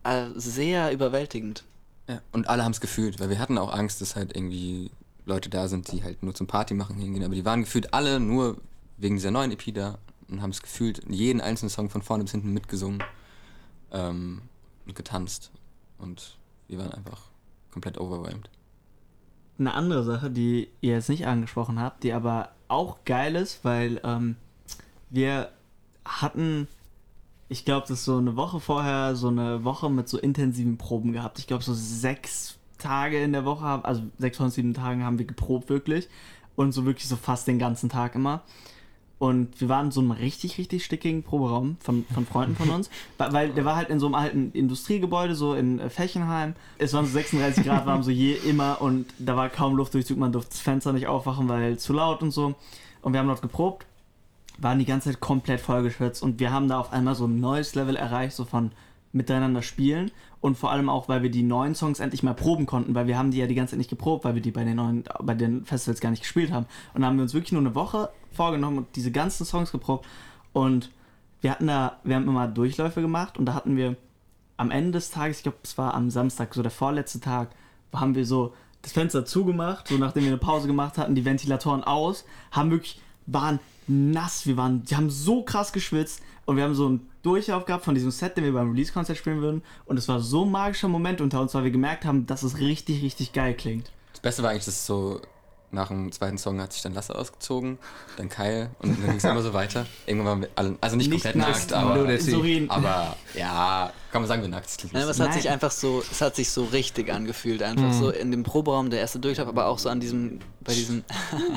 äh, 0.04 0.26
sehr 0.36 0.92
überwältigend. 0.92 1.64
Ja, 2.10 2.22
und 2.34 2.50
alle 2.50 2.66
haben 2.66 2.72
es 2.74 2.82
gefühlt, 2.82 3.20
weil 3.20 3.30
wir 3.30 3.40
hatten 3.40 3.58
auch 3.58 3.72
Angst, 3.72 4.02
dass 4.02 4.16
halt 4.18 4.36
irgendwie 4.36 4.92
Leute 5.26 5.50
da 5.50 5.70
sind, 5.70 5.90
die 5.92 6.04
halt 6.04 6.22
nur 6.22 6.34
zum 6.36 6.48
Party 6.48 6.74
machen 6.74 6.98
hingehen, 6.98 7.24
aber 7.24 7.36
die 7.36 7.46
waren 7.46 7.62
gefühlt 7.62 7.94
alle 7.94 8.20
nur 8.20 8.58
wegen 8.98 9.16
dieser 9.16 9.32
neuen 9.32 9.52
EP 9.52 9.74
da 9.74 9.98
und 10.34 10.42
haben 10.42 10.50
es 10.50 10.62
gefühlt 10.62 11.02
jeden 11.08 11.42
einzelnen 11.42 11.70
Song 11.70 11.90
von 11.90 12.02
vorne 12.02 12.24
bis 12.24 12.32
hinten 12.32 12.54
mitgesungen 12.54 13.04
ähm, 13.92 14.42
und 14.86 14.96
getanzt. 14.96 15.52
Und 15.98 16.38
wir 16.68 16.80
waren 16.80 16.92
einfach 16.92 17.30
komplett 17.72 18.00
overwhelmed. 18.00 18.50
Eine 19.60 19.74
andere 19.76 20.04
Sache, 20.04 20.32
die 20.32 20.70
ihr 20.82 20.94
jetzt 20.94 21.10
nicht 21.10 21.28
angesprochen 21.28 21.80
habt, 21.80 22.04
die 22.04 22.14
aber 22.14 22.50
auch 22.68 23.06
geil 23.06 23.36
ist, 23.36 23.64
weil 23.64 24.02
ähm, 24.04 24.36
wir 25.12 25.52
hatten, 26.04 26.68
ich 27.50 27.64
glaube, 27.64 27.82
das 27.88 28.00
ist 28.00 28.06
so 28.06 28.18
eine 28.18 28.36
Woche 28.36 28.60
vorher, 28.60 29.16
so 29.16 29.28
eine 29.28 29.64
Woche 29.64 29.92
mit 29.92 30.10
so 30.10 30.18
intensiven 30.18 30.78
Proben 30.78 31.14
gehabt. 31.14 31.38
Ich 31.38 31.46
glaube, 31.46 31.64
so 31.64 31.74
sechs 31.76 32.58
Tage 32.80 33.22
in 33.24 33.32
der 33.32 33.46
Woche, 33.46 33.66
also 33.86 34.02
sechs 34.18 34.38
von 34.38 34.50
sieben 34.50 34.74
Tagen 34.74 35.04
haben 35.04 35.20
wir 35.20 35.26
geprobt 35.26 35.70
wirklich. 35.70 36.10
Und 36.56 36.72
so 36.72 36.86
wirklich 36.86 37.08
so 37.08 37.16
fast 37.16 37.48
den 37.48 37.60
ganzen 37.60 37.90
Tag 37.90 38.16
immer. 38.16 38.44
Und 39.24 39.62
wir 39.62 39.70
waren 39.70 39.86
in 39.86 39.92
so 39.94 40.02
einem 40.02 40.12
richtig, 40.12 40.58
richtig 40.58 40.84
stickigen 40.84 41.24
Proberaum 41.24 41.78
von, 41.80 42.04
von 42.14 42.26
Freunden 42.26 42.58
von 42.58 42.70
uns. 42.70 42.90
Weil, 43.18 43.54
der 43.54 43.64
war 43.64 43.78
halt 43.78 43.88
in 43.88 43.98
so 43.98 44.08
einem 44.08 44.16
alten 44.16 44.52
Industriegebäude, 44.52 45.34
so 45.34 45.54
in 45.54 45.80
äh, 45.80 45.90
Fechenheim. 45.90 46.56
Es 46.78 46.92
waren 46.92 47.06
so 47.06 47.14
36 47.14 47.64
Grad 47.66 47.86
warm, 47.86 48.04
so 48.04 48.12
je 48.12 48.34
immer. 48.34 48.82
Und 48.82 49.06
da 49.20 49.38
war 49.38 49.48
kaum 49.48 49.78
Luftdurchzug. 49.78 50.18
Man 50.18 50.34
durfte 50.34 50.52
das 50.52 50.60
Fenster 50.60 50.92
nicht 50.92 51.08
aufwachen, 51.08 51.48
weil 51.48 51.80
zu 51.80 51.94
laut 51.94 52.22
und 52.22 52.32
so. 52.32 52.56
Und 53.02 53.14
wir 53.14 53.22
haben 53.22 53.28
dort 53.28 53.42
geprobt, 53.42 53.86
waren 54.58 54.78
die 54.78 54.84
ganze 54.84 55.10
Zeit 55.10 55.22
komplett 55.22 55.62
vollgeschwitzt. 55.62 56.22
Und 56.22 56.42
wir 56.42 56.52
haben 56.52 56.68
da 56.68 56.80
auf 56.80 56.92
einmal 56.92 57.16
so 57.16 57.26
ein 57.26 57.40
neues 57.40 57.76
Level 57.76 57.96
erreicht, 57.96 58.36
so 58.36 58.44
von 58.44 58.74
miteinander 59.14 59.62
spielen. 59.62 60.12
Und 60.42 60.58
vor 60.58 60.72
allem 60.72 60.90
auch, 60.90 61.08
weil 61.08 61.24
wir 61.24 61.32
die 61.32 61.44
neuen 61.44 61.76
Songs 61.76 62.02
endlich 62.02 62.22
mal 62.22 62.34
proben 62.34 62.66
konnten, 62.66 62.94
weil 62.96 63.08
wir 63.08 63.18
haben 63.18 63.32
die 63.32 63.38
ja 63.38 63.48
die 63.48 63.56
ganze 63.56 63.72
Zeit 63.72 63.78
nicht 63.78 63.90
geprobt, 63.90 64.26
weil 64.26 64.36
wir 64.36 64.42
die 64.42 64.52
bei 64.52 64.66
den 64.66 64.76
neuen, 64.76 65.06
bei 65.22 65.36
den 65.36 65.64
Festivals 65.64 66.02
gar 66.02 66.10
nicht 66.10 66.24
gespielt 66.24 66.52
haben. 66.52 66.66
Und 66.94 67.02
dann 67.02 67.06
haben 67.06 67.16
wir 67.18 67.24
uns 67.24 67.34
wirklich 67.34 67.54
nur 67.54 67.62
eine 67.62 67.76
Woche 67.76 68.10
vorgenommen 68.32 68.80
und 68.80 68.96
diese 68.98 69.12
ganzen 69.12 69.46
Songs 69.46 69.72
geprobt. 69.72 70.06
Und 70.52 70.92
wir 71.40 71.52
hatten 71.52 71.68
da, 71.68 72.00
wir 72.04 72.16
haben 72.16 72.28
immer 72.28 72.48
Durchläufe 72.48 73.02
gemacht 73.02 73.38
und 73.38 73.46
da 73.46 73.54
hatten 73.54 73.78
wir 73.78 73.96
am 74.58 74.72
Ende 74.72 74.92
des 74.92 75.12
Tages, 75.12 75.38
ich 75.38 75.44
glaube, 75.44 75.60
es 75.64 75.78
war 75.78 75.94
am 75.94 76.10
Samstag, 76.10 76.54
so 76.54 76.62
der 76.62 76.72
vorletzte 76.72 77.20
Tag, 77.20 77.50
haben 77.94 78.16
wir 78.16 78.26
so 78.26 78.54
das 78.82 78.92
Fenster 78.92 79.26
zugemacht, 79.26 79.88
so 79.88 79.98
nachdem 79.98 80.24
wir 80.24 80.32
eine 80.32 80.38
Pause 80.38 80.68
gemacht 80.68 80.98
hatten, 80.98 81.16
die 81.16 81.26
Ventilatoren 81.26 81.84
aus, 81.84 82.26
haben 82.52 82.72
wirklich, 82.72 83.02
waren 83.26 83.60
nass, 83.88 84.46
wir 84.46 84.58
waren, 84.58 84.84
die 84.84 84.96
haben 84.96 85.10
so 85.10 85.44
krass 85.44 85.74
geschwitzt 85.74 86.22
und 86.46 86.58
wir 86.58 86.64
haben 86.64 86.76
so 86.76 86.88
einen 86.88 87.08
Durchlauf 87.22 87.66
gehabt 87.66 87.86
von 87.86 87.96
diesem 87.96 88.12
Set, 88.12 88.38
den 88.38 88.44
wir 88.44 88.54
beim 88.54 88.72
Release-Konzert 88.72 89.18
spielen 89.18 89.42
würden 89.42 89.62
und 89.86 89.98
es 89.98 90.08
war 90.08 90.20
so 90.20 90.46
ein 90.46 90.52
magischer 90.52 90.88
Moment 90.88 91.22
unter 91.22 91.42
uns, 91.42 91.54
weil 91.54 91.64
wir 91.64 91.72
gemerkt 91.72 92.06
haben, 92.06 92.26
dass 92.26 92.44
es 92.44 92.60
richtig, 92.60 93.02
richtig 93.04 93.34
geil 93.34 93.54
klingt. 93.54 93.92
Das 94.12 94.22
Beste 94.22 94.44
war 94.44 94.52
eigentlich, 94.52 94.66
dass 94.66 94.86
so 94.86 95.22
nach 95.74 95.88
dem 95.88 96.12
zweiten 96.12 96.38
Song 96.38 96.62
hat 96.62 96.72
sich 96.72 96.82
dann 96.82 96.94
Lasse 96.94 97.16
ausgezogen, 97.16 97.80
dann 98.18 98.30
Kyle 98.30 98.70
und 98.80 98.98
dann 98.98 99.08
ging 99.08 99.18
es 99.18 99.24
immer 99.24 99.42
so 99.42 99.54
weiter. 99.54 99.86
Irgendwann 100.06 100.28
waren 100.28 100.42
wir 100.42 100.50
alle, 100.56 100.78
also 100.80 100.96
nicht, 100.96 101.10
Nicht 101.10 101.24
komplett 101.24 101.36
nackt, 101.36 101.72
nackt, 101.72 101.74
aber, 101.74 101.96
aber 102.70 103.18
ja, 103.34 103.92
kann 104.12 104.22
man 104.22 104.28
sagen, 104.28 104.42
wir 104.44 104.50
nackt. 104.50 104.70
Nein, 104.92 105.02
aber 105.02 105.12
es 105.12 105.20
hat 105.20 105.34
sich 105.34 105.46
Nein. 105.46 105.54
einfach 105.54 105.72
so, 105.72 106.04
es 106.10 106.22
hat 106.22 106.36
sich 106.36 106.52
so 106.52 106.66
richtig 106.66 107.12
angefühlt, 107.12 107.64
einfach 107.64 107.92
so 107.94 108.12
in 108.12 108.32
dem 108.32 108.44
Proberaum 108.44 108.90
der 108.90 109.00
erste 109.00 109.20
Durchlauf, 109.20 109.48
aber 109.48 109.66
auch 109.66 109.80
so 109.80 109.90
an 109.90 110.00
diesem, 110.00 110.40
bei 110.62 110.74
diesem, 110.74 111.04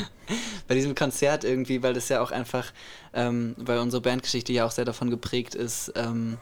bei 0.69 0.75
diesem 0.75 0.95
Konzert 0.95 1.45
irgendwie, 1.45 1.83
weil 1.83 1.95
das 1.95 2.09
ja 2.09 2.23
auch 2.23 2.31
einfach, 2.31 2.73
ähm, 3.13 3.55
weil 3.59 3.79
unsere 3.79 4.01
Bandgeschichte 4.01 4.53
ja 4.53 4.65
auch 4.65 4.71
sehr 4.71 4.87
davon 4.87 5.11
geprägt 5.11 5.55
ist, 5.55 5.93
ähm, 5.95 6.39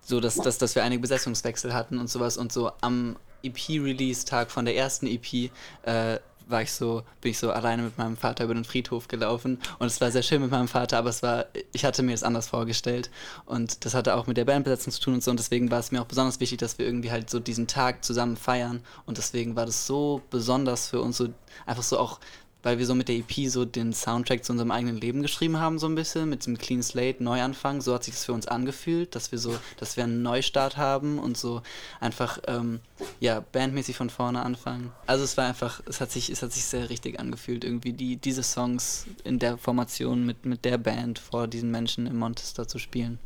so 0.00 0.20
dass, 0.20 0.36
dass, 0.36 0.58
dass 0.58 0.74
wir 0.74 0.84
einige 0.84 1.00
Besetzungswechsel 1.00 1.74
hatten 1.74 1.98
und 1.98 2.08
sowas 2.08 2.36
und 2.36 2.52
so 2.52 2.70
am 2.80 3.16
EP-Release-Tag 3.44 4.50
von 4.50 4.64
der 4.64 4.76
ersten 4.76 5.06
EP 5.06 5.50
äh, 5.82 6.18
war 6.46 6.62
ich 6.62 6.72
so, 6.72 7.02
bin 7.20 7.30
ich 7.30 7.38
so 7.38 7.50
alleine 7.50 7.82
mit 7.82 7.98
meinem 7.98 8.16
Vater 8.16 8.44
über 8.44 8.54
den 8.54 8.64
Friedhof 8.64 9.08
gelaufen. 9.08 9.58
Und 9.78 9.86
es 9.86 10.00
war 10.00 10.10
sehr 10.10 10.22
schön 10.22 10.42
mit 10.42 10.50
meinem 10.50 10.68
Vater, 10.68 10.98
aber 10.98 11.10
es 11.10 11.22
war, 11.22 11.46
ich 11.72 11.84
hatte 11.84 12.02
mir 12.02 12.14
es 12.14 12.22
anders 12.22 12.48
vorgestellt. 12.48 13.10
Und 13.46 13.84
das 13.84 13.94
hatte 13.94 14.14
auch 14.14 14.26
mit 14.26 14.36
der 14.36 14.44
Bandbesetzung 14.44 14.92
zu 14.92 15.00
tun 15.00 15.14
und 15.14 15.22
so. 15.22 15.30
Und 15.30 15.38
deswegen 15.38 15.70
war 15.70 15.78
es 15.78 15.92
mir 15.92 16.00
auch 16.02 16.06
besonders 16.06 16.40
wichtig, 16.40 16.58
dass 16.58 16.78
wir 16.78 16.86
irgendwie 16.86 17.10
halt 17.10 17.30
so 17.30 17.40
diesen 17.40 17.66
Tag 17.66 18.04
zusammen 18.04 18.36
feiern. 18.36 18.82
Und 19.06 19.18
deswegen 19.18 19.56
war 19.56 19.66
das 19.66 19.86
so 19.86 20.22
besonders 20.30 20.88
für 20.88 21.00
uns 21.00 21.16
so 21.16 21.28
einfach 21.66 21.82
so 21.82 21.98
auch 21.98 22.20
weil 22.64 22.78
wir 22.78 22.86
so 22.86 22.94
mit 22.94 23.08
der 23.08 23.16
EP 23.16 23.48
so 23.48 23.64
den 23.64 23.92
Soundtrack 23.92 24.44
zu 24.44 24.52
unserem 24.52 24.70
eigenen 24.70 24.96
Leben 24.96 25.22
geschrieben 25.22 25.58
haben, 25.58 25.78
so 25.78 25.86
ein 25.86 25.94
bisschen, 25.94 26.28
mit 26.28 26.44
dem 26.46 26.58
Clean 26.58 26.82
Slate, 26.82 27.22
Neuanfang. 27.22 27.80
So 27.80 27.94
hat 27.94 28.04
sich 28.04 28.14
das 28.14 28.24
für 28.24 28.32
uns 28.32 28.48
angefühlt, 28.48 29.14
dass 29.14 29.30
wir 29.30 29.38
so, 29.38 29.56
dass 29.76 29.96
wir 29.96 30.04
einen 30.04 30.22
Neustart 30.22 30.76
haben 30.76 31.18
und 31.18 31.36
so 31.36 31.62
einfach, 32.00 32.38
ähm, 32.48 32.80
ja, 33.20 33.40
bandmäßig 33.40 33.96
von 33.96 34.10
vorne 34.10 34.42
anfangen. 34.42 34.90
Also 35.06 35.24
es 35.24 35.36
war 35.36 35.46
einfach, 35.46 35.82
es 35.86 36.00
hat 36.00 36.10
sich, 36.10 36.30
es 36.30 36.42
hat 36.42 36.52
sich 36.52 36.64
sehr 36.64 36.90
richtig 36.90 37.20
angefühlt, 37.20 37.64
irgendwie 37.64 37.92
die, 37.92 38.16
diese 38.16 38.42
Songs 38.42 39.06
in 39.24 39.38
der 39.38 39.58
Formation 39.58 40.24
mit, 40.24 40.46
mit 40.46 40.64
der 40.64 40.78
Band 40.78 41.18
vor 41.18 41.46
diesen 41.46 41.70
Menschen 41.70 42.06
im 42.06 42.18
Montester 42.18 42.66
zu 42.66 42.78
spielen. 42.78 43.18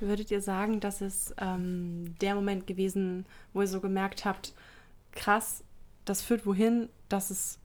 Würdet 0.00 0.30
ihr 0.30 0.40
sagen, 0.40 0.80
dass 0.80 1.00
es 1.00 1.34
ähm, 1.38 2.14
der 2.20 2.34
Moment 2.34 2.66
gewesen, 2.66 3.26
wo 3.52 3.62
ihr 3.62 3.66
so 3.66 3.80
gemerkt 3.80 4.24
habt, 4.24 4.52
krass, 5.12 5.62
das 6.04 6.22
führt 6.22 6.46
wohin, 6.46 6.88
dass 7.08 7.30
es 7.30 7.58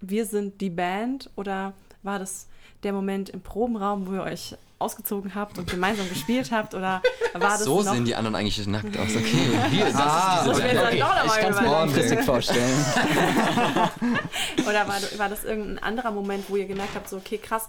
wir 0.00 0.26
sind 0.26 0.60
die 0.60 0.70
Band 0.70 1.30
oder 1.36 1.72
war 2.02 2.18
das 2.18 2.46
der 2.82 2.92
Moment 2.92 3.28
im 3.28 3.40
Probenraum, 3.42 4.06
wo 4.06 4.14
ihr 4.14 4.22
euch 4.22 4.56
ausgezogen 4.78 5.34
habt 5.34 5.58
und 5.58 5.68
gemeinsam 5.68 6.08
gespielt 6.08 6.50
habt 6.50 6.74
oder 6.74 7.02
war 7.34 7.50
das 7.50 7.64
So 7.64 7.82
noch 7.82 7.92
sehen 7.92 8.06
die 8.06 8.14
anderen 8.14 8.34
eigentlich 8.34 8.66
nackt 8.66 8.96
aus. 8.96 9.14
Okay, 9.14 9.50
wir, 9.70 9.84
das 9.84 9.94
Ah, 9.96 10.46
ist 10.50 10.58
Ich 10.58 10.64
diese 10.64 10.74
Band. 10.74 11.00
dabei 11.00 11.26
ich 11.26 11.32
kann 11.32 11.52
es 11.52 11.60
mir 11.60 11.70
langfristig 11.70 12.20
vorstellen. 12.22 12.84
Oder 14.66 14.88
war, 14.88 14.96
war 15.18 15.28
das 15.28 15.44
irgendein 15.44 15.78
anderer 15.82 16.10
Moment, 16.12 16.48
wo 16.48 16.56
ihr 16.56 16.66
gemerkt 16.66 16.94
habt, 16.94 17.08
so, 17.08 17.16
okay, 17.18 17.36
krass, 17.38 17.68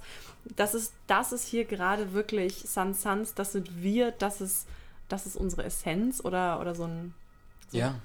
das 0.56 0.74
ist, 0.74 0.94
das 1.08 1.32
ist 1.34 1.48
hier 1.48 1.66
gerade 1.66 2.14
wirklich 2.14 2.64
Sun 2.68 2.94
Suns, 2.94 3.34
das 3.34 3.52
sind 3.52 3.82
wir, 3.84 4.12
das 4.12 4.40
ist, 4.42 4.66
das 5.10 5.26
ist 5.26 5.36
unsere 5.36 5.64
Essenz 5.66 6.24
oder, 6.24 6.60
oder 6.62 6.76
so 6.76 6.86
ein. 6.86 7.14
So 7.72 7.78
Ja. 7.78 7.96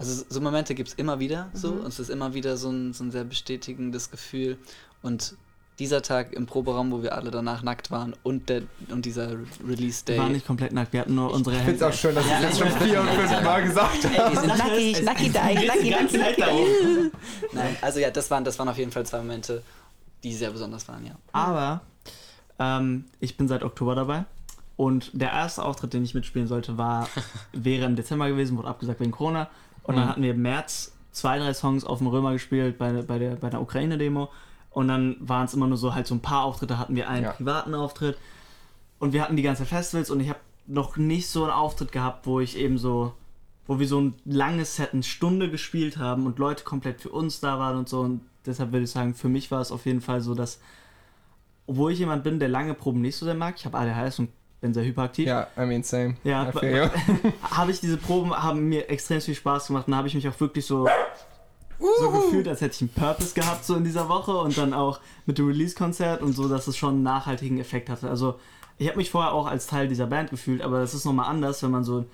Also 0.00 0.24
so 0.28 0.40
Momente 0.40 0.74
gibt 0.74 0.88
es 0.88 0.94
immer 0.94 1.18
wieder 1.20 1.50
so 1.52 1.72
Mhm. 1.72 1.80
und 1.80 1.86
es 1.88 2.00
ist 2.00 2.08
immer 2.10 2.34
wieder 2.34 2.56
so 2.56 2.70
ein, 2.70 2.92
so 2.94 3.04
ein 3.04 3.10
sehr 3.10 3.24
bestätigendes 3.24 4.10
Gefühl. 4.10 4.56
Und 5.02 5.34
dieser 5.78 6.02
Tag 6.02 6.32
im 6.34 6.44
Proberaum, 6.46 6.90
wo 6.90 7.02
wir 7.02 7.14
alle 7.14 7.30
danach 7.30 7.62
nackt 7.62 7.90
waren 7.90 8.14
und, 8.22 8.48
der, 8.48 8.62
und 8.90 9.04
dieser 9.06 9.30
Re- 9.32 9.44
Release 9.66 10.02
Wir 10.06 10.14
Day. 10.14 10.18
waren 10.18 10.32
nicht 10.32 10.46
komplett 10.46 10.72
nackt, 10.72 10.92
wir 10.92 11.00
hatten 11.00 11.14
nur 11.14 11.32
unsere 11.32 11.56
Ich 11.56 11.62
finde 11.62 11.76
es 11.76 11.80
Hände. 11.82 11.94
auch 11.94 11.98
schön, 11.98 12.14
dass 12.14 12.26
ich 12.26 12.32
es 12.32 12.42
jetzt 12.42 12.58
schon 12.58 12.70
vier 12.86 13.00
und 13.00 13.08
fünf 13.08 13.42
Mal 13.42 13.62
gesagt 13.62 14.04
habe. 14.18 14.34
wir 14.34 14.40
sind 14.40 14.58
nackig, 14.58 15.02
nackig, 15.02 15.32
nackig, 15.34 15.66
nackig, 15.68 15.90
nackig, 15.90 16.10
Zeit 16.20 16.38
da 16.40 16.48
oben. 16.52 17.10
Nein, 17.52 17.76
also 17.80 17.98
ja, 18.00 18.10
das 18.10 18.30
waren, 18.30 18.44
das 18.44 18.58
waren 18.58 18.68
auf 18.68 18.76
jeden 18.78 18.92
Fall 18.92 19.06
zwei 19.06 19.18
Momente, 19.18 19.62
die 20.22 20.34
sehr 20.34 20.50
besonders 20.50 20.86
waren, 20.88 21.06
ja. 21.06 21.12
Aber 21.32 21.80
ähm, 22.58 23.04
ich 23.20 23.36
bin 23.38 23.48
seit 23.48 23.62
Oktober 23.62 23.94
dabei. 23.94 24.24
Und 24.76 25.10
der 25.12 25.30
erste 25.30 25.62
Auftritt, 25.62 25.92
den 25.94 26.04
ich 26.04 26.14
mitspielen 26.14 26.46
sollte, 26.48 26.76
war, 26.78 27.08
wäre 27.52 27.84
im 27.86 27.96
Dezember 27.96 28.28
gewesen, 28.28 28.56
wurde 28.58 28.68
abgesagt 28.68 29.00
wegen 29.00 29.10
Corona. 29.12 29.48
Und 29.90 29.96
dann 29.96 30.04
Mhm. 30.06 30.08
hatten 30.10 30.22
wir 30.22 30.30
im 30.32 30.42
März 30.42 30.92
zwei, 31.12 31.38
drei 31.38 31.52
Songs 31.52 31.84
auf 31.84 31.98
dem 31.98 32.06
Römer 32.06 32.32
gespielt 32.32 32.78
bei, 32.78 32.92
bei 33.02 33.18
der, 33.18 33.36
bei 33.36 33.50
der 33.50 33.60
Ukraine-Demo. 33.60 34.28
Und 34.70 34.88
dann 34.88 35.16
waren 35.20 35.46
es 35.46 35.54
immer 35.54 35.66
nur 35.66 35.76
so 35.76 35.94
halt 35.94 36.06
so 36.06 36.14
ein 36.14 36.20
paar 36.20 36.44
Auftritte, 36.44 36.78
hatten 36.78 36.94
wir 36.94 37.08
einen 37.08 37.24
Ja. 37.24 37.32
privaten 37.32 37.74
Auftritt. 37.74 38.16
Und 38.98 39.12
wir 39.12 39.22
hatten 39.22 39.36
die 39.36 39.42
ganzen 39.42 39.66
Festivals 39.66 40.10
und 40.10 40.20
ich 40.20 40.28
habe 40.28 40.38
noch 40.66 40.96
nicht 40.96 41.28
so 41.28 41.42
einen 41.42 41.52
Auftritt 41.52 41.90
gehabt, 41.90 42.26
wo 42.26 42.38
ich 42.38 42.56
eben 42.56 42.78
so, 42.78 43.12
wo 43.66 43.78
wir 43.80 43.88
so 43.88 44.00
ein 44.00 44.14
langes 44.24 44.76
Set, 44.76 44.92
eine 44.92 45.02
Stunde 45.02 45.50
gespielt 45.50 45.96
haben 45.98 46.26
und 46.26 46.38
Leute 46.38 46.62
komplett 46.64 47.00
für 47.00 47.08
uns 47.10 47.40
da 47.40 47.58
waren 47.58 47.76
und 47.78 47.88
so. 47.88 48.00
Und 48.00 48.20
deshalb 48.46 48.70
würde 48.72 48.84
ich 48.84 48.90
sagen, 48.90 49.14
für 49.14 49.28
mich 49.28 49.50
war 49.50 49.60
es 49.60 49.72
auf 49.72 49.86
jeden 49.86 50.00
Fall 50.00 50.20
so, 50.20 50.34
dass, 50.34 50.60
obwohl 51.66 51.92
ich 51.92 51.98
jemand 51.98 52.22
bin, 52.24 52.38
der 52.38 52.48
lange 52.48 52.74
Proben 52.74 53.00
nicht 53.00 53.16
so 53.16 53.24
sehr 53.26 53.34
mag, 53.34 53.54
ich 53.56 53.64
habe 53.64 53.78
ADHS 53.78 54.20
und 54.20 54.28
bin 54.60 54.74
sehr 54.74 54.84
hyperaktiv, 54.84 55.26
Ja, 55.26 55.46
I 55.56 55.64
mean, 55.64 55.82
same. 55.82 56.16
Ja, 56.22 56.52
habe 57.50 57.70
ich 57.70 57.80
diese 57.80 57.96
Proben, 57.96 58.34
haben 58.34 58.68
mir 58.68 58.90
extrem 58.90 59.20
viel 59.20 59.34
Spaß 59.34 59.68
gemacht 59.68 59.86
und 59.86 59.92
da 59.92 59.98
habe 59.98 60.08
ich 60.08 60.14
mich 60.14 60.28
auch 60.28 60.38
wirklich 60.38 60.66
so, 60.66 60.88
so 61.78 62.10
gefühlt, 62.10 62.46
als 62.46 62.60
hätte 62.60 62.74
ich 62.74 62.80
einen 62.82 62.90
Purpose 62.90 63.34
gehabt 63.34 63.64
so 63.64 63.74
in 63.74 63.84
dieser 63.84 64.08
Woche 64.08 64.36
und 64.36 64.56
dann 64.58 64.74
auch 64.74 65.00
mit 65.24 65.38
dem 65.38 65.46
Release-Konzert 65.46 66.20
und 66.22 66.34
so, 66.34 66.48
dass 66.48 66.66
es 66.66 66.76
schon 66.76 66.94
einen 66.94 67.02
nachhaltigen 67.02 67.58
Effekt 67.58 67.88
hatte. 67.88 68.10
Also 68.10 68.38
ich 68.76 68.88
habe 68.88 68.98
mich 68.98 69.10
vorher 69.10 69.32
auch 69.32 69.46
als 69.46 69.66
Teil 69.66 69.88
dieser 69.88 70.06
Band 70.06 70.30
gefühlt, 70.30 70.62
aber 70.62 70.80
das 70.80 70.94
ist 70.94 71.04
nochmal 71.04 71.28
anders, 71.28 71.62
wenn 71.62 71.70
man 71.70 71.84
so 71.84 72.04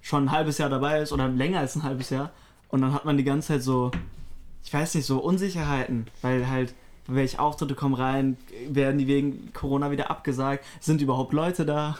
schon 0.00 0.24
ein 0.24 0.32
halbes 0.32 0.58
Jahr 0.58 0.68
dabei 0.68 1.00
ist 1.00 1.12
oder 1.12 1.28
länger 1.28 1.60
als 1.60 1.74
ein 1.76 1.82
halbes 1.82 2.10
Jahr 2.10 2.30
und 2.68 2.82
dann 2.82 2.92
hat 2.92 3.06
man 3.06 3.16
die 3.16 3.24
ganze 3.24 3.48
Zeit 3.48 3.62
so, 3.62 3.90
ich 4.62 4.72
weiß 4.72 4.94
nicht, 4.94 5.06
so 5.06 5.18
Unsicherheiten, 5.20 6.06
weil 6.20 6.48
halt 6.48 6.74
welche 7.06 7.38
Auftritte 7.38 7.74
kommen 7.74 7.94
rein, 7.94 8.36
werden 8.68 8.98
die 8.98 9.06
wegen 9.06 9.52
Corona 9.52 9.90
wieder 9.90 10.10
abgesagt, 10.10 10.64
sind 10.80 11.00
überhaupt 11.00 11.32
Leute 11.32 11.66
da? 11.66 11.98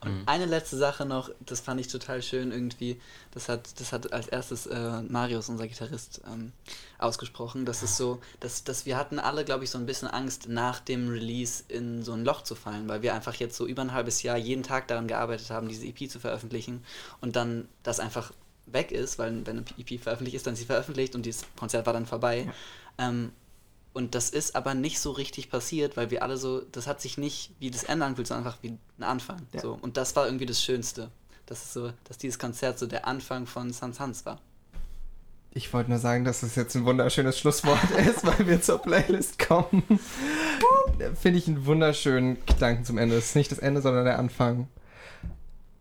Und 0.00 0.24
eine 0.26 0.44
letzte 0.44 0.76
Sache 0.76 1.06
noch, 1.06 1.30
das 1.40 1.60
fand 1.60 1.80
ich 1.80 1.88
total 1.88 2.22
schön 2.22 2.52
irgendwie. 2.52 3.00
Das 3.30 3.48
hat, 3.48 3.80
das 3.80 3.92
hat 3.92 4.12
als 4.12 4.28
erstes 4.28 4.66
äh, 4.66 5.02
Marius, 5.02 5.48
unser 5.48 5.66
Gitarrist, 5.66 6.20
ähm, 6.26 6.52
ausgesprochen. 6.98 7.64
Das 7.64 7.82
ist 7.82 7.96
so, 7.96 8.20
dass, 8.40 8.64
dass 8.64 8.84
wir 8.84 8.96
hatten 8.96 9.18
alle, 9.18 9.44
glaube 9.44 9.64
ich, 9.64 9.70
so 9.70 9.78
ein 9.78 9.86
bisschen 9.86 10.08
Angst, 10.08 10.48
nach 10.48 10.80
dem 10.80 11.08
Release 11.08 11.64
in 11.68 12.02
so 12.02 12.12
ein 12.12 12.24
Loch 12.24 12.42
zu 12.42 12.54
fallen, 12.54 12.88
weil 12.88 13.02
wir 13.02 13.14
einfach 13.14 13.34
jetzt 13.34 13.56
so 13.56 13.66
über 13.66 13.82
ein 13.82 13.92
halbes 13.92 14.22
Jahr 14.22 14.36
jeden 14.36 14.62
Tag 14.62 14.88
daran 14.88 15.08
gearbeitet 15.08 15.50
haben, 15.50 15.68
diese 15.68 15.86
EP 15.86 16.10
zu 16.10 16.20
veröffentlichen 16.20 16.84
und 17.20 17.36
dann 17.36 17.68
das 17.82 18.00
einfach 18.00 18.32
weg 18.66 18.92
ist, 18.92 19.18
weil 19.18 19.46
wenn 19.46 19.58
eine 19.58 19.64
EP 19.78 20.00
veröffentlicht 20.00 20.36
ist, 20.36 20.46
dann 20.46 20.54
ist 20.54 20.60
sie 20.60 20.66
veröffentlicht 20.66 21.14
und 21.14 21.24
dieses 21.24 21.44
Konzert 21.56 21.86
war 21.86 21.92
dann 21.92 22.06
vorbei. 22.06 22.52
Ähm, 22.98 23.32
und 23.92 24.14
das 24.14 24.30
ist 24.30 24.56
aber 24.56 24.74
nicht 24.74 25.00
so 25.00 25.10
richtig 25.10 25.50
passiert, 25.50 25.96
weil 25.96 26.10
wir 26.10 26.22
alle 26.22 26.36
so, 26.36 26.60
das 26.60 26.86
hat 26.86 27.00
sich 27.00 27.18
nicht 27.18 27.52
wie 27.58 27.70
das 27.70 27.84
Ende 27.84 28.06
angefühlt, 28.06 28.28
sondern 28.28 28.46
einfach 28.46 28.62
wie 28.62 28.78
ein 28.98 29.02
Anfang. 29.02 29.42
Ja. 29.52 29.60
So. 29.60 29.78
Und 29.80 29.96
das 29.96 30.16
war 30.16 30.26
irgendwie 30.26 30.46
das 30.46 30.62
Schönste. 30.62 31.10
Das 31.46 31.62
ist 31.62 31.72
so, 31.74 31.92
dass 32.04 32.18
dieses 32.18 32.38
Konzert 32.38 32.78
so 32.78 32.86
der 32.86 33.06
Anfang 33.06 33.46
von 33.46 33.72
Sans 33.72 34.00
Hans 34.00 34.24
war. 34.24 34.40
Ich 35.54 35.72
wollte 35.74 35.90
nur 35.90 35.98
sagen, 35.98 36.24
dass 36.24 36.42
es 36.42 36.54
jetzt 36.54 36.74
ein 36.74 36.86
wunderschönes 36.86 37.38
Schlusswort 37.38 37.90
ist, 38.06 38.24
weil 38.24 38.46
wir 38.46 38.62
zur 38.62 38.78
Playlist 38.78 39.38
kommen. 39.38 39.82
Finde 41.20 41.38
ich 41.38 41.46
einen 41.46 41.66
wunderschönen 41.66 42.38
Gedanken 42.46 42.84
zum 42.84 42.96
Ende. 42.96 43.16
Es 43.16 43.26
ist 43.26 43.36
nicht 43.36 43.52
das 43.52 43.58
Ende, 43.58 43.82
sondern 43.82 44.06
der 44.06 44.18
Anfang. 44.18 44.68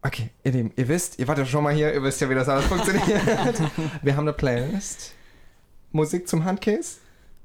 Okay, 0.02 0.32
ihr 0.44 0.52
Lieben, 0.52 0.74
ihr 0.76 0.88
wisst, 0.88 1.20
ihr 1.20 1.28
wart 1.28 1.38
ja 1.38 1.46
schon 1.46 1.64
mal 1.64 1.74
hier, 1.74 1.94
ihr 1.94 2.04
wisst 2.04 2.20
ja, 2.20 2.30
wie 2.30 2.36
das 2.36 2.50
alles 2.50 2.66
funktioniert. 2.66 3.06
Wir 4.02 4.16
haben 4.16 4.28
eine 4.28 4.34
Playlist. 4.34 5.14
Musik 5.92 6.28
zum 6.28 6.44
Handcase. 6.44 6.98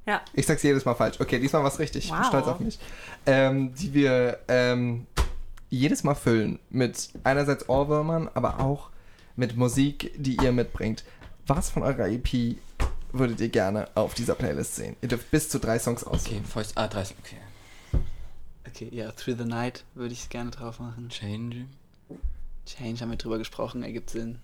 Ja. 0.07 0.23
Ich 0.33 0.47
sag's 0.47 0.63
jedes 0.63 0.85
Mal 0.85 0.95
falsch. 0.95 1.21
Okay, 1.21 1.39
diesmal 1.41 1.63
war's 1.65 1.79
richtig. 1.79 2.05
Ich 2.05 2.11
bin 2.11 2.21
Wow. 2.21 2.27
stolz 2.29 2.47
auf 2.47 2.61
mich. 2.61 2.79
Ähm, 3.27 3.75
die 3.75 3.93
wir 3.93 4.39
ähm, 4.49 5.07
jedes 5.69 6.05
Mal 6.05 6.15
füllen 6.15 6.59
mit 6.71 7.11
einerseits 7.25 7.69
Ohrwürmern, 7.69 8.31
aber 8.35 8.61
auch 8.61 8.91
mit 9.35 9.57
Musik, 9.57 10.13
die 10.17 10.37
ihr 10.37 10.53
mitbringt. 10.53 11.05
Was 11.47 11.71
von 11.71 11.83
eurer 11.83 12.09
EP 12.09 12.57
würdet 13.13 13.41
ihr 13.41 13.49
gerne 13.49 13.89
auf 13.95 14.15
dieser 14.15 14.35
Playlist 14.35 14.77
sehen? 14.77 14.97
Ihr 15.03 15.09
dürft 15.09 15.31
bis 15.31 15.49
zu 15.49 15.59
drei 15.59 15.79
Songs 15.79 16.07
Okay, 16.07 16.15
auswählen. 16.17 16.45
Fäust. 16.45 16.73
Ah, 16.79 16.87
30. 16.89 17.17
Okay. 17.25 18.01
Okay, 18.69 18.89
ja, 18.93 19.11
Through 19.13 19.39
the 19.39 19.45
Night 19.45 19.85
würde 19.95 20.13
ich 20.13 20.29
gerne 20.29 20.51
drauf 20.51 20.79
machen. 20.81 21.09
Change. 21.09 21.65
Change 22.67 23.01
haben 23.01 23.11
wir 23.11 23.17
drüber 23.17 23.39
gesprochen, 23.39 23.83
ergibt 23.83 24.11
Sinn. 24.11 24.39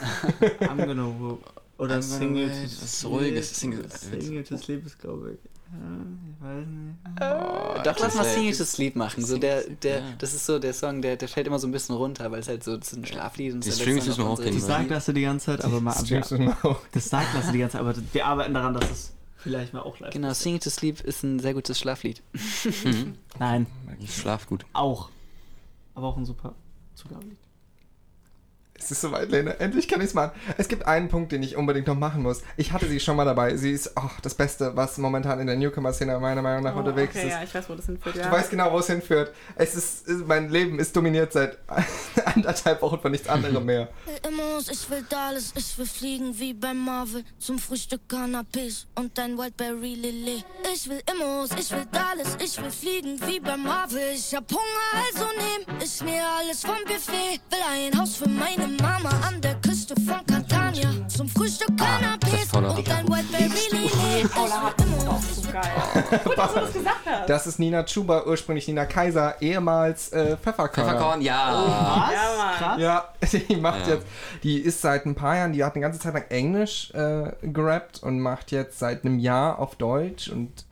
I'm 0.60 0.76
gonna 0.84 1.38
Oder 1.82 2.00
gonna 2.00 2.02
Single 2.02 2.48
ist 2.50 3.04
ruhiges 3.04 3.48
Sleep. 3.58 3.74
Single- 3.90 4.20
Single 4.22 4.44
to 4.44 4.56
Sleep 4.56 4.86
ist, 4.86 4.98
glaube 4.98 5.32
ich. 5.32 5.38
Ja, 5.72 5.78
ich 6.28 6.42
weiß 6.44 6.66
nicht. 6.66 6.96
Oh, 7.20 7.82
Doch, 7.82 7.98
lass 7.98 8.14
mal 8.14 8.22
das- 8.24 8.34
Sing 8.34 8.48
It 8.48 8.58
to 8.58 8.64
Sleep 8.64 8.94
machen. 8.94 9.24
So 9.24 9.38
der, 9.38 9.62
der, 9.82 9.98
ja. 10.00 10.04
das 10.18 10.34
ist 10.34 10.44
so 10.46 10.58
der 10.58 10.74
Song, 10.74 11.00
der, 11.02 11.16
der 11.16 11.28
fällt 11.28 11.46
immer 11.46 11.58
so 11.58 11.66
ein 11.66 11.72
bisschen 11.72 11.96
runter, 11.96 12.30
weil 12.30 12.40
es 12.40 12.48
halt 12.48 12.62
so, 12.62 12.76
das 12.76 12.92
ist 12.92 12.98
ein 12.98 13.06
Schlaflied 13.06 13.54
und 13.54 13.64
Die 13.64 13.70
so 13.70 13.80
Strings 13.82 14.06
müssen 14.06 14.18
wir 14.22 14.28
hochkriegen, 14.30 14.54
Das 14.58 14.66
sagt 14.66 14.90
Lasse 14.90 15.14
die 15.14 15.22
ganze 15.22 15.46
Zeit, 15.46 15.64
aber 15.64 15.80
mal 15.80 15.92
auch. 16.62 16.78
das 16.92 17.08
sagt 17.08 17.34
Lasse 17.34 17.52
die 17.52 17.58
ganze 17.58 17.72
Zeit, 17.72 17.80
aber 17.80 17.94
wir 18.12 18.26
arbeiten 18.26 18.52
daran, 18.54 18.74
dass 18.74 18.90
es 18.90 19.12
vielleicht 19.38 19.72
mal 19.72 19.80
auch 19.80 19.98
live 19.98 20.12
Genau, 20.12 20.30
ist. 20.30 20.40
Sing 20.42 20.54
It 20.56 20.62
to 20.62 20.70
Sleep 20.70 21.00
ist 21.00 21.22
ein 21.24 21.38
sehr 21.40 21.54
gutes 21.54 21.78
Schlaflied. 21.78 22.22
Mhm. 22.84 23.14
Nein, 23.38 23.66
Ich 23.98 24.14
schlaf 24.14 24.46
gut. 24.46 24.66
auch. 24.74 25.08
Aber 25.94 26.08
auch 26.08 26.16
ein 26.18 26.26
super 26.26 26.54
Zugabelied. 26.94 27.38
Es 28.84 28.90
ist 28.90 29.00
soweit, 29.00 29.30
Lene. 29.30 29.58
Endlich 29.60 29.86
kann 29.88 30.00
ich 30.00 30.08
es 30.08 30.14
machen. 30.14 30.32
Es 30.58 30.68
gibt 30.68 30.86
einen 30.86 31.08
Punkt, 31.08 31.32
den 31.32 31.42
ich 31.42 31.56
unbedingt 31.56 31.86
noch 31.86 31.94
machen 31.96 32.22
muss. 32.22 32.42
Ich 32.56 32.72
hatte 32.72 32.88
sie 32.88 32.98
schon 33.00 33.16
mal 33.16 33.24
dabei. 33.24 33.56
Sie 33.56 33.70
ist 33.70 33.92
oh, 33.96 34.10
das 34.22 34.34
Beste, 34.34 34.74
was 34.76 34.98
momentan 34.98 35.38
in 35.40 35.46
der 35.46 35.56
Newcomer-Szene 35.56 36.18
meiner 36.18 36.42
Meinung 36.42 36.64
nach 36.64 36.74
Oh, 36.74 36.80
unterwegs 36.80 37.14
okay, 37.14 37.26
ist. 37.28 37.32
ja, 37.32 37.42
ich 37.42 37.54
weiß, 37.54 37.68
wo 37.68 37.74
das 37.74 37.86
hinführt. 37.86 38.16
Du 38.16 38.20
Ja. 38.20 38.30
weißt 38.32 38.50
genau, 38.50 38.72
wo 38.72 38.78
es 38.78 38.86
hinführt. 38.88 39.32
Es 39.56 39.74
ist, 39.74 40.08
mein 40.26 40.48
Leben 40.50 40.78
ist 40.78 40.94
dominiert 40.96 41.32
seit 41.32 41.58
anderthalb 42.34 42.82
Wochen 42.82 42.98
von 43.00 43.12
nichts 43.12 43.28
anderem 43.28 43.64
mehr. 43.64 43.88
will 44.06 44.18
Immos, 44.32 44.68
ich 44.68 44.88
will 44.90 45.04
Dallas, 45.08 45.52
ich 45.56 45.76
will 45.78 45.86
fliegen 45.86 46.38
wie 46.38 46.54
beim 46.54 46.84
Marvel. 46.84 47.24
Zum 47.38 47.58
Frühstück 47.58 48.08
Cannabis 48.08 48.86
und 48.96 49.18
ein 49.18 49.36
Wildberry 49.38 49.94
Lillet. 49.94 50.44
Ich 50.74 50.88
will 50.88 51.00
Immos, 51.12 51.50
ich 51.58 51.70
will 51.70 51.86
Dallas, 51.92 52.36
ich 52.42 52.60
will 52.62 52.70
fliegen 52.70 53.20
wie 53.26 53.40
beim 53.40 53.62
Marvel. 53.62 54.00
Ich 54.14 54.34
hab 54.34 54.50
Hunger, 54.50 55.06
also 55.06 55.24
nehm 55.36 55.78
ich 55.82 56.02
mir 56.02 56.22
alles 56.38 56.62
vom 56.62 56.76
Buffet. 56.84 57.40
Will 57.50 57.58
ein 57.70 57.98
Haus 58.00 58.16
für 58.16 58.28
meine 58.28 58.66
Mama 58.80 59.10
an 59.26 59.40
der 59.40 59.54
Küste 59.56 59.94
von 59.96 60.24
Catania. 60.26 60.88
Zum 61.08 61.28
Frühstück 61.28 61.76
Cannabis 61.76 62.44
voller 62.50 62.70
und 62.76 62.90
ein 62.90 63.06
Wildberry 63.08 63.68
Lillet. 63.70 64.24
Ich 64.24 64.34
will 64.34 65.04
Immos, 65.04 65.22
ich 65.38 65.44
will 65.46 65.52
Geil. 65.52 66.20
Das 67.26 67.46
ist 67.46 67.58
Nina 67.58 67.82
Chuba, 67.84 68.24
ursprünglich 68.24 68.66
Nina 68.68 68.86
Kaiser, 68.86 69.40
ehemals 69.42 70.12
äh, 70.12 70.36
Pfefferkörner. 70.38 70.92
Pfefferkorn, 70.92 71.20
ja. 71.20 71.52
Was? 71.52 72.12
Ja, 72.12 72.36
Mann. 72.38 72.54
Krass. 72.58 72.80
Ja, 72.80 73.38
die 73.48 73.56
macht 73.56 73.86
Ja. 73.86 73.94
jetzt, 73.94 74.06
die 74.42 74.58
ist 74.58 74.80
seit 74.80 75.04
ein 75.06 75.14
paar 75.14 75.36
Jahren, 75.36 75.52
die 75.52 75.62
hat 75.64 75.74
eine 75.74 75.82
ganze 75.82 75.98
Zeit 76.00 76.14
lang 76.14 76.24
Englisch 76.30 76.90
äh, 76.94 77.32
gerappt 77.42 78.02
und 78.02 78.20
macht 78.20 78.50
jetzt 78.52 78.78
seit 78.78 79.04
einem 79.04 79.18
Jahr 79.18 79.58
auf 79.58 79.74
Deutsch 79.76 80.28
und 80.30 80.64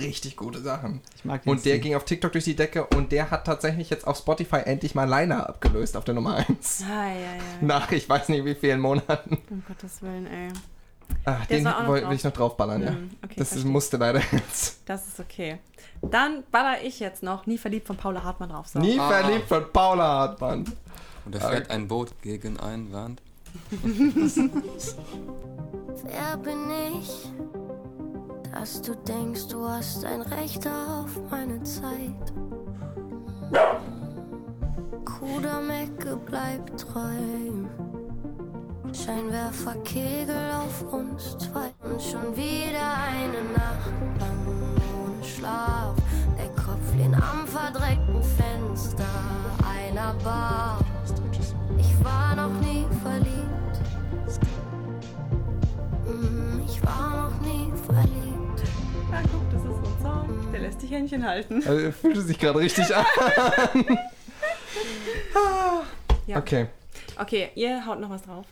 richtig 0.00 0.36
gute 0.36 0.60
Sachen. 0.60 1.00
Ich 1.16 1.24
mag 1.24 1.42
den 1.42 1.50
Und 1.50 1.64
der 1.64 1.72
Stil. 1.72 1.80
ging 1.82 1.94
auf 1.94 2.04
TikTok 2.04 2.32
durch 2.32 2.44
die 2.44 2.56
Decke 2.56 2.86
und 2.86 3.12
der 3.12 3.30
hat 3.30 3.44
tatsächlich 3.46 3.90
jetzt 3.90 4.06
auf 4.06 4.16
Spotify 4.18 4.58
endlich 4.64 4.94
mal 4.94 5.08
Liner 5.08 5.48
abgelöst 5.48 5.96
auf 5.96 6.04
der 6.04 6.14
Nummer 6.14 6.36
1. 6.48 6.80
Ja, 6.88 7.06
ja, 7.08 7.12
ja. 7.14 7.42
Nach 7.60 7.90
ich 7.92 8.08
weiß 8.08 8.28
nicht 8.30 8.44
wie 8.44 8.54
vielen 8.54 8.80
Monaten. 8.80 9.38
Um 9.50 9.62
Gottes 9.66 10.02
Willen, 10.02 10.26
ey. 10.26 10.48
Ach, 11.24 11.44
Der 11.46 11.58
den 11.58 11.66
wollte 11.86 12.14
ich 12.14 12.24
noch 12.24 12.32
draufballern, 12.32 12.82
ja. 12.82 12.88
Hm, 12.90 13.10
okay, 13.22 13.34
das 13.36 13.48
ist, 13.48 13.52
verstehe. 13.54 13.70
musste 13.72 13.96
leider 13.98 14.20
jetzt. 14.32 14.80
Das 14.86 15.06
ist 15.08 15.20
okay. 15.20 15.58
Dann 16.00 16.42
baller 16.50 16.82
ich 16.82 17.00
jetzt 17.00 17.22
noch 17.22 17.46
Nie 17.46 17.58
verliebt 17.58 17.86
von 17.86 17.96
Paula 17.96 18.22
Hartmann 18.24 18.48
drauf. 18.48 18.68
So. 18.68 18.78
Nie 18.78 18.98
Ah. 18.98 19.08
verliebt 19.10 19.46
von 19.48 19.64
Paula 19.72 20.04
Hartmann. 20.20 20.64
Und 21.24 21.34
da 21.34 21.40
fährt 21.40 21.70
ein 21.70 21.86
Boot 21.86 22.10
gegen 22.22 22.58
ein 22.58 22.92
Wand. 22.92 23.20
Wer 26.04 26.36
bin 26.38 26.70
ich, 26.98 27.28
dass 28.52 28.80
du 28.82 28.94
denkst, 28.94 29.48
du 29.48 29.66
hast 29.68 30.04
ein 30.04 30.22
Recht 30.22 30.66
auf 30.66 31.10
meine 31.30 31.62
Zeit? 31.62 32.32
Kudermecke 35.04 36.16
bleibt 36.16 36.80
treu. 36.80 37.00
Scheinwerfer 38.92 39.74
Kegel 39.84 40.36
auf 40.52 40.92
uns 40.92 41.36
zwei. 41.38 41.70
Und 41.82 42.00
schon 42.00 42.36
wieder 42.36 42.94
eine 43.08 43.42
Nacht 43.54 44.20
lang 44.20 44.46
ohne 44.46 45.24
Schlaf. 45.24 45.94
Der 46.38 46.48
Kopf 46.62 46.94
lehnt 46.96 47.16
am 47.16 47.46
verdreckten 47.46 48.22
Fenster 48.22 49.04
einer 49.66 50.14
Bar. 50.22 50.78
Ich 51.78 52.04
war 52.04 52.34
noch 52.36 52.60
nie 52.60 52.84
verliebt. 53.02 53.80
Mm, 56.06 56.60
Ich 56.66 56.82
war 56.84 57.28
noch 57.30 57.40
nie 57.40 57.72
verliebt. 57.86 58.31
Ja, 59.12 59.20
guck, 59.30 59.50
das 59.50 59.62
ist 59.62 59.68
so 59.68 59.74
ein 59.76 60.02
Song. 60.02 60.52
Der 60.52 60.60
lässt 60.60 60.82
dich 60.82 60.90
Händchen 60.90 61.24
halten. 61.26 61.56
Also, 61.66 61.78
er 61.78 61.92
fühlte 61.92 62.22
sich 62.22 62.38
gerade 62.38 62.58
richtig 62.58 62.94
an. 62.96 63.04
Ja. 66.26 66.38
Okay. 66.38 66.66
Okay, 67.18 67.50
ihr 67.54 67.84
haut 67.84 68.00
noch 68.00 68.10
was 68.10 68.22
drauf. 68.22 68.46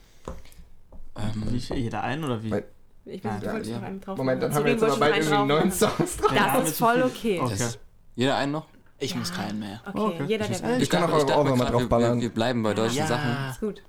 Ähm, 1.17 1.45
Wie 1.49 1.61
viel, 1.61 1.77
jeder 1.77 2.03
ein 2.03 2.23
oder 2.25 2.43
wie? 2.43 2.51
Weil- 2.51 2.65
Ich 3.07 3.25
Ah, 3.25 3.29
weiß 3.29 3.33
nicht, 3.35 3.43
du 3.43 3.47
ja, 3.47 3.53
wolltest 3.53 3.71
ja. 3.71 3.79
noch 3.79 3.87
einen 3.87 4.01
drauf 4.01 4.19
Moment, 4.19 4.43
dann 4.43 4.55
haben 4.55 4.65
wir 4.65 4.73
jetzt 4.73 4.83
aber 4.85 4.97
bald 4.97 5.13
ich 5.17 5.19
irgendwie 5.23 5.37
einen 5.37 5.49
neun. 5.49 5.73
Songs 5.73 6.17
drauf. 6.19 6.33
Ja, 6.35 6.57
Das 6.59 6.69
ist 6.71 6.79
voll 6.79 7.03
okay. 7.03 7.41
Okay. 7.41 7.55
das, 7.59 7.79
jeder 8.17 8.37
einen 8.37 8.53
noch? 8.53 8.67
Ich 8.99 9.15
muss 9.17 9.33
keinen 9.33 9.59
mehr. 9.61 9.81
Okay, 9.87 9.99
Okay. 9.99 10.25
jeder, 10.29 10.47
der 10.47 10.63
will. 10.63 10.83
Ich 10.83 10.91
kann 10.91 11.05
auch 11.05 11.09
Ohrwürmer 11.13 11.57
grad, 11.65 11.73
wir- 11.73 11.79
draufballern. 11.79 12.17
Wir, 12.17 12.23
wir 12.23 12.35
bleiben 12.35 12.63
bei 12.63 12.75
deutschen 12.75 13.07
Sachen. 13.07 13.31
Ist 13.51 13.61
gut. 13.61 13.83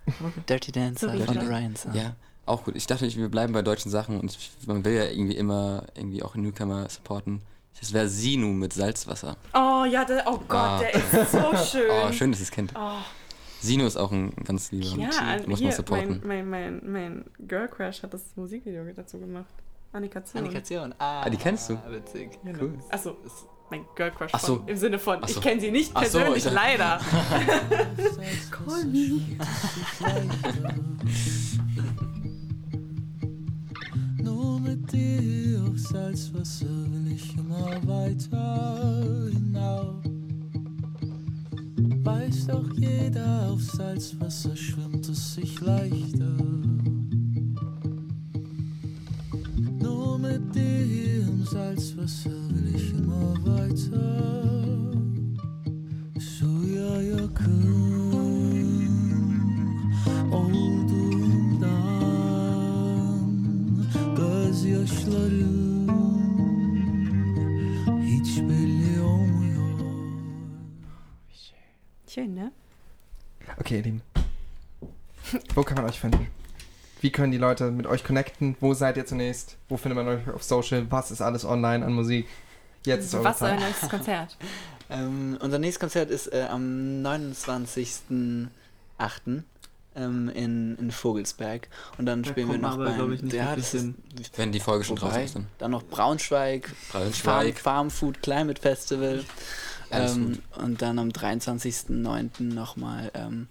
Dirty 0.48 0.72
Dancer 0.72 1.12
So 1.18 1.24
von. 1.26 1.38
Ryan 1.38 1.76
Song. 1.76 1.94
Ja, 1.94 2.16
auch 2.52 2.64
gut. 2.64 2.76
Ich 2.76 2.86
dachte, 2.88 3.14
wir 3.16 3.30
bleiben 3.30 3.54
bei 3.54 3.62
deutschen 3.62 3.90
Sachen 3.92 4.20
und 4.20 4.38
man 4.68 4.84
will 4.86 4.94
ja 4.94 5.06
irgendwie 5.06 5.36
immer 5.36 5.84
irgendwie 5.96 6.22
auch 6.24 6.36
Newcomer 6.36 6.88
supporten. 6.90 7.42
Das 7.80 7.94
wäre 7.94 8.08
Sinu 8.08 8.48
mit 8.50 8.74
Salzwasser. 8.74 9.38
Oh 9.54 9.86
ja, 9.90 10.06
der, 10.06 10.24
oh 10.28 10.38
Gott, 10.48 10.52
Ah. 10.52 10.80
der 10.80 10.94
ist 10.94 11.32
so 11.32 11.56
schön. 11.72 11.90
Oh, 11.90 12.12
schön, 12.12 12.32
dass 12.32 12.40
ihr 12.42 12.44
es 12.44 12.52
kennt. 12.52 12.74
Oh, 12.76 12.98
Sinu 13.62 13.86
ist 13.86 13.98
auch 13.98 14.12
ein 14.12 14.32
ganz 14.44 14.72
lieber. 14.72 15.02
ja, 15.02 15.10
also 15.10 15.48
muss 15.48 15.60
hier, 15.60 15.68
man 15.70 15.76
supporten. 15.78 16.22
mein, 16.26 16.48
mein, 16.50 16.80
mein, 16.82 16.92
mein 16.92 17.26
Girl 17.48 17.68
Crush 17.68 18.04
hat 18.04 18.14
das 18.14 18.24
Musikvideo 18.36 18.84
dazu 18.96 19.18
gemacht. 19.20 19.46
Annika 19.94 20.24
Zion. 20.24 20.44
Annikation. 20.46 20.96
Ah, 21.00 21.22
Ah, 21.24 21.30
die 21.30 21.38
kennst 21.38 21.70
du? 21.70 21.78
Witzig. 21.90 22.32
Cool. 22.60 22.74
Achso, 22.90 23.18
mein 23.70 23.86
Girl 23.96 24.12
Crush 24.12 24.32
Ach 24.34 24.40
so. 24.40 24.58
von, 24.58 24.68
im 24.68 24.78
Sinne 24.78 25.00
von, 25.00 25.20
Ach 25.22 25.28
so. 25.28 25.36
ich 25.40 25.42
kenne 25.42 25.60
sie 25.62 25.72
nicht 25.72 25.92
Ach 25.94 26.04
so, 26.06 26.20
persönlich, 26.20 26.46
ich- 26.46 26.52
leider. 26.52 27.00
Call 28.52 28.86
me. 28.86 29.22
Dir 34.92 35.64
auf 35.70 35.80
Salzwasser 35.80 36.66
will 36.66 37.14
ich 37.14 37.38
immer 37.38 37.76
weiter 37.88 39.30
hinauf. 39.32 40.04
Weiß 42.04 42.48
doch 42.48 42.74
jeder, 42.76 43.52
auf 43.52 43.62
Salzwasser 43.62 44.56
schwimmt 44.56 45.08
es 45.08 45.36
sich 45.36 45.62
leichter. 45.62 46.36
Nur 49.82 50.20
mit 50.20 50.54
dir 50.54 51.22
im 51.22 51.46
Salzwasser 51.46 52.32
will 52.50 52.76
ich 52.76 52.92
immer 52.92 53.36
weiter. 53.46 54.61
Okay, 73.72 73.78
ihr 73.78 73.84
Lieben. 73.84 74.02
Wo 75.56 75.64
kann 75.64 75.78
man 75.78 75.86
euch 75.86 75.98
finden? 75.98 76.28
Wie 77.00 77.10
können 77.10 77.32
die 77.32 77.38
Leute 77.38 77.72
mit 77.72 77.88
euch 77.88 78.04
connecten? 78.04 78.58
Wo 78.60 78.74
seid 78.74 78.98
ihr 78.98 79.06
zunächst? 79.06 79.56
Wo 79.70 79.78
findet 79.78 79.96
man 79.96 80.10
euch 80.10 80.28
auf 80.28 80.44
Social? 80.44 80.88
Was 80.92 81.10
ist 81.10 81.22
alles 81.22 81.46
online 81.46 81.86
an 81.86 81.94
Musik? 81.94 82.28
Jetzt 82.86 83.06
ist 83.06 83.16
eure 83.16 83.24
Was 83.24 83.38
ist 83.38 83.44
euer 83.44 83.56
nächstes 83.56 83.88
Konzert? 83.90 84.36
Ähm, 84.90 85.38
unser 85.40 85.58
nächstes 85.58 85.80
Konzert 85.80 86.10
ist 86.10 86.28
äh, 86.34 86.48
am 86.50 87.02
29.08. 87.02 88.50
Ähm, 89.96 90.30
in, 90.36 90.76
in 90.78 90.92
Vogelsberg. 90.92 91.70
Und 91.98 92.08
dann 92.08 92.24
Da 92.24 92.30
spielen 92.30 92.50
wir 92.50 92.60
kommt 92.60 92.64
man 92.64 92.78
noch 92.78 92.86
aber, 92.86 93.06
beim... 93.06 93.14
ich, 93.14 93.22
nicht 93.22 93.34
ja, 93.34 93.56
das 93.56 93.74
ist. 93.74 93.94
Wenn 94.36 94.52
die 94.52 94.60
Folge 94.60 94.84
schon 94.84 94.98
draußen 94.98 95.24
ist, 95.24 95.38
dann. 95.60 95.72
noch 95.72 95.84
Braunschweig, 95.84 96.68
Farm, 96.68 97.04
Braunschweig. 97.04 97.58
Farm 97.58 97.90
Food 97.90 98.22
Climate 98.22 98.62
Festival. 98.62 99.24
Ähm, 99.92 100.40
und 100.56 100.82
dann 100.82 101.00
am 101.00 101.10
23.09. 101.10 102.42
nochmal 102.44 103.12
ähm, 103.14 103.48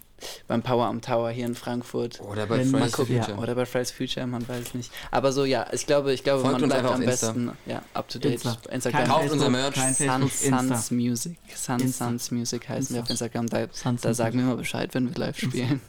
beim 0.47 0.61
Power 0.61 0.85
am 0.85 1.01
Tower 1.01 1.31
hier 1.31 1.45
in 1.45 1.55
Frankfurt. 1.55 2.19
Oder 2.21 2.45
bei 2.45 2.59
Wenn 2.59 2.69
Fridays 2.69 2.95
for. 2.95 3.05
Future. 3.05 3.37
Oder 3.37 3.55
bei 3.55 3.65
Fridays 3.65 3.91
Future, 3.91 4.27
man 4.27 4.47
weiß 4.47 4.67
es 4.67 4.73
nicht. 4.73 4.91
Aber 5.09 5.31
so, 5.31 5.45
ja, 5.45 5.67
ich 5.71 5.85
glaube, 5.87 6.13
ich 6.13 6.23
glaube 6.23 6.41
Folgt 6.41 6.59
man 6.59 6.69
bleibt 6.69 6.83
einfach 6.83 6.95
am 6.95 7.01
Insta. 7.01 7.27
besten 7.27 7.51
ja, 7.65 7.81
up 7.93 8.07
to 8.09 8.19
date. 8.19 8.33
Insta. 8.33 8.57
Instagram. 8.69 8.99
Kein 8.99 9.09
Kauft 9.09 9.21
Facebook, 9.21 9.39
unser 9.39 9.49
Merch. 9.49 9.75
Kein 9.75 9.95
Facebook, 9.95 10.31
Suns, 10.31 10.41
Insta. 10.43 10.75
Suns 10.75 10.91
Music. 10.91 11.37
Suns, 11.55 11.83
Insta. 11.83 12.05
Suns 12.05 12.31
Music 12.31 12.69
heißen 12.69 12.95
wir 12.95 13.01
auf 13.01 13.09
Insta. 13.09 13.25
Instagram. 13.25 13.47
Da, 13.47 13.67
Suns, 13.73 14.01
da 14.01 14.13
sagen 14.13 14.37
wir 14.37 14.45
mal 14.45 14.57
Bescheid, 14.57 14.93
wenn 14.93 15.09
wir 15.09 15.17
live 15.17 15.39
spielen. 15.39 15.81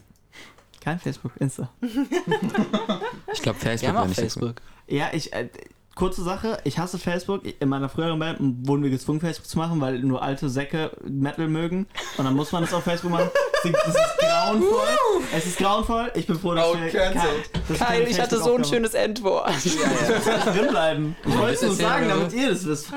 Kein 0.80 0.98
Facebook, 0.98 1.32
Insta. 1.38 1.70
Ich 3.32 3.42
glaube, 3.42 3.60
Wir 3.62 3.70
Facebook 3.70 3.88
haben 3.88 3.96
war 3.96 4.04
auch 4.04 4.14
Facebook. 4.14 4.56
Ja, 4.88 5.10
ich. 5.12 5.32
Äh, 5.32 5.48
kurze 5.94 6.22
Sache, 6.22 6.58
ich 6.64 6.78
hasse 6.78 6.98
Facebook. 6.98 7.42
In 7.60 7.68
meiner 7.68 7.88
früheren 7.88 8.18
Band 8.18 8.38
wurden 8.66 8.82
wir 8.82 8.90
gezwungen, 8.90 9.20
Facebook 9.20 9.46
zu 9.46 9.58
machen, 9.58 9.80
weil 9.80 9.98
nur 10.00 10.22
alte 10.22 10.48
Säcke 10.48 10.90
Metal 11.06 11.48
mögen. 11.48 11.86
Und 12.18 12.24
dann 12.24 12.34
muss 12.34 12.50
man 12.52 12.62
das 12.62 12.72
auf 12.72 12.84
Facebook 12.84 13.10
machen. 13.10 13.28
Das 13.62 13.94
ist 13.94 14.18
grauenvoll. 14.18 14.88
Es 15.36 15.46
ist 15.46 15.58
grauenvoll. 15.58 16.10
Ich 16.14 16.26
bin 16.26 16.38
froh, 16.38 16.54
dass 16.54 16.66
Oh, 16.66 16.74
wir. 16.74 16.88
kein- 16.90 17.14
Geil, 17.14 17.22
keine 17.78 18.04
ich 18.08 18.20
hatte 18.20 18.38
so 18.38 18.56
ein 18.56 18.64
schönes 18.64 18.94
Endwort. 18.94 19.48
Das 19.48 19.64
soll 19.64 20.52
drin 20.54 20.68
bleiben. 20.70 21.16
Ich 21.26 21.38
wollte 21.38 21.54
es 21.54 21.62
nur 21.62 21.74
sagen, 21.74 22.08
damit 22.08 22.32
ihr 22.32 22.50
das 22.50 22.66
wisst. 22.66 22.92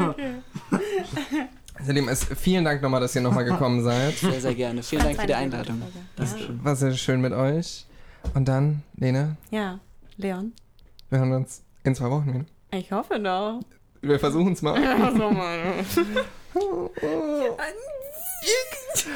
Also, 1.77 1.91
Lieben, 1.91 2.07
es, 2.09 2.25
vielen 2.35 2.63
Dank 2.65 2.81
nochmal, 2.81 3.01
dass 3.01 3.15
ihr 3.15 3.21
nochmal 3.21 3.45
gekommen 3.45 3.83
seid. 3.83 4.17
Sehr, 4.17 4.39
sehr 4.41 4.55
gerne. 4.55 4.81
Vielen 4.83 5.03
Dank 5.03 5.19
für 5.21 5.27
die 5.27 5.33
Einladung. 5.35 5.81
Das 6.15 6.31
Ja. 6.39 6.47
war 6.63 6.75
sehr 6.75 6.93
schön 6.93 7.21
mit 7.21 7.33
euch. 7.33 7.85
Und 8.33 8.47
dann, 8.47 8.81
Lena, 8.97 9.35
ja, 9.51 9.79
Leon. 10.17 10.53
wir 11.09 11.19
hören 11.19 11.33
uns 11.33 11.61
in 11.83 11.93
zwei 11.93 12.09
Wochen 12.09 12.33
wieder. 12.33 12.45
Ich 12.77 12.91
hoffe 12.91 13.19
doch. 13.19 13.61
Wir 14.01 14.19
versuchen 14.19 14.53
es 14.53 14.61
mal. 14.61 14.75
Also 14.75 15.31
mal. 15.31 15.59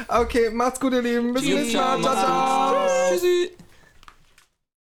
Okay, 0.08 0.50
macht's 0.50 0.80
gut, 0.80 0.92
ihr 0.92 1.02
Lieben. 1.02 1.32
Bis 1.32 1.42
zum 1.42 1.54
nächsten 1.54 1.76
Mal. 1.76 2.00
Ciao, 2.00 2.14
ciao. 2.14 2.88
Tschüssi. 3.10 3.50